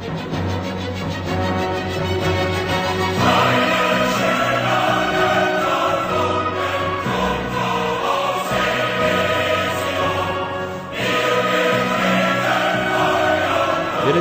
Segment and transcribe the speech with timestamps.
[0.00, 0.14] Verið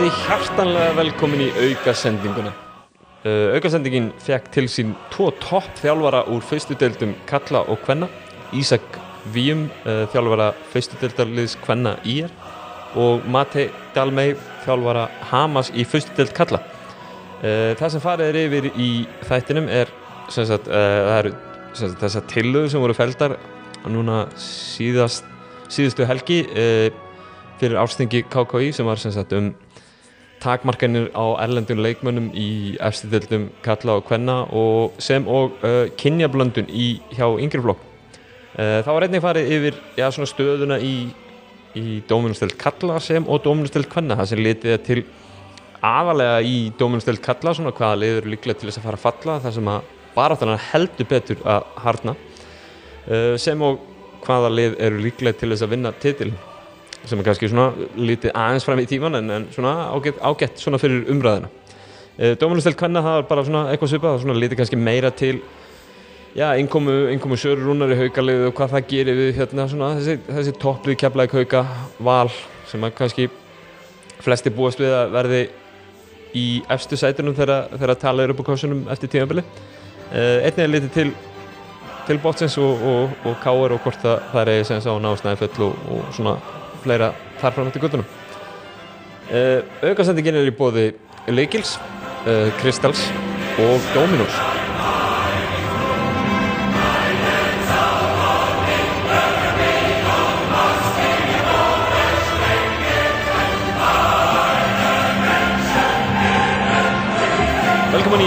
[0.03, 2.51] þið hjartanlega velkomin í aukasendinguna.
[3.23, 8.11] Uh, aukasendingin fekk til sín tvo topp þjálfara úr fyrstu deildum Kalla og Kvenna.
[8.51, 8.83] Ísak
[9.31, 12.27] Víum, uh, þjálfara fyrstu deildarliðs Kvenna IR
[12.97, 14.33] og Mate Dalmei,
[14.65, 16.61] þjálfara Hamas í fyrstu deild Kalla.
[17.39, 18.89] Uh, það sem farið er yfir í
[19.29, 19.91] þættinum er
[20.29, 21.35] sagt, uh, það eru
[22.01, 23.37] þessar tillögur sem voru feldar
[23.89, 25.27] núna síðast,
[25.71, 26.89] síðustu helgi uh,
[27.59, 29.53] fyrir ástingi KKI sem var sagt um
[30.39, 36.99] takmarkanir á erlendun leikmönnum í efstidöldum kalla og kvenna og sem og uh, kynjablöndun í
[37.15, 37.81] hjá yngri flokk.
[38.55, 40.93] Uh, það var einnig farið yfir já, stöðuna í,
[41.77, 44.17] í dóminustöld kalla sem og dóminustöld kvenna.
[44.19, 44.99] Það sem litið er til
[45.85, 49.39] aðalega í dóminustöld kalla svona hvaða lið eru líklega til þess að fara að falla
[49.45, 53.79] þar sem að baráttan heldur betur að harna uh, sem og
[54.25, 56.39] hvaða lið eru líklega til þess að vinna titilin
[57.07, 60.79] sem er kannski svona lítið aðeins fram í tíman en, en svona ágætt, ágætt svona
[60.81, 61.47] fyrir umræðina
[62.17, 65.37] e, Dóminustel Kvenna það var bara svona eitthvað svipað svona lítið kannski meira til
[66.35, 70.19] já, innkomu, innkomu Sörur Rúnar í haukalið og hvað það gerir við hérna svona þessi,
[70.27, 71.63] þessi topplið keflaði hauka
[72.05, 72.29] val
[72.69, 73.29] sem að kannski
[74.19, 75.41] flesti búast við að verði
[76.37, 80.73] í efstu sætunum þegar, þegar tala er upp á kossunum eftir tímabili e, einnig er
[80.75, 81.09] lítið til
[82.09, 85.67] til bótsins og, og, og káur og hvort það, það er sem sá nástæði full
[85.67, 86.37] og, og svona
[86.81, 88.07] fleira þar fram eftir guttunum
[89.29, 90.87] uh, aukasendingin er í bóði
[91.29, 91.77] Leikils,
[92.25, 93.05] uh, Kristals
[93.61, 94.58] og Dominos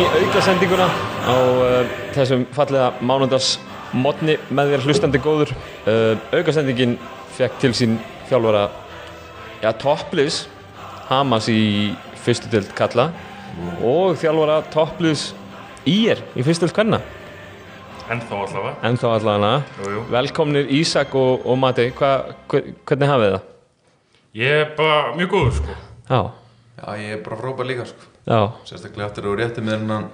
[0.03, 0.87] í aukasendinguna
[1.31, 3.55] á uh, þessum fallega mánundas
[3.95, 5.53] modni með þér hlustandi góður.
[5.87, 6.97] Uh, aukasendingin
[7.37, 7.99] fekk til sín
[8.31, 8.65] þjálfara
[9.63, 10.47] ja, toppliðs
[11.11, 11.93] Hamas í
[12.25, 13.11] fyrstu deild kalla
[13.85, 15.29] og þjálfara toppliðs
[15.87, 17.03] Ír í fyrstu deild kvenna.
[18.11, 18.77] Ennþá allavega.
[18.87, 21.91] En þá allavega velkomnir Ísak og, og Mati.
[21.99, 22.15] Hva,
[22.51, 23.51] hver, hvernig hafið það?
[24.43, 25.77] Ég er bara mjög góður sko.
[26.09, 26.23] Já,
[26.83, 30.09] Já, ég er bara frábær líka sko já, Sérstaklega eftir að þú rétti með hennan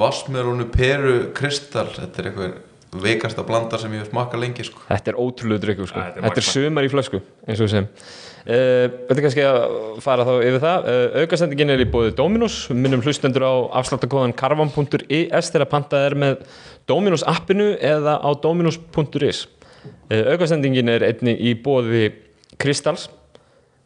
[0.00, 2.58] Vassmerúnu Peru Kristall Þetta er eitthvað
[2.90, 4.82] veikasta blanda sem ég hef smakað lengi sko.
[4.88, 6.02] Þetta er ótrúlega drikkur sko.
[6.16, 7.70] Þetta er er sumar í flösku eins og
[8.40, 9.58] Uh, Þetta er kannski að
[10.00, 10.86] fara þá yfir það?
[10.88, 16.16] Uh, Aukasendingin er í bóði Dominos Við minnum hlustendur á afsláttakóðan karvan.is þegar pantað er
[16.22, 16.46] með
[16.88, 22.08] Dominos appinu eða á dominos.is uh, Aukasendingin er einni í bóði
[22.56, 23.10] Kristals.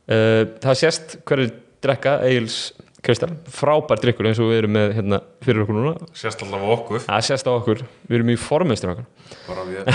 [0.06, 1.50] Uh, Það sést hverju
[1.84, 2.71] drekka Egil's
[3.05, 5.91] Kristall, frábær drikkur eins og við erum með hérna, fyrir okkur núna.
[6.17, 7.03] Sérst allavega okkur.
[7.27, 9.05] Sést á okkur, við erum í formistur okkur
[9.45, 9.91] Bara við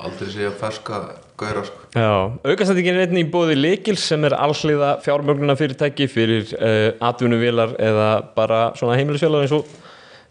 [0.00, 1.00] aldrei segja ferska
[1.40, 1.82] gauðra sko.
[1.92, 2.12] Já,
[2.48, 8.08] aukastættingin er einnig í bóði Lekils sem er allsliða fjármögnuna fyrirtæki fyrir uh, atvinnuvélar eða
[8.36, 9.68] bara svona heimilisvélar eins og,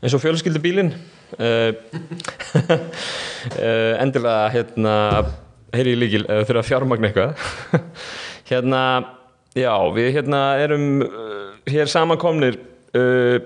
[0.10, 0.90] og fjölskyldubílin
[1.38, 1.70] uh,
[2.64, 4.96] uh, endilega hérna
[5.78, 7.32] heyri í Lekil eða þurfa að fjármagna eitthvað.
[8.50, 8.82] Hérna,
[9.54, 10.88] já, við hérna erum
[11.68, 12.60] hér samankomnir
[12.96, 13.38] uh,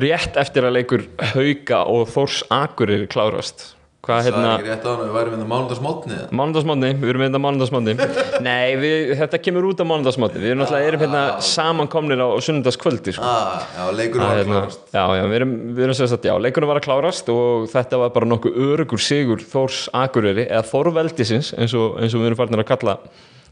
[0.00, 3.70] rétt eftir að leikur Hauka og Þórs Akurir klárast.
[4.04, 7.22] Hvað Það hérna er ekki rétt á hann við værum við mánundagsmótni Mánundagsmótni, við erum
[7.24, 7.94] hérna mánundagsmótni
[8.44, 13.14] Nei, við, þetta kemur út á mánundagsmótni Við erum náttúrulega erum hérna samankomnir á sunnundagskvöldi
[13.16, 13.24] sko.
[13.24, 14.82] ah, Já, leikur Það var að hérna, klárast.
[14.92, 18.12] Já, já, við erum, við erum sagt, já, leikunum var að klárast og þetta var
[18.18, 22.60] bara nokkuð örugur sigur Þórs Akureyri, eða Þórveldisins eins og, eins og við erum farin
[22.60, 22.98] að kalla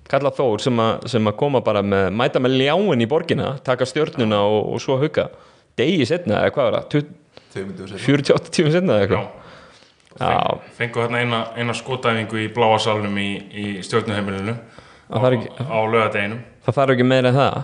[0.09, 3.85] kalla Þór sem, að- sem að koma bara með mæta með ljáin í borgina taka
[3.89, 5.29] stjörnuna og, og svo hauka.
[5.79, 6.89] Degi setna, eða hvað var það?
[6.97, 7.19] 20
[7.53, 9.29] Þau myndum við segja 48 tíma setna eða eitthvað?
[10.21, 14.53] Já, Fengu hérna eina, eina skotæfingu í bláa salnum í, í stjórnuheimilinu
[15.09, 17.57] á, á lögadeginum það þarf ekki meira en það?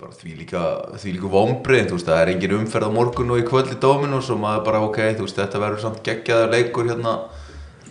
[0.00, 0.62] Bara því líka,
[1.00, 3.78] því líka vombrið, þú veist, það er engin umferð á morgun og í kvöld í
[3.80, 7.14] Dominus og maður bara, ok, þú veist, þetta verður samt geggjaður leikur hérna,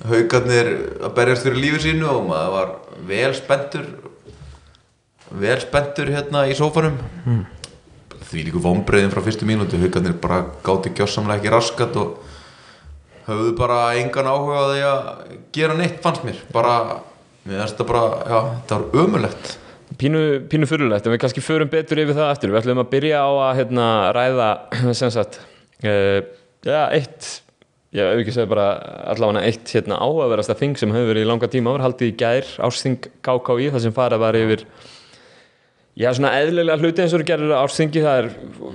[0.04, 2.72] haugarnir að berjast fyrir lífi sínu og maður var
[3.08, 3.90] vel spenntur,
[5.32, 6.98] vel spenntur hérna í sófanum.
[8.26, 12.18] Því líka vombriðin frá fyrstu mínúti, haugarnir bara gáti gjössamlega ekki raskat og
[13.26, 15.06] höfðu bara engan áhuga á því að
[15.56, 16.42] gera neitt, fannst mér.
[16.54, 16.76] Bara,
[17.46, 19.56] mér finnst þetta bara, já, þetta var ömulegt.
[19.96, 20.22] Pínu,
[20.52, 22.52] pínu fyrirlegt, en við kannski förum betur yfir það eftir.
[22.52, 23.88] Við ætlum að byrja á að hérna,
[24.18, 24.50] ræða,
[25.00, 25.40] sem sagt,
[25.86, 26.20] uh,
[26.66, 27.30] já, eitt,
[27.96, 28.68] já, ef ekki segja bara
[29.14, 31.74] allavega eitt hérna, áhugaverasta þing sem hefur verið í langa tíma.
[31.78, 34.68] Var haldið í gær, ársþing KKI, þar sem farið var yfir,
[35.96, 38.26] Já, svona eðlilega hluti eins og eru gerir ársþingi, það er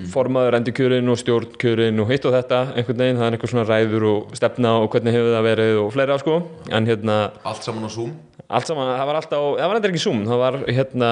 [0.09, 4.07] formaður endurkjörin og stjórnkjörin og hitt og þetta einhvern veginn, það er einhver svona ræður
[4.09, 6.39] og stefna og hvernig hefur það verið og fleira sko.
[6.73, 8.15] En hérna, Allt saman á Zoom?
[8.49, 11.11] Allt saman, það var alltaf það var eitthvað ekki Zoom, það var hérna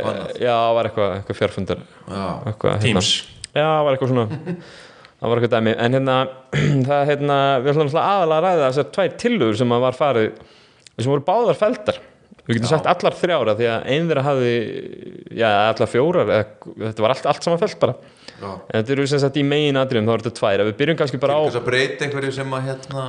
[0.00, 0.32] Annað.
[0.40, 3.12] já, það var eitthvað, eitthvað fjárfundar Já, eitthvað, hérna, Teams.
[3.52, 4.56] Já, það var eitthvað svona
[5.20, 6.18] það var eitthvað dæmi, en hérna
[6.90, 10.30] það hérna, við ætlum aðalega að ræða þessar tvær tillögur sem að var farið
[11.00, 12.00] sem voru báðar feldar
[12.46, 12.72] við getum Já.
[12.72, 14.54] sagt allar þrjára því að ein þeirra hafði
[15.38, 16.46] já, allar fjórar eða,
[16.86, 17.94] þetta var allt, allt saman feld bara.
[18.40, 18.48] Já.
[18.50, 21.20] En þetta eru sem sagt í megin atriðum þá er þetta tvær, við byrjum kannski
[21.22, 23.06] bara á þess að breyta einhverju sem að hérna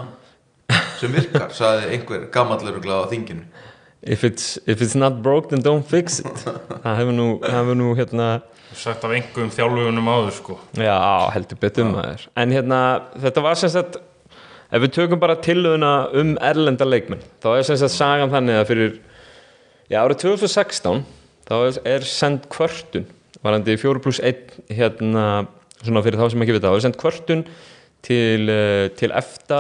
[1.00, 3.48] sem virkar, sagði einhver gammallega á þinginu
[4.04, 6.46] if it's, if it's not broke then don't fix it.
[6.84, 8.30] Það hefur nú, hefur nú hérna
[8.78, 10.56] sagt af einhverjum þjálfugunum áður sko.
[10.80, 10.96] Já,
[11.36, 12.24] heldur betur maður.
[12.40, 12.80] En hérna,
[13.20, 14.00] þetta var sem sagt
[14.72, 18.70] Ef við tökum bara tillöguna um erlenda leikmenn þá er sem sagt sagan þannig að
[18.70, 18.94] fyrir
[19.92, 21.02] Já, árið 2016
[21.50, 23.10] þá er, er send kvörtun
[23.44, 25.26] varandi 4 pluss 1 hérna,
[25.82, 27.44] svona fyrir þá sem ekki vita þá er send kvörtun
[28.08, 29.60] til, eh, til EFTA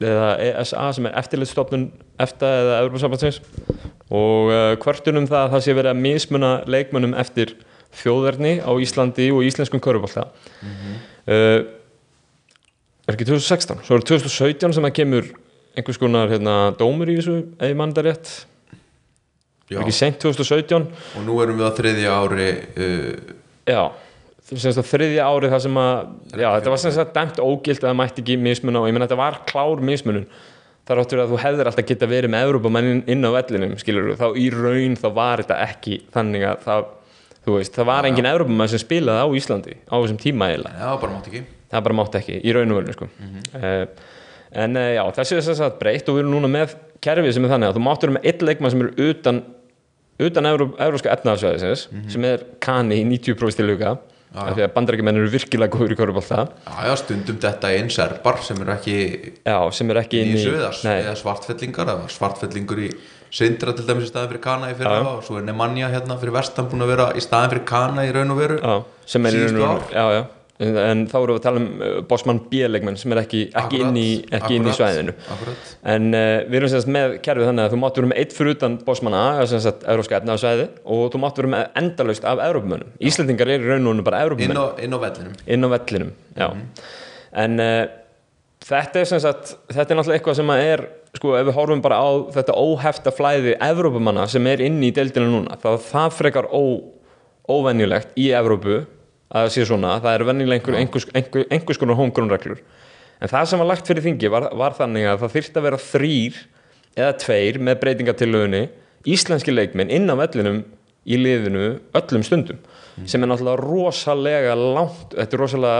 [0.00, 3.40] eða ESA sem er eftirlitstofnun EFTA eða Európa-sambandsins
[4.08, 7.56] og uh, kvörtun um það að það sé verið að mismuna leikmönnum eftir
[7.98, 11.60] þjóðverni á Íslandi og íslenskum körubólta uh,
[13.08, 15.30] er ekki 2016 svo er 2017 sem að kemur
[15.78, 18.32] einhvers konar hérna, dómur í þessu ef ég mann það rétt.
[19.68, 23.32] Já, ekki seint 2017 og nú erum við á þriðja ári uh,
[23.68, 23.82] já
[24.48, 25.96] þriðja árið það sem að
[26.40, 29.04] já, þetta var semst að dæmt ógilt að það mætti ekki mismuna og ég menn
[29.04, 30.24] þetta var klár mismunun
[30.88, 34.26] þar áttur að þú hefðir alltaf geta verið með Evrópumenn inn, á vellinum skilur þá
[34.40, 36.86] í raun þá var þetta ekki þannig að það,
[37.44, 40.80] þú veist, það var engin Evrópumenn sem spilaði á Íslandi á þessum tíma eiginlega.
[40.80, 41.44] Já, bara mátt ekki.
[41.68, 43.10] Það bara mátti ekki í raun og veru sko.
[43.60, 43.84] uh,
[44.64, 46.74] en uh, já, þessi er þess að breytt og við erum núna með
[47.04, 49.42] kerfið sem er þannig að þú máttur með einn leikmann sem er utan
[50.18, 53.92] utan Evró, Evróska efnaðarsvæðisins sem er kani í 90% tilhuga
[54.34, 58.60] af því að bandarækjumenn eru virkilega góður í korfbólta Já, stundum þetta einn serbar sem
[58.60, 58.96] eru ekki
[59.40, 61.94] já, sem er ekki inn í eða svartfellingar.
[61.94, 62.90] Eða svartfellingur í
[63.28, 65.08] Sindra til dæmis í staðin fyrir Kana í fyrra Já.
[65.10, 68.12] og svo er Nemanja hérna fyrir vestan búin að vera í staðin fyrir Kana í
[68.16, 70.24] raun og veru já, sem er í raun og veru
[70.58, 73.98] En, þá erum við að tala um uh, Bosman B-leikmenn sem er ekki, ekki inn
[73.98, 75.68] í, ekki inn í svæðinu akkurat.
[75.92, 78.56] En uh, við erum semst með kerfið þannig að þú máttu vera með eitt fyrir
[78.56, 80.66] utan Bosman A, eða semst Európska efnaðarsvæði
[80.96, 82.90] og þú máttu vera með endalaust af Európumönnum.
[82.98, 84.26] Íslendingar eru raun og veru bara á,
[84.82, 86.12] inn á vellinum inn á vellinum,
[86.42, 86.50] já.
[87.44, 87.86] En uh,
[88.66, 90.86] þetta er semst þetta er náttúrulega eitthvað sem að er,
[91.22, 95.30] sko, ef við horfum bara á þetta óhefta flæði Európumanna sem er inn í deildinu
[95.38, 96.82] núna, þá það frekar ó,
[97.46, 98.82] óvenjulegt í Evrópu
[99.28, 102.62] að sé svona, það er venjulega einhver, einhvers, einhver, einhvers konar homegrown reglur
[103.18, 105.82] en það sem var lagt fyrir þingi var, var þannig að það þyrfti að vera
[105.84, 106.40] þrýr
[106.98, 108.62] eða tveir með breytingatillögunni
[109.08, 110.62] íslenski leikminn inn á vellinum
[111.08, 111.66] í liðinu
[111.98, 112.60] öllum stundum
[113.06, 115.76] sem er náttúrulega rosalega langt, þetta er rosalega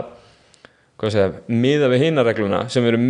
[1.07, 3.09] segja, miða við hinaregluna sem erum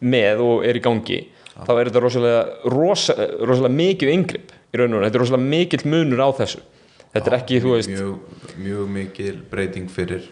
[0.00, 1.20] með og er í gangi.
[1.60, 2.42] Þá er þetta rosalega,
[2.72, 6.62] rosa, rosalega mikið yngripp í raun og raun, þetta er rosalega mikill munur á þessu
[7.14, 10.28] þetta er ekki, þú veist mjög, mjög mikil breyting fyrir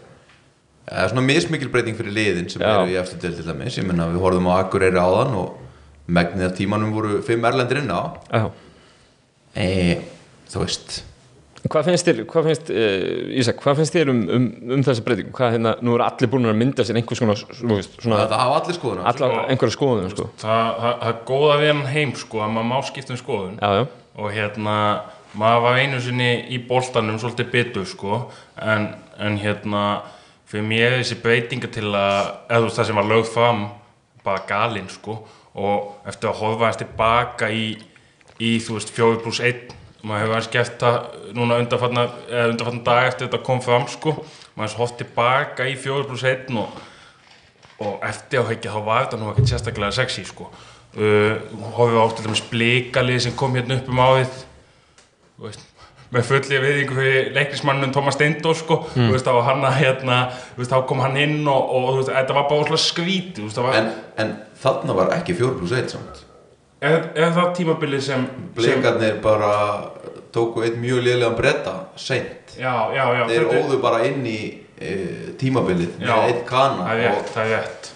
[0.89, 2.71] eða svona mismikil breyting fyrir liðin sem Já.
[2.71, 5.59] eru í eftir til til dæmis ég menna við horfum á Akureyri áðan og
[6.09, 8.03] megnið af tímanum voru fimm erlendir inn á
[9.55, 10.01] e,
[10.49, 11.03] þú veist
[11.69, 14.45] Hvað finnst þér, hvað finnst, uh, Ísak, hvað finnst þér um, um,
[14.77, 15.33] um þessa breytingu?
[15.35, 17.43] Hvað hérna, nú eru allir búin að mynda sér einhvers konar,
[17.73, 19.25] veist, svona, það hafa allir skoðun á þessu.
[19.27, 20.29] allar einhverja skoðunum, sko.
[20.39, 23.59] það, það, það er góða við hann heim sko að maður má skipta um skoðun
[23.59, 23.83] Já, já,
[24.23, 24.77] og hérna
[25.39, 28.21] maður var einu sinni í boltanum svolítið bitur sko
[28.57, 29.83] en, en hérna
[30.49, 33.65] fyrir mér er þessi breytinga til að eða þú veist það sem var lögð fram
[34.25, 35.19] bara galinn sko
[35.59, 37.67] og eftir að horfa hans tilbaka í,
[38.41, 40.99] í þú veist 4 pluss 1 maður hefur hans gert það
[41.37, 45.75] núna undanfarna, eða undanfarna dag eftir þetta kom fram sko maður hans hótt tilbaka í
[45.77, 46.79] 4 pluss 1 og
[47.79, 50.49] og eftir á ekki þá var þetta nú ekkert sérstaklega sexy sko.
[50.99, 51.39] Uh,
[51.77, 54.48] horfum við á til dæmis blikalið sem kom hérna upp um ávið þú
[55.47, 55.67] veist
[56.15, 60.21] með fulli viðingu fyrir leiknismannum Thomas Steindor sko, þú veist, var hann að hérna,
[60.71, 62.63] þá kom hann inn og, og þetta var bara
[63.53, 63.91] það var en,
[64.25, 66.23] en þarna var ekki 4 pluss 1 samt.
[66.81, 69.53] Er það tímabilið sem, sem Blikarnir bara
[70.33, 72.57] tóku einn mjög liðlegan bretta seint.
[72.57, 74.41] Já, já, já, þeir óðu bara inn í
[74.79, 74.97] e,
[75.41, 77.93] tímabilið með einn kana það er og rétt, það er rétt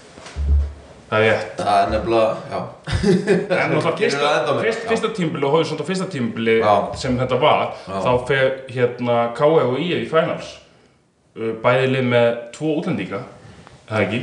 [1.13, 2.61] það er rétt það er nefnilega, já
[3.53, 4.89] náttúrulega fyrsta, það ennþá meira, fyrst, já.
[4.93, 6.55] fyrsta tímbili og hóðið svona fyrsta tímbili
[7.03, 7.97] sem þetta var Já.
[8.07, 9.65] þá fer hérna K.E.
[9.69, 10.03] og I.E.
[10.03, 10.59] í finals
[11.33, 13.19] Uh, bæði lið með tvo útlendinga
[13.89, 14.19] það ekki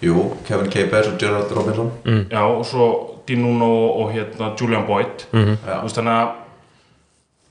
[0.00, 2.22] Jú, Kevin Capes og Gerard Robinson Mm.
[2.32, 2.86] Já, og svo
[3.28, 3.68] Dinuno
[4.00, 5.42] og hérna Julian Boyd Já.
[5.66, 6.14] Þú veist, þannig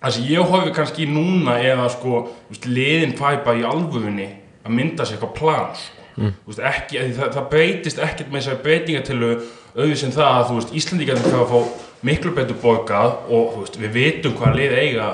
[0.02, 2.24] að sem ég horfi kannski núna eða sko,
[2.66, 4.28] liðin fæ bara í alvöfunni
[4.66, 5.97] að mynda sér eitthvað plan sko.
[6.18, 6.36] Mm.
[6.50, 9.32] veist, ekki, það, það breytist ekkert með þessari breytingatillu
[9.78, 13.98] auðvitað sem það að veist, Íslandíkarnir fyrir að fá miklu betur borgað og veist, við
[13.98, 15.12] vitum hvað lið eiga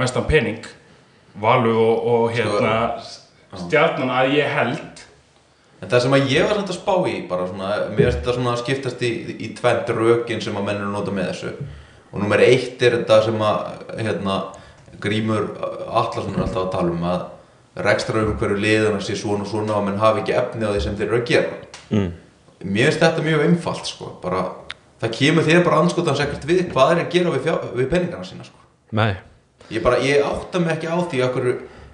[0.00, 0.70] mestan pening
[1.40, 2.72] Valur og, og hérna
[3.56, 5.04] stjarnan að ég held.
[5.82, 8.34] En það sem að ég var samt að spá í bara svona, mér finnst þetta
[8.36, 11.54] svona að skiptast í, í tvent rökin sem að menn eru nota með þessu.
[12.12, 13.62] Og nummer eitt er þetta sem að
[13.96, 14.36] hérna,
[15.02, 15.48] Grímur
[15.88, 17.24] Allarsson er alltaf að tala um að
[17.74, 20.82] rekstra um hverju liðan sé svona og svona og menn hafi ekki efni á því
[20.84, 21.60] sem þeir eru að gera.
[21.90, 22.08] Mm.
[22.62, 24.44] Mér finnst þetta mjög einfalt sko, bara,
[25.02, 27.48] það kemur þér bara anskotan sekkert við hvað er að gera við,
[27.80, 28.58] við penningarna sína sko.
[29.72, 31.38] Ég, bara, ég átta mig ekki á því að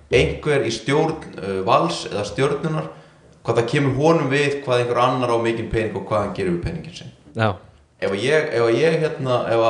[0.09, 2.87] einhver í stjórn uh, vals eða stjórnunar
[3.45, 6.55] hvað það kemur honum við hvað einhver annar á mikinn pening og hvað hann gerir
[6.55, 7.51] við peningin sin já,
[8.01, 9.67] ef ég, ef ég hérna ef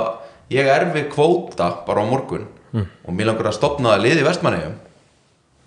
[0.54, 2.46] ég er við kvóta bara á morgun
[2.78, 4.76] og mér langar að stopna að liði vestmannegjum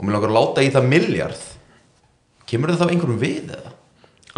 [0.02, 1.44] og mér langar að láta í það miljard
[2.50, 3.70] kemur það þá einhverjum við eða?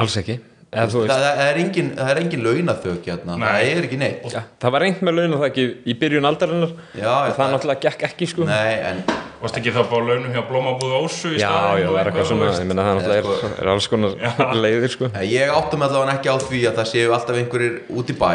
[0.03, 0.35] alls ekki.
[0.73, 4.23] Eða, þú Það, það, er engin, það er engin launaþök hérna, það er ekki neitt.
[4.33, 6.71] Já, það var reynd með laun og það ekki í byrjun aldarinnar.
[6.97, 8.47] Já, og já, það náttúrulega gekk ekki sko.
[8.49, 9.03] Nei, en
[9.43, 12.27] Varst ekki þá bara launum hjá Blómabúðu Ósu í Já, staðinn já, það er eitthvað
[12.29, 12.61] svona, veist?
[12.63, 15.09] ég meina það náttúrulega Eða, er, er alls konar leiðir sko.
[15.29, 18.29] Ég áttum allavega ekki á því að það séu alltaf einhverjir út í bæ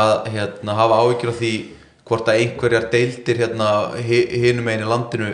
[0.00, 1.52] að hérna, hafa áhyggjur af því
[2.08, 3.68] hvort að einhverjar deildir hérna,
[4.00, 5.28] hi- hinum einu landinu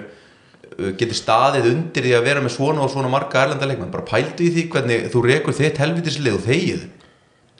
[0.78, 4.06] uh, geti staðið undir því að vera með svona og svona marga erlenda leikmann bara
[4.06, 6.86] pældu í því hvernig þú rekur þitt helvitislið og þegið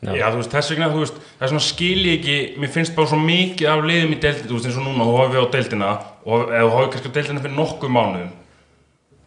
[0.04, 0.10] Já.
[0.12, 2.92] Já, þú veist, þess vegna, þú veist, það er svona skil ég ekki, mér finnst
[2.94, 5.46] bara svo mikið af liðum í deildina, þú veist, eins og núna, þú horfið á
[5.54, 5.88] deildina
[6.26, 8.34] og ef þú horfið kannski á deildina fyrir nokkuð mánuðum,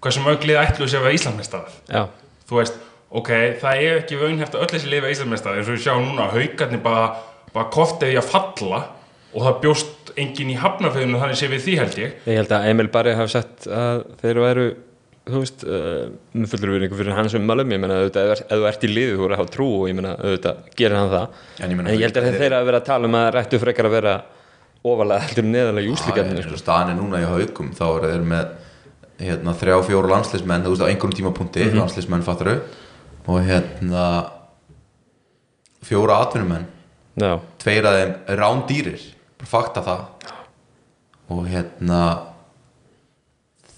[0.06, 1.74] hversu mörg lið ætlu sér að vera Íslandsmeistar?
[1.90, 2.04] Já,
[2.50, 2.78] Þú veist,
[3.10, 3.32] ok,
[3.64, 6.30] það er ekki raunhæft að öll þessi lið vera Íslandsmeistar, eins og við sjáum núna,
[6.36, 7.04] haugarnir bara,
[7.58, 8.84] bara kortið í að falla
[9.34, 12.14] og það bjóst enginn í hafnaföðinu þannig sé við því held ég.
[12.26, 14.68] ég held að Emil Barri hafi sett að þeir væru
[15.30, 18.90] þú veist, uh, fullur vinningu fyrir hans ummælum, ég meina auðvitað ef, þú ert í
[18.90, 21.28] liði þú eru að hafa trú og ég meina auðvitað gerir hann það,
[21.60, 23.60] En ég en ég held að þeir- þeir að vera að tala um að rættu
[23.62, 24.16] frekar að vera
[24.90, 25.86] ofalega heldur neðalega
[26.40, 26.56] eins sko.
[26.90, 28.50] er núna í haugum þá eru þeir með
[29.20, 31.78] hérna, þrjá, fjóru landslismenn þú veist á einhverjum tímapunkti Mhm.
[31.84, 32.48] landslismenn fattur
[33.28, 34.06] og hérna
[35.86, 36.66] fjóra atvinnumenn
[37.20, 39.02] Já, tveir af þeim rándýrir
[39.40, 40.08] bara fakta það.
[41.30, 42.00] Og hérna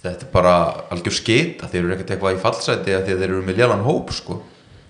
[0.01, 0.55] þetta er bara
[0.93, 3.85] algjör skita þeir eru ekkert eitthvað í fallsæti af því að þeir eru með lélan
[3.85, 4.39] hóp sko.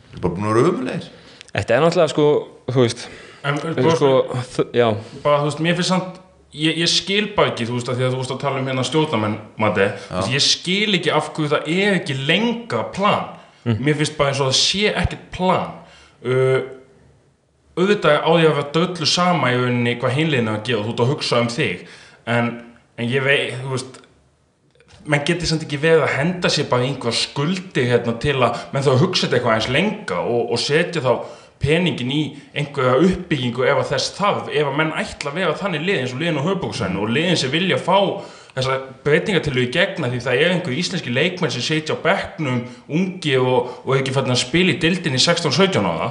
[0.08, 1.10] Þeir eru bara búin að vera umulegir
[1.52, 2.26] þetta er náttúrulega sko,
[2.72, 3.06] þú veist
[3.42, 4.86] En, sko, sko, já,
[5.24, 6.20] bara, þú veist, mér finnst samt
[6.54, 8.68] ég, ég skil bara ekki, þú veist, að því að þú veist að tala um
[8.70, 9.88] hérna stjórnamenn, Matti,
[10.30, 13.32] ég skil ekki af hverju það er ekki lengra plan,
[13.66, 15.74] mér finnst bara eins og það sé ekkert plan.
[16.22, 16.60] Uh,
[17.82, 21.04] auðvitað á því að vera döllu sama í rauninni hvað hinliðinu að gera, þú ert
[21.04, 21.84] að hugsa um þig.
[22.32, 22.50] En,
[22.98, 24.02] en ég veit, þú veist
[25.10, 28.86] menn geti samt ekki verið að henda sér bara einhver skuldi hérna til að menn
[28.86, 31.14] þá hugsa þetta eitthvað eins lenga og, og setja þá
[31.62, 32.22] peningin í
[32.58, 36.14] einhverja uppbyggingu ef að þess þarf ef að menn ætla að vera þannig lið eins
[36.16, 37.98] og liðin á höfbóksvæðinu og liðin sem vilja fá
[38.56, 43.38] þessa breytingartilu í gegna því það er einhver íslenski leikmenn sem setja á bekknum ungi
[43.40, 46.10] og, og ekki fættin að spila í dildin í 16-17 ára.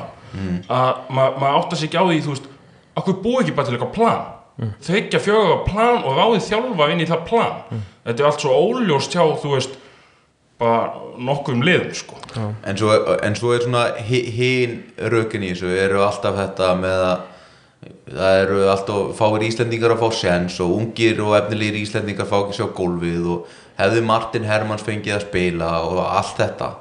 [0.70, 2.48] Að ma maður átta sig ekki á því þú veist,
[3.00, 4.20] okkur búið ekki bara til eitthvað plan?
[4.60, 4.72] Mm.
[4.84, 7.54] þryggja fjögur plan og ráðið þjálfa inn í það plan.
[8.04, 9.78] Þetta er allt svo óljóst hjá þú veist
[10.60, 12.18] bara nokkuðum liðum sko.
[12.68, 12.92] En svo,
[13.24, 14.74] en svo er svona hi- hinn
[15.12, 17.22] rökin í þessu eru alltaf þetta með að
[17.80, 22.58] það eru alltaf fáir Íslendingar að fá sens og ungir og efnilegir Íslendingar fá ekki
[22.58, 26.72] sjá gólfið og hefði Martin Hermanns fengið að spila og allt þetta.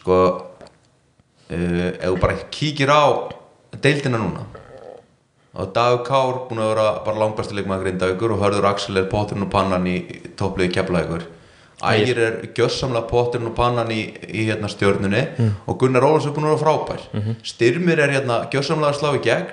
[0.00, 3.30] Sko uh, ef þú bara kíkir á
[3.78, 4.46] deildina núna
[5.50, 9.48] og Dagur Kár búin að vera bara langbæstu leikmaður grindavíkur og hörður Axel er potturinn
[9.48, 9.96] og pannan í
[10.38, 11.24] toppliði keflavíkur.
[11.90, 15.24] Ægir er gjössamlega potturinn og pannan í, í hérna stjörnunni
[15.66, 17.34] og Gunnar Ólafs er búin að vera frábær.
[17.42, 19.50] Styrmir er hérna gjössamlega að slá í gegn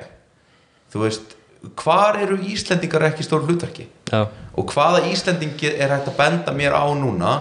[0.94, 1.36] þú veist,
[1.80, 3.88] hvar eru Íslendingar ekki stór hlutverki?
[4.12, 7.38] Já, og hvaða Íslendingi er hægt að benda mér á núna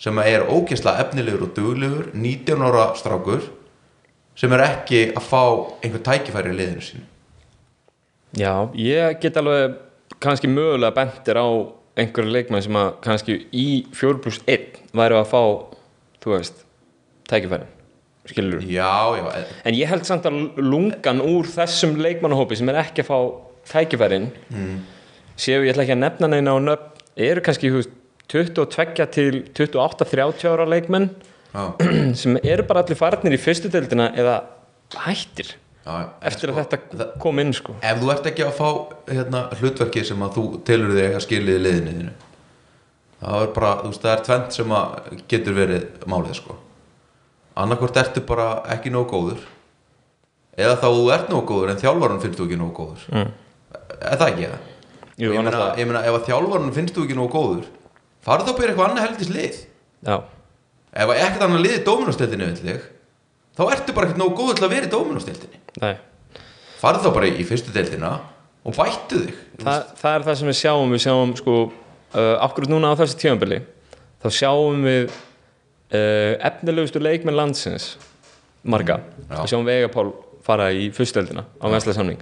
[0.00, 3.44] sem er ógeðslega efnilegur og duglegur 19 ára strákur
[4.38, 5.42] sem er ekki að fá
[5.82, 7.04] einhver tækifæri í liðinu sínu?
[8.38, 9.76] Já, ég get alveg
[10.22, 11.48] kannski mögulega bentir á
[12.00, 15.42] einhverju leikmenn sem að kannski í 4 pluss 1 væri að fá
[16.22, 16.64] þú veist,
[17.28, 17.79] tækifærin
[18.28, 23.04] skilur já, já, en- ég held samt að lungan úr þessum leikmannahópi sem er ekki
[23.04, 23.18] að fá
[23.70, 24.76] tækifærin mm.
[25.40, 27.96] séu ég ætla ekki að nefna neina á nöfn eru kannski veist,
[28.30, 31.10] 22 til 28-30 ára leikmenn
[31.54, 31.64] já.
[32.20, 34.40] sem eru bara allir farnir í fyrstu deildina eða
[35.06, 38.58] hættir Já, en eftir sko, að þetta kom inn sko ef þú ert ekki að
[38.58, 38.66] fá
[39.08, 42.10] hérna, hlutverki sem að þú telur þig að skilja í liðinu
[43.20, 46.58] það er bara, þú veist, það er tvent sem að getur verið málið sko
[47.60, 49.44] annarkvort ertu bara ekki nógu góður
[50.60, 53.04] eða þá þú ert nógu góður en þjálfarun finnst þú ekki nógu góður.
[53.14, 53.30] Mm.
[54.00, 54.68] er það ekki það?
[55.20, 57.68] Jú, ég, meina, ég meina ef að þjálfarun finnst þú ekki nógu góður
[58.24, 59.58] farðu þá bara eitthvað annað heldis lið
[60.00, 60.16] Já,
[60.96, 62.86] ef ekkert annað liði dóminustildinu vill þig
[63.56, 65.94] þá ertu bara ekkert nógu góður til að vera í dóminustildinu nei.
[66.80, 68.12] Farðu þá bara í fyrstu deildina
[68.64, 72.72] og bættu þig Þa, það er það sem við sjáum við sjáum sko uh, akkurat
[72.72, 73.60] núna á þessi tíðanbili
[74.20, 75.12] þá sjáum við
[75.90, 77.96] efnilegustu leikmenn landsins
[78.62, 79.40] marga, Já.
[79.40, 80.10] við sjáum Vegapál
[80.44, 82.20] fara í fyrstöldina á venslasamning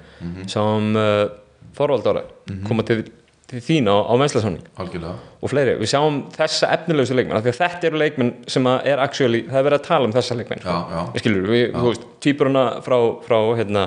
[0.51, 1.29] sjáum uh,
[1.77, 2.23] Þorvald Ára
[2.67, 3.03] koma til,
[3.51, 4.65] til þín á, á venslasamning
[5.41, 8.99] og fleiri, við sjáum þessa efnilegustu leikmenn af því að þetta eru leikmenn sem er
[9.05, 10.65] actually, það er verið að tala um þessa leikmenn.
[10.65, 12.97] Já, já, Ég skilur, við, þú veist, týpuruna frá,
[13.27, 13.85] frá hérna,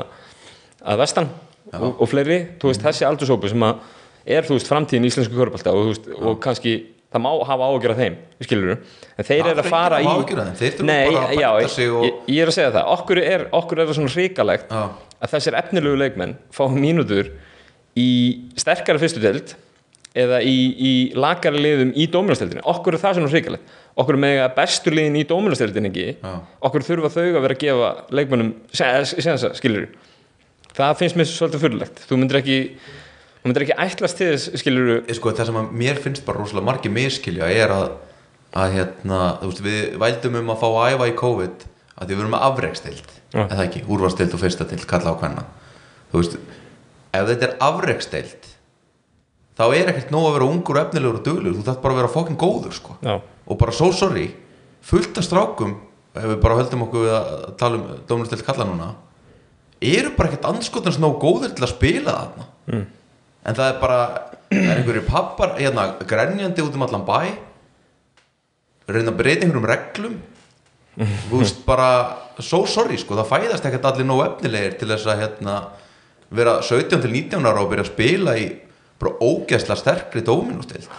[0.81, 1.27] að vestan
[1.73, 3.83] og, og fleiri, þú veist, þessi aldursópu sem að
[4.25, 6.77] er, þú veist, framtíðin í íslensku körbálta og, og kannski
[7.12, 10.12] það má hafa ágjör af þeim, ég skilur en þeir eru að fara í
[10.60, 13.48] þeir Nei, bara að já, sig og- ég, ég er að segja það, okkur er,
[13.51, 14.84] okkur er það svona hrikalegt Já.
[15.22, 17.34] að þessir efnilegu leikmenn fá mínútur
[18.00, 18.08] í
[18.56, 19.56] sterkari fyrstu deild
[20.15, 23.77] eða í, í lakari liðum í dóminasteldinni, okkur er það svona hrikalegt.
[23.96, 26.34] Okkur er með bestu liðin í dóminasteldinni ekki, Já.
[26.68, 29.88] okkur þurfa þau að vera að gefa leikmennum sensa, skilur
[30.75, 32.58] það finnst mér svolítið fyrirlegt þú myndir ekki
[33.41, 36.41] þú myndir ekki ætlast til þess, skilur Ég sko, það sem að mér finnst bara
[36.41, 37.88] rosalega margir miskilja er að,
[38.53, 42.13] að hérna, þú veist, við vældum um að fá að æfa í COVID að því
[42.13, 43.43] við erum með afrekstild Já.
[43.45, 45.45] eða ekki, úrvarstild og fyrstatild, kalla á hvenna
[46.12, 46.39] þú veist,
[47.17, 48.50] ef þetta er afrekstild
[49.57, 52.13] þá er ekkert nóg að vera ungur efnilegur og duglegur, þú þarf bara að vera
[52.15, 53.17] fokkin góður sko, Já.
[53.21, 54.29] og bara so sorry
[54.86, 55.77] fullt af strákum
[56.15, 58.89] ef við bara höldum okkur við að tala um dómuristild kalla núna
[59.81, 62.83] eru bara ekkert anskotans nóg góður til að spila þarna mm.
[63.45, 64.01] En það er bara
[64.51, 67.19] er einhverju pappar hérna, grenjandi út um allan bæ
[68.91, 70.17] reyna að breyta einhverjum reglum.
[71.29, 71.91] Þú veist bara
[72.43, 75.56] so sorry sko, það fæðast ekkert allir nóg efnilegir til þess að hérna,
[76.36, 78.49] vera 17 til 19 ára og byrja að spila í
[79.01, 80.89] bara ógeðsla sterkri dóminustild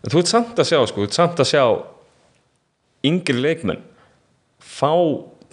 [0.00, 1.64] En þú ert samt að sjá, sko, þú ert samt að sjá
[3.04, 3.82] yngri leikmenn
[4.60, 4.92] fá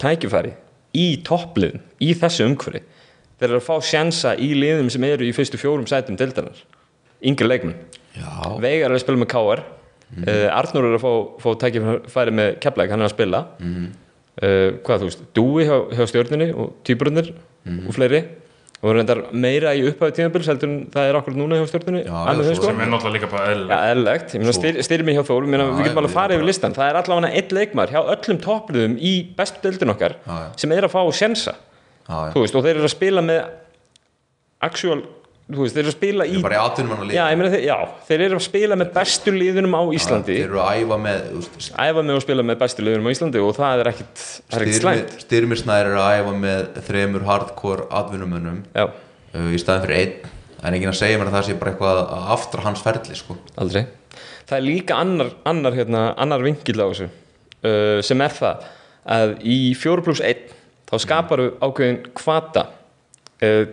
[0.00, 0.54] tækifæri
[0.96, 2.84] í toppliðum, í þessu umhverfi
[3.38, 6.64] þeir eru að fá sjansa í liðum sem eru í fyrstu fjórum sætum dildarinnar
[7.18, 7.78] yngri leikmenn.
[8.62, 9.62] Veigar er að spila með KR
[10.14, 10.26] mm.
[10.54, 13.44] Arnur er að fá, fá tækifæri með Keflæk, hann er að spila.
[13.62, 13.88] Mm.
[14.86, 17.32] hvað þú veist, Dúi hjá, hjá stjórninni og týpurunir
[17.86, 18.22] og fleiri.
[18.78, 21.80] Og reyndar meira í upphæðu tímabils heldur en það er okkur núna hjá svo
[22.60, 22.68] sko.
[22.68, 23.72] sem er náttúrulega líka bara eðlilegt.
[23.88, 26.46] Eðlilegt, ég meina Svo- styr, styrmi hjá meina Já, við getum alveg að fara yfir
[26.46, 30.46] listan, það er allavega einn leikmar hjá öllum toppliðum í bestu deildin okkar Já, já.
[30.62, 31.54] sem er að fá sjensa,
[32.08, 33.40] já, veist, og þeir eru að spila með
[34.68, 34.98] actual,
[35.48, 37.76] veist, þeir eru að spila í, bara í atvinnum hann meina þeir, já,
[38.08, 41.68] þeir eru að spila með bestu liðunum á Íslandi, þeir eru að æfa með veist,
[41.74, 45.14] æfa með að spila með bestu liðunum á Íslandi og það er ekkit, ekkit slæmt,
[45.26, 48.64] styrmisnær eru að æfa með þremur hardcore atvinnumönnum.
[48.72, 50.34] Já, uh, í staðin fyrir einn.
[50.58, 53.36] En enginn að segja mér að það sé bara eitthvað að aftra hans ferli sko.
[53.62, 53.84] aldrei.
[54.48, 58.64] Það er líka annar, annar, hérna, annar vingill á þessu uh, sem er það
[59.08, 60.57] að í 4 plus 1
[60.88, 62.66] þá skapar ákveðin kvata
[63.42, 63.64] uh,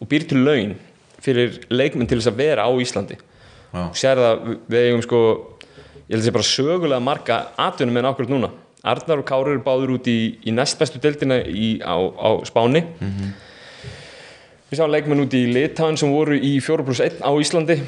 [0.00, 0.74] og býr til laun
[1.22, 3.16] fyrir leikmenn til þess að vera á Íslandi.
[3.74, 3.82] Já.
[3.92, 5.18] sér það við- við eigum sko
[6.08, 8.50] ég held að sé bara sögulega marga atvinnum en ákveð núna.
[8.88, 12.84] Arnar og Kári eru báður út í, í næstbestu deildina í, á, á Spáni.
[14.68, 17.78] Við sáum leikmenn út í Litáin sem voru í 4 plus 1 á Íslandi.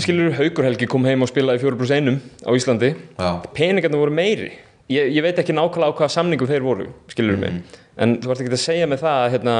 [0.00, 2.10] Skilur Haukur Helgi kom heim og spilaði 4 plus 1
[2.46, 2.90] á Íslandi.
[3.18, 3.30] Já.
[3.54, 4.52] peningarnir voru meiri.
[4.90, 7.60] Ég, ég veit ekki nákvæmlega á hvaða samningum þeir voru skilur mig,
[8.00, 9.54] en þú vart ekki að segja með það hérna,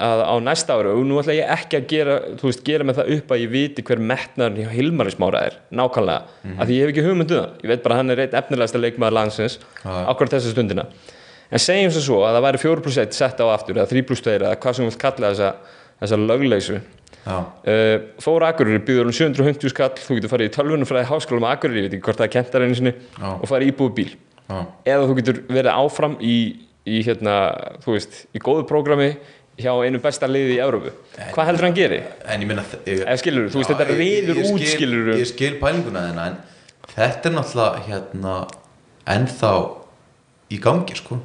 [0.00, 3.00] að á næsta ára og nú ætla ég ekki að gera, þú veist, gera með
[3.00, 6.20] það upp að ég viti hver metnaðurinn hjá Hilmari Smára er nákvæmlega,
[6.56, 7.50] af því ég hef ekki hugmyndu það.
[7.64, 9.90] Ég veit bara hann er eitt efnilegasta leikmaður landsins Já.
[10.06, 10.84] akkurat þessa stundina.
[11.50, 14.06] En segjum sem svo að það væri 4 plus 1 sett á aftur eða 3
[14.06, 15.50] plus 2 eða hvað sem við vilt kalla þessa,
[16.00, 16.76] þessa lögleysu.
[17.20, 17.36] Já.
[17.68, 21.52] Uh, fór Akureyri býður um 750 skall þú getur farið í tölvunum fræði háskóla með
[21.58, 22.34] Akureyri ég veit ekki hvort það er
[26.90, 27.36] í, hérna,
[27.84, 29.10] þú veist, í góðu prógrami
[29.60, 30.92] hjá einu besta liði í Európu
[31.34, 32.00] hvað heldur hann geri?
[32.24, 35.18] en ég minna Eða skilurðu, þú veist, þetta riður út, skilurðu.
[35.20, 36.40] ég skil pælinguna þennan en
[36.94, 38.34] þetta er náttúrulega hérna
[39.10, 39.52] ennþá
[40.50, 41.20] í gangi sko.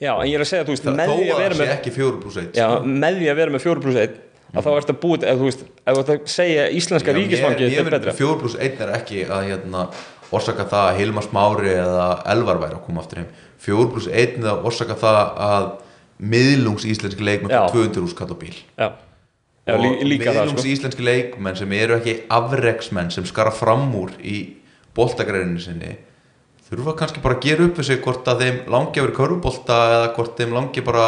[0.00, 2.20] Já, en ég er að segja, þú veist, Þó með því að vera með fjóru
[2.22, 4.18] pluss eitt já, með því að vera með 4 plus 1
[4.50, 7.68] að þá ertu að búið, eða þú veist, ef þú ert að segja íslenska ríkisfangi,
[7.70, 8.14] þetta er betra.
[8.18, 9.84] fjóru pluss einn er ekki að hérna
[10.30, 13.30] orsaka það að Hilmar Smári eða Elvar væri að koma aftur heim.
[13.60, 15.70] Fjóru pluss einn að orsaka það að
[16.20, 18.54] miðlungs íslenski leikmenn fyrir 200 úrskall á bíl.
[18.76, 18.88] Já,
[19.66, 20.68] já og miðlungs sko.
[20.74, 24.38] íslenski leikmenn sem eru ekki afreksmenn sem skara fram úr í
[24.96, 25.96] boltagreinu sinni
[26.70, 30.08] þurfa kannski bara að gera upp sig hvort að þeim langi að vera körfubolta eða
[30.14, 31.06] hvort þeim langi bara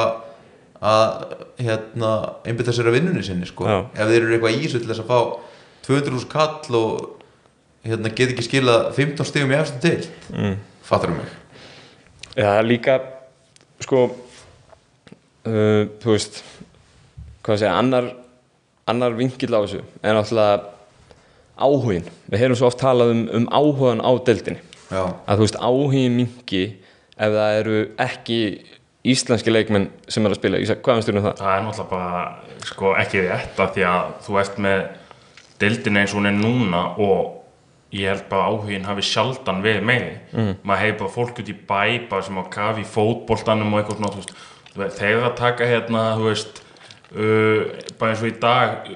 [0.83, 3.69] að hérna, einbytta sér að vinnunni sinni sko.
[3.95, 5.19] Ef þeir eru eitthvað í þessu til þess að fá
[5.87, 7.22] 200 úr kall og
[7.87, 10.59] hérna, get ekki skilað 15 stigum í eftir til mm.
[10.87, 11.31] fattur mig?
[12.37, 12.99] Já, er líka
[13.83, 16.42] sko uh, þú veist
[17.42, 18.12] hvað að segja, annar
[18.90, 20.62] annar vinkill á þessu er náttúrulega
[21.62, 24.62] áhugin við heyrum svo oft talað um, um áhugan á deildinni.
[24.92, 26.62] Já, að þú veist áhugin mingi
[27.16, 28.40] ef það eru ekki
[29.12, 30.62] íslenski leikmenn sem er að spila.
[30.62, 31.38] Hvað finnst þú um það?
[31.42, 34.83] Það er náttúrulega bara sko, ekki rétt af því að þú ert með
[35.62, 37.41] deildin eins og hún er núna og
[37.92, 40.52] ég held bara áhugin hafi sjaldan verið meiri mm.
[40.64, 43.98] maður hefur bara fólk út í bæ bara sem á kafi í fótboltanum og eitthvað
[43.98, 44.35] svona þú veist,
[44.72, 47.61] þú veist, þeir eru að taka hérna þú veist uh,
[48.00, 48.88] bara eins og í dag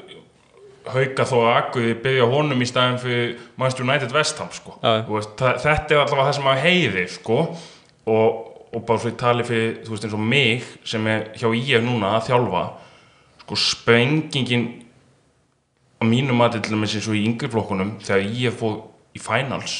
[0.86, 4.76] hauka þó að akkuði byrja honum í staðin fyrir Manchester United West Ham sko.
[5.10, 7.38] Veist, það, þetta er allavega það sem maður heyrir sko.
[8.06, 11.48] og, og bara svo ég tali fyrir þú veist eins og mig sem er hjá
[11.58, 12.64] ég núna að þjálfa
[13.42, 14.68] sko sprengingin
[15.96, 18.78] á mínum að til dæmis eins og í yngri flokkunum þegar ég fór
[19.16, 19.76] í finals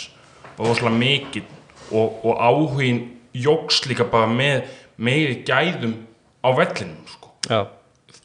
[0.57, 1.55] var rosalega mikið
[1.92, 3.02] og, og áhugin
[3.37, 5.96] jóks líka bara með meiri gæðum
[6.40, 7.33] á vellinum sko.
[7.46, 7.66] Já,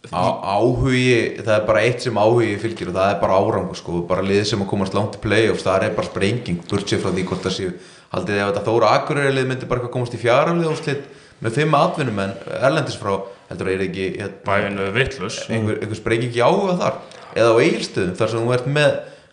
[0.10, 4.26] áhugi, það er bara eitt sem áhugi fylgir og það er bara árangur sko, bara
[4.26, 7.26] lið sem að komast langt til playoffs, það er bara sprenging burt sér frá því
[7.30, 7.74] hvort það séu
[8.12, 11.06] haldið ef þetta þóra akureyri lið myndi bara komast í fjaraflið og slitt
[11.42, 13.14] með fimm atvinnum en erlendis frá
[13.50, 17.00] heldur að er ekki hérna, bæðinu vittlus einhver, einhver sprenging í áhuga þar
[17.36, 18.92] eða á eigilstöðum þar sem þú ert með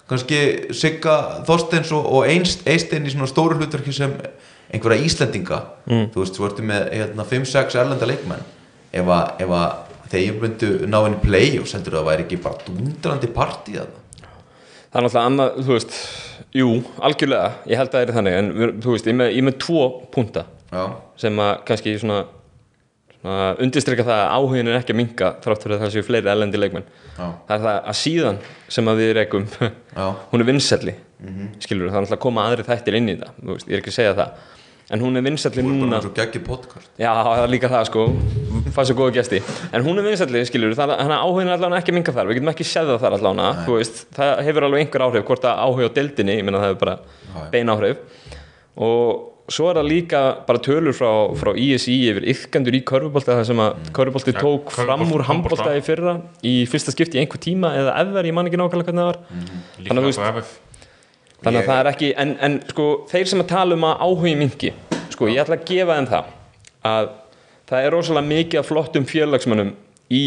[0.08, 0.40] kannski
[0.76, 1.16] Sigga
[1.48, 4.14] Þorsteins og, og einst, Eistein í svona stóru hlutverki sem
[4.72, 5.60] einhverja Íslendinga.
[5.88, 6.08] Mm.
[6.14, 8.44] þú veist, þú ertu með hérna, 5-6 erlenda leikmenn.
[8.96, 13.30] Ef að, að þeir myndu ná henni play og sendur það væri ekki bara dundrandi
[13.32, 13.90] partí að
[14.88, 15.96] það er náttúrulega annað, þú veist
[16.56, 16.68] jú,
[17.04, 19.82] algjörlega, ég held að það er þannig en þú veist, ég með, ég með tvo
[20.14, 20.84] punta já,
[21.20, 22.22] sem að kannski svona,
[23.28, 26.30] svona undirstrykka það að áhugin er ekki að minka þrátt fyrir að það séu fleiri
[26.32, 26.86] ellendi leikmenn.
[27.18, 28.38] Já, það er það að síðan
[28.76, 29.44] sem að við rekum
[30.32, 30.94] hún er vinsælli
[31.62, 33.80] skilur það er náttúrulega að koma aðri þættir inn í það þú veist, ég er
[33.82, 34.30] ekki að segja það.
[34.88, 35.98] En hún er vinsælli bara núna.
[36.96, 38.04] já, það er líka það sko.
[38.72, 39.40] Fannst svo góða gesti.
[39.76, 42.30] En hún er vinsælli, skilur það þannig að áhugin er allavega ekki að minka þar.
[42.30, 43.72] Við getum ekki séð það þar allavega þú
[44.16, 46.72] það hefur alveg einhver áhrif hvort að áhuga á deildinni, ég meina það
[49.48, 51.08] svo er það líka bara tölur frá,
[51.40, 55.72] frá ISI yfir ykkandur í körfubolta það sem að körfubolti Ja, tók fram úr handbolta
[55.76, 59.02] í fyrra í fyrsta skipti í einhver tíma eða ever, ég man ekki nákvæmlega hvernig
[59.02, 59.20] það var.
[59.78, 60.56] Líka Þannig að veist-
[61.44, 64.34] þannig að það er ekki en, en sko, þeir sem að tala um að áhugi
[64.42, 64.72] mingi
[65.14, 66.32] sko, ég ætla að gefa þeim það
[66.92, 67.10] að
[67.68, 69.72] það er rosalega mikið af flottum félagsmönnum
[70.10, 70.22] í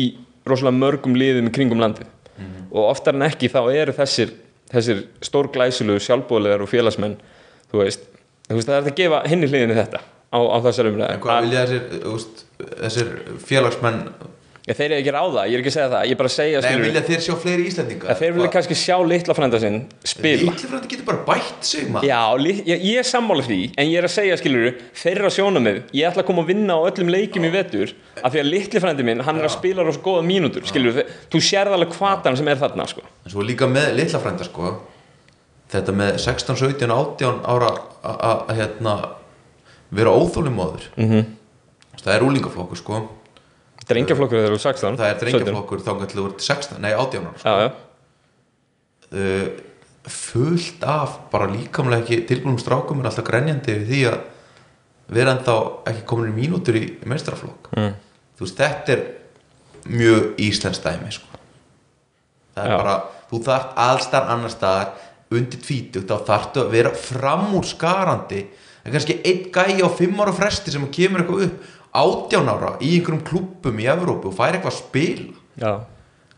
[0.48, 2.08] rosalega mörgum liðum kringum landið.
[2.72, 4.32] Og oftar en ekki þá eru þessir
[4.72, 7.18] þessir stórglæsilegu sjálfbóðlegar og félagsmenn
[7.72, 8.06] þú veist,
[8.58, 11.66] veist það er að gefa hinni hliðinni þetta á, á þessar en umræði hvað vilja
[11.66, 12.46] þessir,
[12.84, 13.12] þessir
[13.48, 14.06] félagsmenn?
[14.62, 16.34] Ég, þeir eru ekki ráða, ég er ekki að segja það ég er bara að
[16.36, 18.10] segja nei, vilja þeir sjá fleiri Íslendinga?
[18.14, 20.52] Að þeir vilja kannski sjá litla frænda sinn spila.
[20.54, 23.98] Lítið frændi getur bara bætt sig Já, li- ég, ég er sammála því en ég
[23.98, 27.50] er að segja, skilur þeirra sjónamið, ég ætla að koma að vinna á öllum leikjum
[27.50, 30.70] í vetur, af því að litli frændi minn hann er að spila rosa góða mínútur,
[30.70, 31.02] skilur
[31.34, 33.02] þú sérð alveg hvatan sem er þarna sko.
[33.26, 34.76] en svo líka með litla frænda sko
[35.72, 37.72] þetta með 16, 17, 18 ára
[38.04, 38.96] að- hérna
[39.92, 41.10] vera óþólimóður mm.
[41.10, 41.26] -hmm.
[42.04, 43.02] það er úlingaflokkur sko
[43.92, 47.38] Drengjaflokkur þegar þú sagst það er drengjaflokkur þá til þú ert 16, nei 18 ára
[47.38, 47.50] sko.
[47.50, 47.72] Já, já,
[49.12, 49.48] uh,
[50.08, 54.20] fullt af bara líkamlega ekki tilbúinum strákum er alltaf grenjandi við því að
[55.12, 55.56] vera ennþá
[55.92, 57.94] ekki komin í mínútur í meistraflokk Mm.
[58.38, 59.02] þú veist þetta er
[59.86, 61.26] mjög íslensk dæmi sko.
[62.56, 62.78] það er Já.
[62.78, 62.96] bara
[63.32, 64.88] þú þarft allstar annar staðar
[65.32, 70.34] undir tvítugt þá þarftu að vera framúrskarandi það er kannski einn gæi á fimm ára
[70.36, 74.72] fresti sem kemur eitthvað upp átján ára í einhverjum klubbum í Evrópu og fær eitthvað
[74.72, 75.34] að spila.
[75.60, 75.74] Já.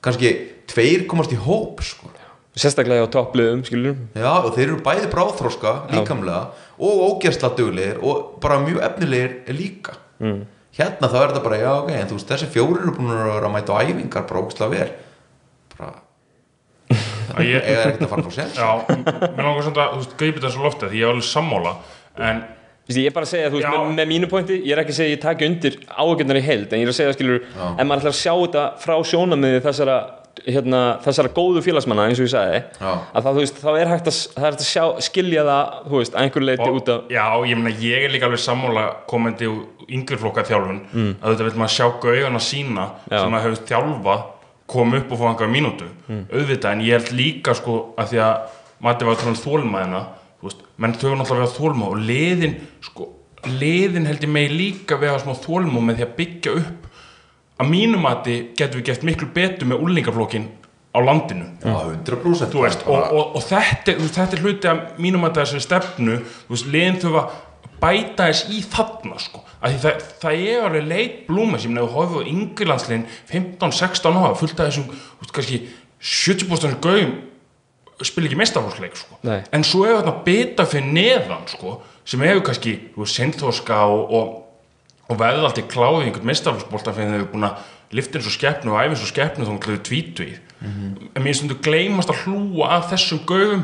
[0.03, 0.32] Kannski
[0.69, 2.10] tveir komast í hóp sko.
[2.53, 3.63] Sérstaklega á toppliðum,
[4.13, 9.97] Já, og þeir eru bæði bráþróska líkamlega og ógeðsla duglegir og bara mjög efnilegir líka.
[10.21, 10.43] Mm.
[10.77, 13.23] hérna þá er þetta bara, já ok en þú veist, þessi fjórir eru búin að
[13.25, 14.86] vera að mæta á æfingar bara ógeðsla vel.
[15.73, 15.89] Bara,
[17.44, 18.70] ég, eiga ekkert að fara frá sér já,
[19.38, 21.78] mér langar samt að, þú veist, greipið þessu loftið því ég er alveg sammála
[22.32, 22.44] en
[22.84, 24.92] Vist, ég er bara að segja, þú veist, með, með mínu pointi ég er ekki
[24.92, 27.46] að segja að ég taki undir ágjörnar í held en ég er að segja, skilur,
[27.48, 27.64] Já.
[27.70, 29.96] en maður ætlar að sjá þetta frá sjónamiði þessara
[30.44, 32.92] hérna, þessara góðu félagsmanna eins og ég sagði Já.
[32.92, 35.78] að það, þú veist, þá er hægt að, það er hægt að sjá, skilja það
[35.88, 38.86] þú veist, að einhver leiti út af Já, ég meina, ég er líka alveg sammála
[39.10, 41.12] komandi úr yngurflokka þjálfun mm.
[41.22, 43.18] að þetta vil maður sjá gaugana sína Já.
[43.18, 44.26] sem maður hefur þjálfað
[44.74, 45.88] koma upp og fá einhverja mínútu.
[46.10, 50.00] Auðvitað, en ég held líka sko að því að Matti var tala um þólmaðina
[50.82, 53.06] menn þau náttúrulega við að þólma og liðin, sko,
[53.62, 56.90] liðin held ég megi líka að smá þólma með því að byggja upp.
[57.64, 60.50] Að mínum mati getum við gert miklu betur með úlingaflokkin
[60.94, 61.48] á landinu.
[61.62, 66.18] Já, 100% þú veist, og, og, og þetta, þetta er hluti að þessari stefnu.
[66.48, 67.38] Þú veist, liðin þurfa að
[67.84, 72.30] bæta þess í þarna sko, það, það er alveg leit blúma sem nefnir hófið á
[72.32, 75.60] yngirlandsliðin 15-16 ára, fullt af þessum veist, kannski
[76.00, 77.13] 70% gauðum
[78.04, 79.19] spila ekki mestafólksleik sko.
[79.24, 79.43] Nei.
[79.54, 82.74] en svo er þarna bita fyrir neðan sko, sem hefur kannski,
[83.13, 84.34] seinþóska og, og,
[85.12, 87.62] og alltaf kláðið í einhvern mestafólksbólta fyrir þeir eru búin að
[87.93, 91.38] lifta eins og skeppnu og æfa eins og skeppnu þá hann klæður tvítuð en mér
[91.38, 93.63] stundu gleymast að hlúa að þessum gauðum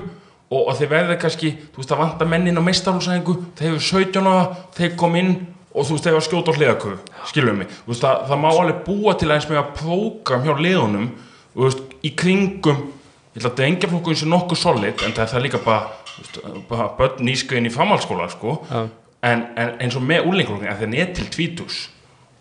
[0.50, 4.30] og, og þeir verða kannski þú veist að vanta mennin á meistarhúsæðingu þeir hefur 17
[4.30, 4.46] ára,
[4.78, 5.34] þeir kom inn
[5.70, 8.48] og þú veist þeir var skjóta á hliðaköfu skilum mig, þú veist það, það má
[8.52, 11.12] alveg búa til aðeins með að prógram hjá liðunum
[11.54, 12.82] þú veist, í kringum
[13.30, 16.90] ég ætla að drengjaflokkurinn sé nokkuð solid en það er það líka bara, veist, bara
[16.98, 18.58] börn nýskriðin í framhaldsskóla sko.
[18.70, 18.82] Já.
[19.30, 21.80] en, en eins og með úlingaflokkurinn að það er til tvítus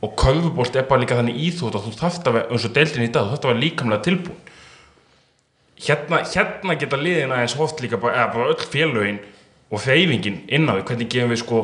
[0.01, 3.05] og köfubolt er bara líka þannig íþótt að þú þarft að vera, eins og deildin
[3.05, 4.45] í dag, þú þarft að vera líkamlega tilbúin
[5.85, 9.21] hérna, hérna geta liðin aðeins hoft líka bara, eða bara öll félögin
[9.69, 10.87] og hreyfingin inn á því.
[10.89, 11.63] Hvernig gefum við sko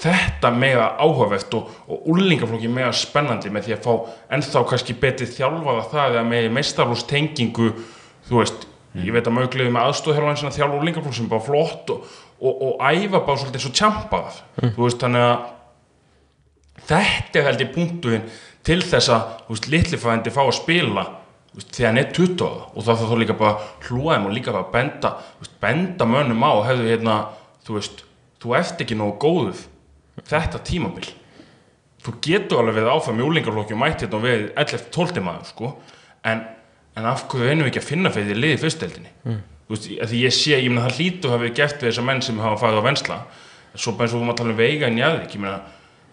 [0.00, 3.94] þetta mega áhugavert og, og úlingaflokki mega spennandi með því að fá
[4.36, 7.72] ennþá kannski betri þjálfaða það eða með meistarlús tengingu
[8.28, 12.06] þú veist, ég veit að mögulegum með aðstofþjálfan sinna þjálfa úlingaflokk sem bara flott og,
[12.38, 15.48] og, og æfa bara svolítið eins og tjampað þú veist, þannig að
[16.90, 18.28] þetta held ég punktuðin
[18.66, 21.06] til þess að þú veist, litlifæðandi fá að spila
[21.58, 24.66] þegar hann er 20 ára og það þarf þá líka bara hlúaðum og líka bara
[24.66, 27.16] að benda þú veist, benda mönnum á hefðu hérna,
[27.66, 28.04] þú veist,
[28.40, 29.64] þú ert ekki nógu góður
[30.30, 31.08] þetta tímabil.
[32.00, 35.72] Þú getur alveg við áfram í úlingarflokki og mætt hérna og við 11-12 maður sko.
[36.30, 36.44] En,
[36.96, 39.42] en af hverju einu ekki að finna fyrir því liði fyrsteldinni mm.
[39.66, 42.24] þú veist, að því ég sé, ég meina það hlýtu hafi gert við þessa menn
[42.24, 43.20] sem hafa farið á vensla
[43.74, 45.60] svo eins og við maður tala um veiga en jáðvík ég meina,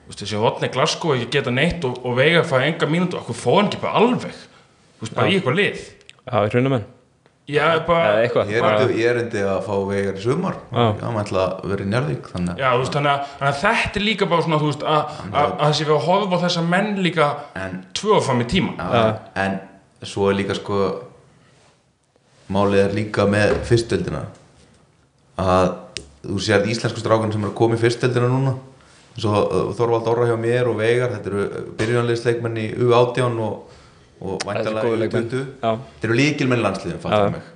[0.08, 3.20] þú þessi hotni Glasgow ekki geta neitt og, og veiga fæði enga mínútu.
[3.20, 4.38] Okkur fóð hann ekki bara alveg?
[4.38, 4.57] þú
[5.02, 5.82] veist, bara í eitthvað lið.
[6.28, 6.88] Já, í hrunum enn
[7.48, 8.50] já, bara, Eða eitthvað.
[8.52, 10.58] Ég er, endi, er að fá vegar í sumar.
[10.68, 10.84] Já.
[11.00, 14.60] Já, maður ætla að vera í Njárvík þannig já, að, þetta er líka bara svona,
[14.60, 18.20] þú veist, að, að, að þessi við að horfa á þessa menn líka En- tvö
[18.26, 18.76] fram í tíma.
[18.84, 19.12] Að
[19.46, 19.60] En
[20.04, 20.82] svo er líka sko
[22.48, 24.22] Málið er líka með fyrstöldina
[25.38, 25.74] að
[26.24, 28.54] þú sér íslensku strákan sem er að koma í fyrstöldina núna.
[29.18, 33.77] Og uh, Þorvald Orra hjá mér og Veigar þetta eru byrjunarliðsleikmenn í U18 og,
[34.22, 35.12] og væntalega.
[35.12, 35.72] U20 Já.
[36.02, 37.04] Þeir eru líkilmenn landsliðin, Já.
[37.04, 37.54] fattar mig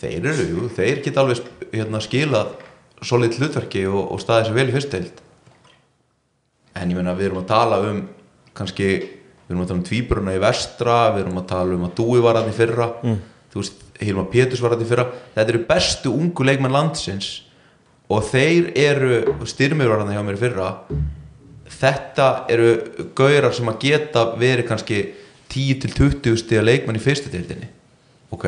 [0.00, 1.42] Þeir eru, jú, þeir geta alveg
[1.74, 2.54] hérna, skilað
[3.04, 5.20] solid hlutverki og, og staðið sér vel í fyrstdeild
[6.80, 8.00] en ég meina við erum að tala um
[8.56, 11.94] kannski, við erum að tala um tvíburuna í vestra, við erum að tala um að
[11.98, 13.20] Dúi var í fyrra, mm.
[13.52, 17.30] þú veist Hilma Péturs var í fyrra, þetta eru bestu ungu leikmenn landsins
[18.10, 20.70] og þeir eru, styrmir var hann hjá mér fyrra
[21.70, 22.70] þetta eru
[23.16, 25.02] gaurar sem að geta verið kannski
[25.52, 27.68] 10-20 stiga leikmenn í fyrstu deildinni.
[28.34, 28.46] Ok.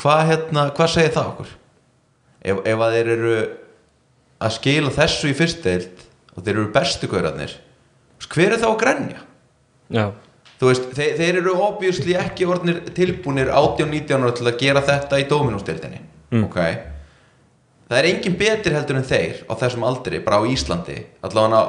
[0.00, 1.50] Hvað hérna, hvað segir það okkur?
[2.42, 3.34] Ef, ef að þeir eru
[4.42, 7.58] að skila þessu í fyrstu deild og þeir eru bestu gaurarnir
[8.32, 9.22] hver er þá að grenja?
[9.92, 10.04] Já,
[10.62, 15.28] veist, þeir, þeir eru obviously ekki orðnir tilbúnir 18-19 ára til að gera þetta í
[15.30, 16.00] Dominósteildinni
[16.32, 16.46] Mm.
[16.46, 16.56] ok
[17.92, 21.60] það er engin betur heldur en þeir á þessum aldri, bara á Íslandi allavega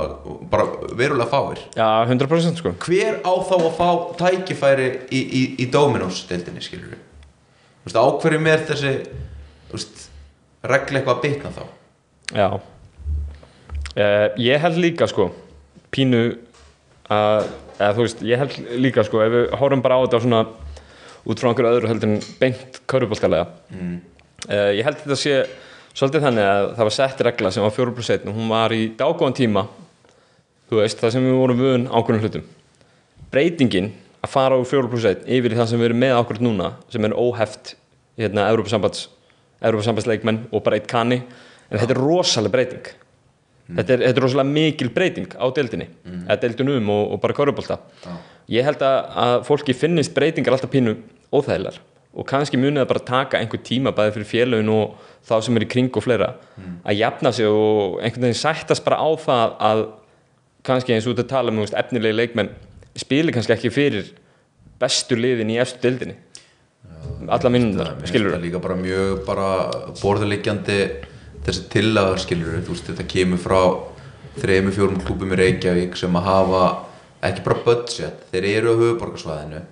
[0.52, 1.62] bara verulega fáir.
[1.76, 2.74] Já 100% sko.
[2.86, 3.90] Hver á þá að fá
[4.22, 7.02] tækifæri í, í, í Dominós-deildinni skilur við
[7.84, 8.94] þú veist, á hverjum er þessi
[9.74, 10.06] veist,
[10.64, 11.64] regla eitthvað að bitna þá?
[12.34, 12.48] Já.
[13.94, 15.30] Uh, Ég held líka sko
[15.94, 16.24] pínu
[17.12, 20.42] að eða þú veist, ég held líka sko ef við horfum bara á þetta svona
[21.24, 23.94] út frá einhverju öðru heldur en beint köruboltalega mm.
[24.78, 25.36] ég held þetta sé
[25.94, 28.74] svolítið þannig að það var sett regla sem var 4 plus 1 og hún var
[28.76, 29.68] í dágóðan tíma
[30.70, 32.48] þú veist, það sem við vorum vön ákveðnum hlutum.
[33.34, 33.92] Breytingin
[34.24, 36.74] að fara úr 4 plus 1 yfir í það sem við erum með ákveð núna
[36.94, 37.76] sem er óheft
[38.20, 39.08] hérna, Európa-sambands
[39.64, 42.92] Európa-sambandsleikmenn og bara eitt kanni en þetta er rosalega breyting.
[43.64, 46.24] Þetta, er, þetta er rosalega mikil breyting á deildinni mm.
[46.28, 47.78] eða deildunum og, og bara korubólta
[48.52, 50.98] ég held að, að fólki finnist breytingar alltaf pínu
[51.32, 51.80] óþægilegar
[52.14, 55.66] og kannski munið að bara taka einhver tíma bæði fyrir félagin og þá sem er
[55.66, 56.34] í kring og fleira
[56.86, 59.82] að jafna sig og einhvern veginn sættast bara á það að
[60.68, 62.52] kannski eins og að tala um efnilegi leikmenn
[62.96, 64.12] spili kannski ekki fyrir
[64.80, 66.16] bestu liðin í efstu deildinni.
[67.28, 69.50] Alla Mér finnst skilur það líka bara mjög bara
[70.02, 70.80] borðuleikjandi
[71.44, 73.60] þessi tillagar skilur veist þetta kemur frá
[74.38, 76.64] þrejum fjórum klúbum í Reykjavík sem að hafa
[77.24, 78.26] ekki bara budget.
[78.32, 79.64] Þeir eru á höfuborgarsvæðinu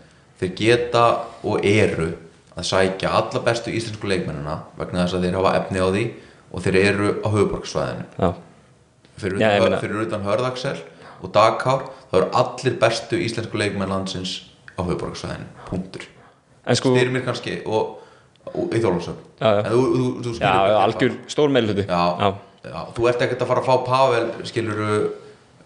[0.42, 1.06] þeir geta
[1.46, 2.12] og eru
[2.58, 6.06] að sækja alla bestu íslensku leikmennina vegna þess að þeir hafa efni á því
[6.52, 8.30] og þeir eru á höfuborgarsvæðinu Já,
[9.22, 10.78] fyrir utan, fyrir utan Hörðaksel
[11.22, 14.36] og Dagkár þá eru allir bestu íslensku leikmenn landsins
[14.76, 16.06] á höfuborgarsvæðinu, punktur.
[16.76, 18.02] Sko, styrir mér kannski og,
[18.52, 19.10] og í mig
[20.84, 21.52] algjör stór
[22.62, 24.82] já, þú ert ekkert að fara að fá Pavel skilur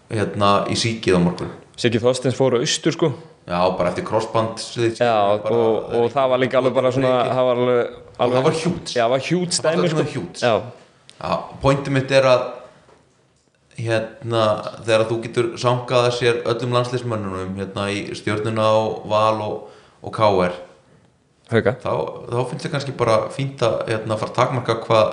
[0.08, 1.50] hérna í síkið á morgun?
[1.76, 3.10] Siggi Þorsteins fór á austur sko
[3.46, 4.58] já, bara eftir crossband
[4.98, 8.46] Já, bara, og, og það var líka alveg bara svona það var alveg, alveg það
[8.48, 8.92] var hjút.
[8.92, 10.40] Já, það var hjút stæmi var sko svona huge.
[10.42, 10.54] Já,
[11.20, 11.32] já,
[11.62, 12.46] pointið mitt er að
[13.76, 14.44] hérna,
[14.86, 19.56] þegar þú getur sangaða sér öllum landslismönnunum hérna í stjörnuna og Val og,
[20.00, 20.54] og KR
[21.50, 21.92] þá,
[22.32, 25.12] þá finnst það kannski bara fínt að hérna, fara að takmarka hvað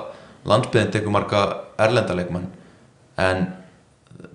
[0.50, 1.44] landsbyðin tekur marga
[1.84, 2.48] erlendaleikmenn
[3.22, 3.44] en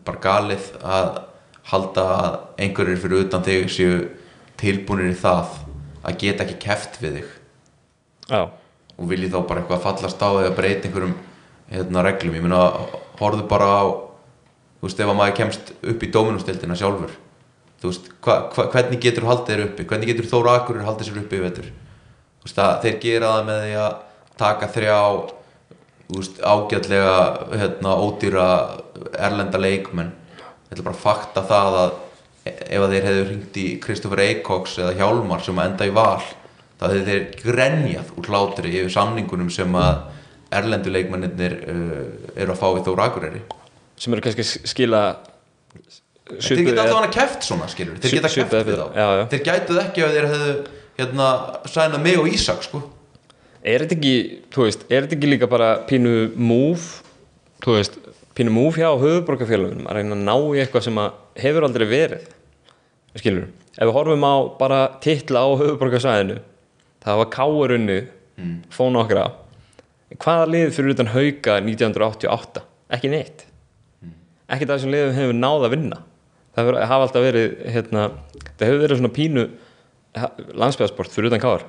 [0.07, 1.09] bara galið að
[1.69, 3.99] halda að einhverjir fyrir utan þig séu
[4.61, 5.55] tilbúinir í það
[6.09, 7.31] að geta ekki keft við þig.
[8.29, 8.43] Já,
[8.99, 11.15] og vilji þá bara eitthvað fallast á eða breyta einhverjum
[11.71, 12.37] hérna, reglum.
[12.37, 12.61] Ég meina,
[13.21, 13.85] horfðu bara á
[14.79, 17.15] þú veist, ef að maður kemst upp í dóminustildina sjálfur.
[17.79, 19.87] Þú veist, hva, hva, hvernig getur haldið þér uppi?
[19.87, 21.43] Hvernig getur Þóra Akurur haldið sér uppi
[22.39, 23.99] þú veist, að þeir gera það með því að
[24.39, 24.99] taka þrjá
[26.09, 27.15] þú veist, ágætlega
[27.53, 28.47] hérna, ódýra
[29.19, 30.13] erlenda leikmenn
[30.69, 31.97] þetta er bara að fakta það að
[32.49, 36.23] ef að þeir hefðu hringt í Kristoffer Eikoks eða Hjálmar sem að enda í val
[36.79, 40.05] þá hefðu þeir grenjað úr hlátri yfir samningunum sem að
[40.59, 42.05] erlendu leikmennir uh,
[42.39, 43.43] eru að fá við Þóra Akureyri.
[44.01, 45.03] Sem eru kannski að skila
[46.29, 48.87] þeir geta alltaf hann að keft svona skilur þeir geta eftir- þá.
[48.97, 49.25] Já, já.
[49.33, 50.55] þeir gætuð ekki ef þeir hefðu
[50.99, 51.29] hérna
[51.69, 52.83] sænað mig og Ísak sko.
[53.69, 54.15] Er þetta ekki,
[54.57, 57.03] veist, er þetta ekki líka bara pínu move
[57.65, 57.99] þú veist,
[58.39, 61.01] pínu move hjá höfuborgarfélagunum að reyna að ná í eitthvað sem
[61.43, 62.29] hefur aldrei verið
[63.19, 66.39] skilur, ef við horfum á bara titla á höfuborgarsvæðinu
[67.03, 68.01] það var káur unni
[68.39, 68.57] mm.
[68.75, 69.29] fóna okkar á
[70.17, 72.63] hvaða lið fyrir utan hauka 1988
[72.97, 73.43] ekki neitt.
[74.49, 75.99] Ekki það sem liðum hefur náð að vinna.
[76.55, 78.05] Það hefur, hafa alltaf verið hérna,
[78.55, 79.45] það hefur verið svona pínu
[80.59, 81.65] landsbæðasport fyrir utan káar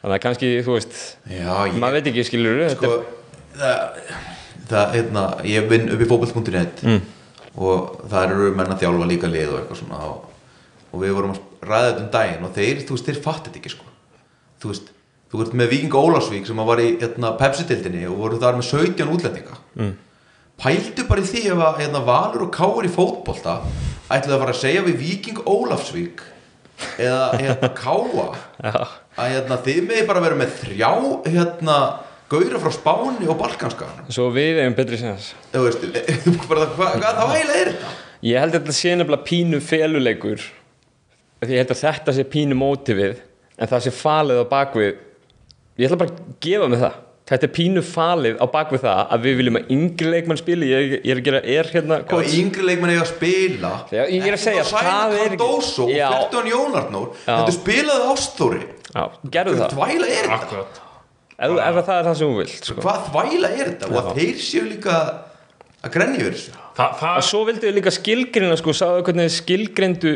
[0.00, 0.96] þannig að kannski, þú veist
[1.30, 2.90] já, ég, maður veit ekki skilur sko
[3.54, 4.00] það,
[4.70, 7.00] það, hérna, ég vinn upp í fókbalt.net mm.
[7.60, 10.26] og það eru menn að þjálfa líka lið og eitthvað svona og,
[10.90, 13.62] og við vorum að ræða þetta um daginn og þeir, þú veist, þeir fattu þetta
[13.62, 13.92] ekki sko
[14.62, 14.90] þú veist,
[15.32, 19.14] þú ert með Víking Ólafsvík sem var í hérna, Pepsi-dildinni og voru þar með 17
[19.16, 19.94] útlendinga mm.
[20.62, 23.58] pældu bara í því ef að hérna, Valur og Káur í fótbolta
[24.08, 26.24] ætlaðu að fara að segja við Víking Ólafsvík
[27.00, 28.26] eða hérna Káa
[29.20, 30.90] að hérna, þið meði bara vera með þrjá
[31.28, 31.78] hérna,
[32.34, 35.30] gauðra frá Spáni og Balkanskaganum svo við hefum betri séns.
[35.52, 35.86] Þú veist,
[36.48, 37.94] hvað, hvað það væla er þetta?
[38.24, 40.44] ég held að þetta sé nefnilega pínu feluleikur.
[41.44, 43.18] Ég held að þetta sé pínu mótivið
[43.60, 44.92] en það sé falið á bakvið
[45.78, 47.00] ég ætla bara að gefa mig það.
[47.24, 50.66] Þetta er pínu falið á bakvið það að við viljum að yngri leikmann spili.
[50.68, 53.70] Ég, ég er að gera, er hérna Já, yngri leikmenn eiga að spila.
[53.88, 56.08] Já, ég er að segja, það það er Cardoso og Já.
[56.50, 57.12] Jónarnór.
[57.24, 58.64] Þetta spilaði Ástóri
[59.32, 60.04] gerðu það.
[60.04, 60.28] er?
[60.36, 60.82] Akkurat
[61.38, 62.76] ef, ef það er það sem þú vilt sko.
[62.84, 63.90] hvað þvæla er þetta?
[63.90, 64.98] og að þeir séu líka
[65.84, 69.34] að yfir þessu Þa, það, og svo vildu við líka skilgreina sko, sáðu hvernig þið
[69.38, 70.14] skilgreindu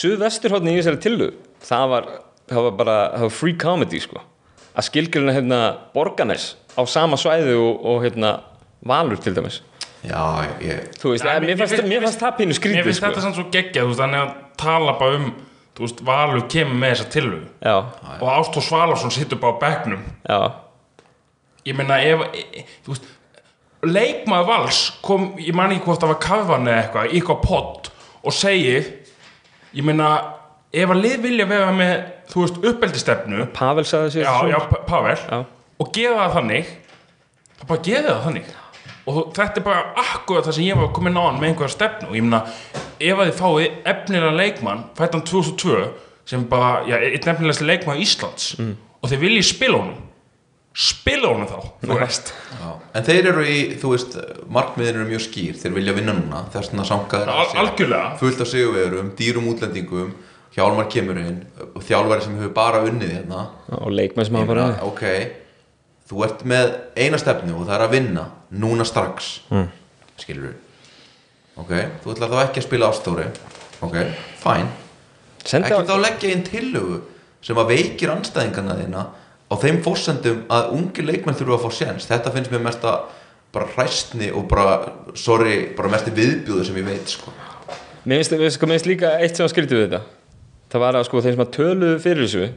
[0.00, 1.30] suðvesturhóttni í þessari tillu
[1.66, 2.06] það var,
[2.48, 4.22] það var bara það var free comedy sko
[4.70, 5.58] að skilgreina hérna
[5.92, 8.38] Borganes á sama svæði og, og hérna
[8.86, 9.60] Valur til dæmis
[10.00, 10.22] já,
[10.64, 13.10] ég þú veist, ja, mér, fannst, mér fannst það pínu Mér skrítið finnst sko.
[13.10, 14.30] þetta samt svo geggjað, þú veist, þannig að
[14.62, 15.26] tala bara um
[15.80, 17.74] Þú veist, Valur kemur með þessa tilhug já,
[18.20, 20.02] Og Ástó Svalarsson sittur bara á bekknum.
[20.28, 20.40] Já,
[21.64, 23.08] Ég meina, ef, e, e, þú veist
[23.88, 27.88] Leikmaður Vals kom, ég man ekki hvort það var kafan eða eitthvað, eitthvað pott
[28.28, 28.74] Og segi,
[29.72, 30.10] ég meina
[30.70, 31.94] Ef að lið vilja vera með,
[32.30, 35.16] þú veist, uppeldistefnu Pavel sagði sér Já, já, Pa- Pavel.
[35.16, 35.40] Já.
[35.80, 36.74] Og gefa það þannig
[37.56, 38.52] Það bara gefa það þannig
[39.10, 42.10] Og þetta er bara akkurat það sem ég var komin á hann með einhverja stefnu.
[42.12, 42.42] Og ég meina,
[43.00, 45.88] ef að þið fáið efnilega leikmann Fættan 2002
[46.30, 48.76] Sem bara, já, einn efnilegasti leikmann Íslands Mm.
[49.02, 50.06] Og þið viljið spila honum
[50.80, 52.28] Spila honum þá, þú veist.
[52.94, 54.12] En þeir eru í, þú veist,
[54.54, 58.12] markmiðin eru mjög skýr, þeir vilja vinna núna, þess vegna sankaður Al algjörlega.
[58.20, 60.12] fullt af sigurvegurum, dýrum útlendingum,
[60.54, 61.40] hjálmar kemur inn.
[61.74, 63.42] Og þjálfari sem hefur bara unnið hérna.
[63.80, 65.02] og leikmenn sem hafa bara ok,
[66.10, 69.68] þú ert með eina stefnu og það er að vinna núna strax, mm.
[70.18, 70.56] skilur
[71.60, 73.26] ok, þú ætlar þá ekki að spila ástóri,
[73.86, 73.96] ok,
[74.42, 74.70] fæn,
[75.46, 77.00] ekki á- þá leggja inn tillögu
[77.44, 79.04] sem að veikir anstæðingana þína
[79.50, 82.06] á þeim fórsendum að ungi leikmenn þurfa að fá séns.
[82.06, 83.00] Þetta finnst mér mest að
[83.50, 84.74] bara hræstni og bara,
[85.18, 87.32] sorry, bara mest viðbjóðu sem ég veit sko.
[88.04, 90.02] Mér finnst, sko, líka eitt sem var skrítið við þetta.
[90.70, 92.50] Það var að sko þeir sem að töluðu fyrir þessu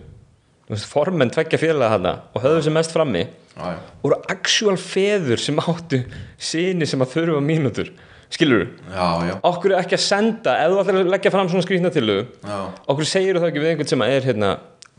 [0.69, 3.23] þú formenn tveggja félaga hana og höfðu sem mest frammi
[3.53, 3.75] Já.
[4.01, 5.99] voru actual feður sem áttu
[6.41, 7.91] síni sem að þurfa mínútur
[8.33, 11.65] skilur já, já, okkur er ekki að senda ef þú ætlar að leggja fram svona
[11.67, 12.57] skrýtna tillögu já.
[12.89, 14.49] okkur segir það ekki við einhvern sem er hérna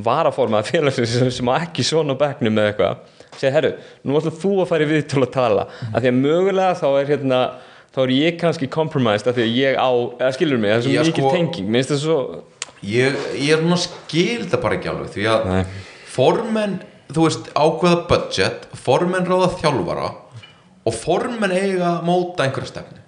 [0.07, 3.03] varaformað félagsins sem, sem ekki svona á bekknum með eitthvað
[3.35, 3.73] segir, herru,
[4.07, 7.11] nú ætlar þú að fara í viðtöl að tala af því að mögulega þá er
[7.11, 7.41] hérna
[7.95, 10.87] þá er ég kannski compromised af því að ég á, eða skilur mig, það er
[10.87, 12.19] svo Já, mikil sko- tenging mér finnst það svo,
[12.85, 15.63] Ég, ég er núna skil þetta bara ekki alveg því að Nei.
[17.13, 20.11] Þú veist, ákveða budget formenn ráða þjálfara
[20.85, 23.01] og formenn eiga að móta einhverja stefnu.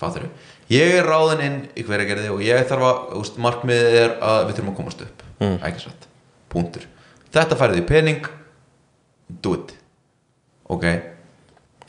[0.00, 0.28] Fattur
[0.70, 4.16] ég er ráðin inn í hverja gerði og ég þarf að, þú veist, markmiðið er
[4.22, 5.24] að við þurfum að komast upp.
[5.40, 5.56] Mm.
[5.82, 6.10] satt,
[6.52, 6.84] punktur.
[7.34, 8.28] Þetta færið í pening.
[9.42, 9.74] Do it.
[10.70, 10.86] Ok.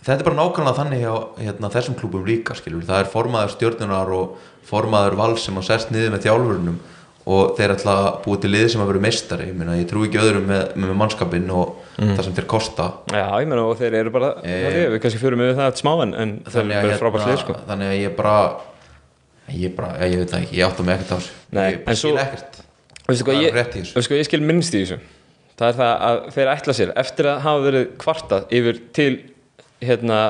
[0.01, 4.13] Þetta er bara nákvæmlega þannig hjá hérna, þessum klúbum líka skilur, það er formaður stjórnunar
[4.17, 6.79] og formaður vals sem á sest niður með þjálfurinnum
[7.31, 9.47] og þeir ætla að búa til lið sem að vera meistari.
[9.51, 12.87] Ég, ég trú ekki öðrum með, með mannskapinn og það sem þeir kosta.
[13.13, 15.71] Já, ég meina og þeir eru bara, Eh, það er, við kannski fyrir með það
[15.71, 17.55] eftir smá en, er að, bara frábært lið sko.
[17.69, 18.35] þannig að ég bara
[19.51, 21.33] ég bara, ég, ég veit ekki, ég átta mig ekkert á þessu.
[21.57, 22.61] Nei, ég skil ekkert.
[23.11, 24.15] Það er ég, rétt í þessu.
[24.17, 25.01] ég skil minnst í þessu?
[25.59, 29.11] Það er það að þeir ætla sér eftir að hafa verið kvartað yfir til
[29.81, 30.21] hérna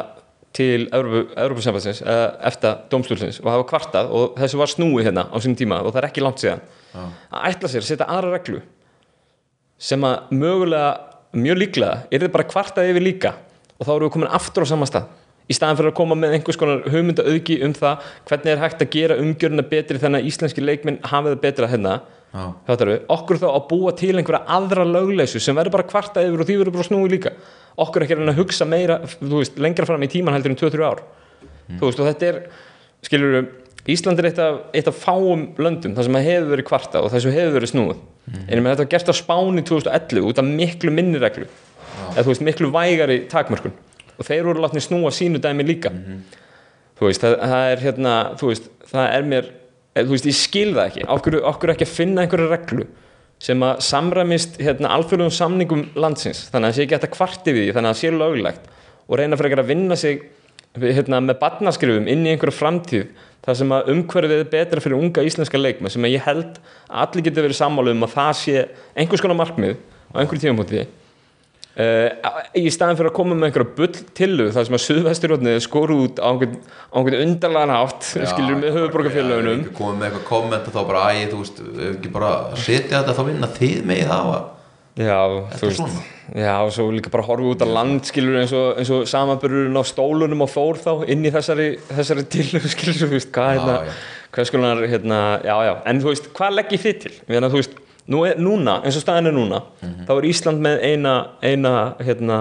[0.56, 5.56] til Európa-sambandsins eða eftir dómstúlsins og hafa kvartað og þessu var snúi hérna á sínum
[5.60, 6.64] tíma og það er ekki langt síðan
[6.96, 8.62] að ætla sér að setja aðra reglu
[9.82, 10.92] sem að mögulega
[11.32, 13.34] mjög líklega er þið bara kvartað yfir líka.
[13.80, 15.10] Og þá erum við komin aftur á sama stað.
[15.50, 18.84] Í staðan fyrir að koma með einhvers konar hugmynda auðgi um það hvernig er hægt
[18.84, 21.96] að gera umgjöruna betri þannig að íslenski leikminn hafi það betra hérna.
[22.32, 26.60] Okkur þá að búa til einhverja aðra lögleysu sem verður bara kvartað yfir og því
[26.62, 27.34] verður bara snúið líka.
[27.82, 31.04] Okkur ekki að hugsa meira veist, lengra fram í tíman heldur en 2-3 ár.
[31.74, 32.40] Þú veist og þetta er
[33.04, 33.50] skilur
[33.90, 37.14] Ísland er eitt af, eitt af fáum löndum þar sem að hefur verið kvartað og
[37.16, 38.02] þessu hefur verið snúið.
[38.46, 41.48] En ég með þetta var gert á Spáni 2011 út af miklu minni reglu
[42.12, 43.74] eða þú veist miklu vægari takmörkun.
[44.20, 45.90] Og þeir voru látni snúa sínu dæmi líka.
[47.00, 49.48] Þú veist, það, það er hérna þú veist, það er mér
[49.96, 52.86] eða, þú veist, ég skil það ekki, okkur, okkur ekki að finna einhverja reglu
[53.42, 56.44] sem að samræmist hérna alþjóðlegum samningum landsins?
[56.54, 58.70] Þannig að það sé ekki að kvarti við því þannig að það sé löglegt.
[59.08, 60.22] Og reyna fyrir að vinna sig
[60.78, 63.08] hérna, með barnaskrifum inn í einhverju framtíð
[63.46, 67.04] þar sem að umhverfið er betra fyrir unga íslenska leikma sem að ég held að
[67.06, 69.78] allir getur verið sammála um að það sé einhvers konar markmið
[70.14, 70.84] á einhverju tímapunkti
[71.82, 72.30] uh,
[72.62, 76.22] í staðin fyrir að koma með einhverja bull tillu þar sem að Suðvesturjóðnið skoru út
[76.22, 80.78] á einhvern, á einhvern undarlegan átt skilur með höfuborgarfélögunum Já, komið með eitthvað komment og
[80.78, 81.62] þá bara æ, þú veist,
[81.92, 84.34] ekki bara setja þetta þá vinna þið með það
[85.02, 85.20] Já,
[85.58, 86.00] þú veist.
[86.36, 89.84] Já, og svo líka bara horfa út á land skilur eins og, og samanbörurinn á
[89.88, 93.78] stólunum og Þór þá inn í þessari, þessari tilöf skilur, þú veist, hvað hérna
[94.32, 97.14] hvað skonar, hérna, já, já en þú veist, hvað legg ég þið til?
[97.28, 97.74] Þannig að þú veist,
[98.16, 100.06] nú er, núna, eins og staðin er núna Mhm.
[100.08, 102.38] þá er Ísland með eina, eina hérna,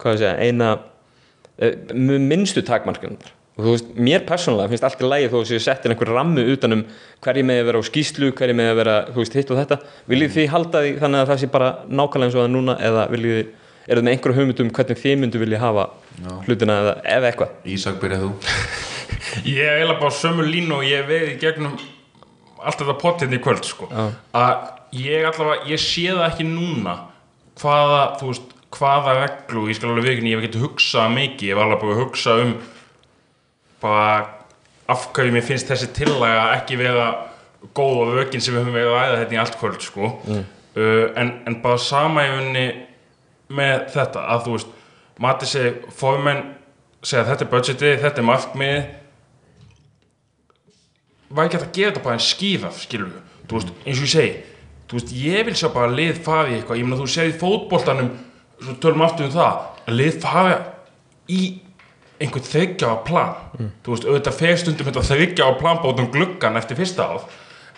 [0.00, 0.70] hvað ég segja, eina
[1.60, 3.30] eh, minnstu takmarkunar
[3.60, 6.12] og þú veist, mér persónulega finnst allt í lægi þó að séu sett inn einhver
[6.14, 6.84] rammu utanum
[7.20, 9.80] hverju með að vera á skýslu, hverju með að vera þú veist, hitt og þetta,
[10.10, 13.06] viljið þið halda því þannig að það sé bara nákvæmlega eins og það núna eða
[13.12, 13.52] viljið þið,
[13.90, 15.86] er það með einhverju hugmyndum hvernig þið myndu vilja hafa
[16.46, 17.54] hlutina eða, eða eitthvað?
[17.76, 18.32] Ísak byrjað þú.
[19.50, 21.74] Ég er eiginlega bara á sömu línu og ég veið í gegnum
[22.60, 23.88] allt þetta pottirni í kvöld sko.
[23.90, 24.54] að
[24.96, 26.96] ég allavega, ég sé það ekki núna
[27.60, 28.02] hvaða,
[28.74, 32.02] hvaða reglu, ég skal alveg viðkynni, ég hef getið hugsað mikið, ég var alveg að
[32.02, 32.54] hugsa um
[33.82, 34.28] bara
[34.90, 37.08] af hverju mér finnst þessi tillaga ekki vera
[37.76, 40.12] góð og vökin sem við höfum verið að ræða þetta í allt kvöld sko.
[40.30, 42.66] uh, en, en bara sama í unni
[43.50, 44.76] með þetta að þú veist,
[45.20, 46.54] Mati segi formenn
[47.04, 48.86] segja þetta er budgetið, þetta er markmiðið.
[51.30, 54.06] Var ekki hægt að gera þetta bara en skýrað skilur við, þú veist, eins og
[54.06, 54.30] ég segi
[54.90, 56.80] þú veist, ég vil sjá bara lið fari í eitthvað.
[56.80, 58.08] Ég meina þú segir í fótboltanum
[58.60, 60.56] svo tölum aftur um það, að lið fari
[61.30, 61.42] í
[62.20, 63.34] einhvern þryggjára plan,
[63.84, 67.26] þú veist, auðvitað fer stundum þetta þryggjára plan bótum gluggan eftir fyrsta ár,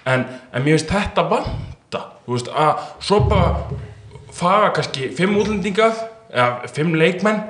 [0.05, 3.81] en, en mér finnst þetta vanda, þú veist, að svo bara
[4.33, 5.95] fara kannski fimm útlendingar,
[6.33, 7.43] eða fimm leikmenn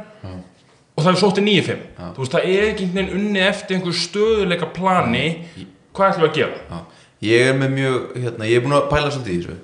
[0.93, 1.85] og það er sóttið 9-5
[2.17, 5.23] þú veist, það er ekki einhvern veginn unni eftir einhver stöðuleika plani.
[5.97, 6.59] Hvað ætlum við að gera?
[6.69, 7.07] Já.
[7.23, 9.57] Ég er með mjög, hérna, ég er búin að pæla svolítið í þessu.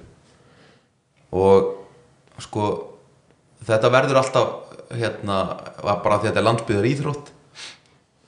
[1.38, 2.68] Og sko
[3.68, 5.40] þetta verður alltaf hérna,
[5.84, 7.32] var bara því að þetta er landsbyðar íþrótt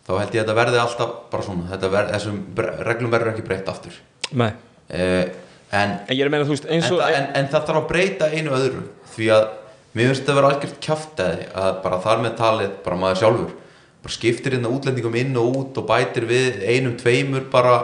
[0.06, 2.40] þá held ég að þetta verði alltaf bara svona, þetta verð, þessum
[2.88, 3.96] reglum verður ekki breytt aftur.
[4.34, 4.50] Nei,
[4.88, 5.30] eh,
[5.70, 7.88] en, En ég er að meina, þú veist, en, það, en, en það þarf að
[7.92, 8.84] breyta einu öðru
[9.14, 9.48] því að
[9.94, 13.56] mér finnst þetta að vera algjört kjaftaði að bara þar með talið bara maður sjálfur
[14.00, 17.74] bara skiptir hérna útlendingum inn og út og bætir við einum tveimur bara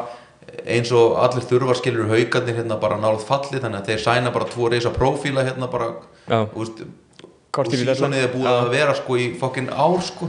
[0.65, 4.49] eins og allir þurfa skilur haugarnir hérna bara nálaðt falli þannig að þeir sæna bara
[4.49, 5.91] tvo reysa prófíla hérna bara
[6.27, 6.85] þú veist,
[7.63, 10.29] og sísonið er búið að vera sko í fokkin ár sko.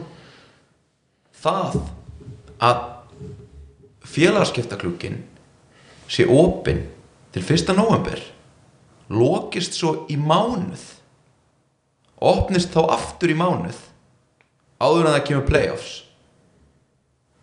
[1.37, 1.79] Það
[2.63, 2.83] að
[4.07, 5.19] félagaskiptaklukkin
[6.07, 6.85] sé opinn
[7.35, 7.75] til 1.
[7.77, 8.21] november
[9.13, 10.83] lokist svo í mánuð
[12.17, 13.77] opnist þá aftur í mánuð
[14.81, 15.91] áður en það kemur playoffs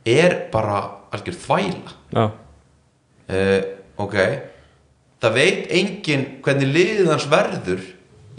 [0.05, 0.81] er bara
[1.15, 1.93] algjör þvæla.
[2.13, 2.25] Já,
[3.33, 3.61] uh,
[4.05, 4.17] ok.
[5.25, 7.85] Það veit enginn hvernig liðið hans verður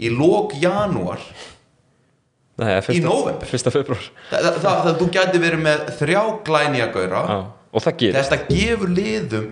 [0.00, 1.22] í lok janúar
[2.56, 3.48] Nei, fyrsta, nóvember?
[3.50, 6.22] Fyrsta februar það, það, það, þú gæti verið með þrjá
[8.00, 8.30] gerist.
[8.30, 9.50] Þetta gefur liðum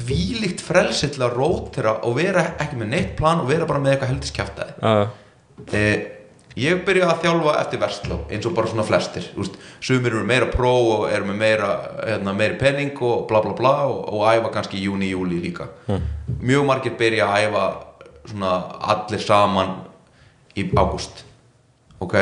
[0.00, 3.96] þvílíkt frelsi til að rótera og vera ekki með neitt plan og vera bara með
[3.96, 5.10] eitthvað heldis kjaftaði Já,
[5.76, 6.06] eh,
[6.60, 9.26] ég byrja að þjálfa eftir versló eins og bara svona flestir.
[9.40, 11.68] Úst, sumir eru meira pró og eru með meira,
[12.06, 15.68] hérna, meiri penning og bla bla bla og, og æfa kannski í júni, júli líka.
[16.40, 17.66] Mjög margir byrja að æfa
[18.28, 18.54] svona
[18.92, 19.76] allir saman
[20.58, 21.24] í ágúst
[22.00, 22.16] ok?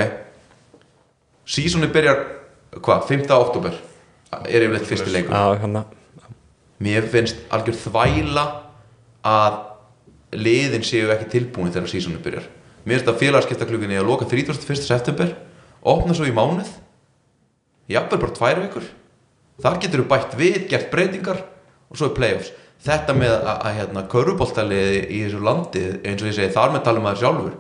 [1.49, 2.24] Sísoni byrjar
[2.82, 3.30] hvað, 5.
[3.38, 3.78] oktober
[4.44, 5.32] er yfirleitt fyrsti leikur.
[5.32, 5.80] Já, hann
[6.78, 8.44] mér finnst algjör þvæla
[9.26, 9.57] að
[10.38, 12.44] liðin séu ekki tilbúin þegar sísoni byrjar.
[12.84, 14.84] Mér finnst að félagskiptakluginni að loka 31.
[14.84, 15.32] september
[15.82, 16.70] opna svo í mánuð
[17.90, 18.86] jafnvel bara tvær vikur.
[19.59, 21.42] Þar getur við bætt við, gert breytingar
[21.88, 22.53] og svo er playoffs
[22.86, 26.84] þetta með að, að hérna, köruboltaliði í þessu landi eins og ég segi þar með
[26.86, 27.58] talum maður sjálfur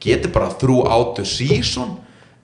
[0.00, 1.98] getur bara throughout the season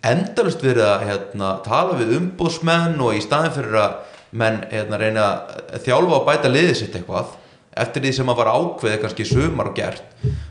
[0.06, 3.96] endalust verið að hérna, tala við umbúðsmenn og í staðin fyrir að
[4.36, 5.26] menn hérna, reyna
[5.72, 7.34] að þjálfa og bæta liðið sitt eitthvað
[7.76, 10.04] eftir því sem að var ákveðið kannski sumar og gert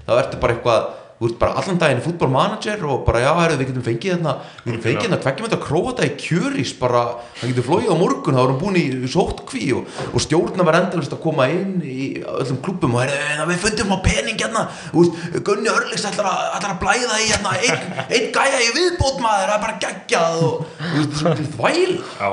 [0.05, 3.55] þá ertu bara eitthvað þú ert bara allan daginn í fútbolmanager og bara já, herru,
[3.59, 4.33] við getum fengið hérna
[4.65, 7.03] við getum fengið hérna tveggjum þetta króata í kjörís bara,
[7.39, 11.15] hann getur flóið á morgun þá erum búin í sóttkví og, og stjórna var endalist
[11.15, 15.39] að koma inn í öllum klubum og herru, við fundum á pening hérna, þú veist,
[15.47, 19.55] Gunni Örliks ætlar að, ætlar að blæða í hérna einn ein gæja í viðbótmaður, það
[19.55, 22.29] er bara geggjað og þú veist, það er þvæl Já,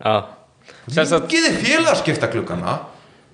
[0.00, 0.14] Já.
[0.90, 2.80] Ringiði félagaskiptaklukkana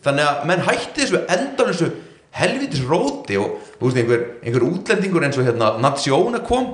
[0.07, 1.89] Þannig að menn hætti þessu endan þessu
[2.37, 6.69] helvitis róti og þú veist einhver, einhver útlendingur eins og hérna Natsjóna kom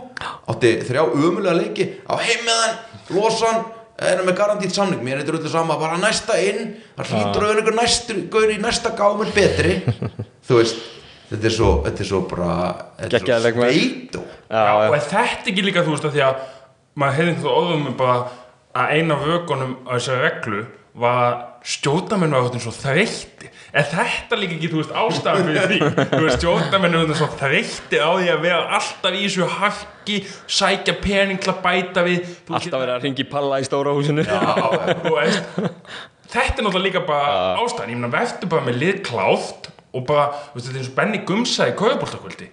[0.50, 2.80] átti þrjá umulega leiki á heimiðan,
[3.14, 3.62] losan
[4.02, 7.52] erum með garantít samning, mér er þetta öllu sama bara næsta inn, það hlýtur að
[7.52, 9.76] vera einhver næstur gaur í næsta gámur betri.
[10.48, 10.80] Þú veist,
[11.32, 12.52] þetta er svo þetta er svo bara,
[12.98, 16.16] þetta er svo sveit og já, og já, er þetta ekki líka þú veist að
[16.16, 16.46] því að
[16.98, 18.16] maður hefði einhverju óðum með bara
[18.82, 21.34] að eina af vökunum á þessari reglu var að
[21.72, 25.78] stjórnamennu var svo þreytti er þetta líka ekki, þú veist, ástæðan fyrir því?
[26.10, 30.18] Þú veist, stjórnamennu var svo þreytti á því að vera alltaf í þessu harki
[30.58, 34.26] sækja pening til að bæta við þú alltaf verið að ringi palla í stóra húsinu.
[34.26, 35.62] Já, þú veist
[36.32, 37.94] þetta er náttúrulega líka bara ástæðan.
[37.94, 40.98] Ég meina, verður bara með lið kláft og bara, þú veist, þetta er eins og
[41.00, 42.52] Benny Gumsa í kauðbóltakvöldi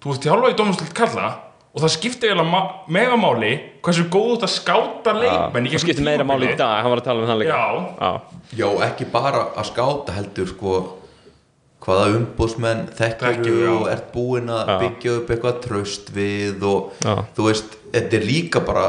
[0.00, 1.30] þú veist, þjálfa í dómstöld kalla
[1.70, 3.50] og það skiptir eiginlega meira máli
[3.84, 7.06] hversu góð þetta skáta leikmenn það gegnum skiptir meira máli í dag, hann var að
[7.10, 7.66] tala um það líka Já.
[8.00, 8.10] já,
[8.60, 10.72] Já, ekki bara að skáta heldur sko
[11.80, 12.08] hvaða
[13.38, 13.70] Þekkjur, já.
[13.72, 17.14] og ert búinn að byggja upp eitthvað tröst við og Já.
[17.38, 18.84] þú veist, þetta er líka bara,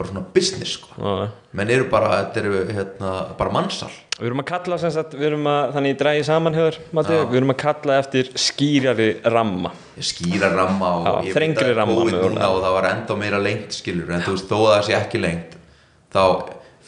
[0.00, 1.28] bara svona business sko já.
[1.60, 3.90] menn eru bara, þetta eru hérna, bara mannsal
[4.20, 7.14] Við erum að kalla sem sagt, við erum að, þannig ég drægi saman höfur, Matti,
[7.30, 9.70] við erum að kalla eftir skýrari ramma.
[9.96, 12.26] skýra ramma og Já, ég þrengri veit að mögulega.
[12.28, 14.96] núna og það var enda meira lengt skilur en þú veist, þó að það sé
[14.98, 15.56] ekki lengt
[16.12, 16.24] þá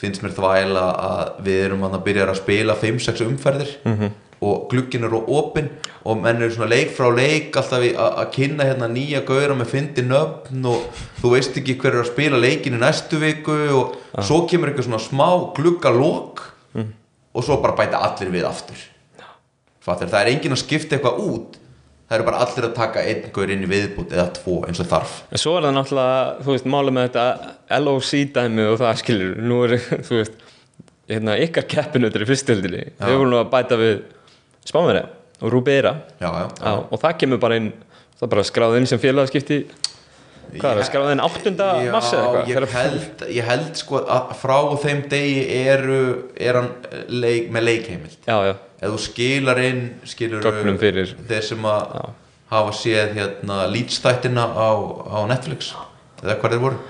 [0.02, 4.12] finnst mér þvæla að við erum að byrja að spila 5-6 umferðir Mhm.
[4.42, 5.68] Og glugginn eru opinn
[6.02, 10.02] og menn eru svona leik frá leik alltaf að kynna hérna nýja gauðra með fyndi
[10.08, 10.88] nöfn og
[11.22, 14.88] þú veist ekki hver er að spila leikin í næstu viku og svo kemur eitthvað
[14.90, 15.28] svona smá
[15.58, 16.92] gluggalok Mhm.
[17.34, 18.78] og svo bara bæta allir við aftur.
[19.82, 21.58] Fattir, það er enginn að skipta eitthvað út.
[22.08, 24.86] Það eru bara allir að taka einn gaur inn í viðbútt eða tvo eins og
[24.90, 25.12] þarf.
[25.32, 29.36] En svo er það náttúrulega, þú veist, málið með þetta LOC dæmi og það skilur,
[29.42, 29.74] nú er,
[30.08, 30.36] þú veist,
[31.12, 34.02] hérna, ykkar keppinutur í fyrstöldinni, við vorum nú að bæta við
[34.68, 35.06] Spánverja
[35.42, 37.72] og Rúbeira og það kemur bara inn,
[38.20, 39.58] það bara skráð inn sem félagaskipti,
[40.52, 41.52] hvað er það, skráð inn 8.
[41.90, 42.50] mars eða eitthvað?
[42.52, 46.00] ég held, ég held sko að frá þeim degi eru
[46.38, 46.70] er hann
[47.10, 48.18] leik, með leikheimild.
[48.28, 50.46] Já, já, ef þú skilar inn skilur
[50.78, 51.94] þeir sem að
[52.52, 54.70] hafa séð hérna lítstættina á,
[55.08, 55.72] á Netflix
[56.22, 56.82] eða hvað þeir voru.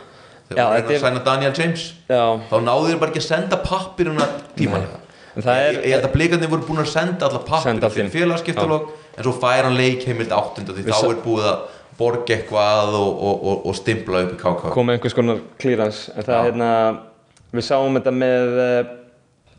[0.51, 1.93] Þeir voru að sæna Daniel James.
[2.11, 4.27] Já, þá náðu þeir bara ekki að senda pappiruna
[4.59, 5.02] tímanlega
[5.37, 8.11] er, ég, held að blikarnir voru búin að senda alla pappir inn.
[8.13, 11.63] félagskiptalog en svo fær hann leik heimild áttund því þá er búið að
[11.99, 16.27] borga eitthvað og, og, og, og stimpla upp í KK kom einhvers konar klírans en
[16.27, 16.71] það er hérna
[17.53, 18.93] við sáum þetta með eh,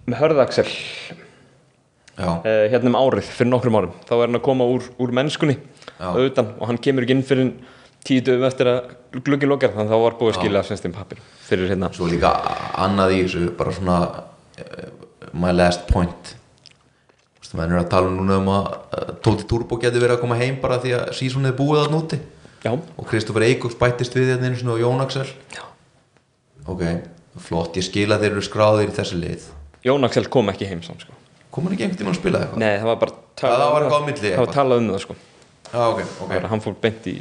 [0.09, 0.65] með hörðaksel
[2.19, 3.93] uh, hérna um árið fyrir nokkrum árum.
[4.07, 5.57] Þá er hann að koma úr, úr mennskunni
[5.99, 7.53] auðvitað og hann kemur ekki inn fyrir
[8.03, 8.91] tíu dögum eftir að
[9.23, 11.91] glugginn lokar þannig að þá var búið að skilja semst um pappir fyrir hérna.
[11.95, 12.33] Svo líka
[12.83, 14.89] annað í þessu bara svona uh,
[15.33, 16.35] my last point
[17.53, 20.55] maður er að tala núna um að uh, Tóti Turbo getur verið að koma heim
[20.61, 22.17] bara því að sísón er búið að núti
[22.63, 25.61] já, og Kristoffer Eikóks bættist við hérna sinni og Jón Axel Já.
[26.65, 26.81] ok,
[27.45, 29.45] flott, ég skil að þeir eru skráðir í þessi lið
[29.85, 31.13] Jón Axel kom ekki heim saman sko.
[31.53, 32.63] kom hann ekki einhvern tímann að spila eitthvað?
[32.63, 35.05] nei, það var bara Já, það var eitthvað á milli það var talað um það
[35.05, 35.19] sko.
[35.69, 36.45] já, ok, ok okay.
[36.55, 37.15] hann fór beint í.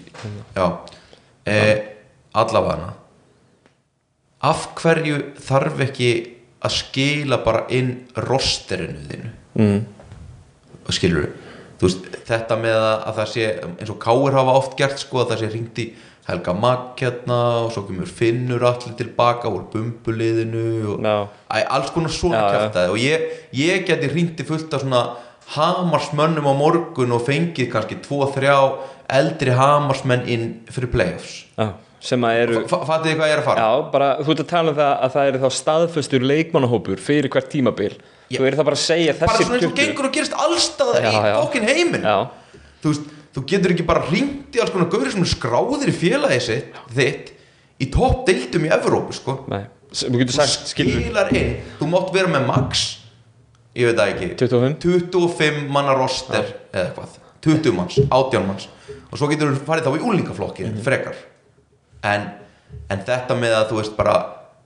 [0.56, 0.66] Já,
[1.52, 1.76] eh,
[2.32, 2.92] allavega
[4.42, 6.08] Af hverju þarf ekki
[6.62, 7.92] að skila bara inn
[8.28, 9.82] rosterinu þínu mm.
[10.94, 11.28] skilur
[11.80, 15.22] þú veist, þetta með að, að það sé eins og Káir hafa oft gert sko
[15.22, 15.86] að það sé ringt í
[16.22, 21.16] Helga Magg hérna og svo kemur Finnur allir tilbaka úr bumbuliðinu og Já.
[21.50, 22.52] Æ, alls konar svona Já, já.
[22.54, 25.02] kjaftaði og ég, ég geti ringt í fullt af svona
[25.56, 28.54] hamarsmönnum á morgun og fengið kannski 2-3
[29.12, 31.72] eldri hamarsmenn inn fyrir playoffs já,
[32.03, 33.62] sem að eru F- Fattið þið hvað ég er að fara?
[33.66, 37.28] Já, bara, þú ert að tala um það að það er þá staðföstur leikmannahópur fyrir
[37.32, 37.92] hvert tímabil.
[38.32, 38.38] Já.
[38.40, 41.07] Þú er það bara að segja bara þessi svona eins og gengur og gerist allstaðar
[41.07, 42.16] í heiminn Já,
[42.82, 45.94] þú veist, þú getur ekki bara ringt í alls konar gauðir sem eru skráðir í
[45.96, 47.30] félagi sitt þitt
[47.82, 49.36] í topp deildum í Evrópu sko.
[49.53, 52.86] Nei, þú getur sagt, skilur skilar inn, þú mátt vera með max
[53.76, 58.66] ég veit það ekki 25 25 manna roster eða eitthvað, 20 manns, 18 manns.
[59.12, 60.82] Og svo getur þú farið þá í úlingaflokki Mhm.
[60.84, 61.16] frekar
[62.09, 62.28] en,
[62.90, 64.16] en þetta með að þú veist bara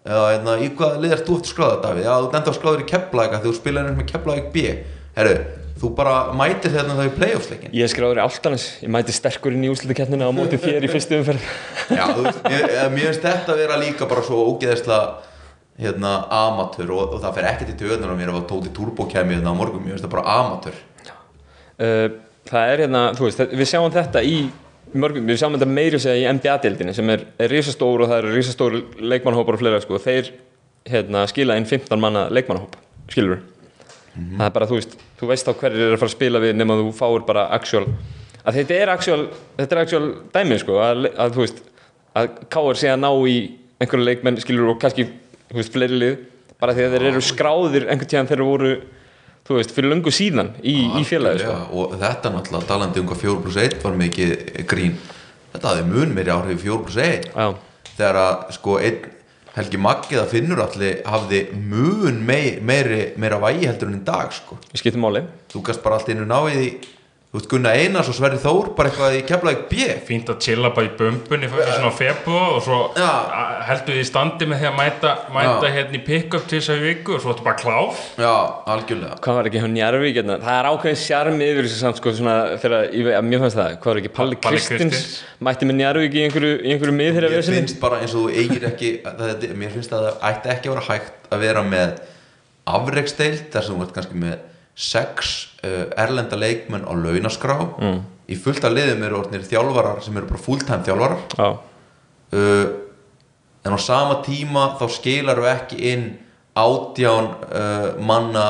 [0.06, 2.06] já, hérna, í hvað liðast þú eftir skráða Davíð?
[2.06, 4.64] Já, þú enda á skráður í Keflavík þegar þú spilar eins með Keflavík B.
[5.16, 5.36] Herru,
[5.80, 9.56] þú bara mætir hérna þá í playoffsleikin Ég er skráður í Áltanes, ég mæti sterkur
[9.56, 11.46] inn í úrslutakeppnina á móti þér í fyrstu umferð.
[11.88, 15.00] Já, þú veist, mér, eh, finnst þetta að vera líka bara svo ógeðislega
[15.80, 19.08] hérna, amatör og, og það fer ekki til töðunar á mér ef að Tóti Turbo
[19.10, 20.78] kemi hérna á morgun, mér finnst það bara amatör
[21.80, 22.06] uh,
[22.46, 24.36] Það er hérna, þú veist, við sjáum þetta í
[25.02, 28.34] mörgum, við sjáum þetta meiri segja í NBA-deildinni sem er, er risastór og það eru
[28.34, 30.32] risastór leikmannahópar og fleira sko, þeir
[30.86, 32.76] hérna, skila inn 15 manna leikmannahóp,
[33.12, 33.42] skilur
[34.16, 36.54] það er bara, þú veist, þú veist á hverjir er að fara að spila við
[36.56, 37.84] nema þú fáir bara actual
[38.46, 39.22] að þetta er actual,
[39.58, 41.62] þetta er actual dæmi sko, að, að þú veist
[42.16, 43.36] að sé að ná í
[43.82, 45.08] einhverju leikmenn skilur og kannski,
[45.50, 46.16] þú veist, fleiri lið
[46.62, 48.70] bara því að þeir eru skráðir einhvern tíðan þeir voru,
[49.46, 51.58] þú veist, fyrir löngu síðan í, í félagi sko.
[51.78, 54.32] Og þetta náttúrulega talandi um hvað 4 plus 1 var mikið
[54.70, 54.96] grín
[55.52, 57.46] þetta hafði mun meiri áhrif í 4 plus 1 Já,
[57.96, 59.12] þegar að sko einn
[59.56, 64.34] Helgi Maggi það finnur allir hafði mun mei, meiri, meira vægi heldur en í dag
[64.36, 64.58] sko.
[64.68, 65.22] Ég skipti máli.
[65.48, 66.66] Þú gast bara allt einu náið í
[67.36, 70.70] þú veist Gunnar Einars og Sverri Þór bara eitthvað í keflaðið B fínt að chilla
[70.72, 73.10] bara í bumbunni fyrir svona februar og svo Já.
[73.28, 75.74] a- heldur því í standi með því að mæta, mæta Já.
[75.74, 78.32] hérna í pick-up til þess að viku og svo ertu bara klár já,
[78.72, 80.38] algjörlega hvað var ekki hjá Njarvík hérna?
[80.46, 83.92] það er ákveðin sjarmi yfir þessu samt sko, svona, þegar, ég, mér fannst það, hvað
[83.92, 85.04] var ekki Palli, Palli Kristins,
[85.44, 88.40] mætti með Njarvík í einhverju, í einhverju miðherra mér vesinni finnst bara eins og þú
[88.40, 91.66] eigir ekki að þetta, mér finnst að það ætti ekki að vera hægt að vera
[91.66, 91.96] með
[92.66, 94.36] afreksteild þar sem þú ert kannski með
[94.76, 98.00] sex uh, erlenda leikmenn á launaskrá mm.
[98.28, 101.48] í fullt af liðum eru orðnir þjálfarar sem eru bara fulltime þjálfarar Já,
[102.36, 102.66] uh,
[103.66, 106.06] en á sama tíma þá skilar við ekki inn
[106.56, 108.46] átján uh, manna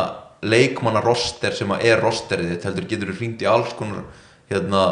[0.47, 4.05] leikmanna roster sem að er rosterið þitt heldur getur þú hringt í alls konar
[4.51, 4.83] hérna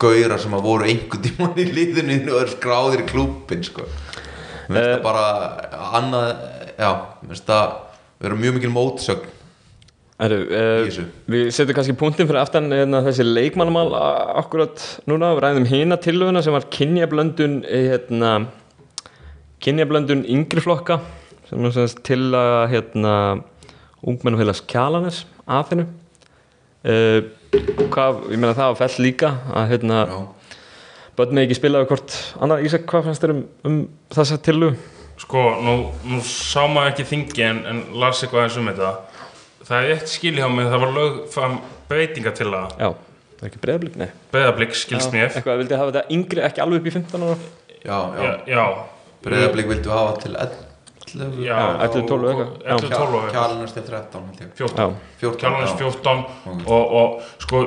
[0.00, 3.86] gauðra sem að voru einhvern tímann í liðinu og er skráðir í klúbbin sko.
[4.68, 4.92] mér finnst Eh.
[4.94, 5.24] það bara
[5.98, 6.28] annað,
[6.78, 6.90] já,
[7.22, 7.74] mér finnst það
[8.24, 9.32] vera mjög mikil mótsögn
[10.14, 11.04] Í uh, þessu.
[11.26, 13.88] við setjum kannski punktin fyrir aftan hérna, þessi leikmannamál
[14.38, 14.78] akkurat
[15.10, 18.34] núna, við ræðum hina tillöguna sem var kynjablöndun eh, hérna,
[19.64, 21.00] kynjablöndun yngri flokka
[21.48, 23.16] sem er til að hérna,
[24.06, 25.88] ungmennufélags kjalanes af hennu
[26.86, 27.18] uh,
[27.90, 30.60] hvað, ég meina það var fell líka að hérna, já,
[31.18, 32.68] börn með ekki spilaðu hvort annað.
[32.70, 33.82] Ísak, hvað fannst þér um, um
[34.14, 34.78] þessa tillögu?
[35.20, 35.74] sko, nú,
[36.10, 38.92] nú sá maður ekki þingi en, en las eitthvað eins um þetta
[39.68, 41.58] það er eitt skil hjá mig, það var lög fram
[41.88, 45.92] breytinga til að Já, það er ekki breyðablík, nei breyðablík skilst mér Eitthvað, vildi hafa
[45.94, 47.38] þetta yngri, ekki alveg upp í 15 ára
[47.84, 48.30] já, já.
[48.54, 48.64] já,
[49.24, 50.62] breyðablík vildu hafa til 11
[51.14, 52.52] já, Já, 11, 12 eitthvað.
[52.64, 52.74] Já.
[52.74, 53.26] 11, 12 eitthvað.
[53.34, 54.54] kjálunast til 13 held ég.
[54.58, 54.86] 14 Já,
[55.20, 55.76] 14 Kjálunins já.
[55.78, 56.62] 14 Ok.
[56.66, 57.60] og, og sko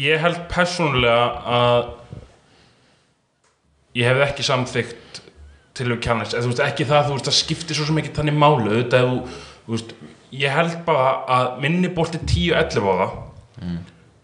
[0.00, 1.26] ég held persónulega
[1.58, 1.90] að
[4.00, 5.20] ég hef ekki samþykkt
[5.76, 8.36] til við kjálunins, eða þú veist ekki það þú veist það skiptir svo ekki þannig
[8.40, 9.20] málu ef þú,
[9.66, 9.94] þú veist
[10.32, 13.08] ég held bara að minni bolti 10-11 ára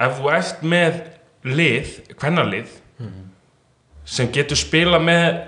[0.07, 1.01] ef þú ert með
[1.47, 1.91] lið,
[2.21, 2.69] hvernarlið
[4.07, 5.41] sem getur spila með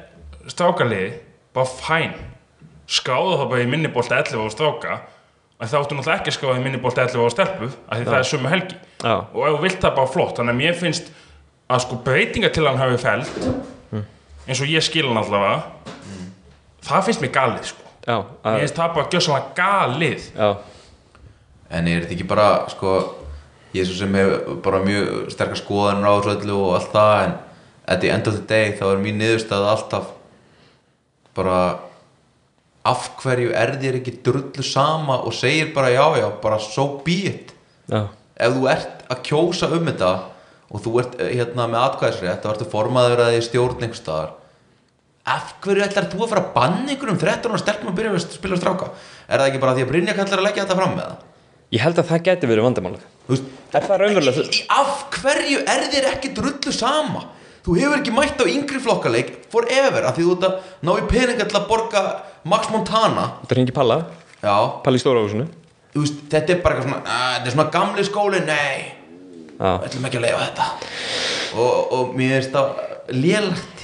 [0.51, 1.13] strákaliði
[1.55, 2.15] bara fæn.
[2.89, 4.99] Skráðu það bara í minni bolti 11 ára stráka
[5.59, 8.05] en þá áttu náttúrulega ekki að skráða í minni bolti 11 ára stelpu af því
[8.09, 8.77] það er sömu helgi.
[9.03, 9.15] Já.
[9.33, 10.37] og ef þú vilt það bara flott.
[10.39, 11.11] Þannig að mér finnst
[11.69, 13.43] að sko breytinga til hann hafi fælt
[14.49, 15.59] eins og ég skil hann allavega.
[16.89, 20.29] Það finnst mér galið sko Já, að, finnst það bara svona galið.
[20.35, 20.51] Já,
[21.69, 22.93] En er þetta ekki bara, sko,
[23.75, 27.35] ég er svo sem hef bara mjög sterkar þessu öllu og allt það, en
[27.89, 30.09] at the end of the day þá er mín niðurstað alltaf
[31.37, 31.59] bara
[32.89, 37.19] af hverju er þér ekki drullu sama og segir bara já, já, bara so be
[37.33, 37.55] it.
[37.89, 38.07] já,
[38.39, 40.11] Ef þú ert að kjósa um þetta
[40.69, 44.35] og þú ert eh, hérna með atkvæðisrétt, þá ertu formaður að því stjórn einhvers staðar,
[45.35, 48.29] af hverju ætlar þú að fara að banna einhverjum 13 ára stelpum að byrja að
[48.37, 48.93] spila stráka?
[49.29, 51.27] Er það ekki bara því að Brynja kallar að leggja þetta fram með það?
[51.75, 52.69] ég held að það geti verið
[53.29, 57.27] veist, Er það raunverulega af hverju er þér ekki drullu sama?
[57.67, 60.55] Þú hefur ekki mætt á yngri flokkaleik forever af því þú ert að
[60.89, 62.03] ná í peninga til að borga
[62.49, 63.27] Max Montana.
[63.43, 63.99] Þetta ringi Palla,
[64.41, 64.55] já,
[64.87, 65.45] Palla í stóra húsinu.
[65.93, 68.95] Þú veist, þetta er bara svona að, þetta er svona gamli skóli, nei.
[69.59, 70.71] Við ætlum ekki að leifa þetta.
[71.59, 73.78] Og, og mér finnst það lélagt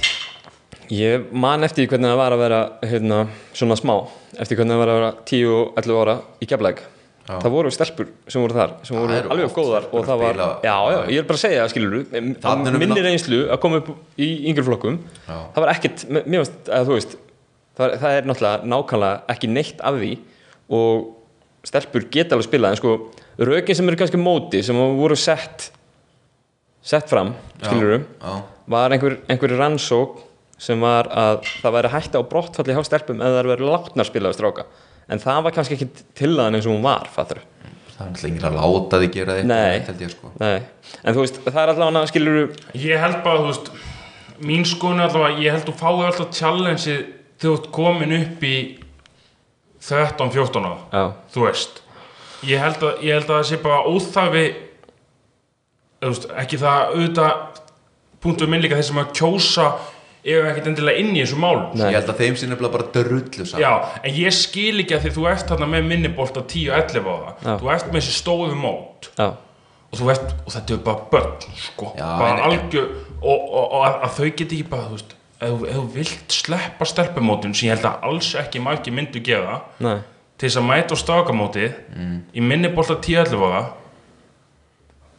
[0.93, 3.21] ég man eftir hvernig það var að vera hérna,
[3.55, 3.95] svona smá
[4.39, 6.83] eftir hvernig það var að vera 10 og 11 ára í Keflæk
[7.25, 7.39] Já.
[7.41, 10.41] það voru stelpur sem voru þar sem voru Það alveg góðar og það að var,
[10.61, 13.61] já, já, ég er bara að segja skilur Þarna erum við minni ná- reynslu að
[13.63, 13.87] koma upp
[14.21, 15.37] í yngri flokkum Já.
[15.55, 17.15] það var ekkert, veist, að þú veist
[17.79, 20.11] það, það er náttúrulega nákvæmlega ekki neitt af því
[20.77, 21.09] og
[21.65, 22.93] stelpur geta alveg spilað en sko,
[23.41, 25.71] rökin sem eru kannski móti sem voru sett
[26.85, 27.33] sett fram,
[27.65, 28.03] skilur
[28.69, 30.19] var einhver, einhver rannsók
[30.61, 34.37] sem var að það væri hætta á brottfalli hjá stelpum eða það væri látnar spilaði
[34.37, 34.67] stráka.
[35.11, 37.41] En það var kannski ekki tillaðan eins og hún var fattur.
[37.95, 40.31] Það er náttúrulega enginn að láta því gera þetta sko.
[40.41, 40.55] Nei.
[41.03, 42.39] en þú veist, það er allavega skilur
[42.75, 43.69] Ég held bara, þú veist
[44.43, 47.05] mín skoðun er allavega, ég held þú fáið alltaf challenge þegar
[47.39, 48.55] þú ert komin upp í
[49.85, 51.81] 13-14 ára já, þú veist.
[52.45, 54.45] Ég held að, ég held að það sé bara óþafi
[56.01, 57.61] þú veist, ekki það auðvitað
[58.25, 59.13] punktum minn líka þeir sem að
[60.25, 61.67] kjósa eru ekkert endilega inn í þessu málum.
[61.77, 61.91] Nei.
[61.91, 63.61] ég held að þeim sinni bara drullu saman.
[63.61, 67.35] Já, en ég skil ekki að því þú ert þarna með minnibolt á 10-11 ára
[67.45, 67.57] Já.
[67.61, 69.09] þú ert með þessi stóðu mót.
[69.19, 69.27] Já,
[69.91, 72.89] og þú ert, og þetta er bara börn sko, Já, bara en- algjör
[73.21, 75.85] og, og, og að, að þau geti ekki bara þú veist, ef, þú- ef þú
[75.93, 79.99] vilt sleppa stelpumótin sem ég held að alls ekki margir myndu gera nei.
[80.37, 82.17] til þess að mæta á stákamótið Mm.
[82.35, 83.63] í minni bolta 10-11 ára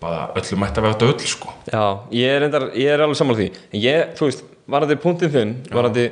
[0.00, 1.52] bara öllu mætti að vera döll sko.
[1.72, 3.46] Já, ég er, reyndar, ég er alveg sammála því.
[3.72, 6.07] En ég, þú veist, varandi punktin þinn varandi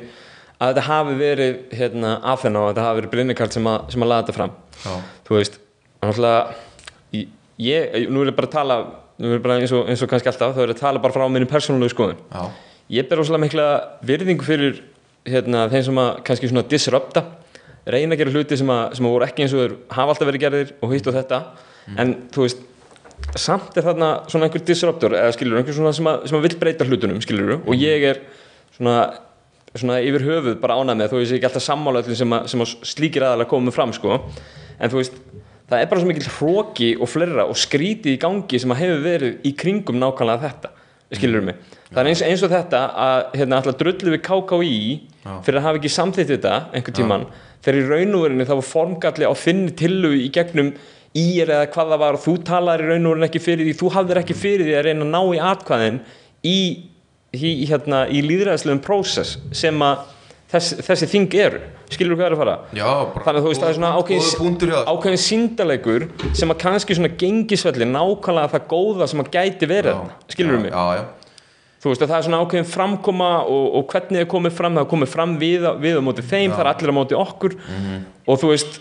[0.55, 4.11] að þetta hafi verið hérna, aðfenn og þetta hafi verið Brynnikard sem, að- sem að
[4.11, 4.53] laða þetta fram.
[4.85, 4.93] Já.
[5.27, 5.57] þú veist,
[6.01, 6.55] náttúrulega
[7.13, 7.27] ég,
[7.59, 8.77] ég, nú er ég bara að tala
[9.19, 10.99] nú er ég bara eins og, eins og kannski alltaf þá er ég að tala
[11.03, 12.19] bara frá minni persónulegu skoðun.
[12.31, 12.43] Já,
[12.99, 13.65] ég ber óslega mikla
[14.05, 14.81] virðingu fyrir
[15.25, 17.23] hérna, þeim sem að kannski svona disrupta
[17.85, 20.27] reyna að gera hluti sem að, sem að voru ekki eins og þeir hafa alltaf
[20.31, 21.39] verið gerðir og hitt og þetta.
[22.01, 22.63] En þú veist
[23.39, 26.57] samt er þarna svona einhver disruptor eða skilur, einhver svona sem að, sem að vill
[26.61, 28.19] breyta hlutunum skilur, og ég er
[28.75, 28.99] svona,
[29.73, 32.65] svona yfir höfuð bara ánað með ég sé ekki alltaf sammála öllum sem að, sem
[32.65, 34.21] að slíkir aðalega komið fram sko.
[34.79, 35.19] en þú veist,
[35.69, 39.05] það er bara svo mikil hróki og fleira og skrítið í gangi sem að hefur
[39.05, 40.73] verið í kringum nákvæmlega þetta
[41.15, 41.59] skilur mig,
[41.91, 44.79] það er eins, eins og þetta að hérna alltaf drullu við KKÍ
[45.45, 47.25] fyrir að hafa ekki samþýtt þetta einhvern tíman,
[47.63, 50.73] þegar í raunúverinu það var formgalli á finni tillu í gegnum
[51.15, 54.21] ír eða hvað það var og þú talar í raunúverinu ekki fyrir því, þú hafðir
[54.23, 56.01] ekki fyrir því að reyna að ná í atkvæðin
[56.41, 56.57] í,
[57.35, 60.03] í, hérna, í líðræðslegum prósess sem að
[60.51, 61.59] þess, þessi þing eru.
[61.91, 62.53] Skilur hvað er að fara?
[62.73, 63.91] Já þannig að þú veist það er svona
[64.89, 66.05] ákveðin, síndalegur
[66.39, 69.99] sem að kannski svona gengisvelli nákvæmlega það góða sem að gæti verið
[70.33, 71.03] skilur mig, já, já,
[71.83, 74.79] þú veist að það er svona ákveðin framkoma og, og hvernig það er komið fram
[74.79, 77.57] það er komið fram við, við á móti þeim það er allir á móti okkur.
[78.25, 78.79] Og þú veist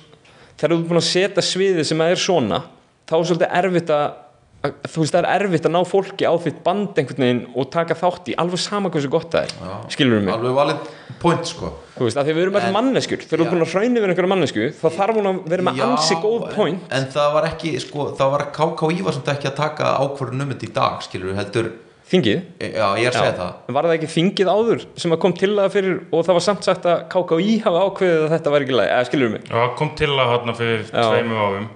[0.56, 2.62] þegar þú er búin að setja sviðið sem að er svona
[3.04, 4.20] þá er svolítið erfitt að að-
[4.64, 7.96] þú veist það er erfitt að ná fólki á þitt band einhvern veginn og taka
[8.00, 10.32] þátt í alveg sama hversu gott það er, skilur mig?
[10.32, 10.90] alveg valið
[11.20, 11.72] point sko.
[11.98, 13.46] Þú veist að því við erum allir manneskjur þegar þú Já.
[13.46, 16.16] er búin að hraunni við einhverja mannesku þá þarf hún að vera með Já, ansi
[16.24, 16.86] góð en- point.
[16.96, 20.54] en það var ekki sko, það var KKÍ var samt ekki að taka ákvörðun um
[20.54, 21.70] þetta í dag skilur heldur,
[22.08, 22.40] þingið?
[22.64, 23.52] Já ég er að segja það.
[23.76, 26.64] Var það ekki þingið áður sem að kom til það fyrir og það var samt
[26.68, 29.46] sagt að KKÍ hafa ákveðið að þetta var ekki læg, eða skilur mig?
[29.52, 31.06] Og það kom til að hérna fyrir Já.
[31.12, 31.68] tveimur árum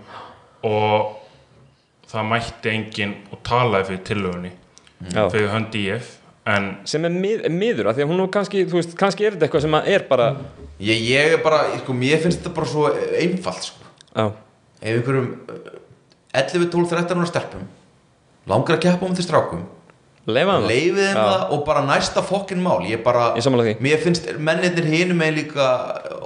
[0.68, 1.14] og
[2.09, 4.53] það mætti enginn og talaði fyrir tillögunni
[5.13, 5.29] Já.
[5.31, 6.15] fyrir hönd IF
[6.49, 9.49] en sem er mið, miður, af því að hún kannski þú veist, kannski er þetta
[9.49, 10.29] eitthvað sem að er bara
[10.81, 12.87] ég, ég er bara, sko, mér finnst þetta bara svo
[13.21, 13.91] einfalt sko.
[14.15, 14.25] já,
[14.81, 15.75] ef einhverjum uh,
[16.39, 17.67] 11, 12, 13 ára stelpum
[18.49, 19.67] langar að keppa um til strákum
[20.29, 23.77] leifið þeim það og bara næsta fokkin mál ég bara, Ég því.
[23.85, 25.69] mér finnst mennirnir hinum með líka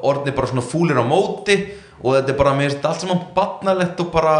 [0.02, 1.58] orðni bara svona fúlir á móti
[2.02, 4.34] og þetta er bara, mér finnst allt saman barnalegt og bara,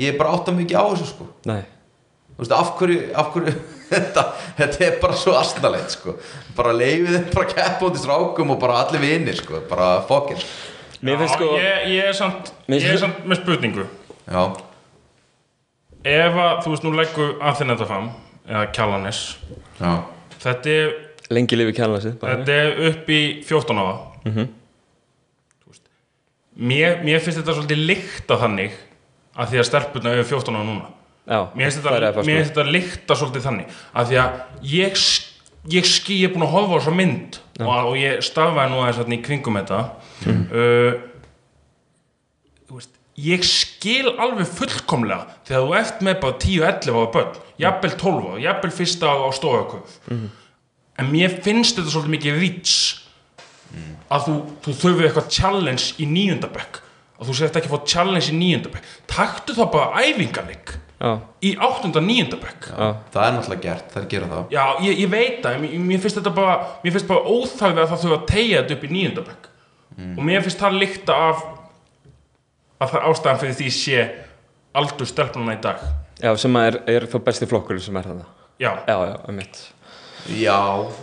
[0.00, 1.62] ég er bara átt að mikið á þessu sko, Nei,
[2.34, 3.54] þú veist, af hverju af hverju,
[3.92, 4.24] þetta,
[4.58, 6.16] þetta er bara svo astnalegt sko,
[6.56, 9.90] bara leifið þeim bara keppa út í strákum og bara allir vinir sko, bara
[11.20, 13.84] finnst sko ég, ég er samt, ég er samt með spurningu.
[14.24, 14.42] Já,
[16.04, 18.10] ef að, þú veist, nú leggur Aþena þetta fram
[18.48, 19.20] eða Kjallanes
[19.78, 19.90] já,
[20.40, 20.94] þetta er,
[21.32, 23.94] lengi lifi kjærlega sig þetta er upp í 14 ára.
[24.24, 24.48] Mhm.
[25.64, 25.84] Þú veist,
[26.72, 28.74] mér, mér finnst þetta svolítið líkta þannig
[29.34, 30.90] að því að stelpurna eru 14 ára núna.
[31.24, 32.26] Já, mér finnst þetta, sko.
[32.28, 33.78] þetta líkta svolítið þannig.
[33.96, 35.04] Að því að ég,
[35.72, 38.82] ég ský ég er búin að horfa á þessa mynd og, og ég starfaði nú
[38.84, 39.80] aðeins í kringum þetta.
[40.28, 40.90] Uh,
[42.68, 47.92] þú veist ég skil alveg fullkomlega þegar þú ert með bara 10-11 ára börn jafnvel
[48.00, 49.98] 12 ára, jafnvel fyrsta á, stóðaköf
[50.98, 52.74] en mér finnst þetta svolítið mikið ríts
[54.10, 56.80] að þú, þú þurfið eitthvað challenge í níundabekk
[57.18, 61.10] að þú sért ekki að fá challenge í níundabekk taktu þá bara æfingarleik Já,
[61.44, 64.44] í áttunda níundabekk já, það er náttúrulega gert, það er að gera það.
[64.54, 66.54] Já, ég, ég veit það, mér, mér finnst þetta bara
[66.84, 69.48] mér finnst bara óþarfi að það þurfa að tegja þetta upp í níundabekk
[70.04, 71.42] og mér finnst það líkta af
[72.84, 74.06] að það ástæðan fyrir því sé
[74.80, 75.82] aldur stelpnuna í dag.
[76.24, 78.22] Já, sem er, er þá besti flokkur sem er það
[78.62, 79.60] já, Já, já, um mitt
[80.30, 80.58] já,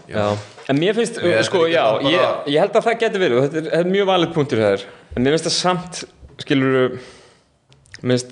[0.10, 0.26] já, Já,
[0.70, 3.44] en mér finnst, Ég- sko, já, bara- ég, ég held að það geti verið og
[3.48, 6.04] þetta er, þetta er mjög valið punktur það er en mér finnst það samt,
[6.42, 7.00] skilur
[8.02, 8.24] mér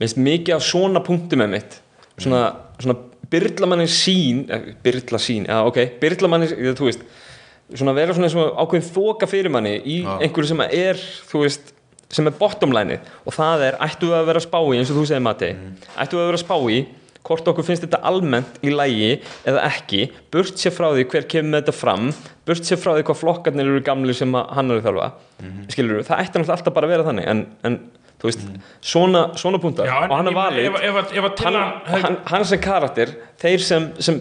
[0.00, 1.76] finnst mikið af svona punktum með mitt.
[2.18, 2.40] Svona,
[2.78, 2.96] svona
[3.30, 7.02] byrlamannin sín eh, byrla sín, já, ok byrlamannin, þú veist
[7.74, 10.18] svona vera svona eins og ákveðin þoka fyrir manni í Já.
[10.22, 11.72] einhverju sem er, þú veist
[12.14, 14.98] sem er bottomline og það er, ættu við að vera að spá í eins og
[15.00, 15.48] þú segir Mati,
[15.96, 16.78] ættu við að vera að spá í
[17.24, 19.10] hvort okkur finnst þetta almennt í lægi
[19.48, 22.10] eða ekki, burt sér frá því hver kemur með þetta fram,
[22.44, 25.10] burt sér frá því hvað flokkarnir eru gamli sem að hann eru þjálfa.
[25.72, 27.78] Skilur það ætti náttúrulega alltaf bara að vera þannig en, en
[28.20, 28.46] þú veist,
[28.92, 30.68] svona, svona punta já og hann er valið.
[30.68, 33.12] ef, ef, ef, ef að til hann, hann hann, hann sem karakter
[33.42, 34.20] þeir sem, sem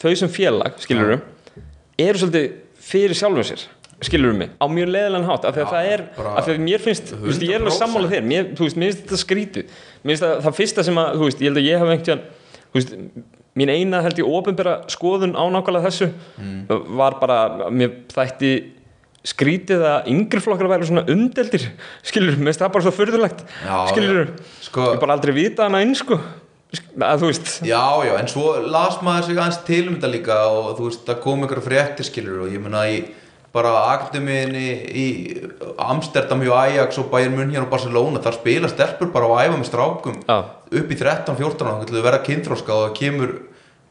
[0.00, 2.48] þau sem félag skilur eru svolítið
[2.84, 3.66] fyrir sjálfum sér
[4.04, 6.62] skilur mig, á mjög leðilegan hátt af því að Já, það er, af því að
[6.66, 7.82] mér finnst þú veist, ég er alveg 100%.
[7.82, 9.76] sammála þér, mér, þú veist, mér finnst þetta skrítið.
[10.02, 12.24] Mér finnst það, það fyrsta sem að, þú veist, ég held að ég hafa einhvern
[12.24, 12.43] þú
[12.74, 12.94] veist,
[13.54, 16.66] mín eina held ég ofinbera skoðun á nákvæmlega þessu Mm.
[16.98, 18.54] var bara, mér þætti
[19.24, 21.68] skrítið að yngri flokkar væri svona umdeldir,
[22.04, 25.80] skilur, mér finnst það bara svo furðulegt, Já, skilur Sko- ég bara aldrei vita hana
[25.80, 26.18] inn, sko.
[26.98, 30.38] Að þú veist, Já, já, en svo las maður sig aðeins til um þetta líka
[30.50, 33.04] og þú veist, það kom ykkur fréttir skilur og ég meina í
[33.54, 35.06] bara akademiðinni í
[35.78, 39.68] Amsterdam hjá Ajax og Bayern München og Barcelona þar spila stelpur bara á æfa með
[39.70, 40.16] strákum.
[40.26, 40.38] Já.
[40.80, 43.34] Upp í 13-14 ára, þá verða kynþróska og það kemur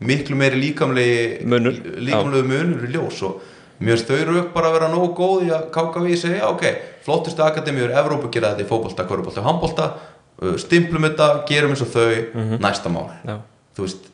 [0.03, 1.77] miklu meiri líkamlegi Munur.
[2.03, 3.43] líkamlegu munur í ljós og
[3.79, 6.65] mér finnst þau rauk bara að vera nógu góð í að KKV segja, ok,
[7.05, 11.83] flottustu akademíur Evrópu gera þetta í fótbolta, körubólta og handbolta uh, stimplum þetta, gerum eins
[11.83, 13.07] og þau næsta mál.
[13.27, 13.37] Já,
[13.77, 14.11] þú veist,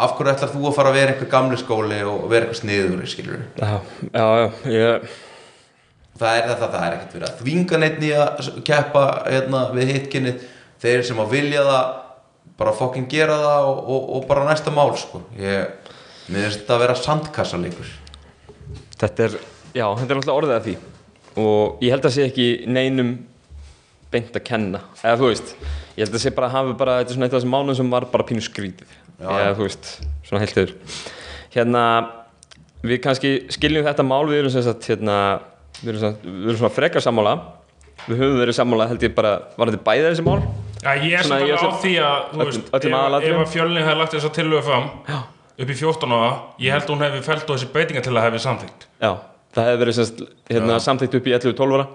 [0.00, 3.08] af hverju ætlar þú að fara að vera einhver gamli skóli og vera eitthvað sniður
[3.10, 3.72] skilur já,
[4.06, 5.16] já, já ég,
[6.20, 9.92] það er þetta, það er ekkert verið að þvinga neitt í að keppa hérna, við
[9.94, 10.46] hitkinnið,
[10.84, 11.90] þeir sem að vilja það
[12.60, 15.22] bara fokkin gera það og, og, og bara næsta mál sko.
[15.40, 15.90] Ég,
[16.28, 17.92] mér finnst þetta að vera sandkassaleikur.
[19.00, 20.76] Þetta er já, þetta er náttúrulega orðið að því.
[21.40, 23.14] Og ég held að sé ekki neinum
[24.10, 25.52] beint að kenna, eða þú veist
[25.94, 27.76] ég held að sé bara að hafa bara, þetta er svona eitt af þessum mánuðum
[27.78, 29.90] sem var bara pínu skrítið eða þú veist,
[30.26, 30.72] svona heilt yfir
[31.54, 31.82] hérna,
[32.86, 35.16] við kannski skiljum þetta mál, við erum sem sagt hérna,
[35.80, 37.36] við erum svona, svona frekar sammála.
[38.06, 40.38] Við höfum verið sammála held ég bara, var þetta bæðið þessi mál?
[40.80, 44.14] Já, ég er Svona, alveg á því að veist, ef, ef að fjölni hefði lagt
[44.16, 45.18] þess að tillögu fram Já.
[45.60, 46.30] upp í 14 ára,
[46.64, 49.10] ég held að hún hefði fælt á þessi breytinga til að hefði samþykkt Já,
[49.56, 51.86] það hefði verið sem sagt, hérna, samþykkt upp í 11-12 ára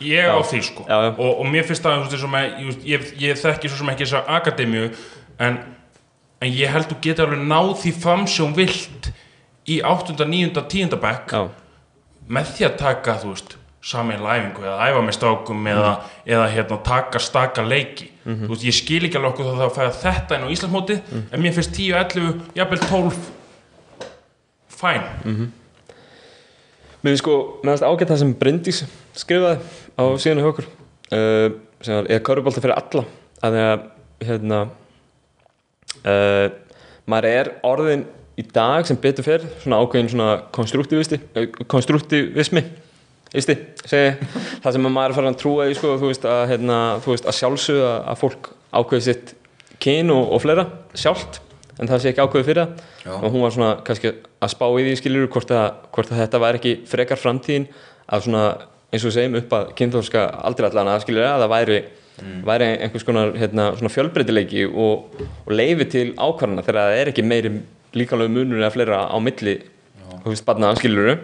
[0.00, 0.86] ég á því sko.
[0.88, 4.22] Og, og mér finnst það veist, með, ég, ég, ég þekki svo sem ekki þessa
[4.38, 4.88] akademíu
[5.44, 5.60] en,
[6.40, 9.10] en ég held þú geti alveg náð því fram sem vilt
[9.68, 10.16] í 8.
[10.16, 10.64] 9.
[10.72, 10.96] 10.
[11.02, 11.36] bekk
[12.30, 15.92] með því að taka þú veist samin læfingu eða æfa með stákum eða,
[16.28, 18.10] eða hérna, taka staka leiki.
[18.24, 20.96] Þú veist, ég skil ekki alveg okkur þá það að fæða þetta inn á Íslandsmóti
[21.32, 23.22] en mér finnst 10, 11, jafnvel 12
[24.80, 25.06] fæn.
[27.00, 28.82] Mér finnst sko, finnst ágætt það sem Bryndís
[29.16, 29.58] skrifaði
[29.96, 31.48] á síðan hjá okkur uh,
[31.80, 33.06] sem var, eða körubólta fyrir alla?
[33.40, 33.88] Að því að
[34.28, 34.60] hérna
[36.04, 36.46] uh,
[37.08, 38.04] maður er orðin
[38.36, 41.18] í dag sem betur fer svona ákveðin svona konstruktivisti
[41.68, 42.62] konstruktivismi
[43.30, 43.54] Ísti,
[43.86, 44.30] segi
[44.62, 47.36] það sem að maður er farin að trúa í sko, þú veist að, hérna, að
[47.38, 49.34] sjálfsögðu að, fólk ákveði sitt
[49.82, 50.66] kyn og, og fleira
[50.98, 51.38] sjálft,
[51.78, 53.14] en það sé ekki ákveði fyrir það.
[53.20, 55.54] Og hún var svona kannski að spá í því skilur hvort
[55.94, 57.70] hvort að þetta væri ekki frekar framtíðin
[58.10, 58.44] að svona
[58.90, 61.80] eins og segjum upp að kynþórska aldrei allan að skilur að það væri
[62.44, 67.24] væri einhvers konar hérna, svona fjölbreytileiki og, og leifi til ákvarðana þegar það er ekki
[67.24, 67.52] meiri
[67.96, 69.56] líkanlega munur eða fleira á milli
[70.20, 71.16] þú veist, barna skiluru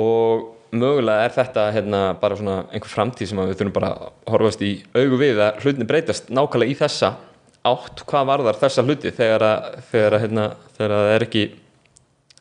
[0.00, 4.64] og mögulega er þetta hérna, bara svona einhver framtíð sem við þurfum bara að horfast
[4.64, 7.14] í augu við að hlutin breytast nákvæmlega í þessa
[7.64, 11.44] átt hvað varðar þessa hluti þegar að, þegar að, hérna, þegar að það er ekki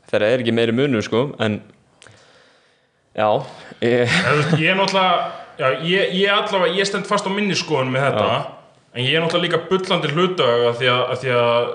[0.10, 1.62] þegar það er ekki meiri munur sko en
[3.14, 3.30] já
[3.84, 4.18] ég,
[4.60, 5.16] ég er náttúrulega
[5.58, 8.30] já, ég, ég allavega, ég stend fast á minni skoðun með þetta
[8.94, 11.72] en ég er náttúrulega líka bullandi hlutaga því að, að því að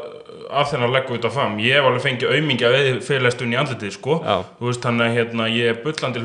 [0.50, 1.58] af þennan leggur við þetta fram.
[1.60, 4.36] Ég hef alveg fengið aumingja við fyrirlestun í andlitið sko, Já.
[4.58, 6.22] þú veist þannig að hérna, ég er bullandi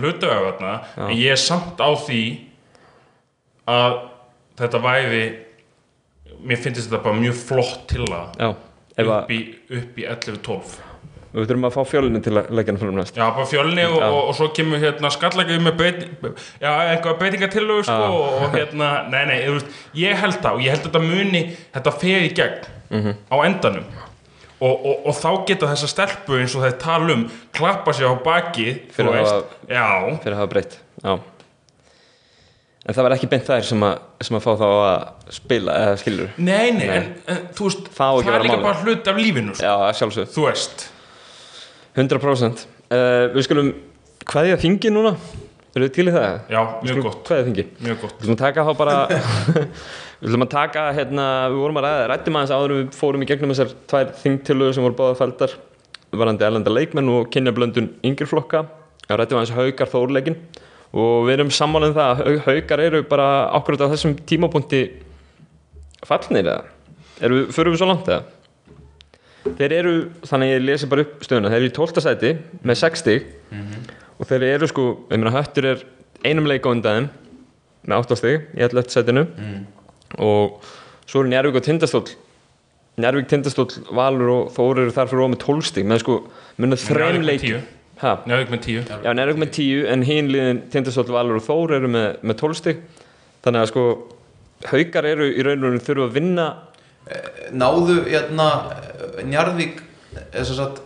[0.47, 0.74] þarna
[1.09, 2.21] en ég er samt á því
[3.74, 3.97] að
[4.59, 5.24] þetta væri
[6.43, 8.41] mér finnst þetta bara mjög flott til að
[9.03, 9.38] upp í,
[9.80, 10.74] upp í 11-12
[11.34, 13.15] við þurfum að fá fjölinu til að leggja hann fyrir næst.
[13.17, 16.11] Já, bara fjölni og, og, og svo kemur hérna skallækið með breyting,
[16.61, 20.76] já, einhvað breytingatillögu sko, og, og hérna, nei, nei, veist, ég held það og ég
[20.76, 21.41] held þetta muni,
[21.74, 23.13] þetta fer í gegn Mhm.
[23.26, 23.86] á endanum
[24.64, 28.16] og, og, og þá geta þessa stelpu eins og þeir tala um, klappa sér á
[28.24, 29.86] baki, Fyrir að veist, já,
[30.24, 30.80] fyrir að hafa breytt
[32.84, 35.99] en það var ekki beint þær sem að, sem að fá þá að spila eða
[36.01, 36.97] skilur nei, nei, Nei.
[36.97, 38.66] En, en þú veist, Það að það er líka málið.
[38.68, 40.86] bara hlut af lífinu, sko, já, að sjálfsög þú veist.
[41.93, 43.72] 100% uh, við skulum
[44.34, 45.14] hvaðja þingi núna.
[45.74, 46.26] Eru þið til í það?
[46.53, 48.20] Já, mjög gott, hvaðja þingi mjög gott.
[48.22, 48.97] Við að taka þá bara
[50.24, 53.28] við ætlum að taka hérna við vorum að ræða, rættum aðeins áður við fórum í
[53.28, 55.55] gegnum þessar tvær þingtilögur sem voru báða fældar
[56.13, 60.38] varandi erlenda leikmenn og kynjablöndun yngri flokka og rættum aðeins haukar þórleikin
[60.93, 64.82] og við erum sammálið um það að hau- haukar eru bara ákveður á þessum tímapunkti
[66.07, 66.63] fallnir eða
[67.24, 68.24] eru við, svo langt eða
[69.57, 69.93] þeir eru,
[70.24, 72.03] þannig ég lesi bara upp stöðuna þeir eru í 12.
[72.05, 72.30] sæti
[72.63, 73.26] með 6 stig
[74.19, 75.84] og þeir eru sko, ég meina höttur er
[76.24, 77.09] einum leik á undan
[77.84, 78.88] með 8 stig í 11.
[78.93, 79.26] sætinu
[80.22, 80.66] og
[81.07, 82.14] svo eru Njárvík og Tindastóll.
[83.01, 85.88] Njárvík, Tindastóll, Valur og Þór eru þar fyrir ofan með 12 stig.
[85.89, 86.18] Með sko,
[86.61, 87.64] munið þrem Njarðvík með leik 10.
[88.03, 88.84] ha, Njárvík með tíu.
[88.91, 92.59] Já, Njárvík með 10 en hinn liðin Tindastóll, Valur og Þór eru með, með 12
[92.61, 92.84] stig.
[93.43, 93.88] Þannig að sko
[94.70, 96.47] haukar eru í raun og raun þurfa að vinna.
[97.51, 98.49] Náðu hérna
[99.28, 99.82] Njarðvík
[100.32, 100.84] þess að sagt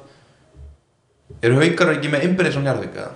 [1.45, 3.15] eru haukar ekki með innbyrðis á Njarðvík eða?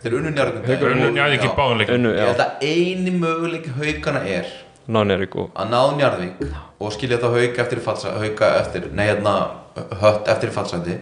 [0.00, 0.68] þeir unnu Njarðvík.
[0.70, 4.48] Haukar Unnu Njarðvík í unnu, ég held að eini möguleik haukana er
[4.90, 6.40] ná Njárvík og að ná Njarðvík
[6.80, 9.34] og skilja þá hauka eftir fallsa, hauka eftir, nei hérna
[10.00, 10.96] hött eftir fallsæti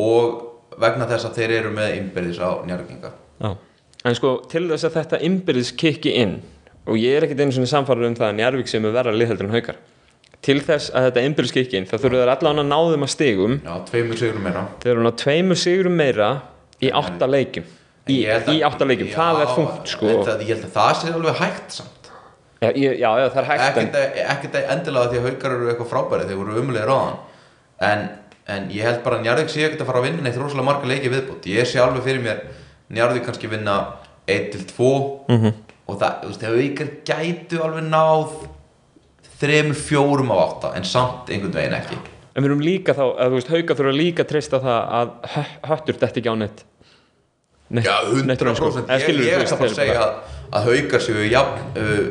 [0.00, 3.12] og vegna þess að þeir eru með innbyrðis á Njarðvíkinga.
[3.42, 3.50] Já,
[4.08, 6.38] en sko til þess að þetta innbyrðis kikki inn
[6.88, 9.50] og ég er ekkert einu svona samfarið um það að Njarvík sem er verra liðheldur
[9.50, 9.82] en haukar.
[10.42, 13.12] Til þess að þetta innbyrðis kikki inn þá þurfa þeir allan að ná þeim að
[13.12, 13.60] stigum.
[13.62, 14.64] Já, tveimur sigurum meira.
[14.82, 16.30] Þeir eru ná tveimur sigurum meira
[16.82, 17.68] í átta leikjum
[18.08, 18.16] í,
[18.56, 20.06] í átta leikjum, það er þungt sko.
[20.08, 22.10] en það, ég held að það sé alveg hægt samt.
[22.62, 25.90] Já, ég, já, það er hægt en, ekkert, ekkert endilega því að haukar eru eitthvað
[25.92, 27.16] frábæri þeir voru umulegir á hann
[27.90, 28.04] en,
[28.46, 30.86] en ég held bara að Njarðvík sé ekkert að fara að vinna neitt rosalega marga
[30.92, 32.42] leiki viðbútt ég sé alveg fyrir mér
[32.94, 33.76] Njarðvík kannski vinna
[34.30, 34.90] 1-2
[35.28, 35.52] Mhm.
[35.90, 38.36] og það, þú veist, haukar gætu alveg náð
[39.42, 41.96] 3-4 á 8 en samt einhvern veginn ekki.
[42.36, 44.92] En við erum líka þá, að þú veist, haukar þurfa líka að treysta á það
[45.00, 46.62] að hö- höttur þetta ekki á neitt
[47.72, 48.70] neitt, Já, 100% neitt raun, sko.
[48.84, 52.02] Ég, ég veist, það bara að segja að, að haukar séu jafn uh,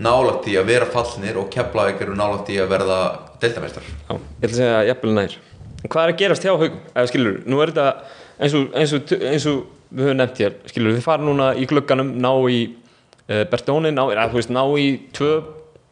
[0.00, 3.00] nálægt í að vera fallnir og keflaðik eru nálægt í að verða
[3.42, 5.36] deildameistar Já, ég ætla að segja jafnvel nær.
[5.84, 9.14] Hvað er að gerast hjá haugum, eða skilur nú er þetta eins og, eins og,
[9.30, 13.44] eins og við höfum nefnt hér, skilur þið fara núna í glugganum, ná í uh,
[13.50, 15.32] Bertóni, ná, eða, veist, ná í tvö,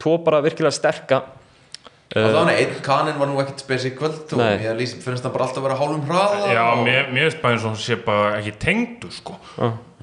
[0.01, 1.23] tvo bara virkilega sterka
[2.09, 4.63] og þá er einn kanin var nú ekkert spes í kvöld og Nei.
[4.79, 7.67] lýst, finnst það bara alltaf að vera hálfum hraða Já, og, mér, finnst bara eins
[7.67, 9.37] og hann sé bara ekki tengdu sko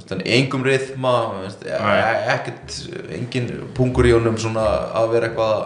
[0.05, 1.15] Þannig engum rithma
[1.47, 1.97] e- Nei.
[2.35, 2.77] ekkert,
[3.15, 4.67] engin pungur í honum svona
[5.01, 5.57] að vera eitthvað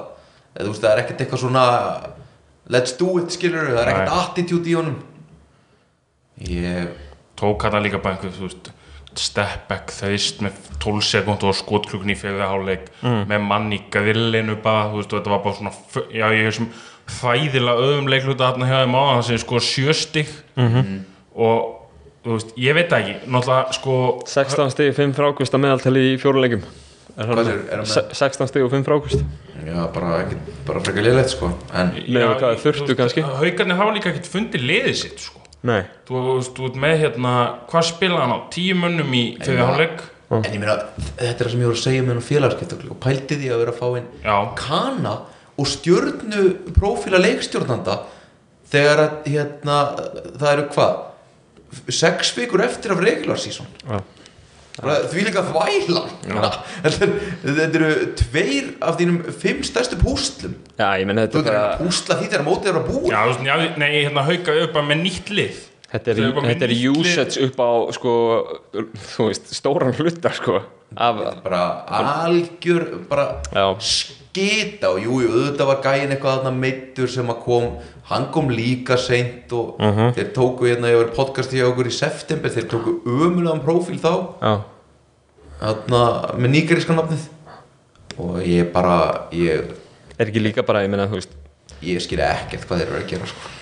[0.56, 1.66] eða, veist, það er ekkert eitthvað svona
[2.72, 5.00] let's do it skilur það er ekkert attitude í honum
[6.48, 6.94] ég
[7.40, 8.72] tók hann líka bara einhver, þú veist
[9.16, 13.26] step back þaust með 12 sekund og skotklukni í fyrir háleik Mm.
[13.28, 15.72] með mann í grillinu bara, þú veist, þetta var bara svona
[16.14, 16.70] já, ég hef sem
[17.10, 21.06] fæðilega öðum leikluta þarna hjá þeim á, það sem sko sjöstig Mhm.
[21.36, 21.76] og
[22.26, 26.64] þú veist, ég veit ekki náttúrulega sko 16 stig, 5 frákvist að meðaltali í fjóruleikum
[27.20, 28.14] Hvað er- er hann með?
[28.16, 29.24] 16 stig og 5 frákvist
[29.66, 33.22] já, bara ekkert, bara frekar liðlegt sko en Með hvað, 40 kannski?
[33.24, 37.34] haugarnir hafa líka ekkert fundið liðið sitt sko Nei þú veist, með hérna
[37.72, 39.66] hvað spilaði hann á, tíu mönnum í fyrir Já.
[39.68, 40.76] hálfleik En ég meina,
[41.18, 43.62] þetta er það sem ég voru að segja með hann félagskiptakli og pælti því að
[43.64, 44.36] vera að fá inn Já.
[44.60, 45.14] kana
[45.60, 46.44] og stjörnu
[46.76, 47.96] prófíla leikstjórnanda
[48.70, 49.78] þegar að hérna,
[50.38, 54.00] það eru hvað sex vikur eftir af regular season Já.
[54.80, 56.12] Því líka þvælan
[56.84, 57.16] þetta, er-
[57.46, 57.90] þetta eru
[58.22, 62.20] tveir af þínum fimm stærstu pústlum Já, ég menn þú þetta veit er að pústla
[62.22, 63.10] því þegar mótið er að búa.
[63.12, 63.48] Já, þú
[63.82, 67.70] nei, hérna hauka upp að með nýtt lið Þetta er, þetta er usage upp á
[67.96, 68.12] sko,
[69.16, 70.60] þú veist, stóran hluta sko,
[70.94, 71.62] af, bara
[71.98, 77.42] algjör bara já, skita og jú, jú, auðvitað var gæin eitthvað þarna meittur sem að
[77.48, 77.72] kom
[78.10, 79.82] hann kom líka seint og
[80.18, 84.14] þeir tóku hérna, ég var podcast hjá okkur í september, þeir tóku ömulegan prófíl þá.
[85.60, 86.02] Þarna
[86.40, 87.28] með nýgeríska nafnið.
[88.20, 89.74] Og ég bara ég,
[90.18, 91.36] er ekki líka bara, ég menna, þú veist
[91.86, 93.54] ég skil ekkert hvað þeir eru að gera sko.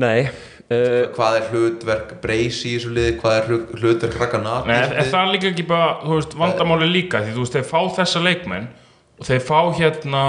[0.00, 4.76] Nei, uh, hvað er hlutverk breysi í þessu liði, hvað er hlu- hlutverk Rakanat Nei,
[4.78, 7.80] er, er það líka ekki bara, þú veist, vandamáli líka því þú veist, þeir fá
[7.98, 8.70] þessa leikmenn
[9.20, 10.22] og þeir fá hérna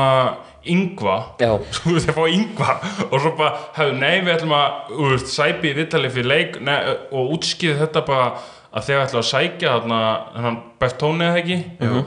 [0.74, 2.76] yngva já, þú veist, þeir fá yngva
[3.07, 6.59] og svo bara, hefur, nei, við ætlum að þú veist, sæpi í viðtali fyrir leik
[6.64, 6.78] nei,
[7.16, 8.28] og útskýði þetta bara
[8.74, 10.01] að þeir ætla að sækja þarna
[10.36, 11.57] hennan Bertóni eða ekki?
[11.88, 12.03] Jú.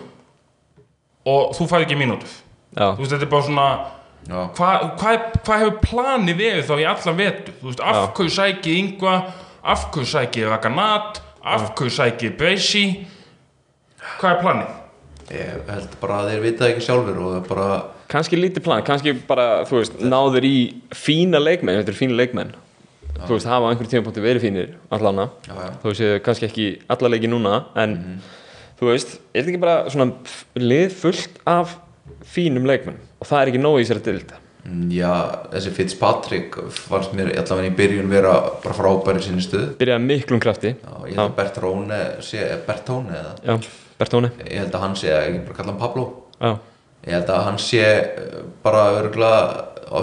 [1.33, 3.69] og þú fær ekki mínútu já, þú veist, þetta er bara svona.
[4.27, 5.13] Hvað hva,
[5.47, 8.07] hva hefur planið verið þá í allan vetu þú veist, af Já.
[8.17, 9.15] hverju sækið yngva
[9.63, 12.85] af hverju sækið Rakanat af hverju sækið Breysi
[14.21, 14.75] hvað er planið?
[15.37, 17.69] ég held bara að þeir vita ekki sjálfur og það bara
[18.11, 20.57] kannski lítið plan, kannski bara, þú veist, náður í
[20.95, 22.53] fína leikmenn, þetta er fína leikmenn.
[23.17, 25.71] Þú veist, hafa á einhverjum tímapunkti verið fínir allana, Já, já.
[25.83, 27.97] þú veist, kannski ekki alla leiki núna, en
[28.79, 30.07] þú veist, er þetta ekki bara svona
[30.63, 31.75] lið fullt af
[32.31, 35.11] fínum leikmenn og það er ekki nóg í sér að Mm, Já,
[35.53, 38.33] þessi Fitzpatrick fannst mér allavega í byrjun vera
[38.65, 40.73] bara frábæri sinni stuð byrjaði miklum krafti.
[40.75, 43.35] Já, ég held að Bertone sé, Bertone eða?
[43.47, 43.69] Já,
[44.01, 46.07] Bertóni ég held að hann sé, ekki bara kalla hann Pablo.
[46.41, 46.51] Já,
[47.07, 49.39] ég held að hann sé eh, bara örgulega
[49.87, 49.99] á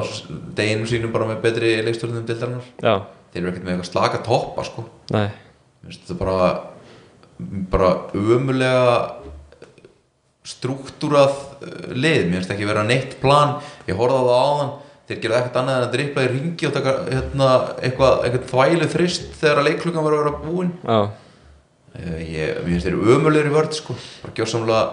[0.55, 2.95] deginum sínum bara með betri leikstjórnum dildarinnar já,
[3.34, 4.86] þeir eru ekkert með eitthvað slaka toppa sko.
[5.11, 5.28] Nei.
[5.84, 6.47] Þetta bara
[7.74, 8.88] bara ömulega
[10.47, 11.53] struktúrað eh,
[11.93, 13.57] lið, mér finnst ekki vera neitt plan.
[13.89, 14.72] Ég horfði á það áðan.
[15.03, 17.49] Þeir gerðu ekkert annað en að dripla í ringi og taka hérna,
[17.84, 20.72] eitthvað, eitthvað þvælu þrist þegar að leiklungan var að vera búin.
[20.84, 20.99] Já,
[21.93, 24.86] Eh, ég, mér finnst þeir ömulegri vörð sko, bara gjörsamlega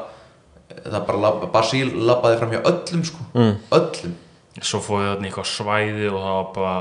[0.84, 3.54] það bara lab, Basíl labbaði fram hjá öllum sko, mm.
[3.78, 4.18] öllum.
[4.60, 6.74] Svo fóðu þarna eitthvað svæði og það var bara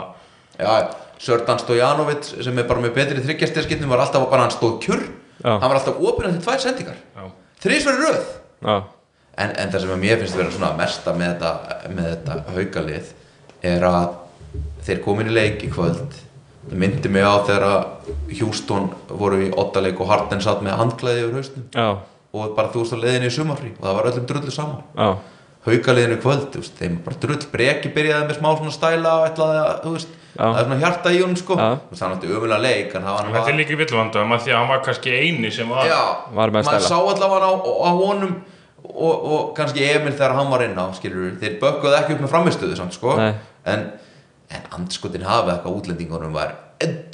[0.60, 5.06] já, Sördan Stojanovic sem er bara með betri þryggjastirskipnum var alltaf bara hann stóð kjur.
[5.40, 5.54] Já.
[5.54, 7.00] hann var alltaf opinn eftir tvær sendingar.
[7.16, 7.30] Já,
[7.64, 8.30] þrísverði röð.
[8.60, 8.76] Já,
[9.40, 11.52] en, en það sem að mér finnst vera svona mesta með þetta,
[11.96, 13.12] með þetta haukalið
[13.74, 14.10] er að
[14.88, 16.20] þeir komin í leik í kvöld.
[16.70, 21.24] Það myndi mig á þegar að Houston voru í ottaleik og Harden satt með handklæði
[21.26, 21.88] yfir haustum já,
[22.36, 25.08] og bara þú veist á leiðinni í sumafrí og það var öllum drullu saman já,
[25.66, 29.26] haukaliðinu í kvöld, þú veist, þeim bara drull breki byrjaði með smá svona stæla og
[29.32, 30.44] ætlaði að, þú veist, Já.
[30.46, 33.58] það er svona hjarta í honum sko, þú veist, hann átti ömulega leik þetta er
[33.58, 36.00] líka villvandum að því að hann var kannski eini sem var já,
[36.38, 36.92] Var með maður stæla.
[36.92, 38.36] sá allavega á, á honum
[38.84, 42.34] og, og kannski Emil þegar hann var inn á skilur, þeir bökkuðu ekki upp með
[42.34, 43.34] framistöðu samt, sko, Nei.
[43.70, 43.90] en
[44.50, 46.56] en andskotin hafa eitthvað útlendingunum var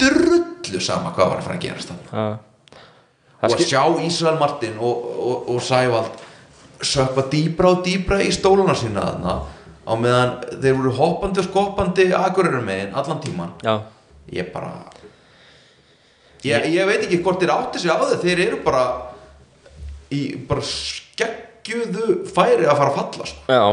[0.00, 2.26] drullu sama hvað var að fara að gerast já.
[3.46, 6.22] Og að sjá Ísrael Martin og, og, og Sævald
[6.80, 9.34] sökva dýbra og dýbra í stóluna sína þarna
[9.86, 13.76] á meðan þeir voru hoppandi og skoppandi akkurir megin allan tíman já,
[14.32, 14.72] ég bara
[16.46, 18.86] ég, ég veit ekki hvort þeir átti sig á þau þeir eru bara
[20.12, 20.64] í bara
[21.66, 23.40] skeggjuðu færi að fara að falla sko.
[23.50, 23.64] Já,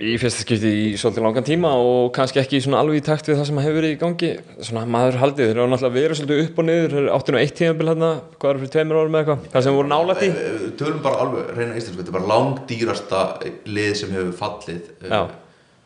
[0.00, 3.48] í fyrsta skipti í svolítið langan tíma og kannski ekki alveg í takt við það
[3.50, 6.64] sem hefur verið í gangi svona maður haldið, þeir eru náttúrulega verið svolítið upp og
[6.68, 9.66] niður þeir áttu nú eitt tímabil hérna, hvað er fyrir tveimur árum eða eitthvað, það
[9.66, 13.24] sem voru nálætt í Eh, eh, tölum bara alveg reyna íslensku þetta er bara langdýrasta
[13.66, 15.20] lið sem hefur fallið eh, Já,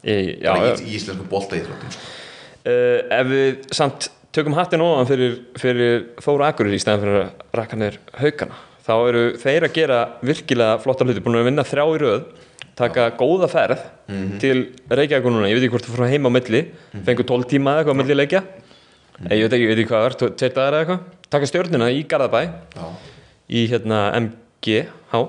[0.05, 2.13] í, já, í, í íslensku bolta íþróttum sko.
[2.65, 6.07] Uh, ef við samt tökum hattin ofan fyrir, fyrir
[8.85, 12.27] Þá eru þeir að gera virkilega flotta hluti, búin að vinna þrjá í röð
[12.78, 13.82] taka góða ferð
[14.43, 14.56] til
[14.90, 16.62] Reykjavík núna, ég veit ekki hvort þú fór heim á milli.
[17.06, 18.43] Fengur 12 tíma eða eitthvað á milli leikja.
[19.31, 21.28] Ég veit ekki, ég veit ekki hvað er, tveir dagar eða eitthvað.
[21.35, 22.40] Taka stjórnina í Garðabæ.
[22.74, 22.86] Já.
[23.55, 25.20] í hérna MGH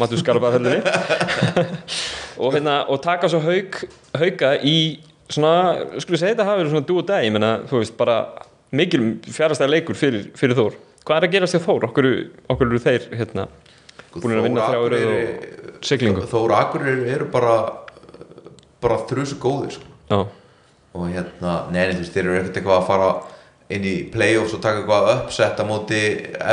[0.00, 0.80] Matus Garðabæðhöllinni
[2.42, 3.80] og hérna og taka svo haug,
[4.16, 4.76] hauga í
[5.28, 8.16] svona, skulle segja þetta hafi verið svona dú og dag, ég menna, þú veist, bara
[8.74, 11.86] mikil fjárastæða leikur fyrir, fyrir Þór hvað er að gerast þér Þór?
[11.90, 12.08] Okkur,
[12.54, 13.46] okkur eru þeir hérna
[14.14, 17.54] búin að vinna þrjá röð og siglingu Þóra Akureyri eru bara
[18.84, 19.90] bara þrjusu góðir sko.
[20.94, 23.08] Og hérna, neini, þú veist, þeir eru ekkert eitthvað að fara
[23.74, 26.00] inn í playoffs og taka eitthvað uppsett á móti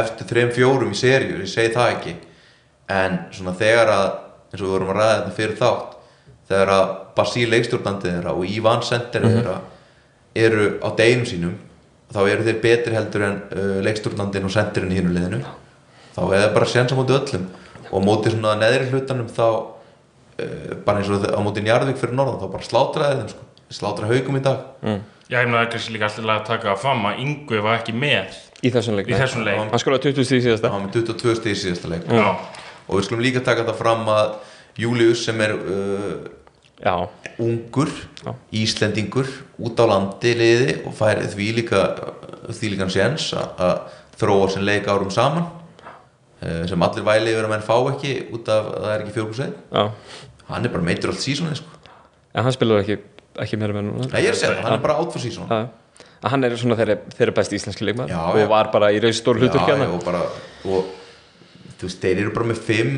[0.02, 2.14] eftir þreim fjórum í seríu, ég segi það ekki
[2.92, 4.08] en svona þegar að
[4.52, 5.98] eins og við vorum að ræða þetta fyrir þátt
[6.52, 9.58] þegar að Basíl leikstjórnandi þeirra og Ívan Sender þeirra
[10.42, 11.54] eru á deginum sínum
[12.12, 15.42] þá eru þeir betri heldur en uh, leikstjórnandinn og sendirinn í hinu liðinu.
[16.16, 17.48] Þá er það bara séns á móti öllum.
[17.92, 22.42] Og móti svona neðri hlutanum þá uh, bara eins og á móti Njarðvík fyrir norðan
[22.44, 23.48] þá bara slátraði þeim sko.
[23.72, 24.66] Slátra haugum í dag.
[25.32, 27.78] Já, ég meina það er kannski líka alltaf að taka að fama að Yngvi var
[27.78, 29.62] ekki með í þessum leik í þessum leik.
[29.62, 30.68] Hann skolaði 20 stíð síðasta.
[30.68, 32.10] Það var með 22 stíð í síðasta leik.
[32.12, 32.28] Já,
[32.84, 34.34] og við skulum líka taka þetta fram að
[34.82, 36.18] Július sem er uh,
[36.82, 36.96] já,
[37.42, 37.92] ungur
[38.22, 38.36] Já.
[38.54, 41.82] Íslendingur út á landi liði og fær því líka
[42.52, 47.48] því líkan séns að að þróa sem leik árum saman uh, sem allir væli yfir
[47.48, 49.84] að menn fá ekki út af að það er ekki fjórkursveið já.
[50.52, 51.94] Hann er bara meitur allt sísonið sko.
[52.34, 52.98] en hann spilaði ekki,
[53.46, 54.10] ekki meira með núna.
[54.12, 55.70] Nei, ég er að segja hann er bara átt fyrir
[56.22, 58.12] að hann er svona þeirra, besti íslenski leikmaður.
[58.14, 59.88] Já, og var bara í rauð stór hlutur hérna.
[59.96, 60.22] og bara
[60.70, 60.92] og,
[61.80, 62.92] þú veist, þeir eru bara með fimm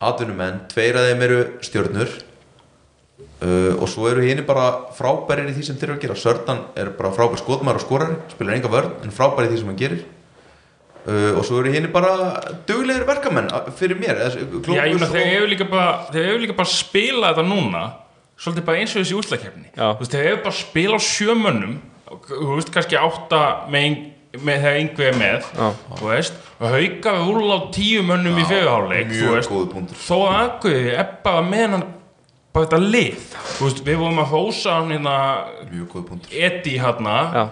[0.00, 2.12] atvinnumenn, tveir af þeim eru stjörnur
[3.44, 6.16] uh, og svo eru hini bara frábærir í því sem þeir eru að gera.
[6.22, 9.70] Sördan er bara frábær skotmar og skorari spilar enga vörn, en frábær í því sem
[9.72, 10.04] hann gerir.
[11.00, 12.10] Uh, og svo eru hini bara
[12.68, 15.92] duglegir verkamenn uh, fyrir mér eða, Klókus Já, ég meina og- þeir hefur líka bara
[16.12, 17.84] þeir hefur líka bara spilað þetta núna
[18.40, 21.72] svolítið bara eins og þessi veist, þeir hefur bara spilað á sjömönnum
[22.28, 23.40] þú veist, kannski átta
[23.72, 24.04] með, ein-
[24.38, 25.68] með þegar yngvi er með Já.
[25.98, 29.14] þú veist, og hauka við úrl á tíu mönnum í fjöguháleik
[30.06, 31.86] þó að er bara með hann
[32.54, 33.24] bara þetta lið
[33.56, 35.16] þú veist, við vorum að hósa hann hérna
[36.78, 37.44] hérna, já,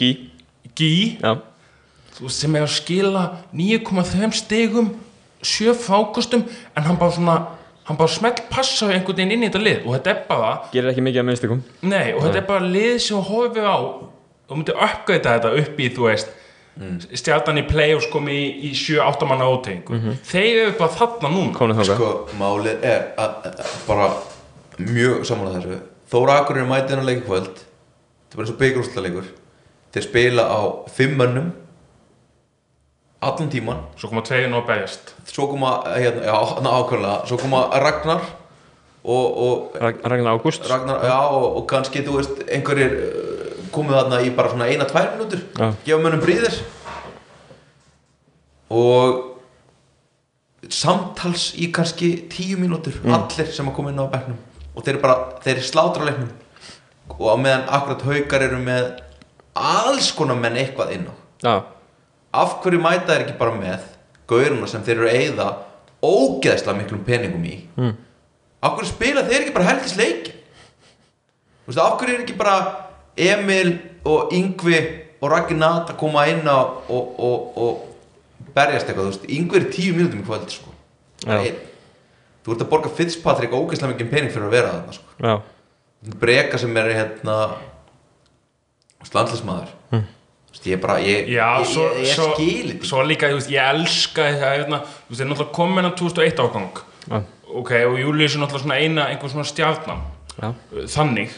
[0.00, 0.10] gí
[0.78, 1.32] Gí já,
[2.14, 3.22] þú veist, sem er að skila
[3.56, 4.92] 9,5 stigum
[5.42, 6.44] 7 fákustum
[6.76, 7.38] en hann bara svona
[7.88, 9.80] hann bara smelt passa við einhvern veginn inn í þetta lið.
[9.86, 12.98] Og þetta er bara, gerir ekki mikið að minnstikum nei, og þetta er bara lið
[13.06, 13.78] sem horfir á
[14.48, 16.34] og myndi uppgöta þetta upp í, þú veist
[17.18, 19.98] stjartan í play-offs komi í, í 7-8 manna ótegingu
[20.28, 21.86] þeir eru bara þarna núna.
[21.88, 24.10] Sko, málið er að, að, að bara
[24.78, 25.78] mjög samanlega þessu.
[26.08, 27.58] Þóra Akurinn er mætið hennar leikvöld.
[27.58, 29.32] Þetta er bara eins og byggjurúsleikur
[29.94, 30.60] þeir spila á
[30.94, 31.50] fimm mönnum.
[33.26, 35.16] Allan tíman svo koma tvegin og berjast.
[35.26, 37.16] Svo koma, hérna, já, ná, ákveðlega.
[37.26, 38.22] Svo koma Ragnar
[39.02, 40.62] og, og Ragnar Ágúst.
[40.70, 42.94] Og, og kannski, þú veist, einhverjir
[43.74, 45.70] komið þarna í bara svona eina, tvær minútur Já.
[45.86, 46.58] gefa mönnum bríðir
[48.70, 49.24] og
[50.68, 54.38] samtals í kannski tíu mínútur allir sem að koma inn á bekknum.
[54.74, 56.32] Og þeir eru bara, þeir eru slátra leiknum.
[57.14, 58.90] Og á meðan akkurat haukar eru með
[59.58, 61.14] alls konar menn eitthvað inn á.
[61.42, 61.54] Já,
[62.34, 63.86] af hverju mæta þeir ekki bara með
[64.28, 65.46] gauruna sem þeir eru að eyða
[66.04, 67.56] ógeðslega miklum peningum í?
[67.78, 67.94] Mm.
[68.62, 70.34] af hverju spila þeir ekki bara helgis leikin
[71.64, 72.56] þú veist, af hverju er ekki bara
[73.18, 73.74] Emil
[74.08, 74.78] og Yngvi
[75.18, 79.96] og Raggi Nat að koma inn á og, og, og berjast eitthvað, Yngvi er tíu
[79.96, 80.74] mínútum í kvöld sko.
[82.48, 85.16] Þú ert að borga Fitzpatrick ógeðslega mikið pening fyrir að vera þarna sko.
[85.18, 85.34] já,
[86.22, 87.34] breka sem er hérna
[89.04, 90.04] slandlismæður mm.
[90.64, 94.30] ég er bara, ég, Já, ég, svo, ég, skil svo líka, þú veist, ég elska
[94.30, 94.80] það hérna,
[95.10, 96.80] þeir náttúrulega komin að 2001 ágang.
[97.08, 97.18] Já,
[97.60, 100.06] ok, og Július er náttúrulega svona eina, einhver svona stjarnan.
[100.38, 100.52] Já.
[100.94, 101.32] þannig,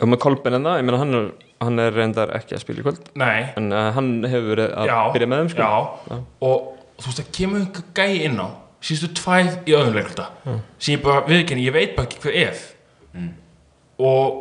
[0.00, 1.26] og með Kolben en það, ég meina hann er,
[1.64, 3.10] hann er reyndar ekki að spila í kvöld.
[3.20, 3.40] Nei.
[3.60, 5.68] En uh, hann hefur verið að já, byrja með þeim sko.
[5.68, 6.18] já,
[6.48, 8.48] og þú veist, það kemur einhver gæi inn á
[8.84, 12.64] síðustu tvær í öðrum leikluta sem ég bara, viðkenni, ég veit bara ekki hver ef
[13.98, 14.40] og,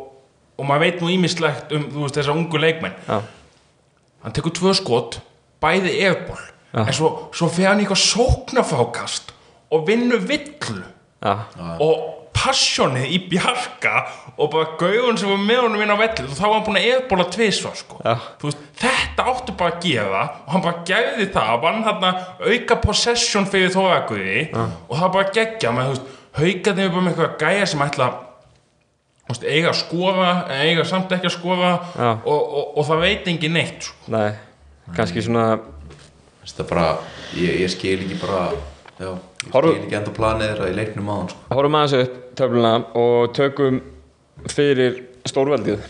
[0.58, 2.98] og maður veit nú ímislegt um, þú veist, þessar ungu leikmenn.
[3.08, 3.22] Já,
[4.26, 5.20] hann tekur tvö skot
[5.64, 6.42] bæði efból
[6.74, 6.82] Já.
[6.88, 9.32] en svo, svo fer hann í eitthvað sóknarfákast
[9.74, 10.84] og vinnur villu.
[11.24, 11.34] Já,
[11.80, 13.94] og passjónið í bjarga
[14.34, 16.80] og bara gauðun sem var með honum inn á velli og þá var hann búin
[16.80, 18.00] að eðbóla tvisvar sko.
[18.44, 22.12] Veist, þetta áttu bara að gera og hann bara gerði það vann þarna
[22.44, 27.14] auka possession fyrir þóraguði og það bara geggja með þú veist, haugarnir er bara með
[27.14, 28.10] eitthvað gæja sem ætla
[29.24, 30.32] þú veist, eiga að skora
[30.64, 31.72] eiga samt ekki að skora
[32.26, 34.12] og, og, og það veit engin neitt sko.
[34.14, 34.34] nei
[34.98, 35.60] kannski svona,
[36.44, 36.88] þetta bara,
[37.38, 38.50] ég, ég skil ekki bara
[39.00, 41.44] já, ég skil ekki enda planið þeirra í leiknum hann sko.
[41.54, 43.80] horfum aðeins upp töfluna og tökum
[44.52, 45.00] fyrir
[45.30, 45.86] stórveldið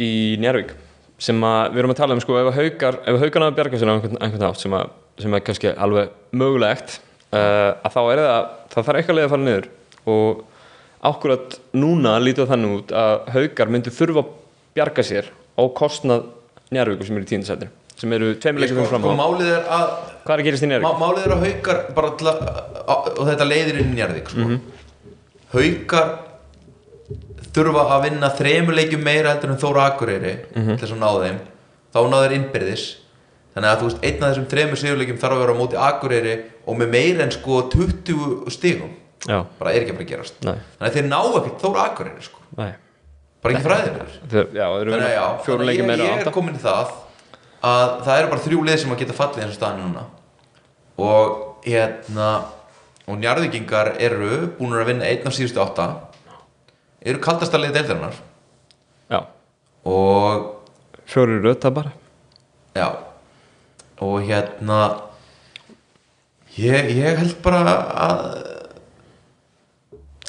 [0.00, 0.74] í Njárvík
[1.20, 3.80] sem að við erum að tala um sko ef að haukar, ef að haukarna bjarga
[3.80, 6.96] sér á einhvern, einhvern átt sem, að, sem er kannski alveg mögulegt
[7.34, 9.68] uh, að þá er það það þarf eitthvað leið að fara niður
[10.14, 10.46] og
[11.10, 14.32] ákkurat núna lítið þannig út að haukar myndi þurfa að
[14.78, 16.28] bjarga sér á kostnað
[16.70, 17.70] Njárvíku sem eru í tíndasættir
[18.00, 19.86] sem eru leikum sko, fram sko, á málið er að
[20.24, 20.86] hvað er að gerast í Njárvík?
[20.86, 22.40] má, málið er að haukar bara til að,
[22.94, 24.46] að og þetta leiðir inn í Njarðvík sko.
[25.54, 26.10] haukar
[27.50, 30.76] þurfa að vinna þremur leikjum meira heldur en Þóra Akureyri Mhm.
[30.78, 31.38] til þess að ná þeim.
[31.94, 32.84] Þá ná þeir innbyrðis.
[33.50, 36.34] Þannig að þú veist, einn af þessum þremur sigurleikjum þarf að vera á móti Akureyri
[36.66, 38.92] og með meira en sko 20 stigum.
[39.26, 40.34] Já, bara er ekki að fara að gerast.
[40.46, 42.38] Nei, þannig að þeir ná ekki Þóra Akureyri sko.
[42.56, 42.72] Nei.
[43.42, 43.64] Bara ekki
[44.30, 46.30] Þeir, Já, þeir eru þannig að já, fjóru leikir ég, meira ég er átta.
[46.32, 46.86] komin í það
[47.66, 50.04] að það eru bara þrjú lið sem að geta fallið eins og staðan núna.
[51.00, 52.30] Og hérna
[53.10, 55.88] og njarðvíkingar eru búin að vinna einn af síðustu átta.
[57.00, 58.18] Eru kaldasta lið deildarinnar.
[59.10, 59.20] Já,
[59.84, 60.50] og
[61.08, 61.92] fjóru röta bara
[62.76, 62.88] já.
[64.00, 64.78] Og hérna
[66.56, 68.50] ég, ég held bara að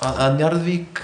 [0.01, 1.01] að, að Njarðvík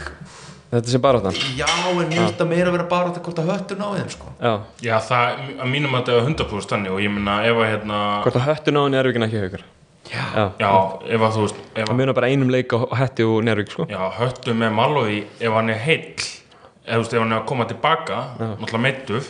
[0.68, 3.38] Þetta sé bara áttan já en mér finnst það meira að vera bara að hvort
[3.39, 4.31] að höttur náði þeim sko.
[4.41, 4.52] Já,
[4.84, 7.99] Já, það, að mínum að þetta er 100% þannig og ég minna ef að hérna
[8.26, 9.64] hvort að höttu náðan er ekki haugur
[10.11, 10.72] já, Já, Já,
[11.15, 13.72] ef að þú veist ef það að, munar bara einum leik á hætti og Nervík
[13.72, 13.85] sko.
[13.91, 17.48] Já, höttu með Malói ef hann er heill ef, þú veist, ef hann er að
[17.53, 19.30] koma tilbaka náttúrulega meittuð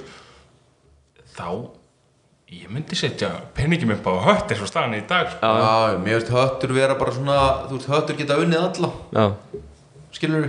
[1.38, 1.50] þá
[2.48, 5.44] ég myndi setja peningum upp á hött eins og staðan í dag sko.
[5.46, 7.38] Já, Já, mér finnst höttur vera bara svona
[7.68, 8.92] Þú veist, höttur geta unnið alla.
[9.14, 9.26] Já,
[10.16, 10.46] Skilur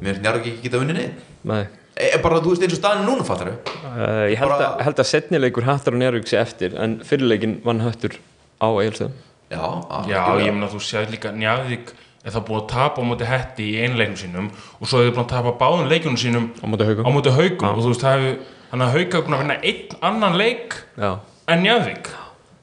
[0.00, 1.64] Mér finnst njárvík ekki geta unnið neitt nei.
[1.92, 4.84] E, Bara, þú veist, eins og staðan er núna fattar uh, Ég held, Bara- að,
[4.86, 8.16] held að setnileikur hattar og Nervík sé eftir en fyrirleikin vann höttur
[8.62, 9.18] á Egilstöðum
[9.52, 9.60] Já,
[10.08, 11.92] Já, ég að þú séð líka Njarðvík
[12.22, 14.48] er það búið að tapa á móti hetti í einleiknum sínum
[14.78, 17.34] og svo er þið búin að tapa báðum leikunum sínum á móti á haugum móti
[17.34, 18.36] haugum og þú veist, það hefur
[18.70, 21.10] þannig að hauga búin að vinna einn annan leik Já,
[21.50, 22.12] en Njarðvík.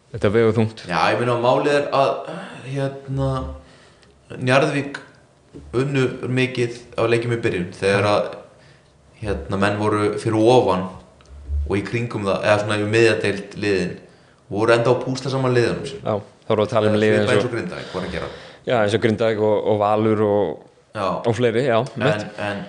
[0.10, 0.80] Þetta vegur þungt.
[0.90, 2.14] Já, ég meina málið er að
[2.70, 3.30] Hérna
[4.40, 4.98] Njarðvík
[5.74, 8.30] unnu mikið á leikjum í byrjun Þegar að
[9.20, 10.86] Hérna, menn voru fyrir ofan
[11.68, 13.96] Og í kringum það, eða svona í miðjadeild liðin
[14.50, 16.16] Voru enda á púsla saman liðunum sín Já,
[16.46, 18.32] þá við að tala um Svipað eins og hvað er að gera?
[18.70, 20.68] Já, eins og Grindag og, og Valur og,
[21.00, 22.64] og fleiri, já, mitt, en,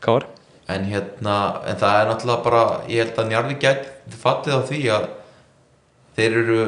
[0.00, 0.28] en
[0.70, 1.36] en hérna,
[1.66, 5.06] en það er náttúrulega bara ég held að Njarvík gæti fallið á því að
[6.18, 6.58] þeir eru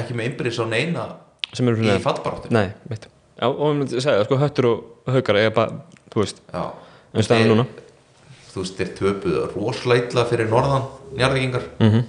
[0.00, 1.06] ekki með innbyrðis á neina
[1.52, 3.08] sem í fyrir fallbaráttu Nei, mitt
[3.40, 7.52] Já, og við myndum segja, sko, höttur og haukar eiga bara, þú veist, en staðan
[7.54, 7.66] núna.
[8.52, 12.02] þú veist, þeir töpuðu rosalega illa fyrir norðan Njarvíkingar mm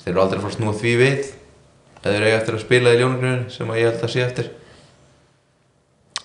[0.00, 1.18] þeir eru aldrei að fara að því við
[2.00, 4.46] eða þeir eiga eftir að spila í ljónugrunni sem að ég held að sé eftir.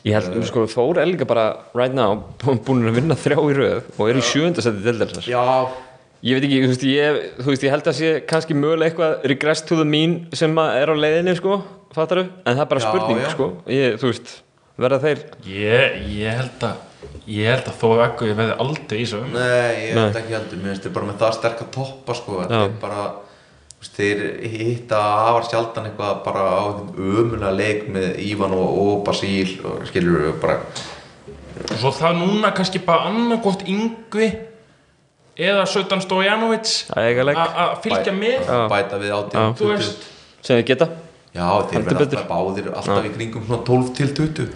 [0.05, 1.45] Ég held, sko, Þór er líka bara
[1.75, 5.27] right now búin að vinna þrjá í röð og er í sjöndasætti deildarinnar.
[5.27, 5.43] Já,
[6.25, 9.25] Ég veit ekki, þú veist, ég, þú veist, ég held að sé kannski mögulega eitthvað
[9.29, 11.59] regress to the mean sem að er á leiðinni, sko,
[11.95, 13.29] fattaru en það er bara Já, spurning, já.
[13.33, 13.47] sko.
[13.71, 14.33] Ég, þú veist,
[14.85, 16.83] verða þeir ég, ég held að
[17.29, 20.19] ég held að þó ekki ég veði aldrei í um nei, ég held Nei.
[20.21, 20.59] ekki heldur.
[20.61, 22.41] Mér finnst þeir bara með það sterk að toppa sko,
[22.81, 23.05] bara
[23.79, 24.99] veist, þeir hitta
[25.29, 26.63] afar sjaldan eitthvað bara á
[26.95, 30.59] ömulega leik með Ívan og, og Basíl og skilur við bara
[31.55, 34.27] og svo það núna kannski bara annarkvort yngvi
[35.35, 38.37] eða Sötan Stojanovic að eiga leik, að fylgja með.
[38.43, 38.59] Já.
[38.71, 39.15] bæta við
[39.71, 40.05] veist.
[40.45, 40.87] Sem þið geta
[41.35, 44.55] Já, þeir verða alltaf báðir alltaf í kringum svona 12 til 20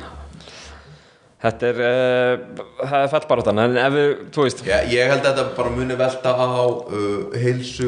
[1.40, 4.64] Þetta er, uh, það er fallbarátan en ef við, þú veist.
[4.68, 7.88] Ég, ég held að þetta bara muni velta á uh, heilsu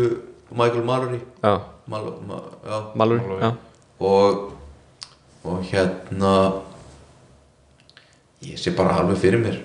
[0.55, 1.19] Michael Mallory.
[1.43, 1.57] Já,
[1.91, 3.41] Mal, ma, já, Malur, Mallory.
[3.43, 3.51] já.
[3.99, 4.51] Og
[5.43, 6.31] og hérna
[8.45, 9.57] ég sé bara alveg fyrir mér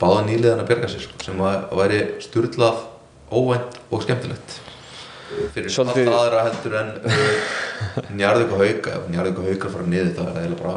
[0.00, 2.82] báða nýliðan að berga sér sko, sem að væri sturlað
[3.32, 4.58] óvænt og skemmtilegt
[5.54, 6.90] fyrir Svolítið- allt aðra heldur en
[8.52, 8.96] og hauka.
[8.98, 9.10] Og
[9.48, 10.76] hauka fara niður það er það eiginlega bara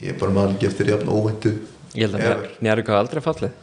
[0.00, 1.52] ég er bara maður ekki eftir jafn óvæntu
[1.94, 3.56] Ég held að Njárvík hafa aldrei fallið.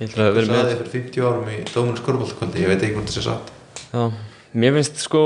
[0.00, 2.68] Ég held að það Þú sagði með þið fyrir 50 árum í Dóminu Skorboltakvöldi, ég
[2.70, 3.50] veit ekki hvort það sé satt.
[3.92, 4.04] Já,
[4.54, 5.22] mér finnst sko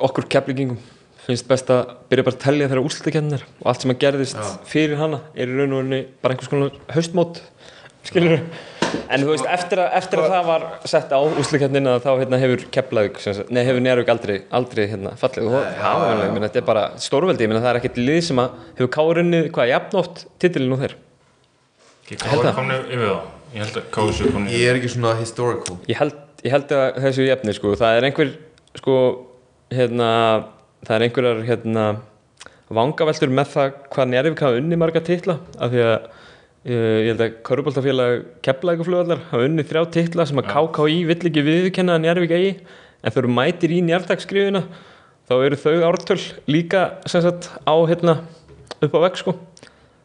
[0.00, 0.78] okkur keflingingum
[1.26, 4.46] finnst best að byrja bara að tellja þeirra úrslutakennir og allt sem að gerðist Já.
[4.66, 7.40] fyrir hana er í raun og raunni bara einhvers konar haustmót
[8.08, 8.40] skilur
[9.10, 12.64] en þú veist, eftir að, eftir að það var sett á úrslutakennina þá hérna, hefur
[12.74, 17.62] keflaug, nei hefur Njárvík aldrei, aldrei hérna, fallið og þetta er bara stórveldi, ég meina
[17.64, 20.96] það er ekkert lið sem að hefur kárunnið hvað jafnótt titilin og þeir?
[22.10, 25.76] Kári komni yfir það Ég held að Kári séu komni Ég er ekki svona historical.
[25.90, 26.14] Ég held,
[26.46, 28.30] ég held að þessu jefni sko, það er einhver
[28.78, 28.96] sko,
[29.74, 30.10] hérna,
[30.86, 31.86] það er einhverjar hérna,
[32.70, 35.96] vangaveltur með það hvað Njárvík hafa unni marga titla af því að
[36.68, 41.98] ég held að Köruboltafélag Keflækuflugvallar hafa unni þrjá titla sem að KKÍ vill ekki viðkenna
[42.02, 42.54] Njárvík eigi.
[43.00, 44.66] En þau eru mætir í njárdagskrifina
[45.30, 46.20] þá eru þau ártöl
[46.50, 48.20] líka sagt á hérna
[48.80, 49.36] upp á vegg sko.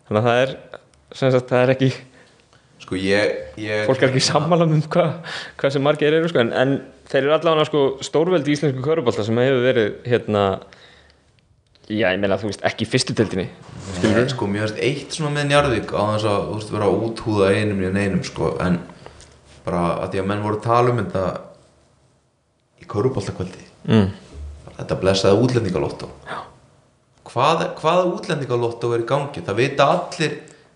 [0.07, 0.57] Þannig að það er
[1.15, 1.91] sagt það er ekki
[2.85, 5.13] Sko ég, ég fólk er ekki sammála um hvað
[5.57, 6.73] hva sem margir eru sko, en, en
[7.09, 10.43] þeir eru allavega sko, stórveldi í íslensku körubólta sem hefur verið hérna,
[11.85, 13.45] Já, ég meina þú veist, ekki í fyrstu deildinni
[14.01, 17.49] Nei, sko, mér finnst eitt svona með Njarðvík á þess að, þú veist, vera úthúða
[17.53, 18.79] einum í einum, sko, en
[19.65, 21.25] bara að því að menn voru að tala um þetta
[22.81, 24.09] í köruboltakvöldi mm.
[24.79, 26.09] þetta blessaði útlendingalóttó
[27.29, 29.45] hvað, hvaða útlendingalóttó er í gangi?
[29.45, 30.35] Það vita allir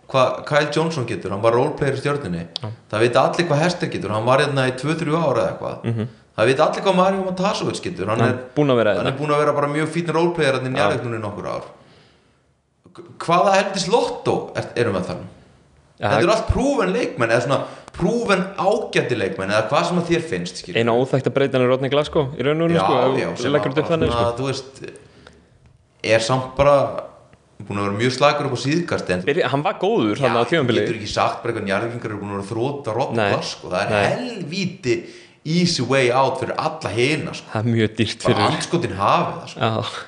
[0.09, 4.13] hvað Kyle Johnson getur, hann var roleplayer í stjórninni það vita allir hvað Hester getur
[4.15, 6.07] hann var hérna í 2-3 ára eða eitthvað
[6.39, 9.17] það vita allir hvað Mario Montasovic getur hann, Hann er, búinn að vera hann er
[9.19, 11.67] búin að vera bara mjög fítn roleplayer hann í njárveiknunni nokkur ár.
[13.19, 15.35] Hvaða heldis lottó er, erum við að tala um?
[15.99, 17.59] Þetta eru allt prúven leikmenn eða svona
[17.99, 20.63] prúven ágæti leikmenn eða hvað sem að þér finnst.
[20.71, 24.15] Eina óþægt að breyta hann er Rodney Glasgow í raun og já, sko, að- þannig,
[24.15, 24.91] sko.
[26.03, 26.77] er samt bara
[27.59, 30.51] búin að vera mjög slagur upp á síðkast en Hann var góður hann á þú
[30.53, 33.33] tjónbili getur ekki sagt bara eitthvað njárvíkingar eru búin að vera þróta rótt Nei.
[33.43, 33.71] sko.
[33.73, 34.95] það er helvíti
[35.49, 37.49] easy way out fyrir alla hina sko.
[37.53, 39.59] Það er mjög dýrt bara fyrir anskotin hafið það sko.
[39.59, 40.07] Já.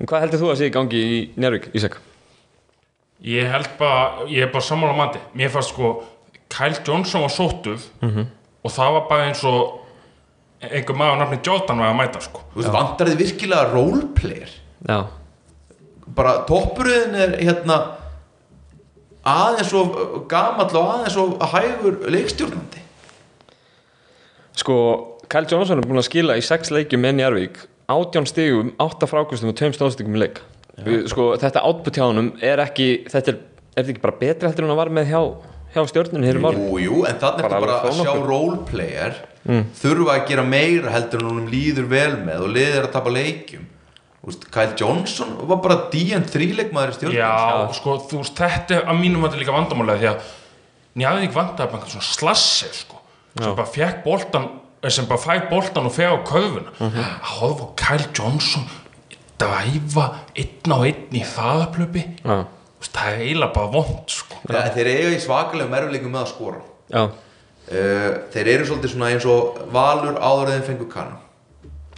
[0.00, 2.00] En hvað heldur þú að sé í gangi í Njárvík, Ísak?
[3.24, 5.20] Ég held bara, ég er bara sammála mati.
[5.38, 5.92] Mér fannst sko,
[6.52, 9.80] Kyle Johnson var sóttuð og það var bara eins og
[10.64, 12.44] einhver maður nafni Jordan var að mæta sko.
[12.52, 14.54] Þú veist, vantar þið virkilega roleplayer?
[14.88, 14.98] Já.
[16.14, 17.78] Bara toppurinn er hérna
[19.24, 22.83] aðeins og gamall og aðeins og hægur leikstjórnandi
[24.54, 24.74] Sko,
[25.30, 27.56] Kyle Johnson er búin að skila í sex leikjum með Njárvík
[27.90, 30.38] átján stigum, átta frákustum og tveim stóðstigum í leik.
[30.84, 33.36] Við- Sko, þetta output hjá honum er ekki þetta er,
[33.76, 35.20] er þetta ekki bara betri heldur en að var með hjá,
[35.74, 38.14] hjá stjórninu hér um ári Jú, jú, en þannig er Bara þetta bara að sjá
[38.30, 39.20] roleplayer
[39.78, 43.66] þurfa að gera meira heldur en honum líður vel með og liðir að tapa leikjum.
[44.24, 48.86] Úst, Kyle Johnson var bara DN3 leikmaður í stjórnum Já, sko, þú veist, þetta er
[48.88, 53.02] að mínum að líka vandamálega því að vandaði bara einhvern svona slassi sko,
[53.40, 54.48] sem bara fekk boltan
[54.82, 56.70] eh, sem bara fæk boltan og feg á köfuna.
[56.78, 58.66] Að horfa á Kyle Johnson
[59.38, 60.06] dræfa
[60.38, 62.44] einn á einn í þaðaplöpi Já,
[62.84, 64.36] það er eiginlega bara vond sko.
[64.52, 66.60] ja, Þeir eiga í svakalegum erfileikum með að skora.
[66.94, 71.20] Já, uh, Þeir eru svolítið svona eins og valur áður en þeim fengur kannu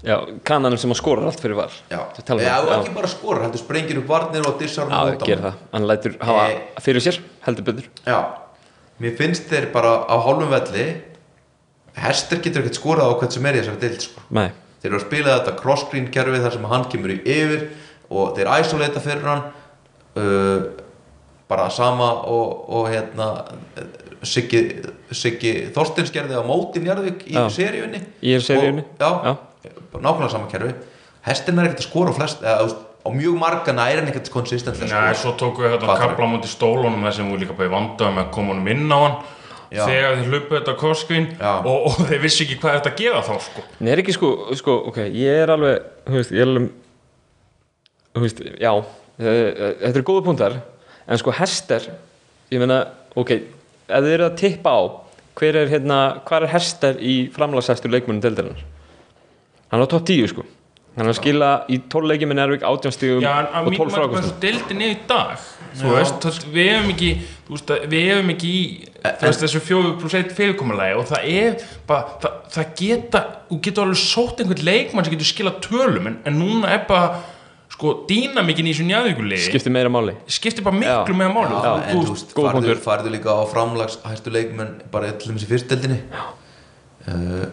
[0.06, 0.14] já
[0.46, 3.58] kannanum sem að skora allt fyrir var Já, um Já, það, ekki bara skora, heldur
[3.62, 6.58] sprengir upp varnir og dissar Já, á ger það, hann lætur hafa Eh.
[6.84, 7.88] fyrir sér, heldur betur.
[8.06, 8.18] Já,
[9.02, 10.84] mér finnst þeir bara á hálfum velli
[11.97, 14.24] Hester getur ekkert skorað á hvern sem er í þessari dild sko.
[14.36, 14.48] Nei,
[14.82, 17.62] Þeir eru að spila þetta cross-screen kerfi þar sem hann kemur í yfir
[18.12, 19.44] og þeir isolata fyrir hann
[20.20, 20.66] uh,
[21.51, 23.31] bara sama og, og hérna
[24.27, 24.60] Siggi,
[25.14, 28.02] Siggi Þorstins gerði á móti Njarðvík í seríunni.
[28.23, 30.74] Í seríunni, nákvæmlega sama kerfi.
[31.27, 32.68] Hestin er ekkert að skora flest eða,
[33.06, 36.51] á mjög marga næri hann ekkert konsistent Nei, svo tóku við þetta kapla á móti
[36.51, 39.18] stólunum þar sem við líka bara vandaðum að koma honum inn á hann
[39.70, 39.82] Já.
[39.84, 40.74] þegar þeir hlupu þetta
[41.40, 41.52] Já.
[41.59, 43.64] og, og þeir vissi ekki hvað þetta að gera þá sko.
[43.80, 44.30] Nei, er ekki sko,
[44.60, 46.68] sko, ok, ég er alveg, þú veist, ég er alveg,
[48.16, 48.86] þú veist, já, uh,
[49.26, 50.59] þetta eru góða púntar,
[51.06, 51.90] en sko Hester,
[52.55, 52.80] ég meina,
[53.18, 53.34] ok,
[53.86, 54.82] ef þið eru að tippa á,
[55.36, 58.62] hver er hérna, hvað er Hester í framlagshæstu leikmunum deildarinnar?
[59.72, 60.47] Hann er á topp 10, sko.
[60.97, 63.74] Hann er að skila í 12 leikjum með Nervík, 18 stígum Já, en að og
[63.74, 64.39] 12 mínum að frákvæmstum.
[64.40, 65.44] deildin er í dag
[65.77, 65.94] þú Já.
[65.98, 67.10] veist, við hefum ekki
[67.47, 68.62] þú veist, að við hefum ekki í
[69.05, 71.59] þú veist, þessu fjóðu pluss eitt fyrirkomulagi og það er
[71.90, 76.16] bara, það, það geta þú getur alveg sótt einhvern leikmann sem getur skilað tölum en,
[76.24, 77.20] en núna er bara
[77.77, 80.16] sko, dýnamikinn í þessu njæðvíkulegi Skiptir meira máli.
[80.32, 81.20] skiptir bara miklu Já.
[81.20, 84.32] meira máli Já, og en þú, þú veist, góð farðu, farðu líka á framlags hæstu
[84.32, 87.47] leikmenn bara til dæmis í fyrstdeldinni uh,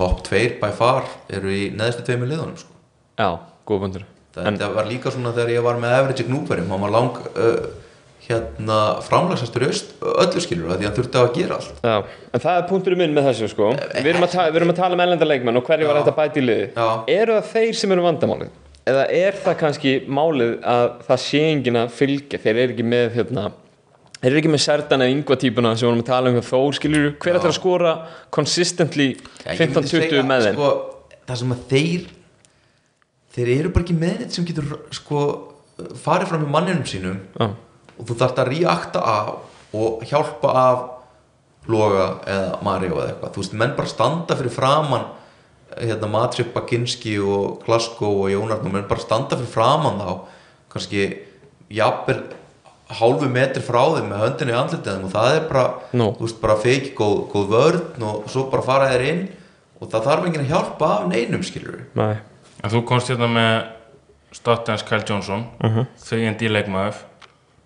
[0.00, 2.72] bara top 2 by far eru í neðstu tveimur liðunum sko.
[3.20, 3.28] Já,
[3.68, 4.08] góða punktur.
[4.34, 7.70] það En, var líka svona þegar ég var með Average Gnúberum, hann var lang uh,
[8.30, 11.94] hérna öst, öllu skilur það því hann þurfti að gera allt já,
[12.30, 13.70] en það er punkturinn minn með þessu, sko.
[13.96, 16.16] Við erum að, ta við erum að tala um ellenda leikmenn og hverju var þetta
[16.18, 16.68] bæti í liði.
[17.16, 18.52] Eru það þeir sem eru vandamálið?
[18.90, 22.40] Eða er það kannski málið að það sé enginn að fylgja?
[22.44, 23.46] Þeir eru ekki með, hérna,
[24.20, 26.60] þeir eru ekki með Serdan eða yngva típuna sem vorum að tala um hvað þó,
[26.78, 27.92] skilur Hver ætlar að skora
[28.36, 30.58] consistently Já, ég myndi 15-20 segja, með þeim?
[30.58, 30.70] sko,
[31.30, 32.08] það sem að þeir
[33.36, 35.24] þeir eru bara ekki með neitt sem getur sko
[36.02, 37.50] farið fram með manninum sínum Já,
[37.96, 40.88] og þú þarft að reakta af og hjálpa af
[41.70, 43.32] Loga eða Mario eða eitthvað.
[43.34, 45.04] Þú veist, menn bara standa fyrir framann
[45.76, 50.08] hérna Matrip, Baginski og Glasgow og Jónarn og menn bara standa fyrir framann þá
[50.72, 51.04] kannski
[51.70, 52.22] jafnvel
[52.98, 56.08] hálfu metri frá þeim með höndinu í andlitiðum og það er bara, Nú.
[56.16, 59.22] þú veist, bara feiki góð, góð vörn og svo bara fara þeir inn
[59.80, 62.16] og það þarf enginn að hjálpa af neinum skilur við nei,
[62.62, 63.52] en þú komst hérna með
[64.34, 65.86] Statens Kyle Johnson uh -huh.
[65.98, 67.04] þau leikmaður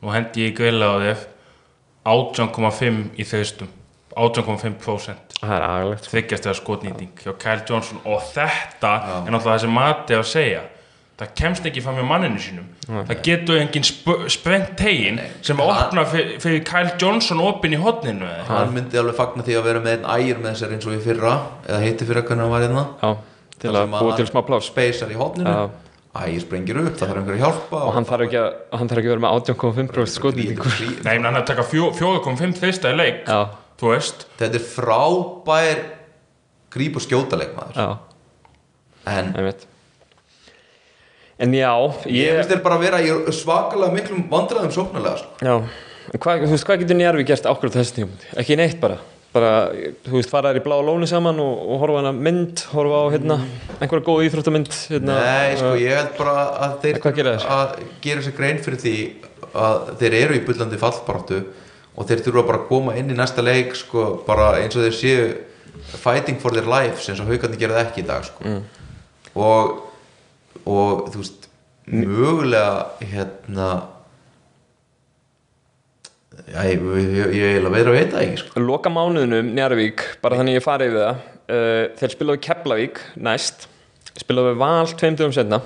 [0.02, 1.18] nú hendi ég í greila á þér
[2.04, 3.68] 18,5 í þeistum
[4.14, 8.92] 18,5% það er agalegt þykjast eða skotnýting hjá Kyle Johnson og þetta
[9.26, 10.62] er náttúrulega þessi mati að segja
[11.18, 12.64] það kemst ekki fram með manninu sínum.
[12.88, 18.42] Það getur engin sp sprengt tegin sem Hann- opna fyrir, Kyle Johnson opin í eitthvað.
[18.48, 21.00] hann myndi alveg fagna því að vera með einn ægir með þessar eins og í
[21.04, 21.34] fyrra
[21.68, 22.84] eða heiti fyrra hvernig hann var hérna.
[23.02, 23.16] Já,
[23.60, 24.70] til að búa til smá pláss.
[24.72, 25.70] speysar í hotninu Já.
[26.14, 28.98] ægir sprengir upp, það þarf einhver að hjálpa og hann þarf ekki að, hann þarf
[28.98, 32.90] ekki að vera með 18,5% skotnýtingur Nei, menn hann er að taka fjó- 4,5 þrista
[32.92, 34.26] í leik Já, þú veist.
[34.38, 35.78] Þetta er frábær
[36.74, 37.98] gríp og skjóta leikmaður
[39.06, 39.32] en
[41.42, 41.72] En já,
[42.06, 45.40] ég ég finnst þér bara að vera í svakalega miklum vandræðum sóknarlega sko.
[45.42, 45.56] Já,
[46.12, 48.14] en hvað, þú veist, hvað getur Njarvi gert ákveður þessi tíum?
[48.38, 49.00] Ekki neitt bara
[49.34, 49.50] bara,
[50.06, 53.00] þú veist, fara þær í blá lóni saman og, og horfa á hana mynd, horfa
[53.02, 53.38] á hérna,
[53.80, 56.34] einhverja góð íþróttamynd hérna, Nei, sko, ég held bara
[56.66, 58.94] að þeir að gera sér grein fyrir því
[59.64, 61.40] að þeir eru í bullandi fallbaráttu
[61.94, 64.96] og þeir þurfa bara að koma inn í næsta leik sko, bara eins og þeir
[65.00, 65.26] séu
[65.98, 68.54] fighting for their lives eins og haugarnir gera það ekki í dag sko.
[69.34, 69.74] og
[70.64, 71.50] og þú veist
[71.90, 73.68] mögulega hérna
[76.50, 76.80] Já, ég,
[77.30, 78.62] ég eiginlega veður að veita ekki sko.
[78.64, 83.68] Loka mánuðunum Njarvík, bara þannig ég fari yfir það uh, þeir spilaðu Keflavík næst,
[84.18, 85.60] spilaðu Val tveim dögum setna,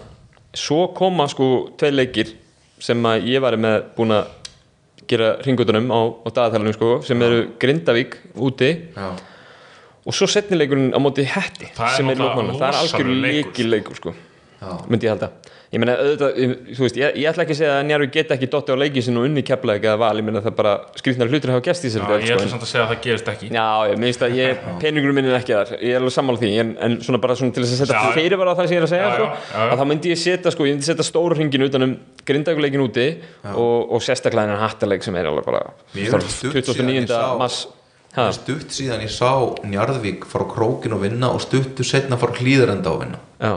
[0.52, 1.48] svo koma sko
[1.80, 2.34] tvei leikir
[2.84, 4.28] sem að ég var með búin að
[5.08, 9.08] gera ringutunum á, á dagatalunum sko, sem eru Grindavík úti Já.
[10.04, 13.48] og svo setnileikurinn á móti er sem er náttúrulega lókmann, það er algjör rosalegur leikur.
[13.48, 14.14] leikil leikur sko.
[14.88, 15.28] Myndi ég halda.
[15.68, 16.38] Ég meina auðvitað,
[16.72, 19.04] þú veist, ég, ég ætla ekki að segja að Njarvík geta ekki dotti á leikið
[19.04, 21.90] sinu og unni Keflavík eða Val, ég meina það bara skrýtnar hlutir hafa gæst í
[21.92, 23.50] sér Já, ég ætla samt að segja að það gerist ekki.
[23.52, 25.74] Já, ég minnst að ég, peningur minn er ekki þar.
[25.84, 28.56] Ég er alveg sammála því, en, en svona bara svona til þess að setja fyrirvara
[28.56, 29.68] á það sem ég er að segja Já, sko, já, já, já.
[29.68, 31.94] að þá myndi ég setja sko, ég myndi setja stóru hringin utan um
[32.32, 33.06] grindaguleikin úti
[33.52, 37.12] og, og sérstaklega hennar hattaleik sem er alveg bara Mér finnst stutt síðan ég 29.
[37.12, 37.66] sá- mass
[38.08, 39.28] Það ha, stutt síðan ég sá
[39.68, 43.18] Njarðvík fara á krókin og vinna og stuttu setna fara á hlýðarenda og vinna.
[43.38, 43.52] Já,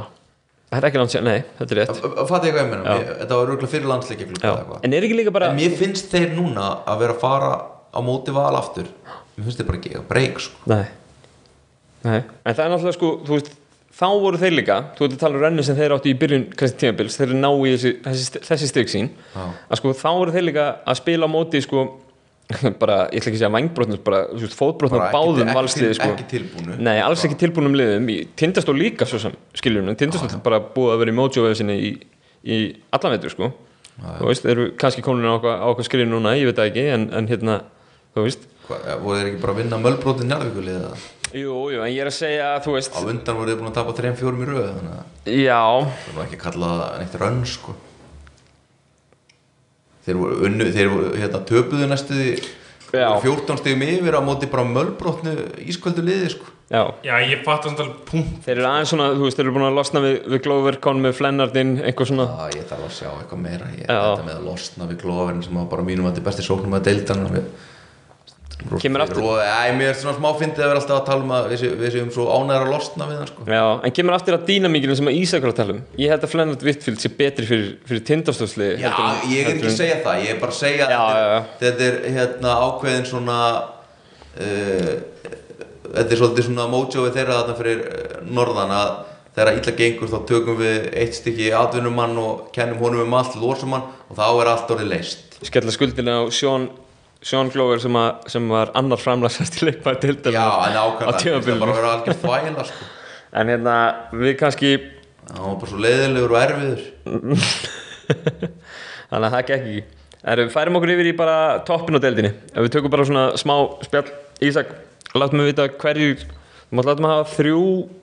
[0.72, 2.98] þetta er ekki sér, nei, þetta er rétt Fattu ég hvað ég meina?
[3.22, 6.72] Þetta var rúglega fyrir eitthvað En er ekki líka bara En mér finnst þeir núna
[6.88, 7.52] að vera að fara
[7.91, 8.88] á móti val aftur
[9.35, 10.60] Mér finnst þeir bara ekki að breyk sko.
[10.72, 10.84] Nei.
[12.02, 13.52] Nei, en það er náttúrulega sko, þú veist,
[13.98, 16.45] þá voru þeir líka, þú veit að tala um rennu sem þeir áttu í byrjun
[16.57, 19.43] kannski tímabils, þeir ná í þessi, þessi, þessi stygg sín, Já.
[19.69, 21.84] að sko þá voru þeir líka að spila á móti sko,
[22.82, 26.10] bara, ég ætla ekki að segja vangbrotnum, bara, þú veist, á báðum ekki, valsliði sko.
[26.12, 26.78] ekki tilbúnu.
[26.84, 28.10] Nei, alls ekki tilbúnum liðum,
[28.40, 31.92] tindastól líka svo sem, skiljum, tindastól bara búið að vera í mojo sinni í,
[32.44, 32.62] í
[32.92, 33.52] allan veitur sko,
[34.02, 36.90] þú veist, þeir eru kannski komin á okkar, á okkar skrið núna, ég veit ekki,
[36.98, 37.62] en, en hérna,
[38.16, 40.92] þú veist, Hvað, eh, voru þeir ekki bara að vinna mölbrótið Njarðvíkulið eða?
[41.32, 43.78] Jú, jú, en ég er að segja, þú veist, á undan voru þeir búin að
[43.80, 45.62] tapa 3-4 í röð þannig að já,
[46.06, 47.76] það var ekki að kalla það neitt rönn sko.
[50.06, 52.19] Þeir voru, unnu, þeir voru hérna, töpuðu næstu
[52.91, 53.07] Já.
[53.23, 55.32] 14 stegum yfir á móti bara mölbrótnu
[55.64, 56.49] ískvöldu liði sko.
[56.72, 59.53] já, Já, ég fatt að það punkt þeir eru aðeins svona, þú veist, þeir eru
[59.56, 63.07] búin að losna við, við Glovercon með Flennardin, einhver svona, að ég þarf að sjá
[63.14, 63.95] eitthvað meira ég, Já.
[63.95, 66.76] þetta með að losna við glóðverðin sem var bara mínum að þetta er besti sóknum
[66.76, 67.48] að deildan við,
[68.82, 69.24] Kemur aftur.
[69.26, 71.60] og, æ, mér er svona smá fyndið að vera alltaf að tala um að við,
[71.64, 73.46] sé- við séum svo ánæður að losna við hann sko.
[73.50, 76.24] já, en kemur aftur að dýnamíkinu sem að Ísak er að tala um, ég held
[76.28, 78.94] að Flennard Whitfield sé betri fyrir, fyrir tindastofsli Já,
[79.32, 81.42] ég er ekki að segja það, ég er bara að segja Já, að já, já.
[81.64, 83.40] þetta er hérna ákveðin svona
[84.40, 84.92] uh,
[85.92, 88.92] þetta er svolítið svona mojoið þeirra þarna fyrir uh, norðan að
[89.32, 93.76] þegar illa gengur þá tökum við eitt stykki atvinnumann og kennum honum um allt, losum
[93.78, 96.68] hann og þá er allt orðið leist skella skuldina á Sean
[97.22, 100.98] Sean Glover sem, að, sem var annar framlagsast í leikmaði til Já, en á ákveðin,
[100.98, 101.68] það bara tímabilinu.
[101.68, 102.81] að vera algjör þvæla sko.
[103.41, 103.76] en hérna,
[104.23, 104.69] við kannski
[105.31, 106.81] Það var bara svo leiðilegur og erfiður.
[109.11, 109.84] Þannig að það gekk ekki.
[110.31, 111.35] Erum, færum okkur yfir í bara
[111.68, 112.31] toppin á deildinni.
[112.52, 114.10] Ef við tökum bara svona smá spjall.
[114.43, 114.73] Ísak,
[115.15, 117.61] látum við vita hverju þú mátt látum við hafa þrjú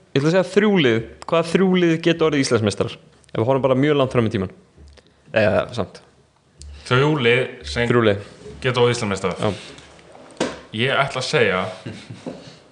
[0.09, 0.97] ég ætla að segja þrjúlið,
[1.29, 2.95] hvaða þrjúlið geta orðið Íslandsmeistarar?
[3.29, 4.53] Ef við horfum bara mjög langt fram í tíman
[5.37, 5.99] eða samt,
[6.89, 7.35] Þrjúli
[7.69, 8.23] sem þrjúlið
[8.63, 9.49] geta á Íslamestaf Já.
[10.75, 11.61] Ég ætla að segja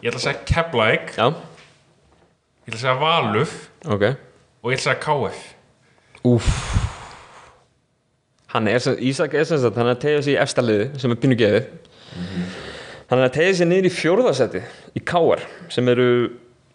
[0.03, 3.55] Ég ætla að segja Keflæk Ég ætla að segja Valuf
[3.88, 4.05] ok.
[4.64, 5.47] Og ég ætla að segja KF
[6.27, 6.51] Úf
[8.53, 11.19] Hann er Ísak er sem sagt, hann er að tegja sig í efstaliði sem er
[11.19, 11.65] pínu geðið.
[13.09, 14.61] Hann er að tegja sig niður í fjórðasetti
[14.95, 15.43] í KR
[15.73, 16.07] sem eru,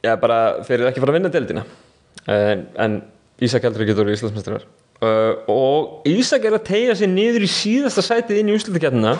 [0.04, 1.64] já bara þeir eru ekki fara að vinna deildina.
[2.28, 2.98] En, en
[3.42, 4.66] Ísak heldur ekki að vera Íslandsmestrar
[5.02, 9.16] uh, og Ísak er að tegja sig niður í síðasta sætið inn í úrslutakjarnina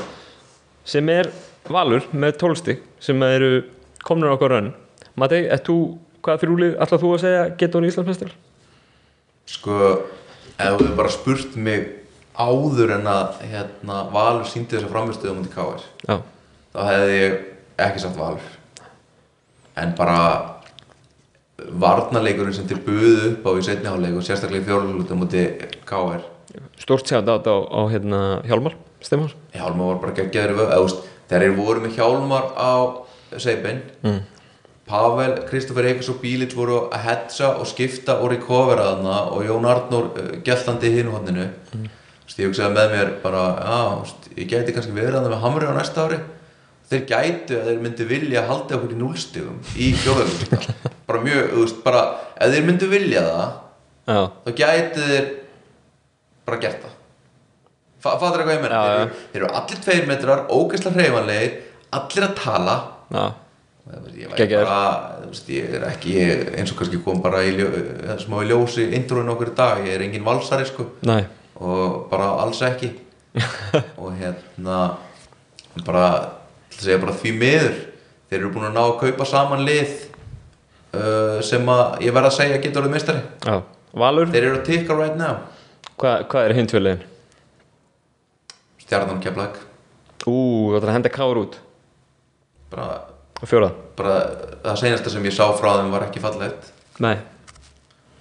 [0.89, 1.31] sem er
[1.71, 3.63] Valur með tólstig sem eru
[4.03, 4.73] komnur á okkur raun
[5.67, 5.77] þú,
[6.25, 8.33] hvað þrjúlið ætlað þú að segja geta orðið Íslandsmestrar?
[9.53, 9.91] Sko,
[10.57, 11.89] ef þú bara spurt mig
[12.39, 15.55] áður en að hérna, Valur síndi þessa framistöðu á mútið
[16.09, 16.17] Já,
[16.73, 17.39] þá hefði ég
[17.87, 18.51] ekki sagt Valur.
[19.83, 20.19] En bara
[21.83, 25.47] varnarleikurinn sem til buðu upp á í setni háleik og sérstaklega í fjórlutum múti
[25.89, 26.25] KR
[26.81, 30.99] Stort sér á, á, á hérna, Hjálmar Stefáns Hjálmar var bara geggjaður í vöð
[31.31, 32.73] þegar þeir voru með Hjálmar á
[33.41, 34.21] seipin mm.
[34.93, 39.69] Pavel, Kristoffer Eikers og Bílits voru að hetsa og skipta og recovera þarna og Jón
[39.71, 41.89] Arnór uh, gæltandi í hinu hodninu mm.
[42.37, 43.81] ég hugsaði með mér bara já,
[44.37, 46.21] ég gæti kannski verið þarna með Hamri á næsta ári
[46.93, 50.75] þeir gætu að þeir myndi vilja halda okkur í núlstigum í fjóðarvíkstall
[51.09, 52.03] bara mjög, þú veist, bara
[52.37, 53.53] ef þeir myndi vilja það
[54.03, 55.29] Já, þá gætu þeir
[56.49, 56.97] bara gert það.
[58.03, 61.53] Fa fattur eitthvað ég menna þeir, þeir eru allir tveir metrar, ógeðslega hreyfanlegir
[61.99, 62.75] allir að tala.
[63.13, 63.27] Já,
[64.17, 64.81] ég væri bara,
[65.21, 67.69] þú veist, ég er ekki ég, eins og kannski kom bara í ljó,
[68.25, 70.89] smá í ljósi introinu okkur í dag, ég er engin valsari sko.
[71.07, 71.21] Næ
[71.63, 72.91] og bara alls ekki.
[74.03, 74.79] Og hérna
[75.87, 76.07] bara,
[76.73, 77.79] til að segja bara því miður.
[78.33, 79.95] Þeir eru búin að ná að kaupa saman lið
[80.97, 83.25] uh, sem að ég verð að segja getur orðið meistari.
[83.45, 83.63] Já,
[84.03, 85.43] Valur, þeir eru að tikka right now.
[86.01, 87.09] Hvað hva er hinn tvöliðin?
[88.93, 89.57] stjarnan keflag
[90.29, 90.35] Ú,
[90.71, 91.55] þú ætlar að henda káur út.
[92.71, 93.01] Bara,
[93.43, 94.17] á fjórað bara
[94.63, 96.69] það senasta sem ég sá frá þeim var ekki fallegt.
[97.03, 97.17] Nei,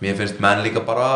[0.01, 1.09] mér finnst menn líka bara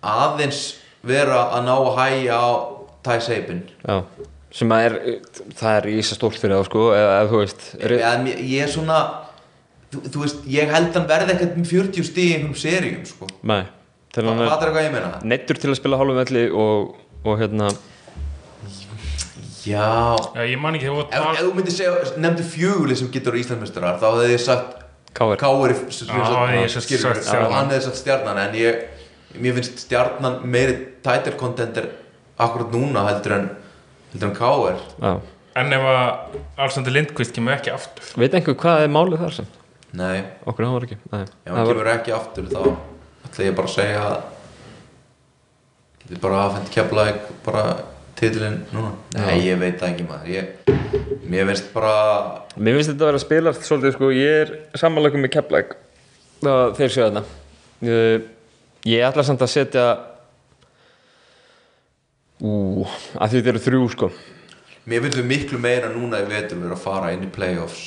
[0.00, 2.50] aðeins vera að ná að hæja á
[3.04, 4.00] Ty Sabin já
[4.52, 4.94] sem að er,
[5.60, 8.64] það er ísa stórt fyrir þá sko eða, eða þú veist er, Eða, mér- ég
[8.66, 8.96] er svona
[9.92, 13.28] þú, þú veist, ég held hann verði ekkert með 40 stíð í einhverjum seríum sko.
[13.46, 13.62] Nei,
[14.10, 15.12] hvað er er hvað ég meina?
[15.34, 17.70] neittur til að spila hálfum velli og, og hérna
[19.66, 23.98] já Já, ég man ekki, ef, ef þú myndir segja, nefndu fjöguli sem getur Íslandsmeistarar,
[24.00, 24.76] þá hefði ég sagt
[26.70, 27.52] sagt- sagt Stjarnan.
[27.58, 28.84] hann hefði sagt stjarnan en ég,
[29.36, 31.90] mér finnst stjarnan meiri title contender
[32.40, 33.50] akkurat núna heldur en
[34.12, 35.12] heldur en Káur Já,
[35.60, 38.06] En ef að Alexander Lindqvist kemur ekki aftur?
[38.22, 39.48] Veit einhver hvað er málið þar sem?
[39.98, 42.60] Nei, okkur hann var ekki Nei, ef það hann var, kemur ekki aftur þá
[43.30, 44.20] ætla ég bara að segja að
[46.10, 47.64] við bara afhengt keflaðið bara
[48.18, 48.90] titilinn núna.
[49.14, 50.32] Nei, ég veit það ekki maður.
[50.34, 50.72] Ég,
[51.30, 51.92] mér finnst bara
[52.58, 55.76] Mér finnst þetta að vera að spila svolítið sko, ég er samanleikum með Keflæk
[56.42, 57.22] það þeir séu þarna.
[57.86, 58.26] Ég,
[58.90, 59.84] ég ætla samt að setja
[62.40, 62.86] ú,
[63.16, 64.10] að því þeir eru þrjú sko.
[64.90, 67.82] Mér finnst við miklu meira núna í vetur við að fara inn í playoffs.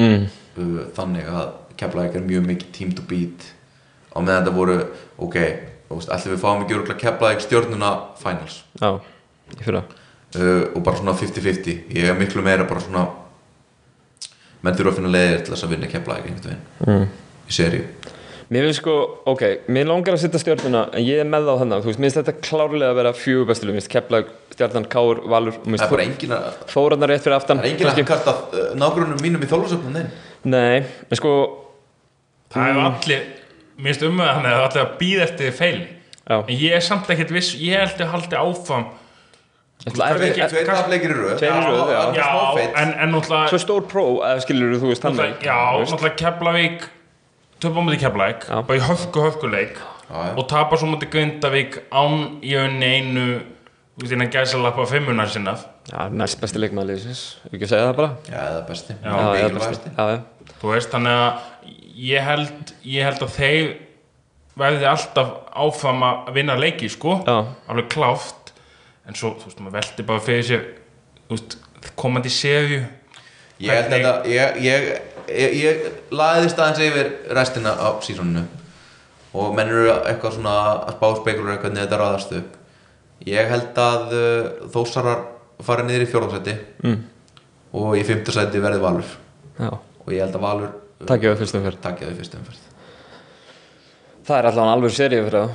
[0.00, 0.28] Mm.
[0.56, 1.50] uh, þannig að
[1.80, 3.48] keflaðið er mjög mikið team to beat.
[4.12, 4.78] Á meðan þetta voru
[5.22, 5.40] ok,
[5.92, 8.62] ætlum við fáum ekki örgulega keflaðið stjórnuna finals.
[8.80, 8.96] Já,
[10.36, 13.06] uh, og bara svona 50-50 ég er miklu meira bara svona
[14.62, 17.06] menn þurfa að finna leiðir til þess að vinna veginn mm.
[17.48, 17.86] í seríu
[18.52, 18.94] Mér finnst sko,
[19.32, 19.42] ok,
[19.72, 22.10] mér langar að setja stjórnuna en ég er með það á þannig, þú veist, mér
[22.10, 25.80] finnst þetta klárlega að vera fjögur bestuleg, mér finnst Keflæk, stjórnan, Kár, Valur og mér
[25.80, 29.40] það er finnst Þórarnar rétt fyrir aftan það er engin að kasta uh, nágrunum mínum
[29.40, 30.10] í þólusöfnum þinn
[30.52, 31.32] Nei, en sko
[32.52, 33.22] Það hefur allir,
[33.78, 35.88] mér finnst um að hann hefur allir að býða eftir feili
[36.22, 38.84] Já, En ég er samt ekkert viss, ég held að haldi áfram.
[39.82, 41.32] Það er ekki- tveir tafleikir í röð.
[41.40, 42.26] Tveir í röð, já.
[42.78, 44.04] En, en náttúrulega Svo stór pró,
[44.44, 45.02] skilur þú veist
[47.62, 48.60] Keflavík Töpum mútið Keflavík, Já.
[48.66, 50.32] bara í hörku hörkuleik Já, já.
[50.36, 53.26] Og tapar svo mútið Grindavík án í önni einu
[53.92, 55.54] Þú veist, innan gæsalappa fimmunar sinna
[55.90, 57.22] Já, næst besti leikmaður liðsins,
[57.52, 59.72] ekki að segja það bara já, það er besti Já, já, mikilvægasti.
[59.72, 59.90] besti.
[59.96, 60.52] já, já.
[60.62, 61.32] Þú veist, þannig að
[62.02, 63.72] ég held, ég held að þeir
[64.62, 65.32] verði alltaf
[65.64, 67.36] áfram að vinna leiki, sko Já.
[67.68, 68.52] alveg kláft
[69.08, 70.64] en svo, þú veist, maður veldi bara fyrir sér
[71.28, 71.56] þú veist,
[71.98, 72.82] komandi serju
[73.62, 74.86] Ég held þetta, ég, ég,
[75.36, 78.42] ég, ég laðist aðeins yfir restina af sísoninu
[79.32, 80.54] og menn eru eitthvað svona
[80.86, 82.56] að spá spekulur hvernig þetta raðast upp.
[83.26, 85.22] Ég held að uh, þósarar
[85.62, 86.98] fara niður í fjórðarsæti Mm.
[87.78, 89.10] og í fimmtarsæti verði Valur.
[89.60, 89.68] Já.
[90.02, 90.72] og ég held að Valur
[91.06, 92.64] Takk ég á fyrstum fyrst
[94.26, 95.52] Það er allavega alveg seríu fyrir það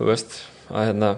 [0.00, 0.34] Þú veist.
[0.70, 1.10] Að, hérna,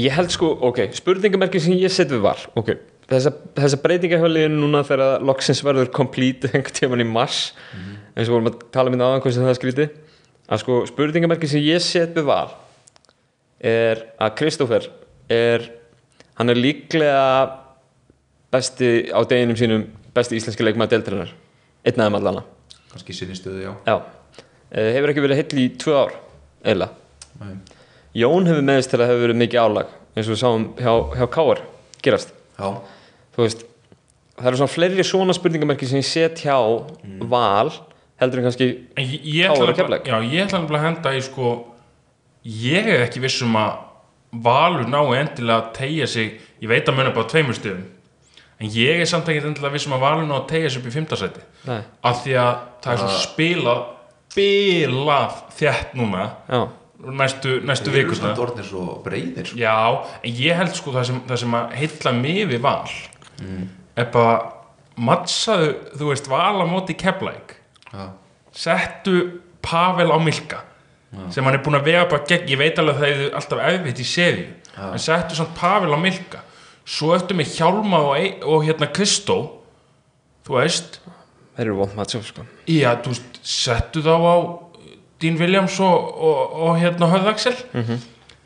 [0.00, 2.70] Ég held sko, ok, spurningamerki sem ég set við var Ok,
[3.10, 7.40] þessa, þessa breytingahjóliðin núna þegar loksins verður complete einhvern tímann í mars
[8.16, 9.90] eins og vorum að tala um þetta aðan hversu það er skrítið
[10.50, 12.54] að sko, spurningamerki sem ég set við var
[13.60, 14.88] er að Kristófer
[15.30, 15.66] er
[16.40, 17.24] hann er líklega
[18.50, 19.84] besti á deginum sínum
[20.16, 21.34] besti íslenski leikmaður deildrinnar
[21.86, 22.46] einn aðeim allana
[22.90, 23.98] kannski í sinni stöðu, já Já,
[24.70, 26.12] Eh, hefur ekki verið heill í tvö ár.
[26.62, 27.54] Nei.
[28.14, 31.24] Jón hefur meðist til að hefur verið mikið álag eins og við sáum hjá, hjá
[31.34, 31.62] Káar
[32.04, 32.30] gerast.
[32.54, 32.68] já,
[33.40, 33.62] Þú veist,
[34.36, 36.56] það eru svona fleiri svona spurningamerki sem ég set hjá
[37.30, 37.70] val
[38.20, 38.66] heldur en kannski
[39.00, 40.08] ég, ég ætla og Keflavík.
[40.10, 41.52] já, ég ætla að henda í sko
[42.44, 43.86] ég er ekki viss um að
[44.30, 47.86] Valur nái endilega að tegja sig ég veit að muna bara tveimur stöðum
[48.60, 50.90] en ég er samt ekki endilega viss um að Valur ná að tegja sig upp
[50.90, 51.80] í fimmtasæti Nei.
[52.04, 52.52] af því að
[52.84, 53.80] það er svo spilað
[54.36, 56.60] bilað þétt núna Já,
[57.00, 59.58] næstu, næstu Þeir eru vikuna samt orðnir svo breyðir sko.
[59.58, 59.78] Já,
[60.20, 62.92] en ég held sko það sem, það sem að heilla mig við val
[63.96, 64.52] er bara
[65.00, 67.56] mattsaðu, þú veist, val á móti keflæk
[67.92, 68.10] Já.
[68.52, 70.62] settu Pavel á Milka
[71.30, 72.46] sem hann er búin að vega bara gegn.
[72.52, 74.44] Ég veit alveg að það er alltaf erfitt í seríu
[74.92, 76.42] en settu samt Pavel á Milka.
[76.86, 79.36] Svo ertu með Hjálma og, Ei- og hérna Kristó
[80.46, 81.00] þú veist.
[81.56, 82.44] Þeir eru vond matchup sko.
[82.70, 84.36] Já, þú veist, settu þá á
[85.20, 87.98] Dean Williams og, og, og hérna Höðaksel Það er,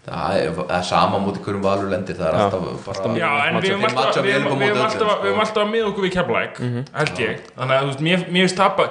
[0.04, 4.02] það er sama mútið hverjum valur lendir Það er alltaf bara Já, en við matcha
[4.04, 5.44] alltaf, við alltaf, höfum sko.
[5.46, 8.88] alltaf með okkur við keflæk held ég, þannig að þú veist, mér, finnst tapa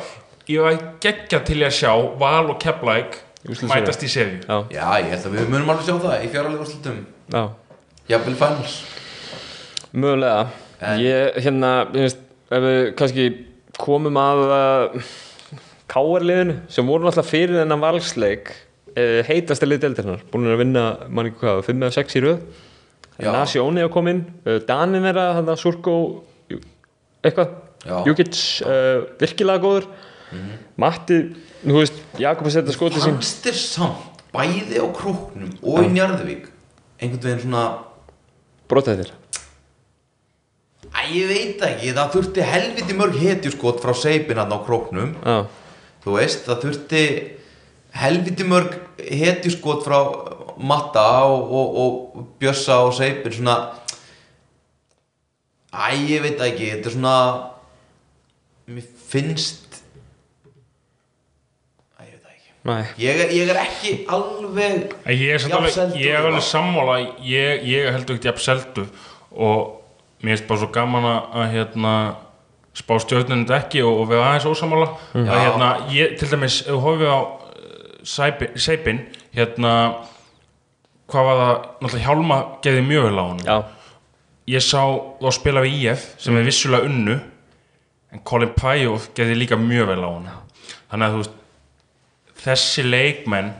[0.49, 2.57] ég var geggja til að sjá Val og
[3.43, 3.83] Úrslitaseríu.
[3.83, 7.01] mætast í serju Já, ég held að við munum alveg sjá það í fjáralegu slutum
[7.27, 7.43] já.
[8.07, 8.83] Jafnvel finals.
[9.95, 10.47] Mögulega.
[10.99, 13.27] Ég, hérna, ég veist, ef við kannski
[13.79, 15.11] komum að uh,
[15.93, 18.51] Káarliðinu sem voru náttúrulega fyrir þennan valsleik
[19.27, 22.61] heitast að lið deildarinnar búin að vinna, mann ekki hvað, 5 eða 6 í röð.
[23.13, 23.29] Já.
[23.29, 25.97] Nasjóni að koma inn uh, Danin er að, hann Surko
[27.23, 27.59] eitthvað.
[28.07, 29.89] Jukic uh, virkilega góður.
[30.79, 31.19] Matti,
[31.61, 33.19] þú veist, Jakob að setja skotið sín.
[33.43, 36.47] Þér samt bæði á króknum og í Njarðvík
[36.97, 37.65] einhvern veginn svona
[38.71, 39.11] brotættir
[40.93, 45.45] Æ, ég veit ekki, það þurfti helviti mörg hetjuskot frá seipin hann á króknum Já,
[46.03, 47.03] Þú veist, það þurfti
[47.93, 49.99] helviti mörg hetjuskot frá
[50.57, 53.57] Matta og, og, og Bjössa og seipin svona
[55.73, 57.15] Æ, ég veit ekki, þetta er svona
[58.69, 59.79] Mér finnst
[61.97, 62.51] Æ, ég veit ekki.
[63.01, 68.19] Ég er, ég er ekki alveg En ég er, alveg, er sammála ég, ég heldur
[68.19, 68.85] ekki jafn seldu
[69.33, 69.79] og
[70.21, 71.93] mér finnst bara svo gaman að, að hérna
[72.77, 75.39] spá stjórnunum ekki og, og vera aðeins ósamála að Já.
[75.39, 77.19] hérna, ég, til dæmis ef við horfum á
[78.03, 79.73] Seipin hérna
[81.11, 83.55] hvað var það, náttúrulega Hjálma geði mjög vel á hann já,
[84.53, 84.81] ég sá
[85.21, 87.17] þá spila við IF sem er vissulega unnu
[88.13, 90.29] en Colin Pæjóf geði líka mjög vel á hann
[90.91, 91.39] þannig að þú veist
[92.43, 93.53] þessi leikmenn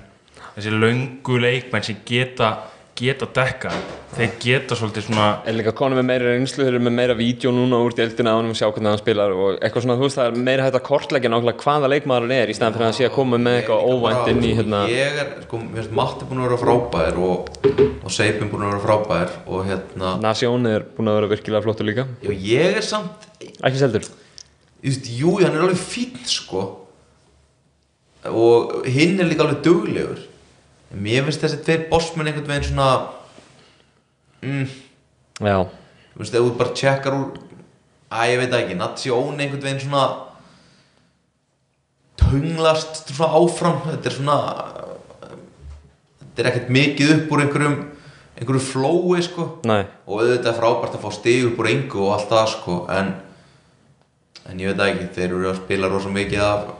[0.55, 2.53] þessi löngu leikmenn sem geta
[2.93, 3.71] geta dekka
[4.13, 7.49] þeir geta svolítið svona er líka konum með meira reynslu þeir eru með meira vídeo
[7.55, 10.17] núna úr deildina á hann og sjá hvernig hann spilar og eitthvað svona, þú veist,
[10.19, 12.91] það er meira hægt að kortleggja nákvæmlega hvaða leikmaður hann er í stæðan fyrir að
[12.91, 15.95] hann sé að koma með eitthvað óvænt inn í hérna, Ég er, sko, mér finnst
[15.97, 17.49] Matti búin að vera frábær og,
[18.03, 21.89] og Seipin búin að vera frábær og hérna Nasjón er búin að vera virkilega flottur
[21.89, 22.05] líka.
[22.21, 24.05] Já, ég er samt ekki seldur.
[24.83, 26.67] Jú, hann er alveg fín sko.
[28.29, 30.21] Og hinn er líka alveg duglegur
[30.93, 32.89] en mér finnst þessi tveir bossmenn einhvern veginn svona
[34.43, 34.69] mm,
[35.41, 35.57] já,
[36.13, 37.41] þú veist, ef þú bara tjekkar úr
[38.13, 40.05] að ég veit ekki, Natsi Óni einhvern veginn svona
[42.19, 43.81] tunglast svona áfram.
[43.87, 44.37] Þetta er svona
[46.19, 47.79] þetta er ekkert mikið upp úr einhverjum
[48.33, 49.47] einhverju flói sko.
[49.69, 52.77] Næ, og auðvitað er frábært að fá stig upp úr engu og allt það sko
[52.93, 53.11] en,
[54.49, 56.71] en ég veit ekki, þeir eru að spila rosa mikið af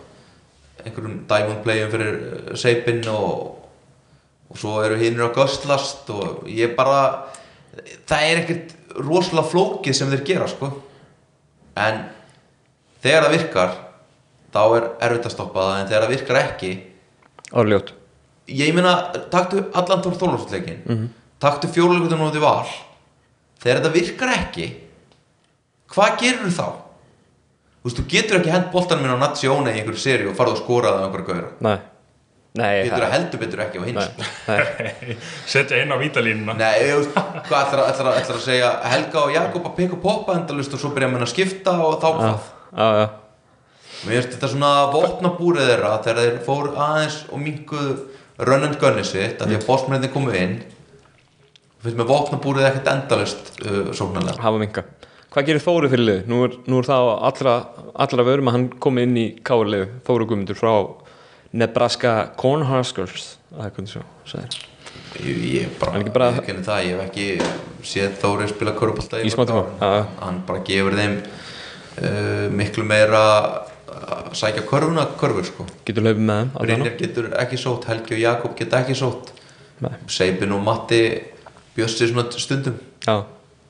[0.84, 3.62] einhverjum diamond playum fyrir uh, seipinn og,
[4.53, 7.30] og svo eru hinnir að göstlast og ég bara
[8.05, 10.69] það er ekkert rosalega flókið sem þeir gera sko
[11.81, 12.03] en
[13.01, 13.75] þegar það virkar
[14.53, 16.71] þá er erfitt að stoppa það en þegar það virkar ekki
[17.53, 17.93] árljót
[18.53, 18.93] ég meina,
[19.31, 21.09] taktu allan tór þólófsleikin mm -hmm.
[21.39, 22.69] taktu fjóluleikutum á því val
[23.63, 24.67] þegar þetta virkar ekki
[25.93, 26.67] hvað gerur þá?
[27.81, 30.57] þú veist, þú getur ekki hent boltanum minn á Natsione í einhverju seri og farið
[30.57, 31.73] og skorað á einhverju gauðra næ,
[32.59, 35.17] nei, getur það heldur betur ekki á hins nei, nei.
[35.53, 36.55] setja inn á vítalínuna.
[36.59, 37.17] Nei, ég veist,
[37.47, 38.71] hvað ætlar, ætlar, ætlar að segja?
[38.93, 42.07] Helga og Jakob að peka poppa endalust og svo byrja menn að skipta og þá
[42.09, 43.05] hvað já, já,
[44.03, 47.93] Mér finnst þetta svona vopnabúrið þeirra þegar þeir fóru aðeins og minguðu
[48.43, 50.57] run and gunni sitt að því að bossmennir komu inn
[51.84, 54.41] finnst mér vopnabúrið ekkert endalust uh, sóknarlega.
[54.43, 54.84] Hafa minga
[55.34, 56.19] hvað gerir Þóri fyrir lið?
[56.30, 57.53] Nú er, nú er það allra,
[58.05, 60.73] allra vörum að hann komi inn í káarlið Þóri Guðmundur frá
[61.53, 63.35] Nebraska Cornhuskers.
[63.53, 64.05] Það er hvernig svo,
[65.23, 65.67] Ég,
[66.47, 67.25] kenni það, ég hef ekki
[67.85, 68.73] séð Þóri spila
[69.77, 70.05] já.
[70.23, 73.21] hann bara gefur þeim uh, miklu meira
[73.93, 75.67] að sækja körfuna körfur sko.
[75.85, 79.31] Getur hlaupið með þeim Brynjar getur ekki sótt, Helgi og Jakob geta ekki sótt.
[80.09, 81.03] Seipin og Matti
[81.75, 82.77] bjössi svona stundum.
[83.05, 83.21] Já,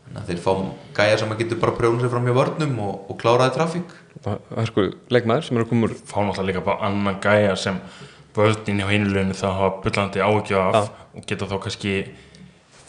[0.06, 0.52] þannig að þeir fá
[1.00, 3.94] gæja sem að getur bara prjónu sig fram hjá vörnum og, og kláraði trafík.
[4.24, 7.56] Það er sko leikmaður sem er að koma úr fá náttúrulega líka bara annan gæja
[7.60, 7.80] sem
[8.36, 11.96] völdin hjá hinuleginu það hafa bullandi áhugja af og geta þá kannski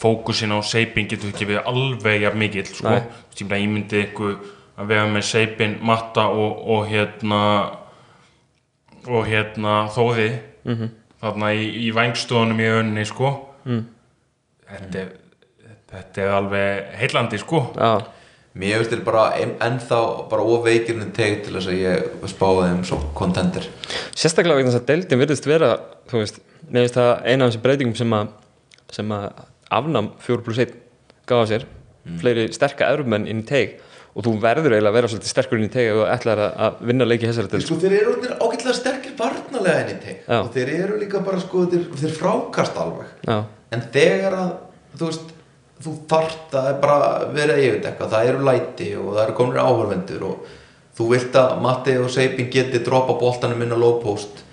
[0.01, 2.93] fókusin á seipin getur ekki við alveg jafn mikill sko.
[3.39, 4.37] Ég myndi eitthvað
[4.75, 7.41] að vera með seipin, matta og, og hérna
[9.05, 10.29] og hérna Þóði
[11.21, 13.31] þarna í, í vængstofunum í önni sko.
[14.65, 15.11] Þetta, er,
[15.95, 17.63] þetta er alveg heillandi sko.
[17.75, 17.93] Já,
[18.55, 19.97] Mér finnst þér bara en- ennþá
[20.31, 23.65] bara ofveikirinn teg til þess að ég spáði þeim svo kontender
[24.15, 25.71] sérstaklega vegna þess að deildin virðist vera
[26.07, 26.37] þú veist,
[26.71, 28.29] mér finnst það eina af þessum breytingum sem að,
[28.95, 29.25] sem að
[29.75, 30.71] afnám 4 plus 1
[31.27, 31.65] gáða sér.
[32.21, 33.75] Fleiri sterka erumenn inn í teig
[34.15, 36.81] og þú verður eiginlega að vera svolítið sterkur inn í teig og ætlar að, að
[36.87, 40.37] vinna leiki þessari deild Sko þeir eru orðnir ágætlega sterkir barnalega enn í teg Já.
[40.39, 43.09] og þeir eru líka bara sko þeir, þeir frákast alveg.
[43.27, 43.41] Já,
[43.75, 44.53] en þegar að
[44.95, 45.34] þú veist
[45.83, 46.99] þú þarft að bara
[47.35, 50.53] vera yfir eitthvað það eru læti og það eru komnir áhörvendur og
[50.95, 54.43] þú vilt að Matti og Seipin geti dropa boltanum inn á low post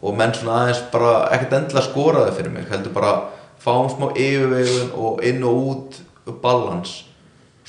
[0.00, 3.12] og menn svona aðeins bara ekkert endilega skoraði fyrir mig heldur bara
[3.60, 6.02] fáum smá yfirvegun og inn og út
[6.42, 7.02] balans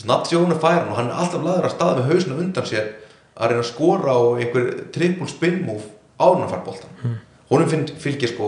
[0.01, 2.87] Natsjónu fær hann og hann er alltaf laður að staða með hausinu undan sér
[3.35, 5.83] að reyna að skora á einhver triple spin move
[6.21, 7.17] en að fara boltan mm.
[7.51, 8.47] honum fylgir sko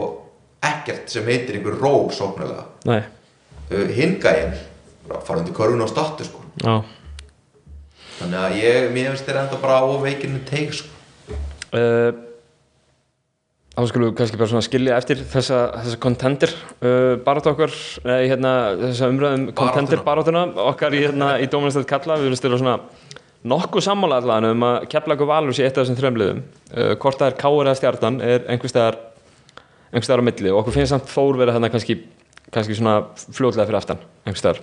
[0.64, 2.66] ekkert sem heitir einhver ró sóknulega
[3.74, 4.54] uh, hingæin
[5.26, 6.44] fara undir körfuna á statu sko.
[8.20, 10.94] Þannig að ég, mér finnst þér enda bara á veikinu teik sko.
[11.74, 12.14] Uh,
[13.74, 16.52] Þá skulum við kannski bara svona skilja eftir þessa, þessa contender
[16.86, 17.72] uh, barátt okkar,
[18.06, 22.60] nei hérna þessa umræðum contender barátuna okkar í, hérna, í Dóminastætt Kalla, við viljum stila
[22.62, 22.76] svona
[23.50, 27.32] nokkuð sammála allan um að Keflagur Valur sé eitt af þessum þremliðum uh, hvort það
[27.32, 29.00] er Káur eða Stjarnan er einhverstaðar
[29.90, 30.54] einhverstaðar á milli.
[30.54, 31.98] Og okkur finnst samt Þór vera þarna kannski,
[32.54, 34.62] kannski svona fljótlega fyrir aftan einhverstaðar,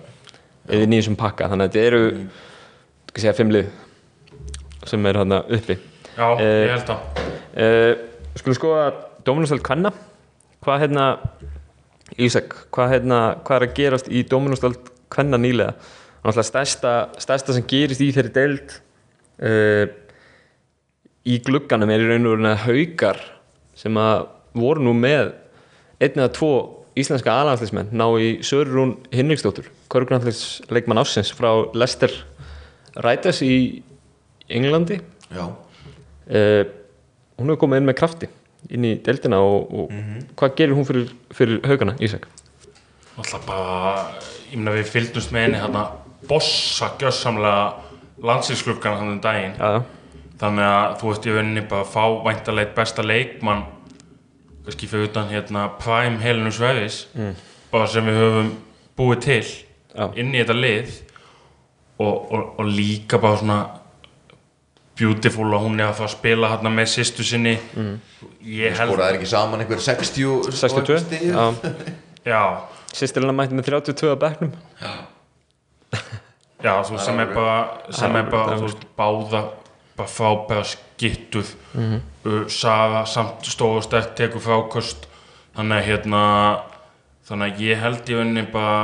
[0.71, 1.51] eða í nýjum pakka.
[1.51, 2.27] Þannig að þetta eru, mm.
[3.17, 3.71] segja fimmlið
[4.89, 5.77] sem er þarna uppi.
[6.17, 7.97] Já, Eh, ég held að Uh,
[8.39, 8.83] skulum skoða
[9.27, 9.91] Dóminustöld Kvenna.
[10.63, 11.07] Hvað hérna
[12.21, 15.75] Ísak, hvað hérna hvað er að gerast í Dóminustöld Kvenna nýlega?
[16.21, 18.75] Náttúrulega stærsta, stærsta sem gerist í þeirri deild
[19.43, 19.91] uh,
[21.27, 23.21] í glugganum er í raun og veru haukar
[23.79, 25.33] sem að voru nú með
[26.01, 26.55] einn eða tvo
[26.99, 32.13] íslenska aðlandsleismenn ná í Sörurún Hinriksdóttur korgrafleisleikmann ásins frá Lester
[33.01, 33.83] Rætas í
[34.51, 34.99] Englandi.
[35.31, 36.63] Já, uh,
[37.39, 38.31] hún hefur komið inn með krafti
[38.75, 39.93] inn í deildina og, og
[40.37, 42.27] hvað gerir hún fyrir, fyrir haugana, Ísak?
[43.21, 43.95] alltaf bara,
[44.51, 45.85] ég meina við fylgdumst með henni hérna
[46.29, 47.65] bossa gjössamlega
[48.25, 49.57] landsinsklukkan hann um daginn.
[49.59, 53.65] Já, já, þannig að þú veist ég venni bara að fá væntalegt besta leikmann
[54.71, 57.09] kannski fyrir utan hérna Prime Helenu Svevis
[57.73, 58.51] bara sem við höfum
[58.99, 59.45] búið til
[59.91, 60.07] Já.
[60.15, 60.93] inn í þetta lið
[61.99, 63.61] og, og, og líka bara svona
[65.01, 67.55] beautiful að hún er að fara að spila hérna með sýstu sinni.
[68.45, 71.25] Ég held skoraði ekki saman einhver 60 62 stig?
[71.31, 71.73] Já,
[72.29, 72.43] já,
[72.93, 74.53] sýstirina mætti með 32 að bekknum.
[74.81, 74.93] Já.
[76.61, 77.57] Veist sem er bara
[77.97, 79.43] sem er bara þú veist báða
[80.01, 81.55] bara frábæra skittuð.
[81.77, 85.07] Uh, Sara samt stóð og sterk tekur frákost
[85.57, 86.23] þannig að hérna
[87.29, 88.77] þannig að ég held í rauninni bara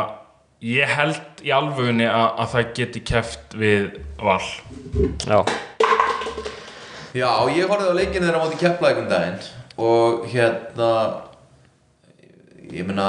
[0.67, 3.89] ég held í alvörunni að, að það geti keft við
[4.21, 4.41] val.
[5.27, 5.41] Já,
[7.17, 9.39] Já, ég horfði á leikinu þeirra á móti kepla einhvern daginn
[9.81, 10.89] og hérna
[12.73, 13.07] ég meina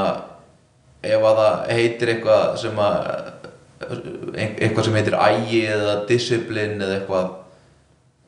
[1.03, 3.09] ef að það heitir eitthvað sem að
[4.37, 7.27] eitthvað sem heitir ægi eða discipline eða eitthvað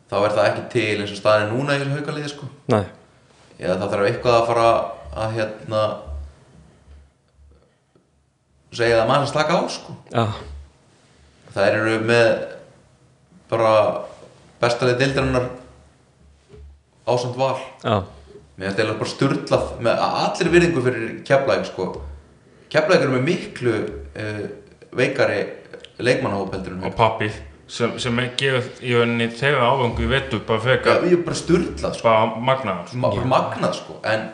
[0.09, 2.49] þá er það ekki til eins og staðin núna í þessu haukaliði sko.
[2.73, 2.83] Nei,
[3.57, 4.69] eða það þarf eitthvað að fara
[5.19, 5.81] að hérna
[8.79, 9.97] segja að mann að slaka á sko.
[10.13, 10.25] Já,
[11.55, 12.29] það eru með
[13.49, 13.73] bara
[14.61, 15.49] bestalið deildarinnar
[17.09, 17.57] ásamt val.
[17.83, 18.03] Já.
[18.59, 21.85] Mér finnst það bara sturlað með allir virðingu fyrir keflæk sko.
[22.69, 24.41] Keflæk eru með miklu uh,
[24.99, 25.39] veikari
[25.99, 27.37] leikmannahóp heldur en og pappið
[27.69, 32.05] sem, sem gefið í rauninni þegar áfangu í vetu bara ég er bara sturlað sko,
[32.09, 33.01] bara magnaðar sko.
[33.03, 33.97] Ma magnað sko.
[34.09, 34.27] En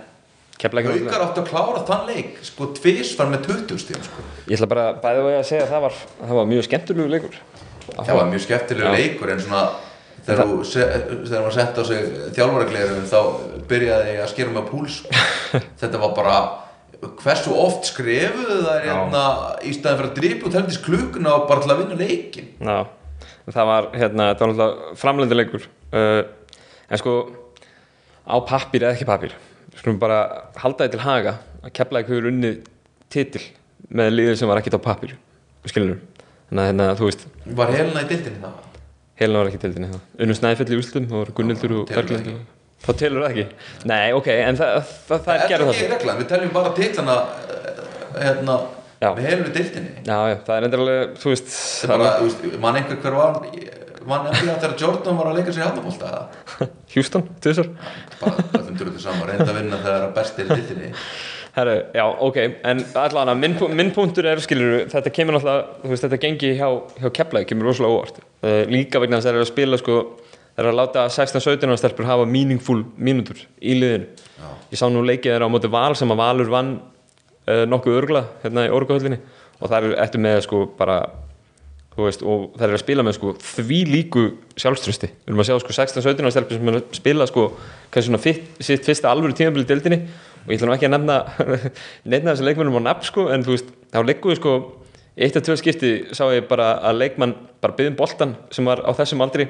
[0.56, 4.28] haukar áttu að klára þann leik sko tvisvar með 20 stíðum sko.
[4.48, 7.42] Ég ætla bara bæði að segja að það var, það var mjög skemmtilegu leikur.
[7.92, 8.96] Það var mjög skemmtilegu Já.
[8.96, 9.66] leikur en svona
[10.26, 10.92] þegar þú se-
[11.28, 12.06] þegar maður sett á sig
[12.38, 13.20] þjálfaraglerum þá
[13.70, 15.26] byrjaði ég að skera með púls sko.
[15.82, 16.38] þetta var bara
[17.22, 19.24] hversu oft skrifuðu það hérna,
[19.62, 22.78] í staðin fyrir að dripa út heldur klukkuna og bara til að vinna leikin Já,
[23.50, 26.22] það var hérna, þetta var náttúrulega framlendi leikur uh,
[26.90, 27.16] en sko
[28.26, 29.36] á pappir eða ekki pappir
[29.76, 30.20] skulum bara
[30.62, 32.62] halda því til haga að Keflavík hefur unnið
[33.14, 33.44] titil
[33.90, 35.16] með liðið sem var ekkert á pappir
[35.70, 36.00] skilur
[36.50, 37.28] þannig að hérna, þú veist,
[37.58, 38.76] var helina í dildinni það
[39.22, 42.36] helina var ekki tildinni það unnum snæfell í úrslutum, það voru Gunnildur og Berglind ekki.
[42.86, 43.70] þá telur það ekki?
[43.92, 44.74] Nei, ok, en það,
[45.08, 45.94] það, það er er gerð það ekki það.
[45.96, 47.18] reglan, við teljum bara titlana
[48.16, 48.58] hérna,
[49.02, 49.10] Já.
[49.12, 50.18] með helinu dildinni já,
[50.48, 53.40] það er endur alveg, þú veist mann einhver hver var
[54.06, 56.12] vann NBA þegar Jordan var að leika sér í hafnabólta?
[56.96, 57.72] Houston, tvisar
[58.22, 60.92] bara öllum drullu saman, reynda að vinna þegar að besti er í dittinni
[61.56, 66.04] Herru, já, ok, en allavega minn, minn punktur er, skilur, þetta kemur náttúrulega, þú veist,
[66.04, 66.66] þetta gengi hjá,
[67.00, 68.18] hjá Keflavík, kemur rosalega óvart.
[68.44, 69.96] Uh, líka vegna þess að það er að spila, sko,
[70.50, 74.26] það er að láta 16-17 ára stelpur hafa meaningful mínútur í liðinu.
[74.36, 74.50] Já.
[74.74, 76.74] Ég sá nú leikið þeirra á móti Val sem að Valur vann
[77.46, 79.22] nokkuð örgla hérna í orguhöllinni
[79.62, 81.00] og það er eftir með, sko, bara,
[81.96, 84.24] veist, og það er að spila með, sko, því líku
[84.60, 85.12] sjálfströsti.
[85.14, 87.46] Við erum að sjá, sko, 16-17 ára stelpur sem er að spila, sko,
[88.26, 90.02] fitt, sitt fyrsta alvöru tímabili í deildinni.
[90.46, 91.16] Og ég ætla nú ekki að nefna
[92.12, 94.56] nefna þessi leikmennum á nafn sko en veist, þá leikuðu sko
[95.16, 98.92] eitt af tvö skipti sá ég bara að leikmann bara byggðum boltan sem var á
[98.98, 99.48] þessum aldri.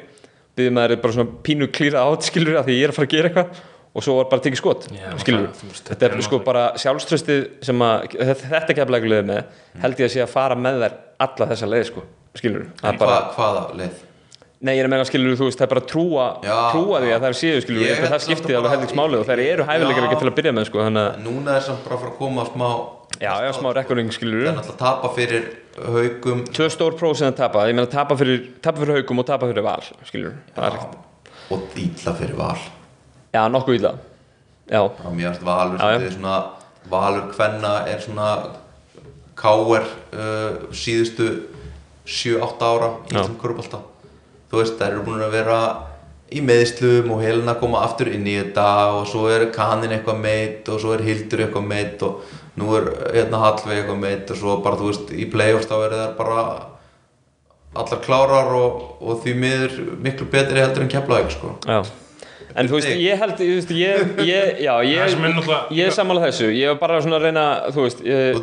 [0.55, 2.99] Byggðum að það er bara svona pínu klýra átt skilur að því ég er að
[2.99, 3.63] fara að gera eitthvað
[3.95, 7.79] og svo var bara tekið skot Já, skilur, það- þetta er sko bara sjálfströstið sem
[7.85, 9.43] að þetta, keflækulegið með
[9.85, 12.03] held ég að sé að fara með þær alla þessa leið sko
[12.35, 14.01] skilur, en bara, hva, hvaða leið?
[14.65, 16.99] nei ég er að meina skilur þú veist, það er bara að trúa, Já, trúa
[17.03, 17.15] því já.
[17.15, 19.41] að það er séu skilur, Ég ég, það skiptið að alveg bara- heldingsmálið og þær
[19.45, 20.07] eru hæfileikar Já.
[20.09, 22.17] ekki til að byrja með sko, þannig að, núna er samt bara að fara að
[22.19, 22.69] koma smá
[23.21, 25.43] já, já, smá rekording skilur það er náttúrulega að tapa fyrir
[25.75, 27.65] haugum tvö stór próf sem það tapa.
[27.69, 31.51] Ég meina tapa fyrir, tapa fyrir haugum og tapa fyrir val skilur, það er ekkert
[31.51, 32.57] og ítla fyrir val
[33.35, 33.79] já, nokkuð
[35.05, 36.37] og mér finnst valur Já, svona
[36.89, 38.29] valur kvenna er svona
[39.37, 39.83] káer
[40.15, 41.27] uh, síðustu
[42.05, 43.81] 7-8 ára í þessum kurbalta
[44.49, 45.59] þú veist, þær eru búin að vera
[46.33, 48.67] í meðslum og helina koma aftur inn í þetta
[48.97, 52.23] og svo er kanin eitthvað meitt og svo er hildur eitthvað meitt og
[52.57, 55.97] nú er hérna Hallveig eitthvað meitt og svo bara þú veist í playoffs þá er
[55.97, 56.47] það bara
[57.75, 61.55] allar klárar og, og því miður miklu betri heldur en keflaðið sko.
[61.67, 61.83] já
[62.55, 65.15] en þú veist, ég held, þú veist, ég, ég já, ég,
[65.75, 67.45] ég er sammála þessu, ég var bara svona að reyna
[67.75, 68.41] þú veist, ég,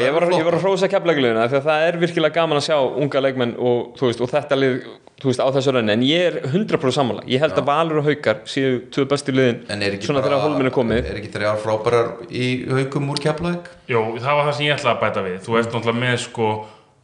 [0.00, 2.78] já, var, ég var að hrósa keflækuleguna því að það er virkilega gaman að sjá
[2.80, 4.78] unga leikmenn og, þú veist, og þetta lið
[5.24, 7.22] þú veist, á þessu reyni, en ég er 100% sammála.
[7.30, 9.62] Ég held að Valur og Haukar séu tvö bestu liðin
[10.04, 11.10] svona þegar hólminn er komið.
[11.10, 13.70] Er ekki þrjár frábærar í haugum úr Keflavík?
[13.88, 15.38] Jó, það var það sem ég ætlaði að bæta við.
[15.46, 16.50] Þú ert náttúrulega með sko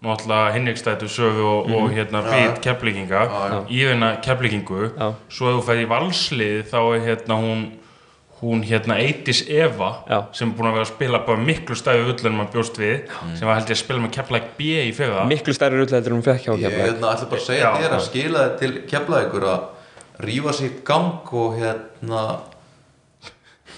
[0.03, 1.75] náttúrulega Hinrikstættu sögu og, Mhm.
[1.75, 3.21] og hérna bit keflinginga
[3.69, 5.15] í hérna keflingingu Já.
[5.29, 7.71] svo ef þú fæði í valslið þá er hérna hún
[8.43, 9.99] hún hérna Eitis Eva
[10.33, 13.03] sem er búin að vera að spila bara miklu stæði ull en maður bjóst við
[13.37, 15.27] sem var held ég að spila með Keflæk B í fyrra.
[15.29, 16.87] Miklu stærri rullu heldur en hún fekk hjá Ég Keflæk.
[16.87, 19.61] hérna, ætla bara að segja þér að skila þér til Keflavíkur að
[20.25, 22.41] rífa sig í gang og hérna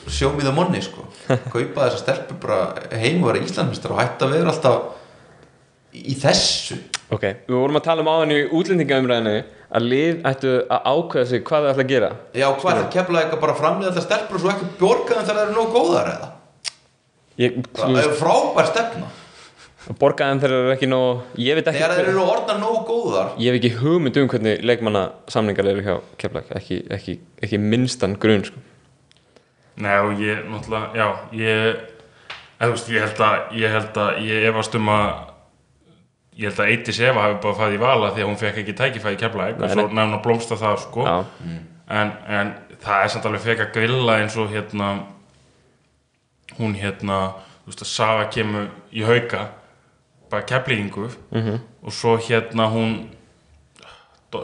[0.09, 1.05] show me the money sko.
[1.53, 4.83] Kaupa þessa stelpu bara heim og vera Íslandmistar og hætta að vera alltaf
[5.93, 6.79] í þessu.
[7.13, 9.35] Ok, við vorum að tala um áðan í útlendingaumræðinu
[9.73, 12.13] að lið ættu að ákveða sig hvað þau ætla að gera.
[12.37, 15.41] Já, hvað er Keflavík að bara framlega alltaf stelpur og svo ekki borga þeim þegar
[15.41, 16.31] það eru nóg góðar eða?
[17.41, 19.11] ég, Það er frábær stefna.
[19.99, 23.33] Borgaðan þeir eru ekki nóg ég veit ekki, Þegar þeir eru orðnar nóg góðar.
[23.43, 25.03] Ég hef ekki hugmynd um hvernig leikmanna
[25.33, 28.63] samningar eru hjá Keflæk ekki, ekki, ekki minnstan grun sko.
[29.83, 31.83] Nei og ég náttúrulega, já ég,
[32.63, 35.32] ég held að ég held að ég um að
[36.43, 38.75] ég held að Eitis Eva hafi bara fæði í vala því að hún fekk ekki
[38.81, 41.17] tækifæði keflaðið Nei, og svo nefn að blómsta það sko Já.
[42.01, 42.53] en, en
[42.83, 44.93] það er samt alveg fekk að grilla eins og hérna
[46.59, 47.19] hún hérna
[47.63, 49.47] þú veist að Saga kemur í hauka
[50.31, 51.41] bara keflingu Mhm.
[51.49, 51.59] -hmm.
[51.83, 53.07] og svo hérna hún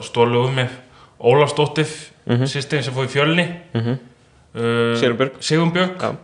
[0.02, 0.68] stólu um mig
[1.20, 1.86] Ólafsdóttir
[2.26, 2.42] mm -hmm.
[2.46, 3.96] sýstin sem fór í fjölni mm -hmm.
[4.60, 5.32] uh, Sigurbjörg.
[5.40, 6.14] Sigurbjörg Já.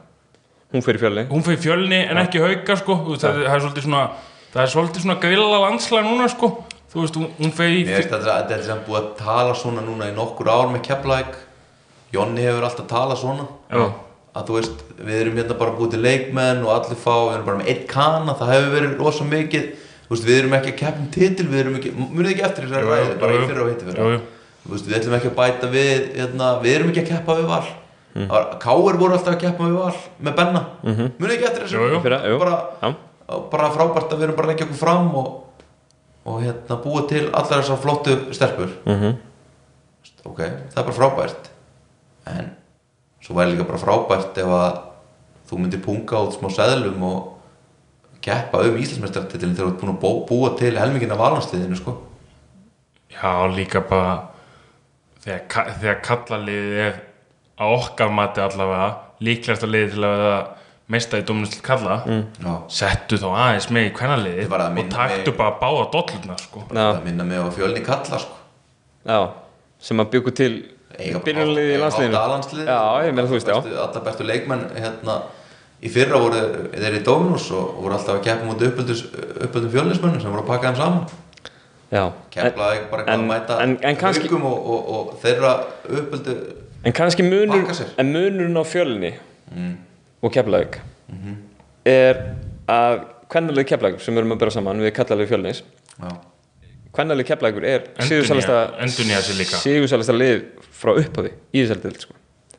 [0.72, 4.08] hún fyrir fjölni hún fyrir fjölni en ekki hauka sko það, það er svolítið svona
[4.54, 6.52] það er svolítið svona grilla landslag núna sko.
[6.94, 10.46] Þú veist, hún, finnst þetta þetta er sem búið að tala svona núna í nokkur
[10.46, 11.38] ár með Keflavík.
[12.14, 13.48] Jonni hefur alltaf talað svona.
[13.70, 13.88] Já.
[14.34, 17.48] að þú veist, við erum hérna bara búið til leikmenn og allir fá, við erum
[17.48, 19.68] bara með einn kana það hefur verið rosa mikið.
[20.08, 22.88] Veist, við erum ekki að keppum titil, við erum ekki munið ekki eftir Jú, jú,
[22.90, 24.18] ræði, bara í fyrra og hitti Jú, fyrra
[24.72, 27.64] veist, við ætlum ekki að bæta við hérna, við erum ekki að keppa við val.
[28.14, 28.28] Mm.
[28.62, 31.66] Káir voru alltaf að keppa við val með Benna, munið ekki eftir.
[32.04, 32.38] Fyrra, jú.
[32.42, 32.92] bara, Já.
[33.50, 35.28] Bara frábært að við erum bara að leggja okkur fram og,
[36.28, 38.74] og hérna búa til allar þessar flottu stelpur.
[38.86, 39.14] Mhm.
[40.24, 40.38] ok,
[40.72, 41.50] það er bara frábært.
[42.26, 42.50] En
[43.24, 44.78] svo væri líka bara frábært ef að
[45.50, 47.30] þú myndir punga út smá seðlum og
[48.24, 51.92] keppa um Íslandsmeistartitilin þegar þú ert búin að bú- búa til helmingin af valnansliðinu sko.
[53.12, 54.14] Já, líka bara
[55.24, 56.94] þegar, þegar kallaliðið er
[57.60, 58.88] á okkar mati allavega
[59.20, 60.38] líklegasta liðið til að vera
[60.88, 62.22] meista í dóminus til kalla mm.
[62.44, 63.92] Já, settu þá aðeins með í
[64.50, 66.64] var að og minna taktu mig- bara báða dollurna sko.
[66.70, 68.36] Það minna mig á fjölni kalla sko.
[69.08, 69.20] Já,
[69.80, 70.52] sem að byggu til
[70.94, 72.66] byrjunarliði í landsliðinu.
[72.68, 73.56] Já, ég meina þú veist, já.
[73.86, 75.16] allar bestu leikmenn hérna
[75.84, 76.42] í fyrra voru
[76.72, 78.70] þeir í Dominus og voru alltaf að keppa mútið
[79.44, 81.06] uppöldum fjölnismönnum sem voru að pakka þeim saman.
[81.94, 85.50] Já, Keflavík bara eitthvað en- að mæta en- en kannski- og, og, og þeirra
[85.88, 86.36] uppöldu
[86.84, 87.66] en kannski munur
[87.98, 89.12] en munurinn á fjölni
[89.54, 89.76] mm.
[90.24, 90.78] Og Keflavík
[91.12, 91.34] Mhm.
[91.84, 92.20] er
[92.68, 95.60] að kvennalið Keflavík sem við erum að bera saman við kallalið fjölnis
[96.00, 96.10] Já,
[96.96, 99.60] kvennalið Keflavíkur er Endurnýja- endurnýja sig líka.
[99.60, 100.42] sigursalasta lið
[100.72, 102.14] frá upphafi í þessari dild sko.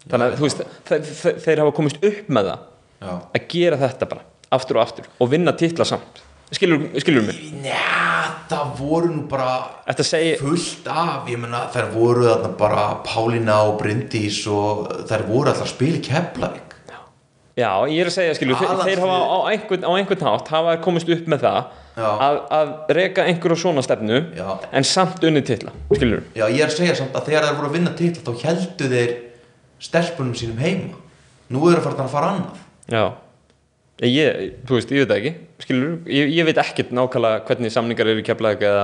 [0.09, 2.59] þannig að þú veist þeir, þeir, þeir hafa komist upp með það
[3.01, 4.21] já að gera þetta bara
[4.51, 6.21] aftur og aftur og vinna titla samt
[6.53, 9.65] skilur, skilur mig Njá, það voru nú bara
[9.97, 15.49] segi, fullt af, ég meina þær voru þarna bara Pálína og Bryndís og þær voru
[15.49, 16.64] alltaf í Keflavík
[17.55, 20.77] já, ég er að segja skilur, þeir, þeir hafa á einhvern, á einhvern hátt hafa
[20.83, 21.61] komist upp með það
[21.95, 24.49] að, að reka einhverju svona stefnu Já.
[24.75, 27.71] en samt unni titla, skilur Já, ég er að segja samt að þegar þær voru
[27.71, 29.15] að vinna titla þá heldu þeir
[29.85, 30.99] stelpunum sínum heima.
[31.51, 32.63] Nú eru farin að fara annað.
[32.91, 33.05] Já.
[34.03, 35.33] Ég, þú veist, ég veit það ekki
[35.63, 38.81] skilur, ég, ég veit ekkert nákvæmlega hvernig samningar eru keflaðið eða,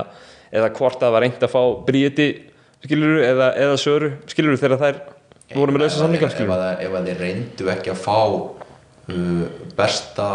[0.56, 2.28] eða hvort það var reynd að fá bríti
[2.80, 5.02] skilur, eða, eða söru skilur þegar þær
[5.52, 8.16] voru með lausa samningar ef að þeir reyndu ekki að fá
[9.08, 9.44] uh,
[9.78, 10.28] besta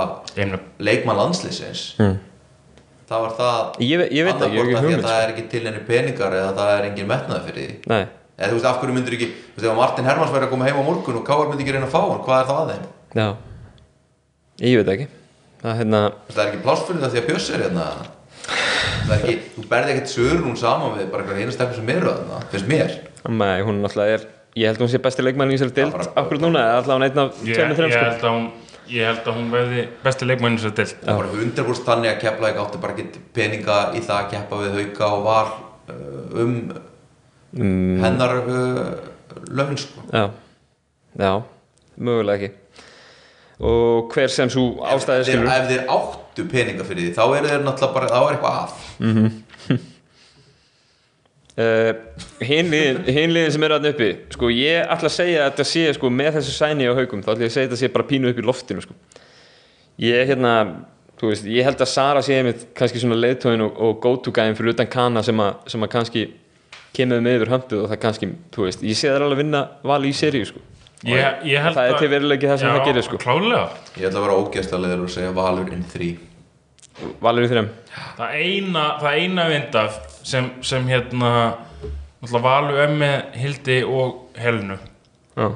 [0.80, 2.18] leikmann landsliðsins Mm.
[3.10, 5.46] það var það Ég ég veit það, ég hef ekki hugmynd, að það er ekki
[5.54, 7.78] til henni peningar eða það er engin metnaði fyrir því.
[7.94, 8.04] Nei,
[8.38, 10.52] eða þú veist af hverju myndir ekki þú veist ef að Martin Hermanns væri að
[10.54, 12.60] koma heim á morgun og Káar myndi ekki reyna að fá hann hvað er það
[12.62, 12.86] að þeim?
[13.22, 13.28] Já.
[14.68, 15.08] Ég veit það ekki.
[15.62, 17.86] Það er hérna veist, það er ekki pláss fyrir það því að Bjössi er hérna.
[19.08, 22.42] Það er ekki þú berði ekkert sögur hún saman við bara stefn sem eru þarna
[22.52, 22.98] finnst mér.
[23.28, 24.28] Nei, hún náttúrulega er
[24.58, 27.44] ég held að hún sé besti leikmann í þessari dild akkur núna, allavega einn af
[27.46, 28.48] ég, held að hún,
[28.92, 32.62] ég held að hún verði besti leikmænin sér til það var hundrabúrst þannig að Keflavík
[32.64, 36.56] átti bara ekki peninga í það að keppa við Hauka og Val uh, um
[37.52, 38.94] mm, hennar uh,
[39.52, 40.06] laun sko.
[40.12, 40.30] Já,
[41.20, 41.34] já,
[41.98, 42.56] mögulega ekki.
[43.58, 47.64] Og hver sem svo ástæði ef, ef þeir áttu peninga fyrir því þá eru þeir
[47.66, 48.76] náttúrulega bara, þá er eitthvað að.
[49.02, 49.30] Uh,
[51.58, 56.12] hinliðin hinliðin sem eru aðna uppi sko ég ætla að segja að þetta sé sko
[56.14, 58.30] með þessu sæni á haugum þá ætla ég að segja að þetta sé bara pínu
[58.32, 58.94] upp í loftinu sko.
[60.06, 60.52] Ég hérna
[61.18, 64.58] þú veist, ég held að Sara sé einmitt kannski svona leiðtóin og, og go-to gæðin
[64.60, 66.26] fyrir utan Kana sem að, sem að kannski
[66.94, 69.64] kemur með yfir hömpið og það kannski, þú veist, ég sé það alveg að vinna
[69.90, 70.62] vali í seríu sko.
[71.06, 73.18] Ég, ég það er að- til veruleiki það sem Já, það gerir sko.
[73.22, 73.66] klálega.
[73.98, 76.08] Ég ætla að vera ógæstalegur og segja Valur in 3
[77.22, 77.70] Valur í þreim
[78.18, 81.32] það eina, það eina vindaf sem, sem hérna
[82.22, 84.80] náttúrulega Valu Ömmi, Hildi og Helnu
[85.38, 85.52] Já,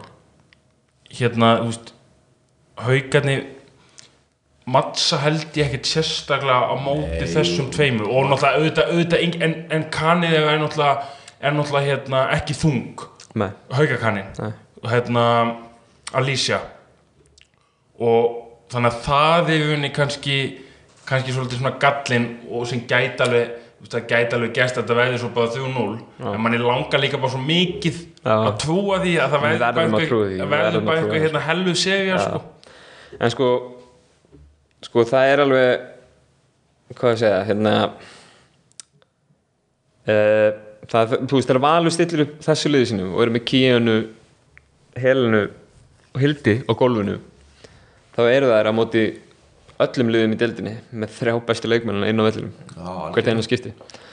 [1.18, 1.94] hérna, þú veist
[2.82, 3.48] haugarnir
[4.72, 8.10] mattsa held ég ekkert sérstaklega á móti þessum tveimur.
[8.10, 11.08] Og náttúrulega auðvitað, auðvitað en, en kanið er náttúrulega,
[11.42, 13.06] er náttúrulega hérna, ekki þung.
[13.42, 14.54] Nei, haugakaninn nei.
[14.92, 15.26] Hérna
[16.18, 16.60] Alicia.
[18.02, 18.38] Og
[18.72, 20.38] þannig að það er unni kannski
[21.12, 23.60] kannski svolítið svona gallin og sem gæti alveg
[23.90, 27.34] það gæti alveg gæst að þetta veði svo bara 3-0 en manni langar líka bara
[27.34, 28.36] svo mikið Já.
[28.36, 29.96] að trúa því að það verður bara að
[30.92, 31.22] að því.
[31.26, 32.42] hérna hellu segja sko.
[33.18, 33.48] en sko
[34.86, 35.88] sko það er alveg
[37.00, 37.74] hvað ég segja hérna
[40.12, 40.50] uh,
[40.92, 43.98] það, þú veist þegar Valur stillir upp þessu liði sinu og eru með Kíanu
[45.02, 45.44] Helenu
[46.12, 47.18] og Hildi á gólfinu
[48.14, 49.06] þá eru þær á móti
[49.82, 52.52] öllum liðum í deildinni með þrjá bestu leikmennina inn á vellinum.
[53.16, 53.72] Hvert einu skipti.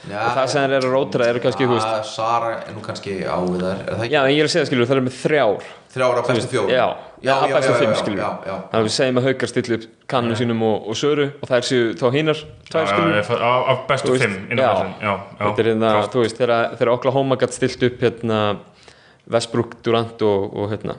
[0.09, 3.37] Og það sem þær eru að rótara eru kannski veist Sara er nú kannski á
[3.43, 4.15] við þær er það ekki?
[4.15, 5.67] já en ég er að segja skilur það eru með þrjár.
[5.93, 6.73] Þrjára bestu fjórum.
[6.73, 6.87] já,
[7.25, 8.23] já, já, bestu fimm já, skilur.
[8.23, 11.29] já, já, þannig að við segjum að haukar stilli upp kannum sínum og, og söru
[11.43, 13.13] og þá hinar tvær skilur.
[13.17, 14.71] Já, já, af af bestu fimm já.
[15.03, 18.43] já, já, er hérna, þegar, Oklahoma gætt stilt upp hérna
[19.29, 20.97] Westbrook, Durant og, og hérna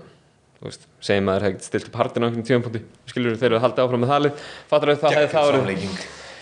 [0.60, 3.86] segjum að það er hægt stilt upp Harden á einhvern tíðanpunkti, skilur þeir að halda
[3.86, 4.26] áfram með það
[4.72, 5.86] fattur að það hefði það verið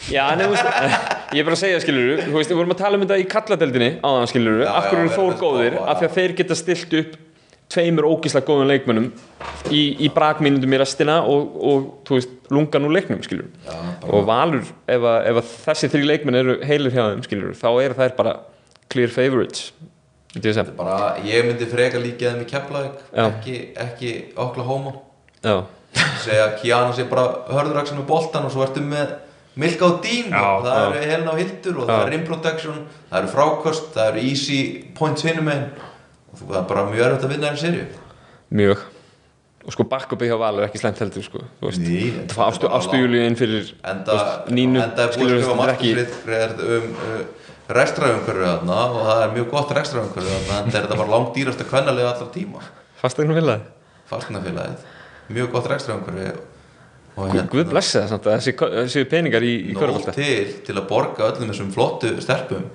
[0.07, 0.71] já, þú veist,
[1.35, 4.29] ég er bara að segja skilur við vorum að tala um þetta í kalladeldinni áðan
[4.31, 5.79] skilur, Já, af hverju við þór góðir?
[5.83, 7.17] af því að þeir geta stilt upp
[7.67, 9.07] tveimur ógíslega góðum leikmönnum
[9.75, 13.75] í, í brakmínundum í restina og, og veist, lungan úr leiknum skilur Já,
[14.07, 17.69] og Valur, ef, að, ef að þessi þrjí leikmenn eru heilir hjá þeim skilur, þá
[17.73, 18.37] eru þær bara
[18.87, 19.67] clear favorites
[20.77, 24.93] bara ég myndi freka líka þeim í Keflavík ekki, ekki Oklahoma.
[25.43, 25.63] Já,
[26.23, 29.15] segja Kiana sé bara hörðuraksin með boltan og svo ertu með
[29.57, 30.81] Milka og Dín það já.
[30.83, 31.93] eru Helena og Hildur og Já.
[31.93, 34.59] það er rim protection það eru frákost, það eru easy
[34.97, 35.65] points hinum einn
[36.33, 37.87] og það er bara mjög erfitt að vinna þér serju
[38.61, 38.85] mjög.
[39.67, 41.97] Og sko backupið hjá Valur er ekki slæmt heldur sko, þú veist, Ný,
[42.29, 46.93] það fá ástu, ástu Júlíu inn fyrir enda, nínu, enda skilur skrifa þetta ekki um
[46.93, 47.25] uh,
[47.75, 52.11] rekstraumhverju þarna og það er mjög gott rekstraumhverju þarna en þetta bara langt dýrasta kvennalega
[52.13, 52.61] allra tíma.
[53.01, 53.65] Fastegnum viljaði
[54.11, 54.85] fastnafélagið,
[55.35, 56.35] mjög gott rekstraumhverju
[57.17, 60.75] og Guð- Guð blessi það samt að þessi, peningar í, í nóg körfbalta til til
[60.77, 62.67] að borga öllum þessum flottu stelpum.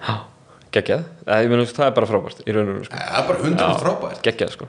[0.73, 2.97] Geggjað, það, er bara frábært í raun og veru sko.
[2.99, 4.23] það er bara hundra frábært.
[4.25, 4.69] geggjað sko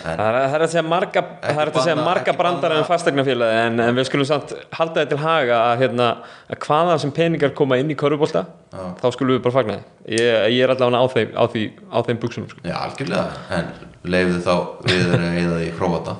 [0.00, 3.58] það er, það að segja marga, það er að segja banna- marga brandar en fastegnafélagi
[3.66, 6.08] en, en við skulum samt halda þetta til haga að, hérna,
[6.50, 8.82] að hvaða sem peningar koma inn í körfubólta Já.
[9.02, 10.16] þá skulum við bara fagna því.
[10.16, 12.64] Ég, ég er allavega á þeim, á því, á þeim buksunum sko.
[12.64, 13.28] já, algjörlega,
[13.58, 13.70] en
[14.16, 14.54] leiðu þá
[14.88, 16.16] við erum eða í króata?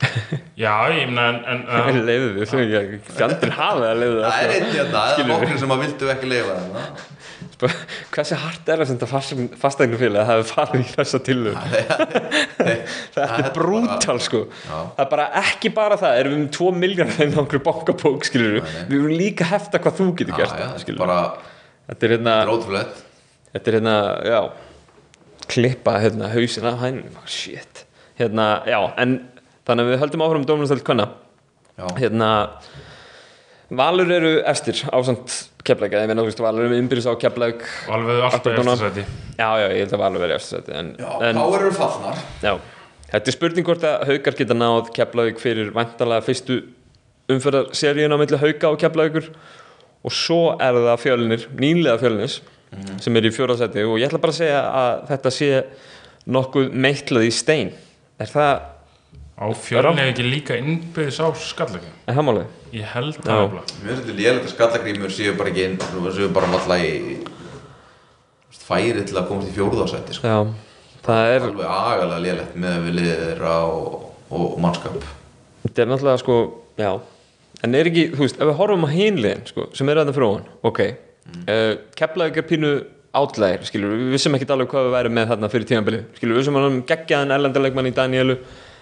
[0.56, 1.58] Já, ég meina en, en,
[1.92, 5.18] en leiðu við, sem ég fjandinn hafa að leiðu það er það einn hérna, það
[5.24, 7.02] er nokkur sem að vildu ekki leiða það
[8.14, 11.58] hversu hart er að senda fastegnafélagi að það hefur farið í þessa tilhug
[13.16, 14.42] þetta er brútal sko.
[14.64, 18.58] Það er bara ekki bara það erum við um 2 miljónar þeim á bankabók skilur
[18.60, 21.20] við viljum líka hefta hvað þú getur gert þetta er bara
[21.90, 22.92] þetta er hérna þetta er
[23.54, 23.96] þetta hérna,
[24.30, 24.40] já
[25.50, 27.84] klippa hérna hausina á hænum shit,
[28.20, 29.18] hérna, já en
[29.66, 31.10] þannig að við höldum áfram dómnastöld kvanna
[31.80, 32.28] Já, hérna
[33.70, 38.18] Valur eru efstir ásamt keflæk, ég meina þú veist Valur eru innbyrðis á keflæk alveg
[38.26, 38.74] alltaf Akkurat núna.
[38.74, 39.04] eftir sæti
[39.38, 42.22] já, já, ég held að Valur verið efstir sæti, en, já en þá eru fallnar.
[42.42, 42.52] Já,
[43.12, 46.58] þetta er spurning hvort að haukar geta náð keflæk fyrir vantarlega fyrstu
[47.30, 49.30] umferðarseríun á milli hauka og keflækur
[50.02, 52.40] og svo er það fjölnir, nýlega fjölnis
[53.02, 55.48] sem er í fjóraðsæti og ég ætla bara að segja að þetta sé
[56.30, 57.70] nokkuð meitlað í stein.
[58.20, 58.60] Er það,
[59.40, 62.48] á fjölni ekki líka innbyggðis á skallagum er það málið?
[62.76, 63.54] ég held það.
[63.82, 65.78] Mér finnst þetta lélega að skallagrímur séu bara ekki inn
[66.14, 67.20] séu bara alltaf í
[68.70, 70.30] færi til að komast í fjóruðásætti sko.
[70.30, 70.38] Já,
[71.06, 75.00] það er alveg agalega lélegt með við liðir þeirra og, og mannskap
[75.64, 76.38] Þetta er náttúrulega sko,
[76.80, 76.92] já
[77.60, 80.16] En er ekki, þú veist, ef við horfum á hinliðin sko, sem eru að það
[80.16, 81.42] fyrir ofan, ok mm.
[81.42, 82.70] uh, Keflavík er pínu
[83.20, 86.40] átlægir skilur, við vissum ekki alveg hvað við værum með þarna fyrir tímanbili, skilur, við
[86.44, 88.36] vissum að hann geggjaðan erlendalegmann í Danielu,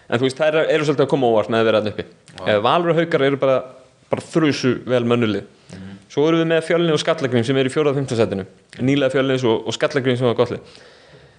[0.09, 2.07] en þú veist, það eru, eru svolítið að koma óvart með að vera þarna uppi.
[2.41, 3.57] Uh, Valur og Haukar eru bara,
[4.09, 5.47] bara þrjusu vel mönnulið
[6.09, 8.47] Svo erum við með fjölni og skallagrim sem er í fjóra og fimmtasætinu
[8.81, 10.79] nýlega fjölni og, og skallagrim sem var gottlið.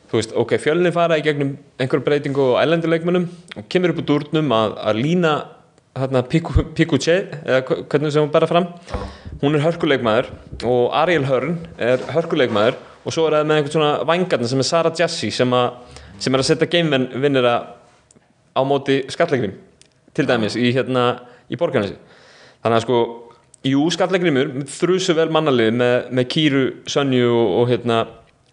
[0.09, 3.25] Þú veist, ok, fjölni fara í gegnum einhver breytingu á ælenduleikmunum
[3.57, 5.33] og kemur upp úr dúrnum að, að lína
[5.97, 8.69] hérna Pikuche eða hvernig sem hún bara fram
[9.41, 10.29] hún er hörkuleikmaður
[10.69, 14.69] og Ariel Hörn er hörkuleikmaður og svo er það með einhvern svona vangarna sem er
[14.69, 17.55] Sara Jessi sem, að, sem er að setja gamevinnira
[18.59, 19.55] á móti skallagrim
[20.13, 21.07] til dæmis í hérna
[21.49, 21.95] í borgarnesi.
[22.59, 23.01] Þannig að sko
[23.69, 27.99] jú skallagrimur þrjusu vel mannalið með, með Kýru, Sönju og, og hérna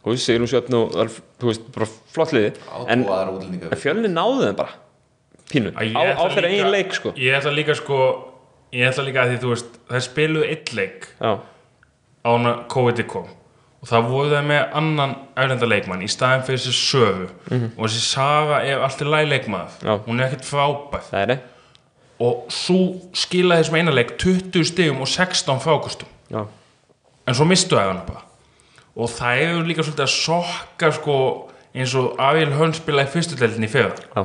[0.07, 2.53] og segjum sjöfn og það er, þú veist, bara flott liði
[2.93, 4.77] en, en fjölni náðu þeim bara
[5.51, 7.13] pínu, á, þeirra eigin leik sko.
[7.19, 7.99] ég ætla líka sko
[8.75, 13.03] ég ætla líka að því þú veist þær spiluðu eitt leik já, á hana COVID
[13.11, 13.27] kom
[13.83, 17.27] og það voru það með annan erlenda leikmann í staðin fyrir þessi sögu.
[17.77, 19.51] Og þessi saga er alltaf læg.
[19.83, 19.93] Já.
[20.07, 21.39] hún er ekkert frábæð
[22.17, 22.79] og svo
[23.13, 26.47] skilaði þessum eina leik 20 stigum og 16 frákustum já,
[27.29, 28.23] en svo mistu það hana bara.
[28.97, 31.17] Og það er líka svolítið að sokka sko
[31.77, 34.25] eins og Ariel Hörn spilaði fyrstu deildinni í fyrra.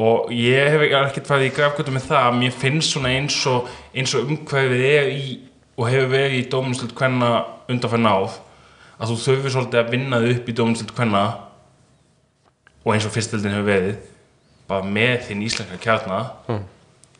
[0.00, 3.68] Og ég hef ekkert farið í grafkvöldu með það að mér finnst svona eins og
[3.92, 5.36] eins og umhverfið er í
[5.76, 7.30] og hefur verið í dóminstöld hvenna
[7.68, 8.36] undanfæð náð
[8.96, 11.24] að þú þurfir svolítið að vinna þig upp í dóminstöld hvenna
[12.86, 13.96] og eins og fyrstöldin hefur verið
[14.70, 16.30] bara með þinn íslenska kjarnar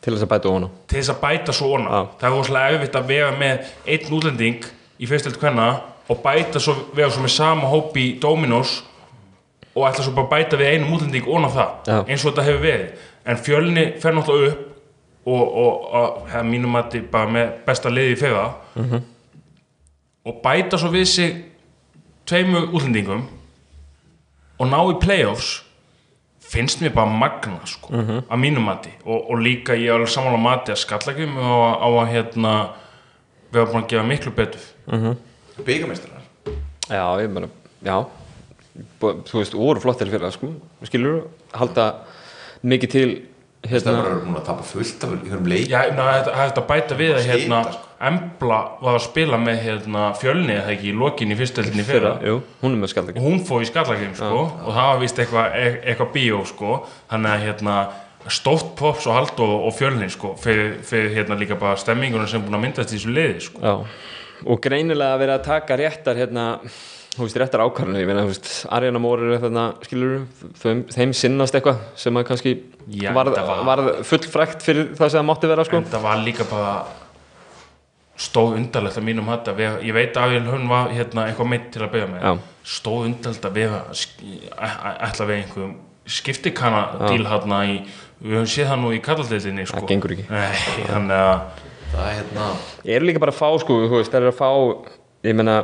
[0.01, 2.01] til þess að bæta á til þess að bæta svona Já.
[2.19, 4.67] það er rosalega erfitt að vera með einn útlending
[5.03, 5.67] í fyrstöld hvenna
[6.07, 8.77] og bæta svo, vera svo með sama hóp í Dominos
[9.77, 11.97] og ætla svo bara að bæta við einum útlending ón á það Já.
[12.07, 14.63] eins og þetta hefur verið en fjölni fer náttúrulega upp
[15.27, 18.47] og, og, og er mínum að bara með besta liði í fyrra
[18.77, 19.01] Mhm.
[20.27, 21.35] og bæta svo við sig
[22.27, 23.23] tveimur útlendingum
[24.59, 25.61] og ná í playoffs
[26.47, 28.21] finnst mér bara magna sko, Mhm.
[28.31, 28.89] að mínum mati.
[29.05, 31.51] Og, og líka ég er alveg samanlega mati að skallagum á,
[31.83, 32.53] á að hérna
[33.51, 35.15] við erum búin að gefa miklu betur.
[35.65, 36.21] Byggamestrar
[36.89, 37.49] já, ég meina,
[37.83, 38.05] já.
[39.01, 40.51] Þú veist, voru flottir fyrir það sko
[40.85, 41.23] skilur,
[41.53, 41.87] halda
[42.63, 43.09] mikið til
[43.65, 45.67] það hérna, var búin að tapa fullt af einhverjum leik.
[45.67, 47.86] Já, það er þetta að bæta við að hérna, sko.
[47.97, 52.35] Embla var að spila með hérna, fjölni eða ekki í lokin í fyrstöldinni fyrra, jú,
[52.61, 55.79] hún er með og hún fór í skallagrim sko, og það var vist eitthvað e-
[55.81, 56.75] eitthvað bíó sko.
[57.09, 57.77] þannig að hérna,
[58.29, 62.43] stótt props og hald og, og fjölni sko, fyrir, fyrir hérna, líka bara stemmingunum sem
[62.45, 63.63] búin að myndast í þessu liði sko.
[63.65, 66.45] Já, og greinilega að vera að taka réttar hérna,
[67.17, 68.03] þú veist, réttar ákvarðanir.
[68.05, 70.19] Ég meina, þú veist, Arjana Mór er þarna skilur,
[70.61, 72.55] þeim, þeim sinnast eitthvað sem að kannski
[72.93, 75.81] Já, varð, var- varð fullfrækt fyrir það sem það mátti vera sko.
[75.81, 76.75] En það var líka bara
[78.17, 81.83] stóð undarlegt að mínum hatt að ég veit að hún var hérna, eitthvað meitt til
[81.85, 82.31] að byrja með Já.
[82.77, 83.59] stóð undarlegt að
[84.57, 85.75] æ- ætla við einhverjum
[86.07, 86.81] skiptikana
[87.11, 87.77] díl hérna í
[88.23, 89.81] við höfum séð það nú í kallaldeildinni sko.
[89.83, 90.25] Það gengur ekki.
[90.31, 92.47] Nei, þannig að það er hérna
[92.87, 94.49] Ég er líka bara að fá sko, þú veist, það er að fá
[95.27, 95.57] ég meina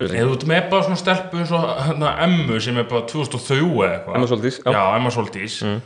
[0.00, 3.58] Eða þú ert með bara svona stelpu eins og hérna, Emmu sem er bara 2003
[3.60, 4.78] eða eitthvað Emma Sóldís, já.
[4.96, 5.80] Emma Soldís mm.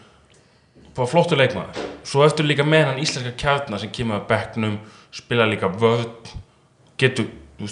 [0.95, 4.77] Bara flottu leikmaður Svo eftir líka með hann íslenska kjarnar sem kemur að bekknum
[5.15, 6.33] spila líka vörð
[6.99, 7.29] getur,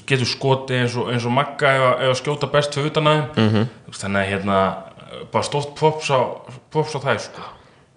[0.06, 3.56] getur skoti eins og, eins og Magga ef að skjóta best fyrir utan aðeim Mhm.
[3.56, 3.66] -hmm.
[3.92, 4.58] Þannig að hérna
[5.32, 6.20] bara stórt props á,
[6.70, 7.42] props á það sko.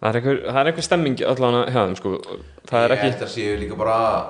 [0.01, 2.09] það er einhver, það er einhver stemming allavega hjá þeim sko
[2.69, 4.25] það er ekki að séu líka bara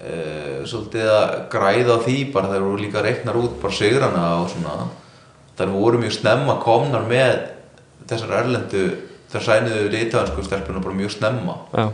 [0.00, 4.88] uh, svolítið að græða því bara þeir voru líka reiknar út bara sigrana og svona
[5.58, 7.38] þær voru mjög snemma komnar með
[8.08, 8.84] þessar erlendu
[9.32, 11.88] þær sæniðu litaðansku stelpunum bara mjög snemma já,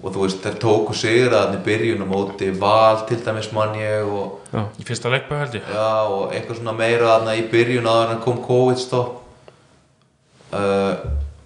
[0.00, 4.08] og þú veist þær tóku sigraðan í byrjun á móti val til dæmis mann ég
[4.08, 5.72] og, já, Í fyrsta leikmaður held ég.
[5.74, 9.18] Já, og eitthvað svona meira þarna í byrjun áður en kom COVID stopp.
[10.50, 10.94] Uh,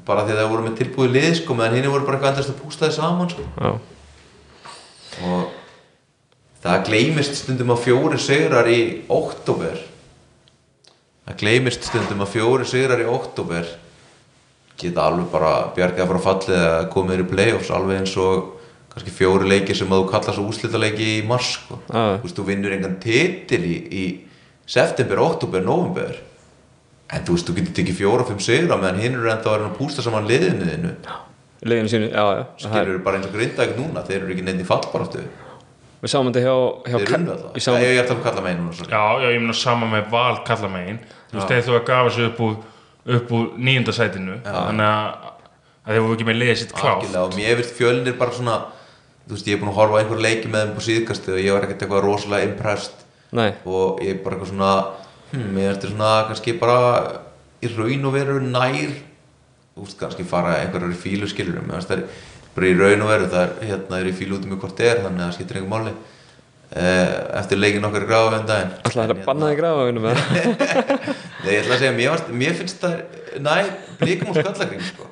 [0.07, 2.55] bara því að það voru með tilbúið lið sko meðan hinn voru bara eitthvað endast
[2.55, 3.45] að pústa þið saman sko.
[3.59, 3.75] Já,
[5.25, 5.61] og
[6.65, 8.81] það gleymist stundum að fjóri sigrar í
[9.13, 9.81] oktober
[11.25, 13.69] það gleymist stundum að fjóri sigrar í oktober
[14.81, 18.51] geta alveg bara bjargað frá fallið að koma þér í playoffs alveg eins og
[18.95, 21.81] kannski fjóri leikir sem að þú kallar svo úslitaleiki í mars sko.
[21.91, 22.19] Já.
[22.19, 24.05] þú veist, þú vinnur engan titil í, í
[24.67, 26.15] september, oktober, november
[27.15, 30.03] en þú veist, þú getur tekið fjóra, fimm sigra meðan hinn eru ennþá að pústa
[30.05, 30.93] saman liðinu þinu
[31.65, 34.47] liðinu sínu, já, já það skilur bara eins og grinda ekki núna þeir eru ekki
[34.47, 35.25] neitt í fallbaráttu
[36.05, 37.53] við sáum þetta hjá, hjá Þeir unnu alltaf.
[37.55, 38.67] við sáum, Ég er að tala um kalla megin.
[38.91, 40.99] Já, já, ég meina sama með val kalla megin
[41.31, 42.57] Þú veist, þeir þú að gafa sig upp úr
[43.05, 44.39] upp úr nýjunda sætinu.
[44.45, 45.31] Þannig að,
[45.85, 48.59] að þeir voru ekki með liðið sitt klátt og mér finnst fjölnir bara svona
[49.25, 51.41] þú veist, ég er búin að horfa á einhver leiki með þeim på síðkastu og
[51.41, 53.05] ég var ekkert eitthvað rosalega impressed.
[53.35, 54.73] Nei, og ég er bara eitthvað svona
[55.33, 56.79] hm, mér finnst þetta svona kannski bara
[57.65, 58.93] í raun og veru nær
[59.75, 62.05] þú veist, kannski fara einhverjar í fílu skilur mér finnst það
[62.55, 65.01] bara í raun og veru það er hérna er í fílu út um hvort er
[65.03, 65.95] þannig að það skiptir einhver máli
[66.75, 68.73] eftir leikin okkar í gráðu en daginn.
[68.83, 70.19] Alltaf er að banna þig gráða með það
[71.45, 72.95] Nei, ég ætla að segja, mér, varst, mér finnst það
[73.45, 73.55] næ,
[74.01, 75.07] blikum og skallagrín sko.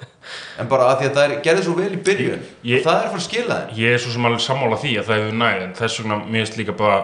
[0.58, 2.42] en bara að því að það er, gerði svo vel í byrjun.
[2.66, 3.74] Ég- það er að fara að skila þeim.
[3.82, 6.40] Ég er svo sem alveg sammála því að það hefur næð en þess vegna mér
[6.42, 6.98] finnst líka bara,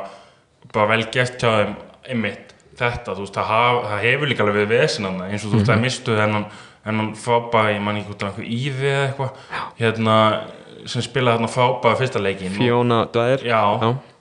[0.72, 1.74] bara vel gert hjá þeim
[2.08, 5.58] einmitt þetta, þú veist, það, haf, það hefur líka alveg við vesinanna eins og þú
[5.58, 6.46] veist, það mistu þennan
[6.88, 8.34] hennan frábæði, ég man ekki hvort það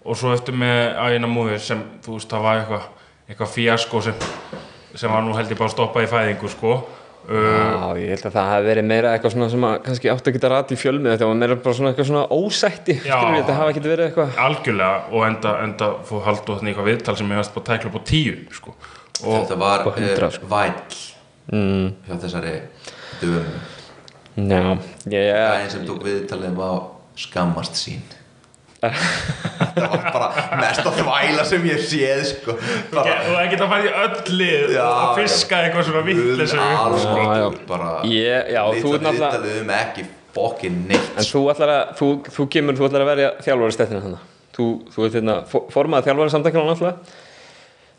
[0.08, 2.88] og, og svo eftir með Ægina Múður sem, þú veist, það var eitthvað
[3.28, 4.22] eitthvað fíasko sem
[4.98, 8.26] sem var nú held ég bara að stoppa í fæðingu, sko uh, Já, ég held
[8.30, 10.80] að það hafi verið meira eitthvað svona sem að kannski átti að geta rætt í
[10.80, 13.04] fjölmið þetta var meira bara svona eitthvað svona ósætti Já.
[13.04, 17.18] skilur þetta hafa ekki verið eitthvað algjörlega og enda, enda fór haldur þannig eitthvað viðtal
[17.20, 18.76] sem ég varst bara tækla upp á tíu sko.
[19.24, 20.52] og þetta var á 100, uh, sko.
[20.56, 21.02] væll
[21.52, 22.56] mm, hjá þessari
[23.22, 23.58] döfum
[24.38, 24.62] Já,
[25.10, 26.82] ég, gæðin sem tók viðtalið var
[27.18, 28.04] skammast sín
[28.82, 32.56] það var bara mesta þvæla sem ég séð sko.
[32.94, 36.04] bara, og það geta að fara í öll lið Já, og fiska eitthvað svona
[38.12, 40.06] Ég- já, þú ert litla náttúrulega- um ekki
[40.38, 41.08] fokkin neitt.
[41.18, 44.26] En þú ætlar að, þú, þú kemur, þú ætlar að verja þjálfari stettina þannig.
[44.58, 47.16] Þú, þú ert hérna, fo- formaður þjálfari samtækjana náttúrulega.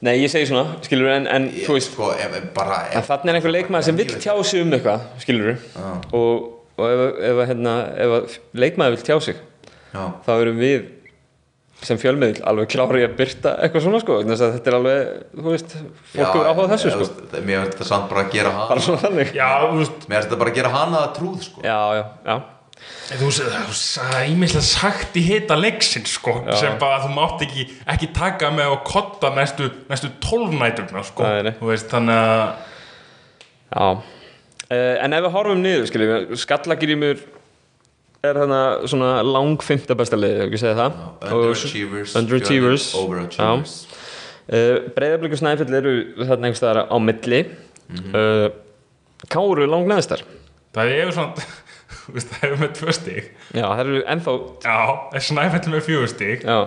[0.07, 3.33] Nei, ég segi svona, skilur en, en þú veist, sko, ef, ef bara en þannig
[3.33, 5.57] er einhver leikmaður sem vill tjá sig um eitthvað, skilur
[6.15, 6.45] og,
[6.79, 7.73] og ef, ef, að, hérna,
[8.05, 9.41] ef að leikmaður vill tjá sig,
[9.95, 10.87] já, þá erum við
[11.79, 15.75] sem fjölmiðl alveg klári að byrta eitthvað svona, sko, að þetta er alveg, þú veist,
[16.11, 17.07] fólk hefur áhugað þessu, sko.
[17.07, 19.31] sko mér finnst þetta samt bara að gera hana Bara svona þannig.
[19.39, 22.37] já, veist mér finnst þetta bara að gera hana að trúð sko Já, já, já.
[23.21, 28.51] þú sagði ímislega sagt í hita leiksins sko, sem bara þú mátt ekki ekki taka
[28.59, 31.31] með og kotta næstu, næstu tólnæturna sko.
[31.63, 32.45] Þú veist, þannig að
[33.69, 37.19] Já, uh, en ef við horfum niður, skiljum við, skallagrímur
[38.27, 40.97] er þarna svona lang fymta besta liðið, ef ekki segja það.
[41.29, 42.89] Underachievers Underachievers.
[42.99, 43.77] Overachievers
[44.49, 45.91] Uh, Breiðablík og Snæfell eru
[46.25, 47.43] þarna einhverstaðar á milli.
[47.93, 48.55] Mm
[49.29, 50.23] Káru lang neðstar.
[50.73, 51.43] það er svona
[52.07, 54.35] þú veist, það er með tvö stig Já, það eru ennþá,
[54.65, 54.77] já,
[55.19, 56.59] er snæfell með fjögur stig já,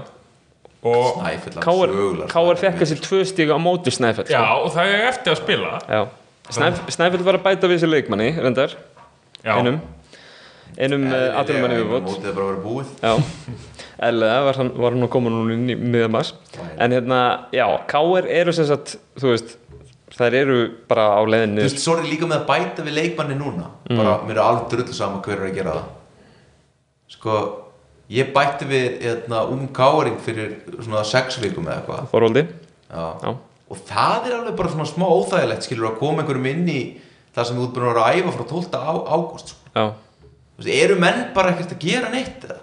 [0.83, 1.21] og
[1.63, 4.27] Káur fekk þessi tvö stíg á móti Snæfell.
[4.29, 4.65] já, sko.
[4.67, 6.01] og það er eftir að spila Já.
[6.51, 8.75] Snæf, Snæfell var að bæta við sér leikmanni, reyndar,
[9.41, 9.79] já, einum,
[10.77, 12.07] einum uh, aðtunum manni viðbót.
[12.07, 12.91] Mótið er bara að vera búið.
[14.01, 16.31] Eðlilega var hann, var hann að koma núna í miðan mars
[16.81, 17.17] En hérna,
[17.53, 18.29] já, K.R.
[18.41, 19.57] eru sem sagt, þú veist
[20.11, 20.55] Þær eru
[20.89, 23.69] bara á leiðinni Þú veist, sorry líka með að bæta við leikmanni núna.
[23.87, 25.85] Bara, mér er alveg drullu saman hver er að gera það.
[27.15, 27.37] Sko,
[28.11, 32.09] ég bætti við hérna, um káring fyrir svona sex vikum eða eitthvað.
[32.11, 32.43] Þorvaldi?
[33.71, 36.79] Og það er alveg bara svona smá óþægilegt skilur að koma einhverjum inn í
[37.31, 38.81] það sem þú búin að vera að æfa frá 12.
[38.83, 39.71] Á, ágúst sko.
[39.71, 39.85] Já,
[40.61, 42.61] veist, eru menn bara ekkert að gera neitt eða?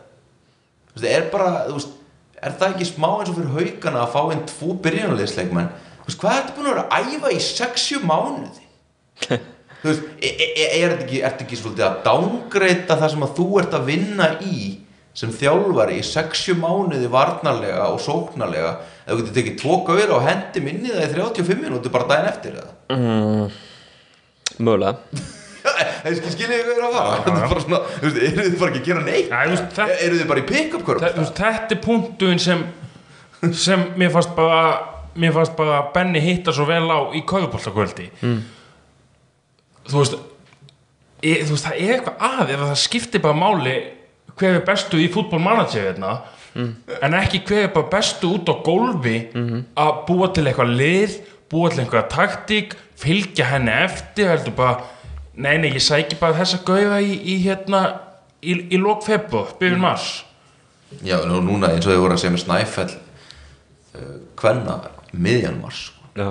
[0.92, 1.92] Þú veist, er bara, þú veist,
[2.38, 5.70] er það ekki smá eins og fyrir haugana að fá inn tvo byrjunarliðsleikmenn?
[5.98, 8.68] Þú veist, hvað ertu búin að vera að æfa í 6-7 mánuði?
[9.78, 13.26] Þú veist, e e e er þetta ekki, ertu ekki svolítið að dángreita það sem
[13.28, 14.56] að þú ert að vinna í
[15.18, 18.72] sem þjálfari í 6-7 mánuði varnarlega og sóknarlega?
[19.06, 22.30] Ef þú getur tekið tvo gauðir og hendi minni það í 35 minúti bara daginn
[22.32, 22.68] eftir það
[24.58, 24.98] mögulega.
[25.14, 25.34] Það
[26.34, 28.82] skiljið hvað er að fara Þetta er bara svona, þú veist, eru þið bara ekki
[28.82, 29.32] að gera neitt?
[29.88, 32.64] Eru þið bara í pick-up veist, þetta er punktuinn sem
[33.54, 34.62] sem mér fannst bara
[35.18, 38.40] mér fannst bara Benny hitta svo vel á í kaupoltakvöldi mm.
[39.90, 40.18] þú veist
[41.22, 43.76] e, þú veist, það er eitthvað að ef það skiptir bara máli
[44.38, 46.18] hver er bestu í fútbolmanager hérna
[46.58, 49.16] en ekki hver er bara bestu út á gólfi
[49.78, 51.18] að búa til eitthvað lið
[51.50, 54.80] búa til einhverja taktík fylgja henni eftir heldur bara,
[55.38, 57.82] nei nei ég sæki bara þessa gauða í, í hérna
[58.42, 60.08] í, í lók februar, byrjun mars
[61.04, 64.76] Já, nú, núna eins og þið voru að segja með Snæfell uh, Hvenna,
[65.12, 66.12] miðjan mars sko.
[66.18, 66.28] Já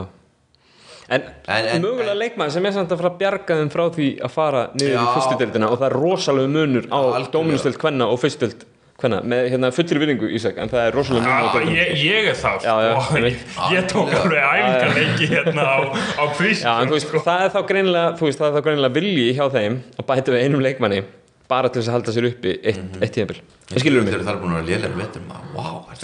[1.08, 3.84] En, En- en- mögulega en- leikmaður sem er samt að fara að bjarga þeim frá
[3.96, 5.04] því að fara niður í Já.
[5.16, 7.00] fyrstu deildina og það er rosalega munur á
[7.32, 8.50] dóminustöld kvenna og fyrstu
[8.98, 12.38] kvenna með hérna fullri vinningu Ísak en það er rosalega Já, deildum ég, ég er
[12.40, 13.22] það Já, já, sko.
[13.22, 13.38] ég
[13.76, 17.60] ég, tók alveg æfingarleiki hérna á, á frísk Já, en þú veist, það er þá
[17.72, 21.02] greinilega þú veist, það er þá greinilega vilji hjá þeim að bæta við einum leikmanni
[21.48, 23.04] bara til þess að halda sér uppi eitt, mm -hmm.
[23.06, 24.90] eitt tíðanbíl Það þar búin að vera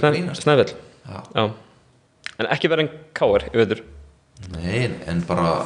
[0.03, 0.43] er grínast?
[0.43, 0.73] Snæfell.
[1.09, 1.19] Já.
[1.35, 1.43] Já.
[2.39, 3.83] En ekki verið en káar, ég veitur
[4.53, 5.65] Nei, en bara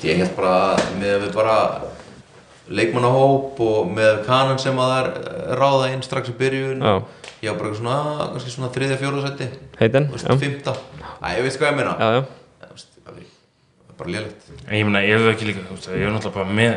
[0.00, 1.56] Ég held bara með að við bara
[2.78, 6.80] leikmannahóp og með kanan sem að það er eh, ráða inn strax í byrjun.
[6.84, 7.28] Já.
[7.42, 7.98] Ég var bara svona,
[8.32, 9.48] kannski svona þriðja, fjóra seti
[9.80, 10.76] Heitin, veist, já, fymta
[11.18, 11.94] Æ, ég veist hvað ég meina.
[11.98, 12.68] Já, já.
[12.70, 14.50] Veist, það er bara lélegt.
[14.68, 16.76] En ég meina, ég er það ekki líka þú veist, ég er náttúrulega bara með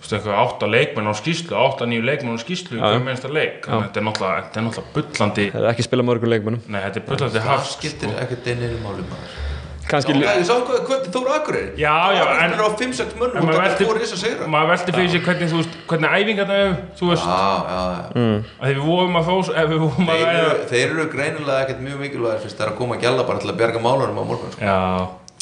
[0.00, 3.66] veist, eitthvað átta leikmenn á skýslu átta nýju leikmenn á skýslu einsta leik?
[3.66, 6.66] Að þetta er náttúrulega, þetta er náttúrulega bullandi Það er ekki að spila mörgur leikmannum
[6.66, 9.55] nei, þetta er bullandi Það hafst skiptir ekkert í máli maður
[9.86, 13.18] Kannski, Já, ég sá hvað, hvernig Þóra Akureyri Já, já, en- en á 5-6 En
[13.20, 15.60] mönnum og maður það er fór þess að segra maður veldi fyrir sig hvernig, þú
[15.60, 18.06] veist, hvernig æfingar það er þú veist, Já, já, já.
[18.16, 18.38] Mm.
[18.60, 21.06] að því við vorum að fá ef við vorum að Þeir ræða eru, þeir eru
[21.14, 23.82] greinilega ekkert mjög mikilvægir fyrst það er að koma að gjalla bara til að bjarga
[23.86, 24.60] málunum á morgun sko.
[24.66, 24.78] Já,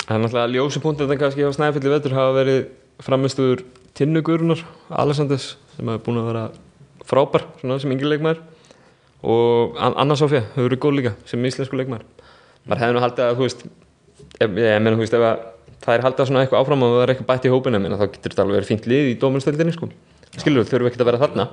[0.05, 2.61] það er náttúrulega ljósi punktur þetta kannski á Snæfelli vetur hafa verið
[3.01, 3.65] framistuður
[3.95, 4.61] Tinnu Gurunar,
[4.91, 6.45] Alessanders sem hafa búin að vera
[7.09, 8.43] frábær svona sem yngri leikmaður.
[9.25, 12.05] Og An- Anna Sofía hefur verið góð líka sem íslensku leikmaður.
[12.69, 13.63] Maður hefði nú haldið að þú veist
[14.41, 15.43] ég, ég meina þú veist ef að
[15.85, 18.07] það er haldið svona eitthvað áfram og það er eitthvað bætt í hópinu minna, þá
[18.07, 19.91] getur þetta alveg verið fínt lið í dómunstöldinni sko.
[20.39, 21.49] skilur þurfu ekkert að vera þarna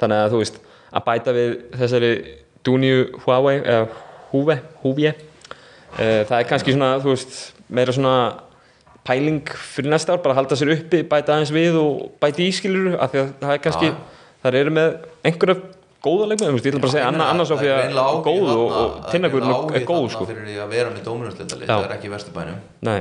[0.00, 0.58] þannig að þú veist
[0.90, 2.10] að bæta við þessari
[2.66, 3.86] Dunju Huawei eða
[4.32, 7.38] Huwe, Huvje uh, það er kannski svona þú veist
[7.70, 8.16] meira svona
[9.06, 12.98] pæling fyrir næsta ár, bara halda sér uppi bæta aðeins við og bæta í skilur
[12.98, 13.90] af því að það er kannski,
[14.42, 14.96] þar eru með
[15.30, 15.60] einhverja
[16.06, 19.76] góða veist, ég ætla bara að segja Anna, Anna Sofía er góð og, og Tinnagurinn
[19.76, 20.30] er góð sko.
[20.30, 21.74] fyrir því að vera með dóminusleitali Já.
[21.74, 22.56] það er ekki
[22.86, 23.00] Nei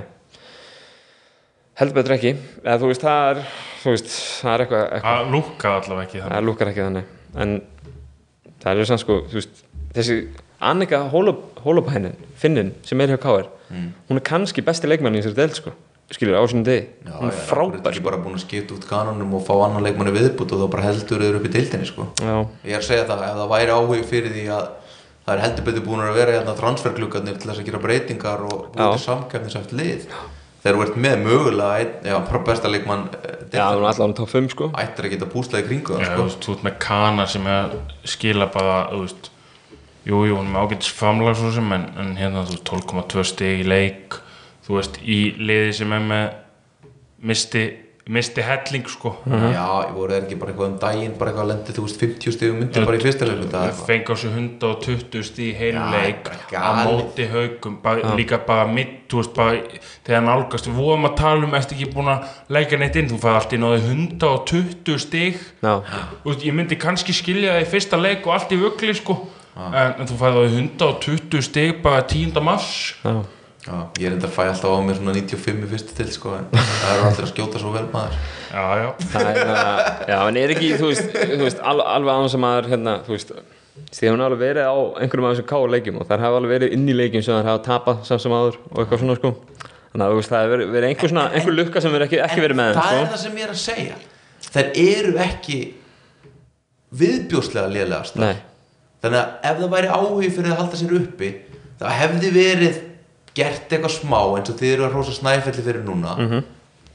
[1.75, 2.31] heldur betur ekki,
[2.63, 3.39] eða þú veist það er
[3.81, 7.09] þú veist, það er eitthvað, eitthvað það lúkka allavega ekki þannig það lúkar ekki þannig
[7.43, 7.55] en
[8.63, 9.63] það er sann sko þú veist,
[9.97, 10.17] þessi
[10.65, 13.49] Annika Hólopænin, Finnin, sem er hjá K.R.
[14.07, 15.73] hún er kannski besti leikmann í þessari deild sko,
[16.13, 18.05] skilur á sinni degi hún er já, frábær ekki sko.
[18.05, 21.23] bara búin að skipta út kanonum og fá annan leikmanni viðbútt og þá bara heldur
[21.25, 22.07] þeir upp í deildinni sko.
[22.21, 22.35] Já,
[22.67, 24.67] ég er að segja það, ef það væri áhug fyrir því að
[25.25, 28.57] það er heldur betur búin að vera hérna transferklukkarnir til þess að gera breytingar og
[28.67, 28.75] Já.
[28.77, 30.09] búið til samkefnisæft lið
[30.65, 32.15] þegar þú ert með mögulega einn, já,
[32.45, 35.61] besta leikmann eh, já, hún deildarinnar, er allavega top 5 sko ættir að geta púslað
[35.61, 36.25] í kringu það Já, þú sko.
[36.25, 37.75] veist, þú ert með kana sem er
[38.15, 39.31] skila bara, þú veist
[40.05, 40.91] Jú, jú, hún er með ágætis
[41.55, 44.19] sem en, en hérna, þú veist, 12,2 stig í leik
[44.65, 46.23] Þú veist, í liði sem er með
[47.25, 47.63] misti,
[48.09, 49.11] misti helling, sko.
[49.25, 52.33] Já, ég voru þeir ekki bara eitthvað um daginn bara eitthvað lendi, þú veist, 50
[52.35, 55.85] stigum myndir bara í fyrsta leikmund það Það fengi á sig 120 stig í heilum
[55.85, 56.89] Já, leik bara á galið.
[56.91, 59.61] móti haugum, bara, líka bara mitt, veist, bara
[60.05, 62.27] þegar nálgast, við vorum að tala um, ertu ekki búin að
[62.57, 65.39] leika neitt inn, þú fæði allt í náði 120 stig.
[65.65, 65.73] Já,
[66.25, 69.17] Þú veist, ég myndi kannski skilja það í fyrsta leik og allt í vöggli sko.
[69.55, 72.37] En, en þú fæði það 120 stig bara 10.
[72.43, 72.69] mars.
[73.05, 73.21] Já,
[73.65, 76.35] Já, ég er enda að fæ alltaf á mér svona 95 í fyrstu til sko,
[76.37, 78.17] en það eru allir að skjóta svo vel maður.
[78.51, 79.79] Já, já, það er að,
[80.11, 83.15] já, en er ekki, þú veist, þú veist al, alveg án sem maður, hérna, þú
[83.15, 83.33] veist
[83.95, 86.75] því hún alveg verið á einhverjum af þessum káur leikjum og þær hafa alveg verið
[86.77, 89.33] inn í leikjum sem þær hafa tapað samt sem áður og eitthvað svona sko.
[89.91, 92.21] Þannig að þú veist, það hefur verið, verið einhver svona, einhver lukka sem er ekki,
[92.23, 93.11] ekki verið með það þeim er sko.
[93.15, 93.99] það sem ég er að segja?
[94.55, 95.59] Þær eru ekki
[97.01, 98.35] viðbjóslega lélegast Nei,
[99.03, 101.31] þannig að ef það væri áhugi fyrir að halda sér uppi
[101.81, 102.81] það hefði verið
[103.35, 106.43] gert eitthvað smá eins og þið eru að hrósa snæfelli fyrir núna Mhm.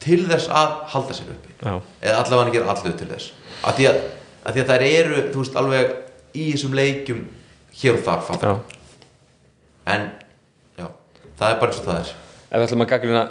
[0.01, 1.51] til þess að halda sér uppi.
[1.61, 3.33] Já, eða allavega gera allu til þess.
[3.65, 3.99] Að því að,
[4.47, 5.91] að því að þær eru þú veist alveg
[6.35, 7.21] í þessum leikjum
[7.83, 8.57] hér og þar fattar já.
[9.87, 10.11] En
[10.79, 10.87] já,
[11.39, 12.12] það er bara eins og það er.
[12.51, 13.23] Ef við ætlum að gaglina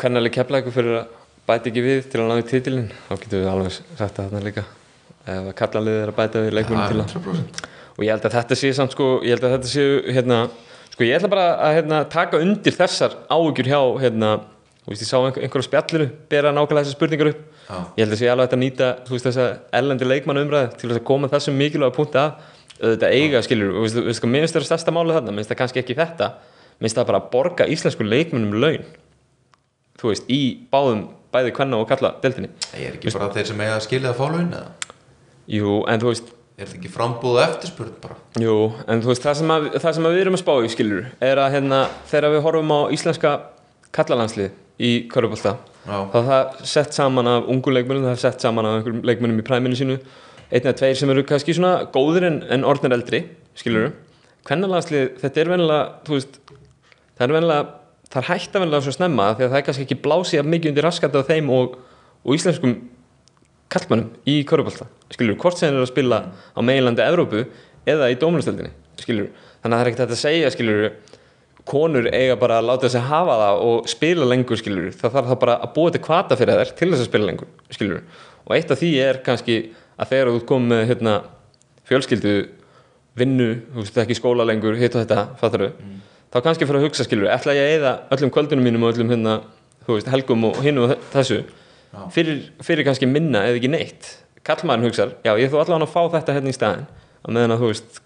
[0.00, 1.06] hvernig kepla ykkur fyrir að
[1.50, 4.64] bæta ekki við til að náðu titilin þá getum við alveg sagt það þarna líka.
[5.30, 7.64] Ef að kallanliðið er að bæta við leikmunum til að 100%
[8.00, 10.38] og ég held að þetta sé samt sko ég held að þetta sé hérna
[11.00, 14.32] sko ég ætla bara að hérna, taka undir þessar áhugjur hjá hérna
[14.84, 17.38] þú veist ég sá einhver, einhver á spjallinu bera nákvæmlega þessar spurningar upp.
[17.70, 17.76] Já.
[17.96, 19.46] ég held að sé alveg að nýta þú veist þessa
[19.80, 22.34] ellendi leikmann umræði til þess að koma þessum mikilvæga punkti að.
[22.80, 25.32] Þetta eiga skilur og veistu, veistu, mér finnst það stærsta málið þarna?
[25.32, 26.28] Mér finnst það kannski ekki þetta.
[26.80, 28.86] Mér finnst það bara að borga íslensku leikmennum laun.
[30.00, 30.40] Þú veist í
[30.72, 34.10] báðum bæði kvenna og kalla deltinni ég er ekki bara þeir sem eiga að skilja
[34.10, 34.94] að fá laun eða?
[35.50, 38.16] Jú en þú veist er þetta ekki frambúð eftirspurn bara?
[38.40, 38.56] Jú,
[38.90, 41.40] en þú veist, það sem, að, það sem við erum að spá í skilur er
[41.40, 41.80] að hérna,
[42.10, 43.32] þegar við horfum á íslenska
[43.96, 44.50] kallalandslið
[44.80, 45.56] í Körubólta
[45.86, 49.40] þá er það sett saman af ungu leikmennum, það er sett saman af einhverjum leikmennum
[49.40, 49.96] í præminu sínu.
[50.50, 53.24] Einn eða tveir sem eru kannski svona góðir en, en orðnir eldri,
[53.58, 53.98] skilur við
[54.48, 56.38] Kvennalandslið, þetta er venilega þú veist,
[57.16, 57.66] það er venilega
[58.10, 60.72] það er hægt að venilega svo snemma því að það er kannski ekki blásið mikið
[60.72, 61.76] undir raskandi á þeim og,
[62.24, 62.72] og íslenskum
[63.70, 67.44] kallmannum í Körubólta skilur, hvort sem þeir eru að spila á meginlandi Evrópu
[67.88, 69.30] eða í dómlustöldinni skilur,
[69.62, 70.86] þannig að það er ekkert að segja skilur,
[71.70, 75.40] konur eiga bara að láta þessi hafa það og spila lengur skilur, það þarf það
[75.44, 78.02] bara að búa til kvata fyrir þær til þess að spila lengur skilur,
[78.46, 79.58] og eitt af því er kannski
[80.00, 81.14] að þegar þú komið með hérna,
[81.90, 82.34] fjölskyldu
[83.20, 85.70] vinnu, þú veist ekki skóla lengur hitt og þetta, fattar
[86.30, 89.10] þá kannski fyrir að hugsa skilur, ætla ég að eyða öllum kvöldunum mínum og öllum
[89.10, 89.40] hérna,
[89.88, 91.42] veist, helgum og hinn og þessu
[92.14, 94.10] fyrir, fyrir kannski minna eða ekki neitt.
[94.46, 96.86] Kallmaðurinn hugsar, já ég þú allavega að fá þetta hérna í staðin
[97.20, 97.98] að meðan að þú veist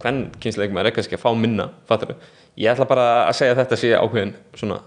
[0.00, 2.14] hvern kynsleikum er kannski að fá minna fattar
[2.58, 4.80] ég ætla bara að segja að þetta sé ákveðin svona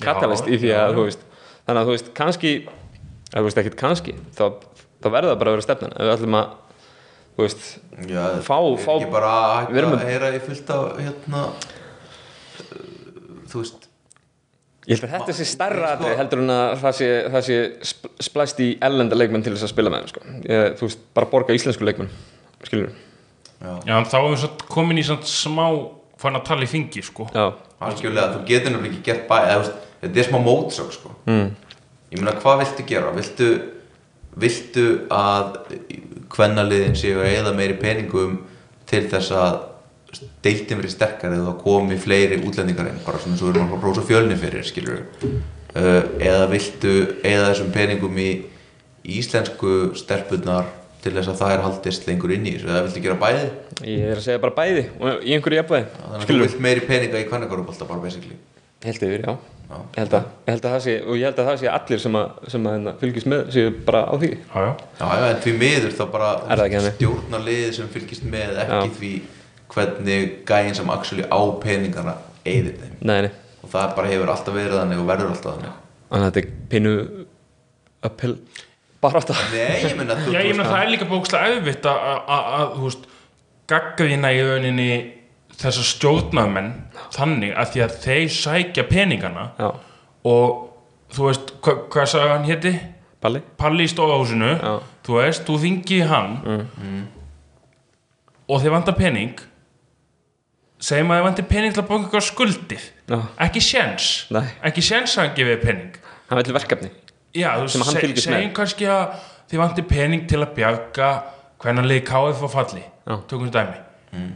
[0.00, 0.96] katalist í því já, að já.
[0.96, 1.22] þú veist
[1.68, 2.52] þannig að þú veist kannski
[3.30, 4.44] þú veist ekkert kannski þá,
[5.04, 5.92] þá verður það bara að vera stefnan.
[5.94, 6.48] Ef við ætlum að
[7.36, 7.68] þú veist
[8.10, 11.44] já, Fá- fá- við erum að heyra í fullt af hérna
[13.50, 13.89] þú veist
[14.90, 17.58] Ég held að þetta sé stærra Sko- atrið heldur en að það sé, það sé
[17.86, 20.22] sp- splæst í ellenda leikmenn til þess að spila með þeim, sko.
[20.50, 22.10] ég, þú veist, bara borga íslensku leikmenn
[22.66, 25.64] skilur já, Já, þá erum við komin í samt smá
[26.20, 27.46] fann að tala í fingi, sko já,
[27.80, 31.14] algjörlega, þú getur nefnilega ekki gert bæ eða, þú veist, þetta er smá mótsök sko.
[31.30, 31.48] mm.
[32.10, 33.50] ég meina hvað viltu gera viltu,
[34.42, 35.56] viltu að
[36.34, 38.40] kvennaliðin séu að eða meiri peningum
[38.90, 39.60] til þess að
[40.44, 44.04] deiltin verið sterkari eða komi fleiri útlendingar inn bara svona svo erum við að rósa
[44.08, 48.30] fjölni fyrir skilur uh, eða viltu eða þessum peningum í,
[49.20, 50.68] íslensku stelpunar
[51.00, 53.46] til þess að það er haldist lengur inn í þessu eða viltu gera bæði?
[53.88, 56.84] Ég er að segja bara bæði og í einhverju jafnvægi, þannig að þú vilt meiri
[56.90, 58.36] peninga í kvennakarubolta bara basically.
[58.80, 59.38] Ég held yfir, já,
[59.70, 59.76] Já.
[59.78, 62.00] Ég, held að, ég held að það sé og ég held að það sé allir
[62.02, 64.30] sem að, sem að hérna, fylgist með séu bara á því.
[64.34, 64.70] Já, já.
[64.98, 66.96] Já, já, en því miður þá bara það ekki þannig?
[66.96, 68.96] stjórnar liðið sem fylgist með ekki Já.
[68.96, 69.12] því
[69.74, 72.96] hvernig gæinn sem actually á peningana eyðir þeim.
[73.06, 73.30] Nei, nei,
[73.62, 75.78] og það bara hefur alltaf verið þannig og verður alltaf þannig.
[76.10, 76.94] Þannig að þetta er pínu
[78.10, 78.34] uphill
[79.00, 81.86] bara átt að Nei, ég meina þú Já, ég veist það er líka bókslega auðvitt
[81.88, 83.06] að, þú veist,
[83.70, 84.88] gaggaðina í rauninni
[85.60, 86.70] þessar stjórnarmenn
[87.14, 89.68] þannig að því að þeir sækja peningana já,
[90.28, 90.58] og
[91.14, 92.74] þú veist, hva, hvað sagði hann héti?
[93.20, 93.42] Palli.
[93.60, 94.74] Palli í stofahúsinu, Já.
[95.04, 96.36] þú veist, þú þingi hann
[98.50, 99.40] og þið vantar pening
[100.80, 103.18] segjum að þið vantar pening til að bóka eitthvað skuldir Já.
[103.46, 104.08] ekki séns.
[104.34, 104.46] Nei.
[104.70, 105.98] ekki séns að hann gefið pening.
[106.30, 106.90] Hann vil verkefni.
[107.36, 108.36] Já, Sem hann fylgist með.
[108.38, 109.18] segjum kannski að
[109.50, 111.10] þið vantir pening til að bjarga
[111.60, 112.84] hvernig liði KF á falli.
[113.06, 113.16] Já.
[113.26, 114.30] tökum við dæmi.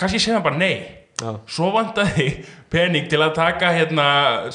[0.00, 0.96] Kannski segjum bara nei.
[1.20, 4.06] Já, svo vantar þið pening til að taka hérna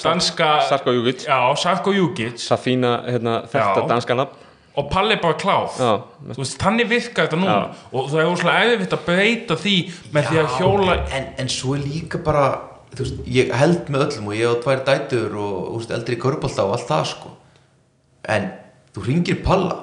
[0.01, 4.39] danska Sarko Júkic Safína, hérna, þetta danska nafn
[4.77, 5.91] og Palli bara kláð já,
[6.33, 7.83] Þú veist, þannig virkar þetta núna Já.
[7.93, 9.75] og það er úrslega æðvitt að breyta því
[10.15, 12.45] með því að hjóla en, en svo er líka bara
[12.95, 16.17] þú veist, ég held með öllum og ég á tvær dætur og þú veist, eldri
[16.25, 17.31] körbólta og allt það sko
[18.35, 18.49] en
[18.95, 19.79] þú ringir Palla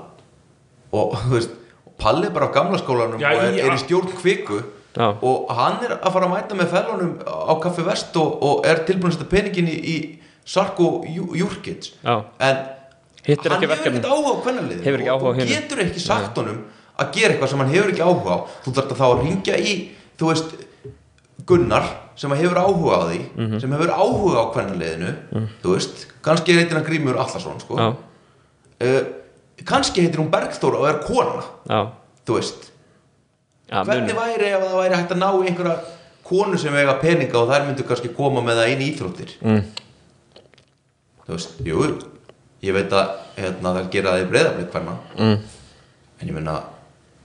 [0.92, 1.56] og þú veist
[1.86, 4.60] og Palli er bara á gamla skólanum Já, og er, í- er í stjórn kviku
[4.92, 5.08] Já.
[5.24, 8.82] og hann er að fara að mæta með fellunum á Kaffi Vest og, og er
[8.84, 9.96] tilbúin að setja peningin í, í
[10.44, 12.18] Sarko Jú- Jurkic Já.
[12.44, 12.58] en
[13.22, 14.00] Hitt hann ekki verkefni.
[14.42, 16.64] kvennalið Hefur ekki áhuga á og þú getur ekki sagt honum
[16.98, 19.74] að gera eitthvað sem hann hefur ekki áhuga á þú þarf þá að ringja í
[20.18, 20.52] þú veist
[21.46, 21.86] Gunnar
[22.16, 23.60] sem hefur áhuga á því Mhm.
[23.60, 25.12] sem hefur áhuga á kvennaliðinu
[25.62, 27.74] þú veist, kannski heitir hann Grímur Allarsson sko.
[27.78, 29.02] uh,
[29.64, 31.80] kannski heitir hún Bergþóra og er kona já,
[32.26, 32.70] þú veist
[33.70, 34.20] já hvernig muni.
[34.20, 35.78] væri ef það væri hægt að ná einhverja
[36.24, 39.62] konu sem eiga peninga og þær myndu kannski koma með það inn í íþróttir Mm.
[41.26, 41.98] þú veist, jú
[42.62, 45.36] ég veit að hérna, það gera það í breyðaflik hverna mm.
[46.20, 46.56] en ég meina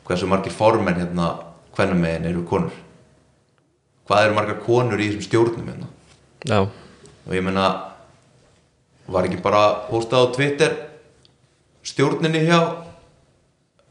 [0.07, 1.29] hversu margir formenn hérna
[1.77, 2.73] hvernig megin eru konur?
[4.07, 5.89] Hvað eru margar konur í þessum stjórnum hérna?
[6.47, 7.67] Já, og ég meina
[9.07, 10.77] var ekki bara hóstað á Twitter
[11.87, 12.59] stjórninni hjá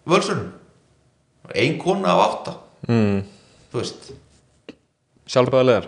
[0.08, 0.50] völsunum?
[1.54, 2.56] Ein kona af átta.
[2.90, 3.22] Mm.
[3.70, 4.10] þú veist.
[5.30, 5.86] Sjálfbæðilegar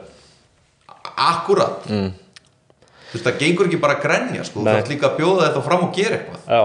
[1.18, 1.88] akkurat.
[1.90, 2.12] Mm.
[3.08, 5.62] Þú veist það gengur ekki bara að grenja sko, þú þarf líka að bjóða þetta
[5.68, 6.40] fram og gera eitthvað.
[6.48, 6.60] Já,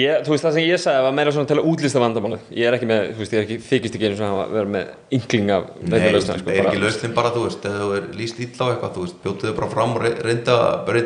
[0.00, 2.42] ég, þú veist það sem ég sagði var meira svona til að útlista vandamálið.
[2.60, 4.74] Ég er ekki með, þú veist, ég er ekki, þykist ekki einu svona að vera
[4.76, 4.84] með
[5.18, 8.44] yngling af Nei, veist, sko, er ekki lausnin bara, þú veist, ef þú er líst
[8.46, 10.54] illa á eitthvað, þú veist, bjóttu þau bara fram og re- reynda,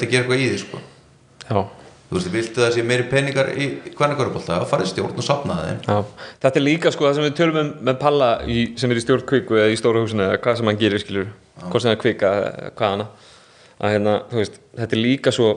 [0.09, 0.85] að gera eitthvað í því, sko.
[1.48, 1.59] Já,
[2.05, 3.66] Þú veist, viltu það sé meiri peningar í
[3.97, 4.69] hvernig það og
[6.61, 7.16] er líka sko það
[13.85, 15.51] að hérna, þú veist, þetta er líka svo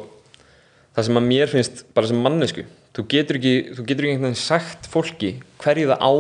[0.98, 2.66] það sem að mér finnst bara sem mannesku
[2.98, 6.12] þú getur ekki, þú getur ekki einhvern veginn sagt fólki hverju það á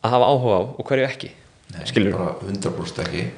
[0.00, 1.32] að hafa áhuga á og hverju ekki
[1.70, 3.28] Nei, skilur Bara 100% ekki.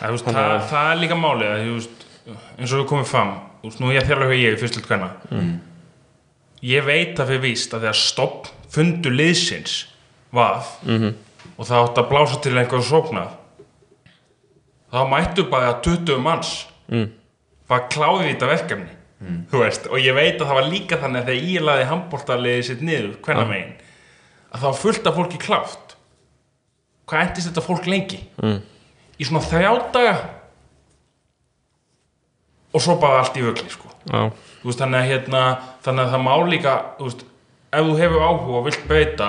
[0.00, 2.06] Það, veist, það, það er líka málið að, þú veist,
[2.58, 4.60] eins og við komum fram þú veist, nú er ég að þjálfa hjá ég í
[4.60, 5.52] fyrstild hvenna mm.
[6.70, 9.76] ég veit að fyrir víst að þegar stopp fundu liðsins
[10.34, 11.14] var -hmm.
[11.56, 13.30] og það átt að blása til einhverju sóknað
[14.94, 16.52] þá mættu bara 20 manns
[16.88, 17.08] mm.
[17.70, 18.92] var kláðið í þetta verkefni.
[19.48, 22.66] Þú veist, og ég veit að það var líka þannig að þegar ég laði handbóltaliðið
[22.66, 23.70] sitt niður hvenna megin
[24.54, 25.94] að það var fullt af fólki klátt
[27.08, 28.20] hvað endist þetta fólk lengi?
[28.42, 28.60] Mm.
[29.20, 30.14] í svona þrjá daga.
[32.74, 33.90] Og svo bara allt í vögli sko.
[34.10, 35.42] Já, Þú veist, þannig, að, hérna,
[35.84, 37.24] þannig að það má líka þú veist,
[37.70, 39.28] ef þú hefur áhuga og vilt breyta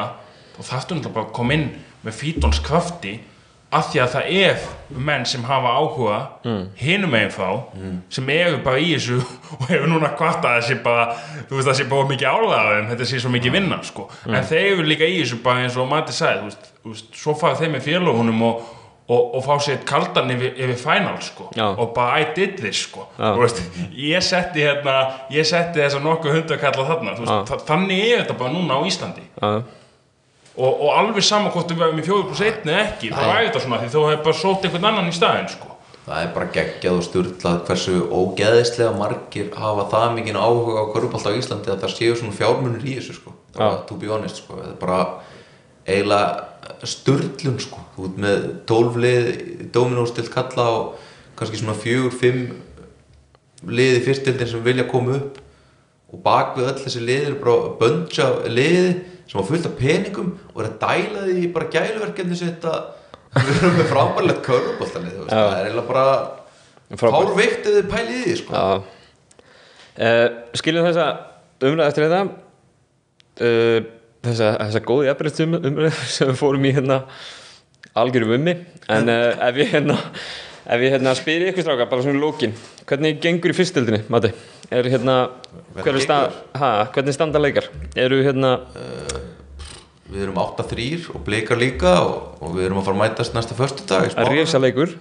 [0.56, 1.68] þá þarftu náttúrulega bara að koma inn
[2.06, 3.14] með fítons krafti
[3.76, 4.66] af því að það er
[5.08, 6.62] menn sem hafa áhuga mm.
[6.80, 7.50] hinum meginn frá
[8.14, 9.18] sem eru bara í þessu
[9.58, 11.06] og hefur núna kvartað að þessi bara
[11.50, 14.08] þú veist það sé bara mikið álæðaðum þetta sé svo mikið vinna sko.
[14.30, 17.36] En þeir eru líka í þessu bara eins og Mati sagði þú veist, veist, svo
[17.40, 18.68] fara þeir með félagunum og,
[19.06, 21.66] og, og fá sér kaldan yfir, yfir final sko Já.
[21.72, 23.08] og bara I did this sko.
[23.18, 23.64] Þú veist,
[24.02, 25.00] ég setti hérna
[25.34, 28.78] ég setti þess að nokkuð hundakalla þarna Þú veist, þa- þannig er þetta bara núna
[28.78, 29.26] á Íslandi.
[29.42, 29.50] Já,
[30.56, 33.48] og, og alveg saman hvort við verðum í 4 pluss 1 eða ekki, þá er
[33.48, 35.72] þetta svona því þú hefur bara sótt einhvern annan í staðinn sko.
[36.06, 41.32] Það er bara geggjað og sturlað hversu ógeðislega margir hafa það mikið áhuga á hverjubólta
[41.34, 43.34] á Íslandi að það séu svona fjármunir í þessu, sko.
[43.56, 44.60] Það er to be honest, sko.
[44.60, 45.00] Það er bara
[45.90, 47.82] eiginlega sturlun, sko.
[47.96, 49.32] Þú ert með tólflið,
[49.74, 52.46] dominóstilt kalla og kannski svona fjögur, fimm
[53.66, 55.42] liði fyrstildin sem vilja koma upp
[56.14, 58.92] og bak við öll þessi liðir bara bönns af liði
[59.26, 62.80] sem á fullt af peningum og er að dæla því bara gæluverkefni sitt að
[63.36, 65.26] við erum með frábærlegt körfubóltalið Já.
[65.30, 66.06] það er eiginlega bara
[66.94, 67.04] ef
[67.66, 68.64] þið pælið í því sko.
[69.96, 70.28] Uh,
[70.60, 71.08] Skiljum þessa
[71.66, 72.22] umræð eftir þetta
[73.42, 73.80] uh,
[74.28, 77.02] þessa, þessa góði efriðstum umræð sem við fórum í hérna
[77.96, 78.58] algjörum ummi.
[78.92, 79.98] En uh, ef ég hérna
[80.66, 82.56] ef ég hérna spyrir ykkur stráka bara svona lókin
[82.90, 84.32] hvernig gengur í fyrstöldinni, Mati?
[84.74, 85.16] Er hérna,
[85.78, 87.68] hver er stað, ha, hvernig standa leikar?
[87.98, 88.56] Eru hérna,
[90.10, 93.58] við erum 8-3 og bleikar líka og, og við erum að fara að mætast næsta
[93.58, 94.40] föstudag í að Spáni.
[94.40, 94.96] reysa leikur?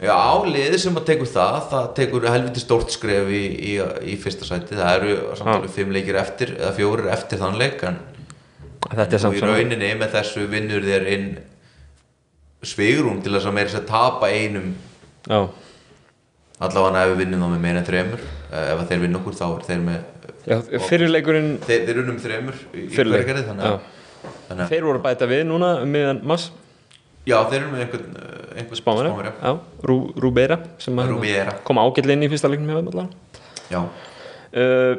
[0.00, 0.16] Já,
[0.46, 3.72] liðið sem að tekur það það tekur helviti stórt skref í, í,
[4.08, 7.84] í fyrsta sæti, það eru samt alveg fimm leikir eftir, eða fjórir eftir þann leik
[7.88, 7.98] en
[8.90, 11.26] er í rauninni með þessu vinnur þér inn
[12.64, 14.72] svigrum til þess að meira þess að tapa einum
[15.28, 15.40] Já,
[16.60, 19.34] allavega ef við vinnum þá með meira en þremur Eh, ef að þeir vinna okkur
[19.38, 19.98] þá er þeir með
[20.50, 20.56] já
[20.88, 22.80] fyrir leikurinn þeir, þeir unum þremur í,
[23.62, 23.84] að-
[24.50, 26.48] að Þeir voru að bæta við núna um miðan mass
[27.30, 28.80] já þeir eru með einhvern, eh, einhvern
[29.38, 29.52] já,
[29.86, 31.12] Rú, Rúbeira sem að
[31.68, 32.90] kom ágætlega inn í fyrsta leiknum hjá þeim
[33.70, 34.96] já, uh,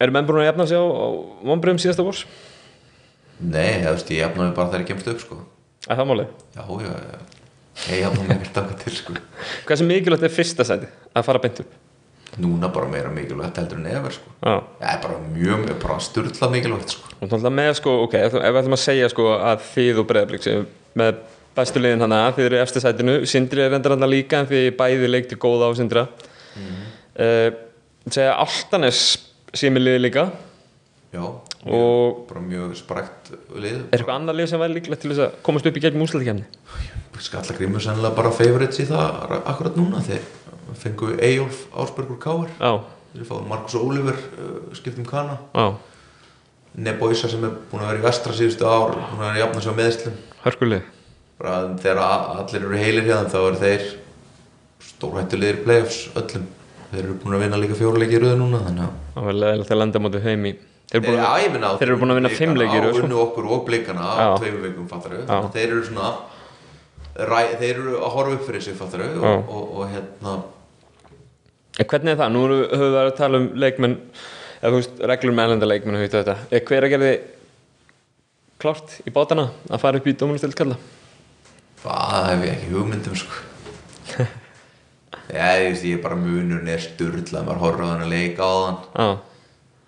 [0.00, 1.06] Eru menn búin að jafna sig á, á
[1.44, 2.24] vonbröðum síðasta vors?
[3.40, 3.84] nei,
[4.16, 5.36] ég jafnaði bara þegar ég kemst upp sko.
[5.84, 6.32] Er það málið?
[6.56, 7.39] já, já, já
[7.88, 9.20] ég jafnaði mig ekkert eitthvað til sko.
[9.68, 11.78] Hvað sem mikilvægt er fyrsta sæti að fara beint upp?
[12.38, 14.32] núna bara meira mikilvægt heldur en efer sko.
[14.38, 17.10] Já, það er bara mjög, bara styrla mikilvægt sko.
[17.20, 20.46] Og að með sko, ok, ef við ætlum að segja sko að þið og breyðablík
[20.46, 20.68] sem
[21.00, 21.24] með
[21.56, 25.10] bestu liðin hana, þið eru eftir sætinu Sindri er endur hann líka en þið bæði
[25.10, 26.06] leikti góða á Sindra.
[26.60, 26.78] Mm.
[28.06, 29.02] segja Altanes
[29.54, 30.28] sé með liði líka.
[31.10, 31.24] Já,
[31.66, 33.80] og bara mjög sprækt lið.
[33.90, 36.46] Er eitthvað annað lið sem væri líklegt til þess að komast upp í gegnum úslæðikefni?
[37.18, 40.22] Skallagrimur sennilega bara favorites í það akkurat núna þeir
[40.78, 42.52] fengu Eyjólf Ásbergur Káar
[43.12, 45.38] þeir fáðu Markus Óliver uh, skiptum kana.
[45.54, 45.74] Já,
[46.80, 49.64] Neboisa sem er búin að vera í vestra síðustu ár búin að vera í jafna
[49.64, 50.20] sig á meðslum
[51.40, 53.84] bara þegar allir eru heilir hérna þá eru þeir
[54.90, 56.46] stórhættulegir playoffs öllum.
[56.90, 59.28] Þeir eru búin að vinna líka fjóruleiki í röðu núna þannig að Það
[59.74, 60.52] að landa mótið heim í
[60.90, 63.02] Þeir eru búin að að vinna fimm Blikana leikir, á sko.
[63.06, 64.30] unnu okkur og blikana á Já.
[64.42, 65.36] tveimur vikum fattar Já.
[65.54, 66.08] þeir eru svona
[67.28, 69.10] ræ, þeir eru að horfa upp fyrir sig fattar Já.
[69.18, 70.38] og, og, og hérna
[71.80, 72.32] En hvernig er það?
[72.34, 73.98] Nú höfum við að tala um leikmenn
[74.60, 76.34] eða þú veist, reglur með elenda leikmenn og þetta.
[76.50, 77.12] Er hver að gerði
[78.60, 80.76] klárt í bátana að fara upp í dómunastild kalla?
[81.80, 84.26] það hef ég ekki hugmyndum sko
[85.30, 88.52] Já, ég veist, ég er bara munurinn er sturla maður horfður hann að leika á
[88.60, 89.08] þann Já,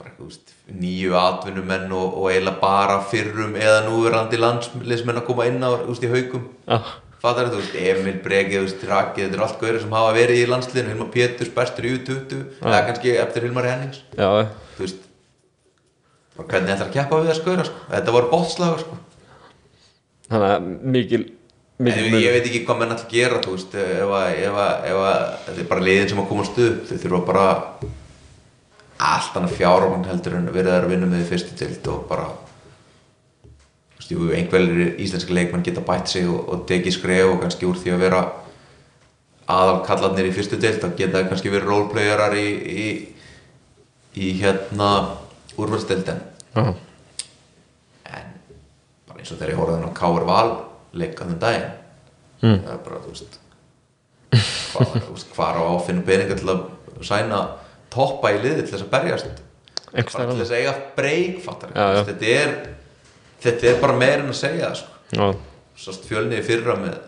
[0.00, 0.52] bara, þú veist,
[0.82, 5.90] nýju atvinnumenn og, og eiginlega bara fyrrum eða núverandi landslismenn að koma inn á, þú
[5.90, 6.78] veist, í haugum já,
[7.22, 10.90] Fattar þú veist, Emil veist, Raki, þetta er allt gauðir sem hafa verið í landsliðinu,
[10.90, 14.26] Hilmar Péturs, bestur í U20, eða kannski eftir Hilmar Hennings, já,
[14.74, 15.04] þú veist,
[16.34, 18.98] bara hvernig ætlar að keppa við það skauðra, sko, þetta voru bóttslagur, sko.
[20.32, 20.68] þannig að
[20.98, 21.22] mikil,
[21.82, 24.58] En mikil ég, ég veit ekki hvað menn að gera, þú veist, ef að, ef
[24.64, 27.46] að, ef að, þetta er bara liðin sem að komast upp, þau þurfa bara
[29.02, 32.26] allt annað fjármagn heldur en verið þær að vinna með því fyrstu tilt og bara,
[34.12, 37.94] jú, einhverjir íslenski leikmenn geta bætt sig og, og tekið skref og kannski úr því
[37.96, 38.22] að vera
[39.52, 42.46] aðal kallarnir í fyrstu tilt, þá geta kannski verið roleplayerar í,
[42.86, 42.88] í,
[44.16, 44.92] í hérna
[45.58, 46.64] úrvalstildin Já,
[48.12, 48.32] en
[49.08, 50.50] bara eins og þegar ég horfði á Káur Val
[50.92, 51.70] leika þenn daginn
[52.42, 52.56] Mm.
[52.64, 53.36] það er bara, þú veist
[55.36, 56.62] hvað, á að finna peninga til að
[57.06, 57.42] sæna
[57.92, 59.42] toppa í liði til þess að berjast?
[59.92, 61.36] Til þess að eiga breyk
[62.08, 62.56] þetta er
[63.42, 64.98] þetta er bara meir en að segja sko.
[65.12, 65.26] Já,
[65.82, 66.98] sást fjölniði fyrra með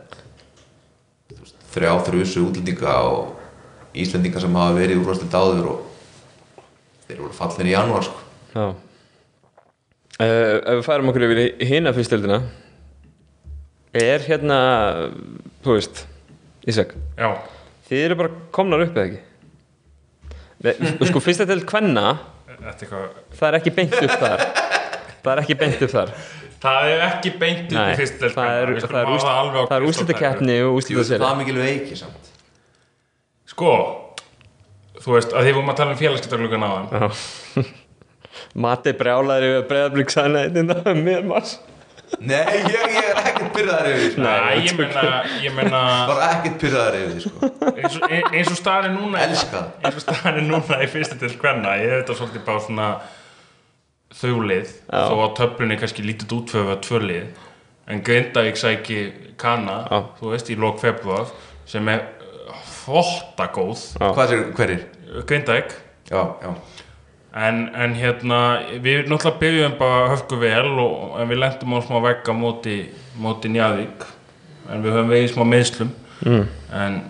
[1.39, 3.41] veist, þrjá þrjusu útlendinga og
[3.95, 5.83] Íslendinga sem hafa verið úrvarslu dáður og
[7.07, 8.25] þeir voru fallir í janúar sko.
[8.55, 8.67] já.
[10.15, 12.37] Uh, Ef við færum okkur yfir í hina fyrstildina
[13.99, 14.59] er hérna
[15.65, 16.05] þú veist,
[16.71, 16.95] Ísak?
[17.19, 17.31] Já,
[17.89, 19.23] þið eru bara komnar upp eða ekki?
[20.65, 20.75] Nei,
[21.11, 21.21] sko
[22.65, 24.64] er eitthvað það er ekki beint upp þar
[25.25, 26.15] það er ekki beint upp þar
[26.65, 29.87] Það er ekki beint upp Nei, í fyrst það er, það er, það það er
[29.91, 32.31] úrslitakeppni og Jú, það er mikil veiki samt
[33.55, 33.73] Sko,
[35.03, 37.69] þú veist, að því vorum að tala um félagskiptarlugan á þeim Já.
[38.65, 41.59] Mati brjálæður yfir breyðablík sæna einnig með mass
[42.21, 44.25] Nei, ég, ég er ekkert pyrraðar yfir því sko.
[44.25, 45.05] Nei, ég meina,
[45.43, 45.81] ég meina
[46.11, 47.51] bara ekkert pyrraðar yfir því sko.
[47.73, 49.71] eins og, eins og staðan er núna Elska það.
[49.81, 52.89] eins og staðan er núna í fyrstu til hvenna ég hef þetta svolítið bara svona
[54.21, 57.43] þaulið þó að töflunni kannski lítið útföfa tvölið
[57.91, 59.01] en Grindavík sæki
[59.41, 59.99] Kana Já.
[60.21, 61.33] þú veist í lok februar
[61.69, 62.07] sem er
[62.85, 64.07] þvotta góð Já.
[64.07, 64.87] Hvað sér, hverjir?
[65.29, 65.77] Grindavík
[66.11, 66.55] Já, já
[67.35, 68.41] en, en hérna
[68.83, 72.77] við náttúrulega byrjum bara höfku vel og, en við lendum á smá vegga móti,
[73.21, 74.07] móti Njavík
[74.71, 75.91] en við höfum vegið smá meðslum
[76.23, 76.45] mm.
[76.83, 77.01] en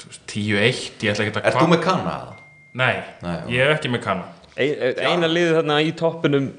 [0.00, 2.18] þú veist, 10-1 ég ætla ekki að Ert þú með kanna?
[2.18, 2.36] eða?
[2.80, 4.28] Nei, Nei, ég er ekki með Kana
[4.60, 6.50] Eina liðið þarna í toppinum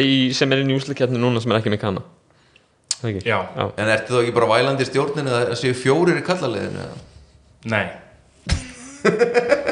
[0.00, 2.04] í, sem er í úrslitakeppni núna sem er ekki með kanna
[3.02, 3.24] Það ekki?
[3.26, 3.38] Já.
[3.56, 3.64] Já.
[3.82, 6.86] En ertu þá ekki bara vælandi í stjórninu að séu fjórir í kallaliðinu?
[6.86, 6.96] eða?
[7.72, 7.86] Nei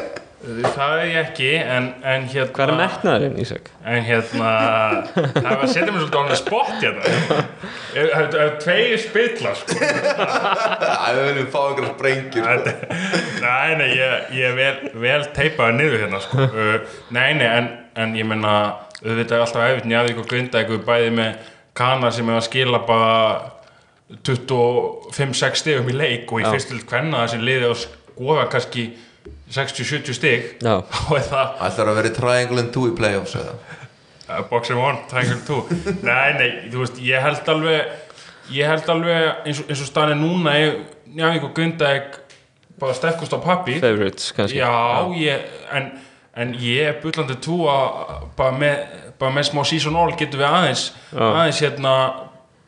[0.41, 3.67] Það er ég ekki en, en hérna Hvað er metnaðurinn, Ísak?
[3.85, 4.53] En hérna
[5.13, 7.11] Það var að setja mér svolítið á hann spott hérna
[7.91, 9.77] Það er tveir spillar sko.
[9.77, 12.97] Æ, við viljum fá einhverja sprengjur sko.
[13.43, 16.47] Nei, nei, ég, ég er vel, vel teipaði niður hérna sko.
[16.47, 17.69] uh, Nei, nei, en,
[18.01, 18.55] en ég menna
[19.03, 22.81] auðvitað er alltaf eftir Njavík og Grindavík við bæði með kana sem er að skila
[22.89, 23.13] bara
[24.25, 28.89] 25-6 stigum í leik og í fyrstild hvenna þessi liði að skora kannski
[29.51, 30.47] 60-70 stig.
[30.63, 33.51] Er það Ætlar að vera triangle and two í playoffs uh,
[34.49, 35.61] boxing one, triangle two.
[36.07, 37.91] Nei, nei, þú veist, ég held alveg
[38.51, 40.55] ég held alveg eins og, eins og staðan er núna
[41.11, 42.17] Njavík og Grindavík
[42.81, 44.59] bara sterkust á pappi Favorites, kannski.
[44.59, 44.71] Já,
[45.19, 45.91] ég, en,
[46.39, 48.83] en ég er bullandi trú að bara með,
[49.21, 51.25] bara með smá season all getum við aðeins Já.
[51.27, 51.95] aðeins hérna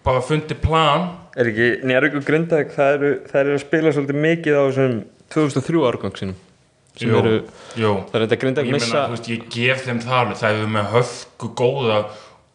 [0.03, 1.12] bara fundið plan.
[1.40, 4.98] Er ekki Njárvík og Grindavík það eru, það eru að spila svolítið mikið á þessum
[5.34, 6.42] 2003 árgang sínum
[6.98, 7.38] sem eru,
[8.10, 10.92] það er þetta Grindavík meina, missa veist, ég gef þeim það alveg það hefur með
[10.94, 11.98] höfku góða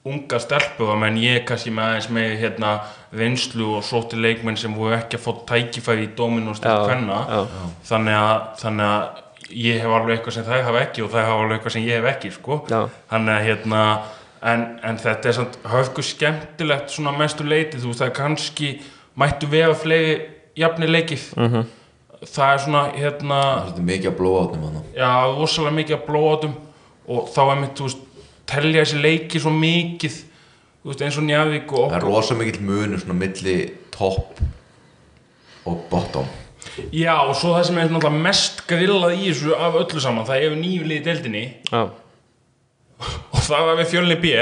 [0.08, 2.75] unga stelpu menn ég kannski með aðeins með hérna
[3.18, 7.18] vinslu og sóti leikmenn sem voru ekki að fá tækifæri í dóminu og stöð hvenna
[7.91, 9.25] þannig að, þannig að
[9.58, 11.99] ég hef alveg eitthvað sem þær hafa ekki og þær hafa alveg eitthvað sem ég
[11.99, 12.58] hef ekki sko.
[13.10, 13.83] Þannig að hérna
[14.52, 15.39] en, en þetta er
[15.73, 18.68] höfku skemmtilegt svona mestu leiti þú veist það kannski
[19.18, 20.18] mættu vera fleiri
[20.57, 21.65] jafnir leikið Mhm.
[22.26, 26.06] Það er svona hérna Það er mikið að blóa átnum hann já, rosalega mikið að
[26.08, 26.56] blóðum
[27.08, 28.02] og þá er mitt, þú veist,
[28.48, 30.16] telja þessi leiki svo mikið,
[30.82, 32.16] þú veist, eins og Njavík og Það er okkur.
[32.18, 33.56] rosa mikill munur svona milli
[33.94, 34.42] topp
[35.68, 36.28] og bottom.
[36.94, 40.42] Já, og svo það sem er náttúrulega mest grillað í þessu af öllu saman, það
[40.44, 41.42] hefur nýju liði deildinni.
[41.72, 41.82] Já,
[43.34, 44.32] og það var við fjölni B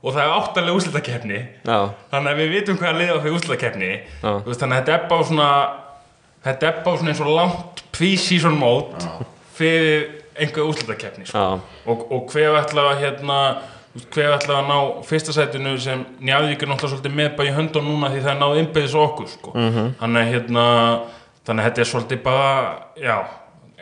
[0.00, 1.40] og það er áttalega úrslitakeppni.
[1.68, 1.78] Já,
[2.12, 3.90] þannig að við vitum hvaða liða fyrir úrslitakeppni.
[4.22, 4.30] Já.
[4.30, 5.48] Þú veist, þannig að þetta er bara svona
[6.44, 9.10] þetta er bara svona eins og langt pre-season mode
[9.56, 10.08] fyrir
[10.40, 11.60] einhver úrslitakeppni sko.
[11.86, 13.40] og, og hver ætla að hérna
[14.14, 17.88] hver ætla að ná fyrsta sætinu sem Njarðvík er náttúrulega svolítið með bara í höndun
[17.88, 19.52] núna því það er náð innbyrðis okkur sko.
[19.54, 19.88] -hmm.
[20.00, 20.66] þannig að hérna
[21.46, 23.16] þannig að þetta er svolítið bara já,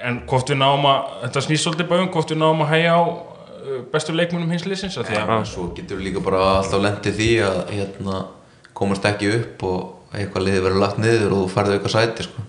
[0.04, 2.94] en hvort við náum að þetta snýst svolítið bara um hvort við náum að hægja
[2.96, 6.82] á uh, bestu leikmunum hins liðsins af því að En svo getur líka bara alltaf
[6.82, 8.24] lendið því að hérna,
[8.72, 12.46] komast ekki upp og eitthvað liði verið lagt niður og þú færði eitthvað sæti sko.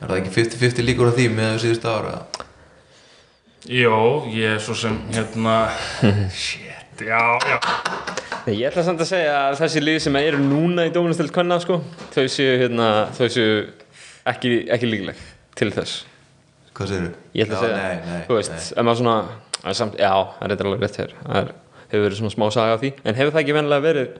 [0.00, 2.16] er það ekki 50-50 líkur á því með þessu síðustu ára
[3.64, 3.96] Jó,
[4.28, 5.54] ég er svo sem hérna
[6.44, 7.58] Shit, já, já.
[8.44, 11.56] Nei, ég ætla samt að segja að þessi lið sem eru núna í dóminastöld kvenna
[11.62, 11.78] sko,
[12.12, 13.54] þau séu hérna, þau séu
[14.28, 15.22] ekki, ekki líkleg
[15.56, 16.02] til þess.
[16.76, 19.16] Hvað segir Ég ætla að segja, nei, nei, þú veist, ef maður svona
[19.64, 21.50] er samt, já, það er eitthvað alveg rétt hér það er,
[21.86, 22.92] hefur verið svona smá saga á því.
[23.00, 24.12] En hefur það ekki venlega verið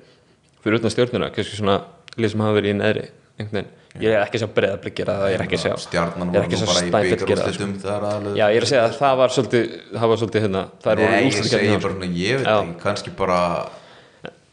[0.65, 1.77] fyrir utan stjórnuna, kannski svona
[2.21, 3.71] lið sem hafa verið í neðri einhvern veginn,
[4.03, 6.45] ég er ekki að sjá breðablik gera það, ég er ekki að sjá stjarnan er
[6.45, 7.23] ekki nú að bara í það
[7.55, 7.71] sko.
[7.95, 10.93] er Já, ég er að segja að það var svolítið, það var svolítið hérna, það
[10.93, 12.55] er Nei, voru ég segi bara svona, ég veit Já.
[12.61, 13.41] ekki, kannski bara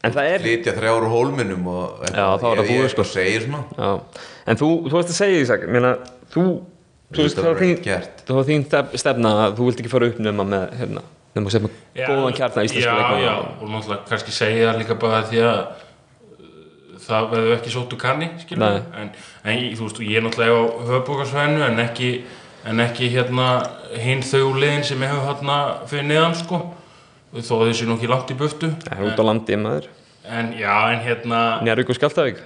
[0.02, 3.04] En það er, flytja þrjáru hólminum og Já, þá er það ég, búið, ég sko.
[3.06, 3.60] segir svona.
[3.78, 5.92] Já, en þú, þú veist að segja Ísak, ég meina,
[6.34, 6.46] þú,
[7.14, 8.64] þú veist, það var þín,
[8.98, 11.04] stefna að þú vilt ekki fara upp nema með, hérna,
[11.38, 13.22] nema að setja Já, góðan kjarna íslensku Já, leikmanna.
[13.22, 15.62] já, og náttúrulega kannski segja líka bara því að
[17.02, 19.10] það verður ekki sóttu kanni, en,
[19.44, 22.12] en veist, ég er náttúrulega á höfbúkarsvæðinu en ekki,
[22.68, 23.48] en ekki hérna
[24.02, 25.58] hinn þau liðin sem ég hef hérna
[25.90, 26.62] fyrir neðan, sko.
[27.32, 28.68] Þó að þessi nú ekki langt í burtu.
[28.84, 29.88] Það er út á landi, maður,
[30.28, 32.42] en já, en hérna Njarvík og Skjáltavík.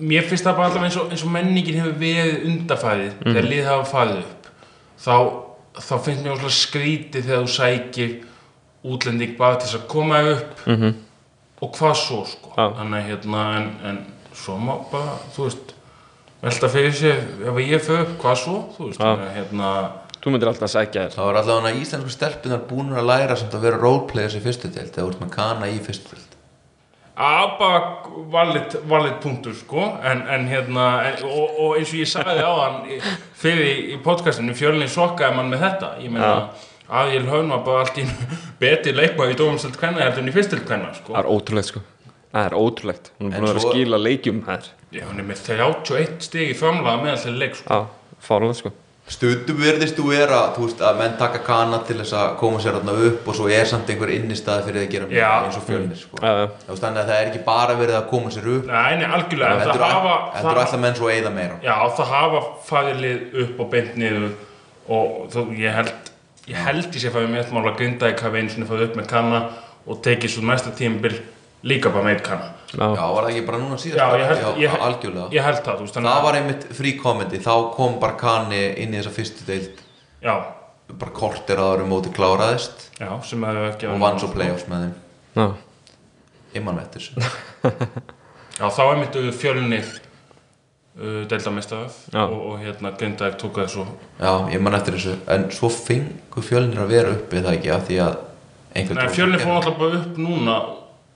[0.00, 3.66] mér finnst það bara allavega eins og, eins og menningin hefur verið undafæðið þegar lið
[3.68, 4.48] hafa farið upp.
[5.04, 5.16] Þá,
[5.78, 8.14] þá finnst mér skrítið þegar þú sækir
[8.84, 10.64] útlending bara til þess að koma upp.
[10.66, 10.94] -hmm.
[11.62, 12.54] Og hvað svo sko?
[12.58, 14.00] Að hérna en, en
[14.34, 15.74] svo má bara, þú veist
[16.44, 19.74] velta fyrir sér, ef ég fyrir upp hvað svo, þú veist, að hérna
[20.24, 21.10] Þú myndir alltaf að sækja þér.
[21.12, 24.94] Það var allavega íslensku stelpunar búin að læra samt að vera roleplayers í fyrstu deild
[24.94, 26.30] þú ert með kana í fyrstu deild.
[27.24, 27.82] Að bara
[28.32, 29.84] valið, valið punktur sko.
[30.00, 32.78] En, en hérna en, og, og eins og ég sagði á hann
[33.42, 35.92] fyrir í, í podcastinu fjölni sokkaði mann með þetta.
[36.06, 40.22] Ég meina aðél höfn var bara allt í einu betri leikmaður í dómumstöld kvenna heldur
[40.22, 41.82] en í fyrstöld kvenna sko Það er ótrúlegt, sko.
[42.34, 43.10] Það er ótrúlegt.
[43.20, 44.70] Hún er búin að vera að skila leikjum þær.
[44.94, 47.68] Já, hann er með 31 stig í framlaga meðal til leik sko.
[47.70, 48.72] Já, fárlega, sko.
[49.04, 52.78] Stundum verðist þú vera þú veist, að menn taka kana til þess að koma sér
[52.78, 55.26] þarna upp og svo er samt einhver innistæði fyrir að gera Já.
[55.44, 56.20] eins og fjölnir sko.
[56.24, 56.46] Já, já.
[56.62, 59.04] Þú veist þannig að það er ekki bara verið að koma sér upp Nei, nei,
[59.18, 62.40] algjörlega en það hafa, heldur alltaf menn svo eyða meira Já, það hafa
[62.70, 64.26] farið lið upp og beint niður
[64.88, 66.10] og þú, ég held
[66.50, 68.88] ég held ég sé að farið með mál að grinda í kafi einu sinni farið
[68.90, 69.40] upp með kanna
[69.86, 71.14] og tekið svo næsta tímabil
[71.64, 72.50] líka bara með kanna.
[72.74, 74.00] Já, Já, var það ekki bara núna síðast?
[74.00, 75.28] Já, ég held, ég, algjörlega.
[75.32, 78.62] ég held það, þú veist, Það að- var einmitt frí komandi, þá kom bara kanni
[78.82, 79.78] inn í þessa fyrstu deild.
[80.24, 80.34] Já,
[80.98, 82.88] bara kortir að það móti kláraðist.
[83.00, 84.94] Já, sem hefur ekki og vann svo playoffs með þeim.
[85.36, 85.46] Já.
[86.60, 87.22] Imman eftir þessu.
[88.60, 89.94] Já, þá er mitt fjölnið
[91.00, 92.22] uh, deildamestaf Já.
[92.24, 93.86] og, og hérna Grindavík tók það svo
[94.20, 95.16] Já, ég man eftir þessu.
[95.34, 97.74] En svo fengu fjölnir að vera uppi það ekki?
[97.74, 98.16] Af því að
[98.74, 100.56] einhvern Nei, fjölnið fór náttúrulega bara upp núna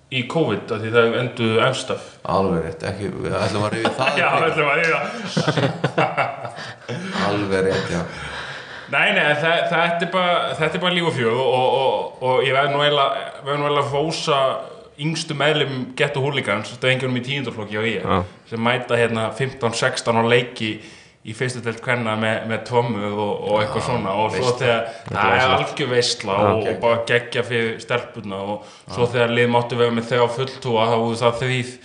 [0.08, 4.18] í COVID af því það enduðu efstaf Alveg rétt, ekki, við ætlum að rifja það
[4.22, 4.48] Já, líka.
[4.48, 4.96] ætlum að yfir
[7.28, 8.02] Alveg rétt, já.
[8.88, 12.38] Nei, nei, það, þetta, er bara, þetta er bara líf og fjöð og, og, og,
[12.46, 14.38] ég verð nú eiginlega verð nú eiginlega að fósa
[15.04, 18.22] yngstu meðlum Gettu Hooligans, þetta einhverjum í tíundarflokki á ég, Já.
[18.50, 20.70] sem mæta hérna 15-16 á leiki
[21.28, 24.14] í fyrstu delt kvenna með, með tvömmu og, og eitthvað svona.
[24.22, 29.08] Og svo þegar það er algjör veistla og, og bara geggja fyrir stelpuna og svo
[29.10, 31.76] þegar lið máttu vera með þegar fulltúa þá voru það þrýð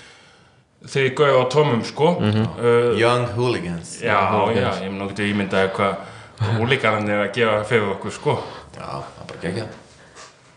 [0.94, 2.10] þrýð gauð á tómum sko.
[2.20, 3.98] Uh, Young Hooligans.
[4.04, 4.20] Já,
[4.56, 8.38] já, ég mun okkur ímyndaði hvað húlíkarinn er að gera fyrir okkur sko.
[8.74, 9.72] Já, það er bara gegja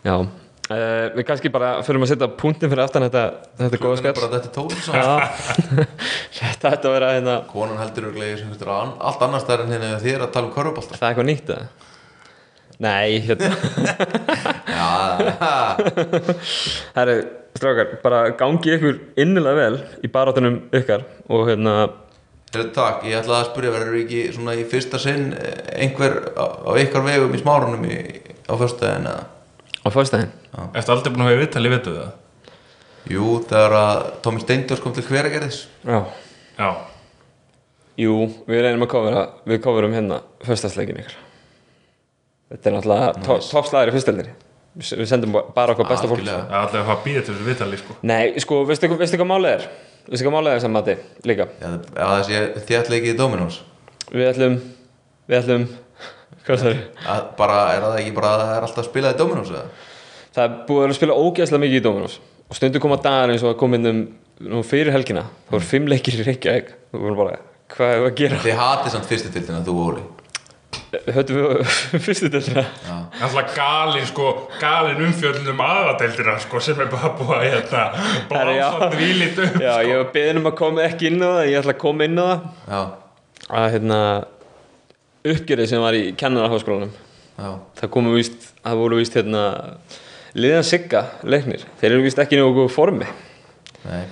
[0.07, 0.15] Já,
[0.70, 3.24] uh, við kannski bara fyrir að setja punktin fyrir aftan þetta,
[3.60, 4.50] þetta góða skall bara þetta
[4.96, 5.10] Já,
[6.40, 9.64] þetta ætti að vera hérna, Konan heldur örglega sem þetta er an- allt annars þar
[9.66, 10.98] en hérna þér að tala um körfubolta.
[10.98, 11.66] Það er eitthvað nýtt eða?
[12.76, 13.48] Nei, hérna,
[14.76, 14.88] Já,
[16.96, 17.14] herri,
[17.56, 21.76] strákar, bara gangi ykkur innilega vel í barátunum ykkar og hérna,
[22.52, 26.44] Heyrðu, takk, ég ætlaði að spyrja verður ekki svona í fyrsta sinn eh, einhver á,
[26.68, 27.96] á ykkar vegum í smárunum í,
[28.46, 29.24] á föstudaginn eða
[29.86, 30.31] á fyrstæðin.
[30.74, 32.10] Eftir aldrei búin að hafa viðtalið veitu það?
[33.06, 36.00] Jú, þegar að Tómi Steindors kom til hveragerðis Já,
[36.58, 36.70] Já
[37.97, 38.16] Jú,
[38.50, 41.15] við reynum að kofra við kofurum hérna föstasleikin ykkur
[42.50, 44.34] Þetta er náttúrulega toppslæðir í fyrsteldinni
[44.76, 46.20] við, við sendum ba- bara okkur besta fólk.
[46.26, 47.94] Það er alltaf að hafa býða til þessu vitali sko.
[48.06, 49.65] Nei, sko, veistu, veistu hvað málið er?
[50.10, 50.94] Veistu hvað málið er sem mati
[51.26, 51.47] líka?
[51.62, 51.68] Já,
[54.12, 54.60] Við ætlum
[55.26, 55.66] við ætlum hvað það er?
[55.66, 59.65] að bara, er það ekki bara að það er alltaf að spila í Dominos eða?
[60.36, 62.18] Það er búið að spila ógeðslega mikið í Dominos.
[62.47, 64.02] Og stundu koma dagar eins og að koma inn um
[64.52, 66.68] nú fyrir helgina, það voru fimm leikir í Reykjavík.
[66.92, 67.39] Og við vorum bara,
[67.73, 68.42] hvað er að gera?
[68.44, 70.05] Þið hatið samt fyrstu tildina, þú og Óli.
[71.16, 71.73] Höttum við
[72.05, 72.62] fyrstu deltina
[73.25, 74.26] Alltaf galin sko,
[74.60, 77.83] galin umfjöldin um aðadeildina sko, sem er bara búið að hérna,
[78.31, 79.89] blása dvílit upp Já, sko.
[79.91, 82.20] ég var beðin um að koma ekki inn á það ég ætla að koma inn
[82.23, 82.47] á það.
[82.70, 82.81] Já,
[83.60, 84.00] að hérna
[85.34, 87.48] uppgjörið sem var í kennararháskólanum já,
[87.80, 89.42] það komu víst, það voru víst hérna
[90.36, 91.64] liðan sigga leiknir.
[91.80, 93.08] Þeir eru víst ekki nokkuð formi.
[93.86, 94.05] Nei.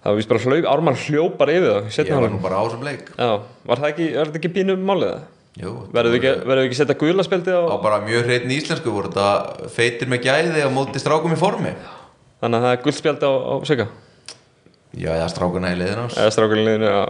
[0.00, 2.84] Það var víst bara hlaup, ármann hljópar yfir það Ég var nú bara á þessum
[2.86, 3.08] leik.
[3.18, 3.30] Já,
[3.66, 5.24] var það ekki, var ekki pínu málið það?
[5.56, 9.68] Jú, Verður við ekki, ekki setja guðlaspeldi á á bara mjög hreitn íslensku voru þetta
[9.72, 11.72] feitir með gæði á móti strákum í formi?
[12.44, 13.86] Þannig að það er guðspeldi á, á sigga
[14.96, 17.00] Já, eða strákuna í liðin ás eða strákuliðinu já.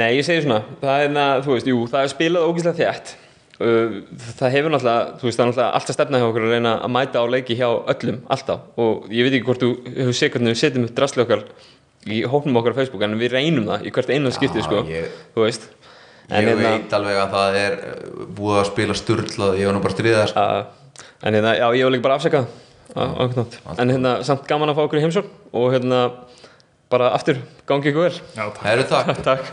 [0.00, 3.14] Nei, ég segi svona, það er, na, þú veist, jú, það er spilað ógíslega þjætt
[3.56, 4.02] Uh,
[4.36, 6.90] það hefur náttúrulega, þú veist, það er náttúrulega alltaf stefna hjá okkur að reyna að
[6.92, 10.52] mæta á leiki hjá öllum, alltaf, og ég veit ekki hvort þú hefur séð hvernig
[10.52, 11.44] við setjum upp drasli okkar
[12.04, 14.82] í hóknum okkar á Facebook, en við reynum það í hvert einan skipti, Já, sko,
[14.92, 15.64] ég- þú veist.
[16.28, 19.78] Ég en hérna, veit alveg að það er uh, búið að spila sturlað, ég var
[19.78, 20.60] nú bara stríðað að,
[21.24, 22.52] en hérna, já, ég var líka bara afsakað
[23.80, 26.02] en hérna, samt gaman að fá okkur í heimsókn og hérna,
[26.90, 28.20] bara aftur, gangi ykkur vel.
[28.36, 28.64] Já, takk.
[28.66, 29.22] Herru takk.
[29.28, 29.52] Takk